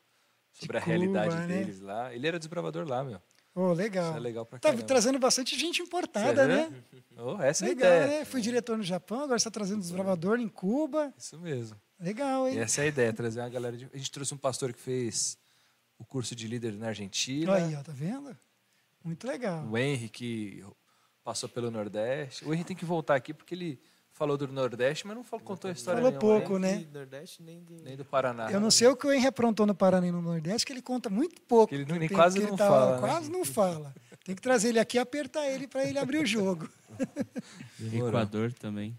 [0.52, 1.46] sobre a Cuba, realidade né?
[1.46, 2.12] deles lá.
[2.12, 3.20] Ele era desbravador lá, meu.
[3.54, 4.08] Oh, legal.
[4.10, 4.86] Isso é legal pra Tá caramba.
[4.86, 6.54] trazendo bastante gente importada, vê?
[6.68, 6.82] né?
[7.16, 8.06] Oh, essa é a Legal, ideia.
[8.18, 8.24] né?
[8.26, 11.12] Fui diretor no Japão, agora está trazendo desbravador em Cuba.
[11.16, 11.80] Isso mesmo.
[11.98, 12.58] Legal, E hein?
[12.58, 13.88] essa é a ideia, trazer uma galera de...
[13.94, 15.38] A gente trouxe um pastor que fez
[15.98, 17.54] o curso de líder na Argentina.
[17.54, 18.36] Aí, ó, tá vendo?
[19.02, 19.64] Muito legal.
[19.66, 20.62] O Henry, que
[21.26, 22.44] passou pelo Nordeste.
[22.44, 23.80] O Henry tem que voltar aqui porque ele
[24.12, 26.84] falou do Nordeste, mas não falou, contou a história Falou nenhuma, pouco, nem né?
[26.84, 27.82] de Nordeste, nem de...
[27.82, 28.48] nem do Paraná.
[28.48, 30.80] Eu não sei o que o Henry aprontou no Paraná e no Nordeste, que ele
[30.80, 31.66] conta muito pouco.
[31.66, 33.00] Que ele não- Tem- quase que ele não tá- fala, né?
[33.00, 33.92] Quase não fala.
[34.24, 36.68] Tem que trazer ele aqui e apertar ele para ele abrir o jogo.
[37.76, 38.08] Demorou.
[38.08, 38.96] Equador também.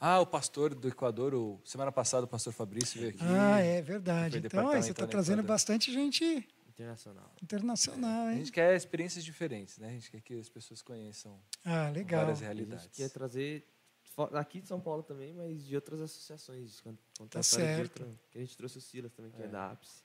[0.00, 1.60] Ah, o pastor do Equador, o...
[1.62, 3.20] semana passada o pastor Fabrício veio aqui.
[3.22, 4.38] Ah, é verdade.
[4.42, 5.54] Então, aí, você está trazendo Equador.
[5.54, 7.32] bastante gente Internacional.
[7.40, 8.38] internacional, A hein?
[8.38, 9.88] gente quer experiências diferentes, né?
[9.88, 12.22] A gente quer que as pessoas conheçam Ah, legal.
[12.22, 12.84] várias A realidades.
[12.84, 13.64] gente quer trazer
[14.32, 16.80] aqui de São Paulo também, mas de outras associações.
[16.80, 18.02] Con- Contar Tá a certo.
[18.02, 19.48] outra- que a gente trouxe o Silas também, que é, É.
[19.48, 20.02] da APS.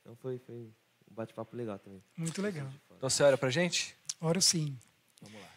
[0.00, 2.02] Então foi, foi um bate-papo legal também.
[2.16, 2.72] Muito legal.
[2.96, 3.94] Então você olha pra gente?
[4.20, 4.78] Oro sim.
[5.20, 5.50] Vamos lá.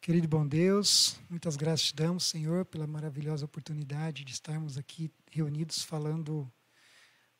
[0.00, 5.82] Querido bom Deus, muitas graças te damos, Senhor, pela maravilhosa oportunidade de estarmos aqui reunidos
[5.82, 6.50] falando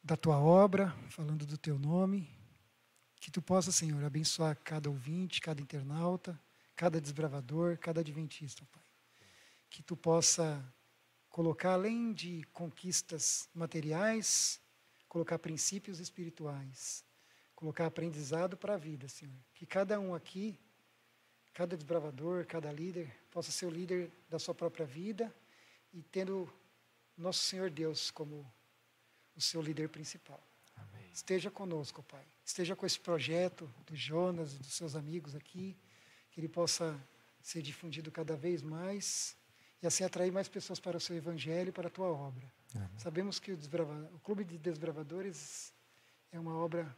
[0.03, 2.29] da tua obra, falando do teu nome.
[3.21, 6.41] Que tu possa, Senhor, abençoar cada ouvinte, cada internauta,
[6.75, 8.83] cada desbravador, cada adventista, Pai.
[9.69, 10.65] Que tu possa
[11.29, 14.61] colocar, além de conquistas materiais,
[15.09, 17.05] colocar princípios espirituais,
[17.55, 19.39] colocar aprendizado para a vida, Senhor.
[19.55, 20.59] Que cada um aqui,
[21.53, 25.33] cada desbravador, cada líder, possa ser o líder da sua própria vida
[25.93, 26.51] e tendo
[27.17, 28.51] nosso Senhor Deus como
[29.41, 30.41] o seu líder principal.
[30.77, 31.11] Amém.
[31.13, 32.25] Esteja conosco, Pai.
[32.45, 35.77] Esteja com esse projeto do Jonas e dos seus amigos aqui,
[36.31, 36.99] que ele possa
[37.43, 39.35] ser difundido cada vez mais
[39.83, 42.53] e assim atrair mais pessoas para o seu evangelho e para a tua obra.
[42.75, 42.99] Amém.
[42.99, 43.59] Sabemos que o,
[44.15, 45.73] o Clube de Desbravadores
[46.31, 46.95] é uma obra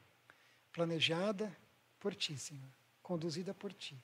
[0.72, 1.56] planejada
[2.00, 2.68] por ti, Senhor,
[3.02, 3.96] conduzida por ti.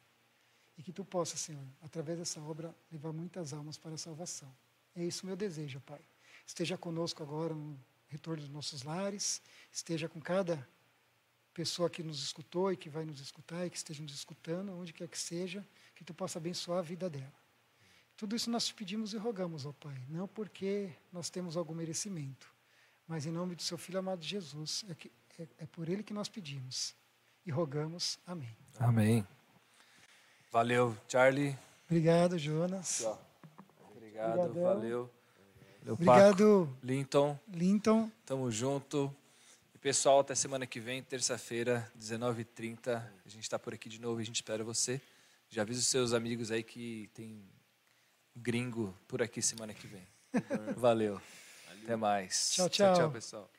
[0.76, 4.54] E que tu possa, Senhor, através dessa obra, levar muitas almas para a salvação.
[4.94, 6.00] É isso meu desejo, Pai.
[6.46, 7.52] Esteja conosco agora
[8.08, 10.66] retorno dos nossos lares, esteja com cada
[11.52, 14.92] pessoa que nos escutou e que vai nos escutar e que esteja nos escutando, onde
[14.92, 17.32] quer que seja, que tu possa abençoar a vida dela.
[18.16, 22.52] Tudo isso nós te pedimos e rogamos, ó Pai, não porque nós temos algum merecimento,
[23.06, 26.12] mas em nome do seu Filho amado Jesus, é, que, é, é por ele que
[26.12, 26.94] nós pedimos
[27.44, 28.18] e rogamos.
[28.26, 28.56] Amém.
[28.78, 29.26] Amém.
[30.50, 31.56] Valeu, Charlie.
[31.86, 33.00] Obrigado, Jonas.
[33.90, 34.62] Obrigado, Obrigadão.
[34.62, 35.17] valeu.
[35.88, 36.02] Valeu, Paco.
[36.02, 38.10] Obrigado, Linton, Linton.
[38.26, 39.14] tamo junto.
[39.74, 42.96] E pessoal, até semana que vem, terça-feira, 19h30.
[43.24, 45.00] A gente está por aqui de novo e a gente espera você.
[45.48, 47.42] Já avisa os seus amigos aí que tem
[48.36, 50.06] gringo por aqui semana que vem.
[50.76, 51.20] Valeu.
[51.82, 52.50] Até mais.
[52.50, 52.94] Tchau, tchau.
[52.94, 53.50] Tchau, pessoal.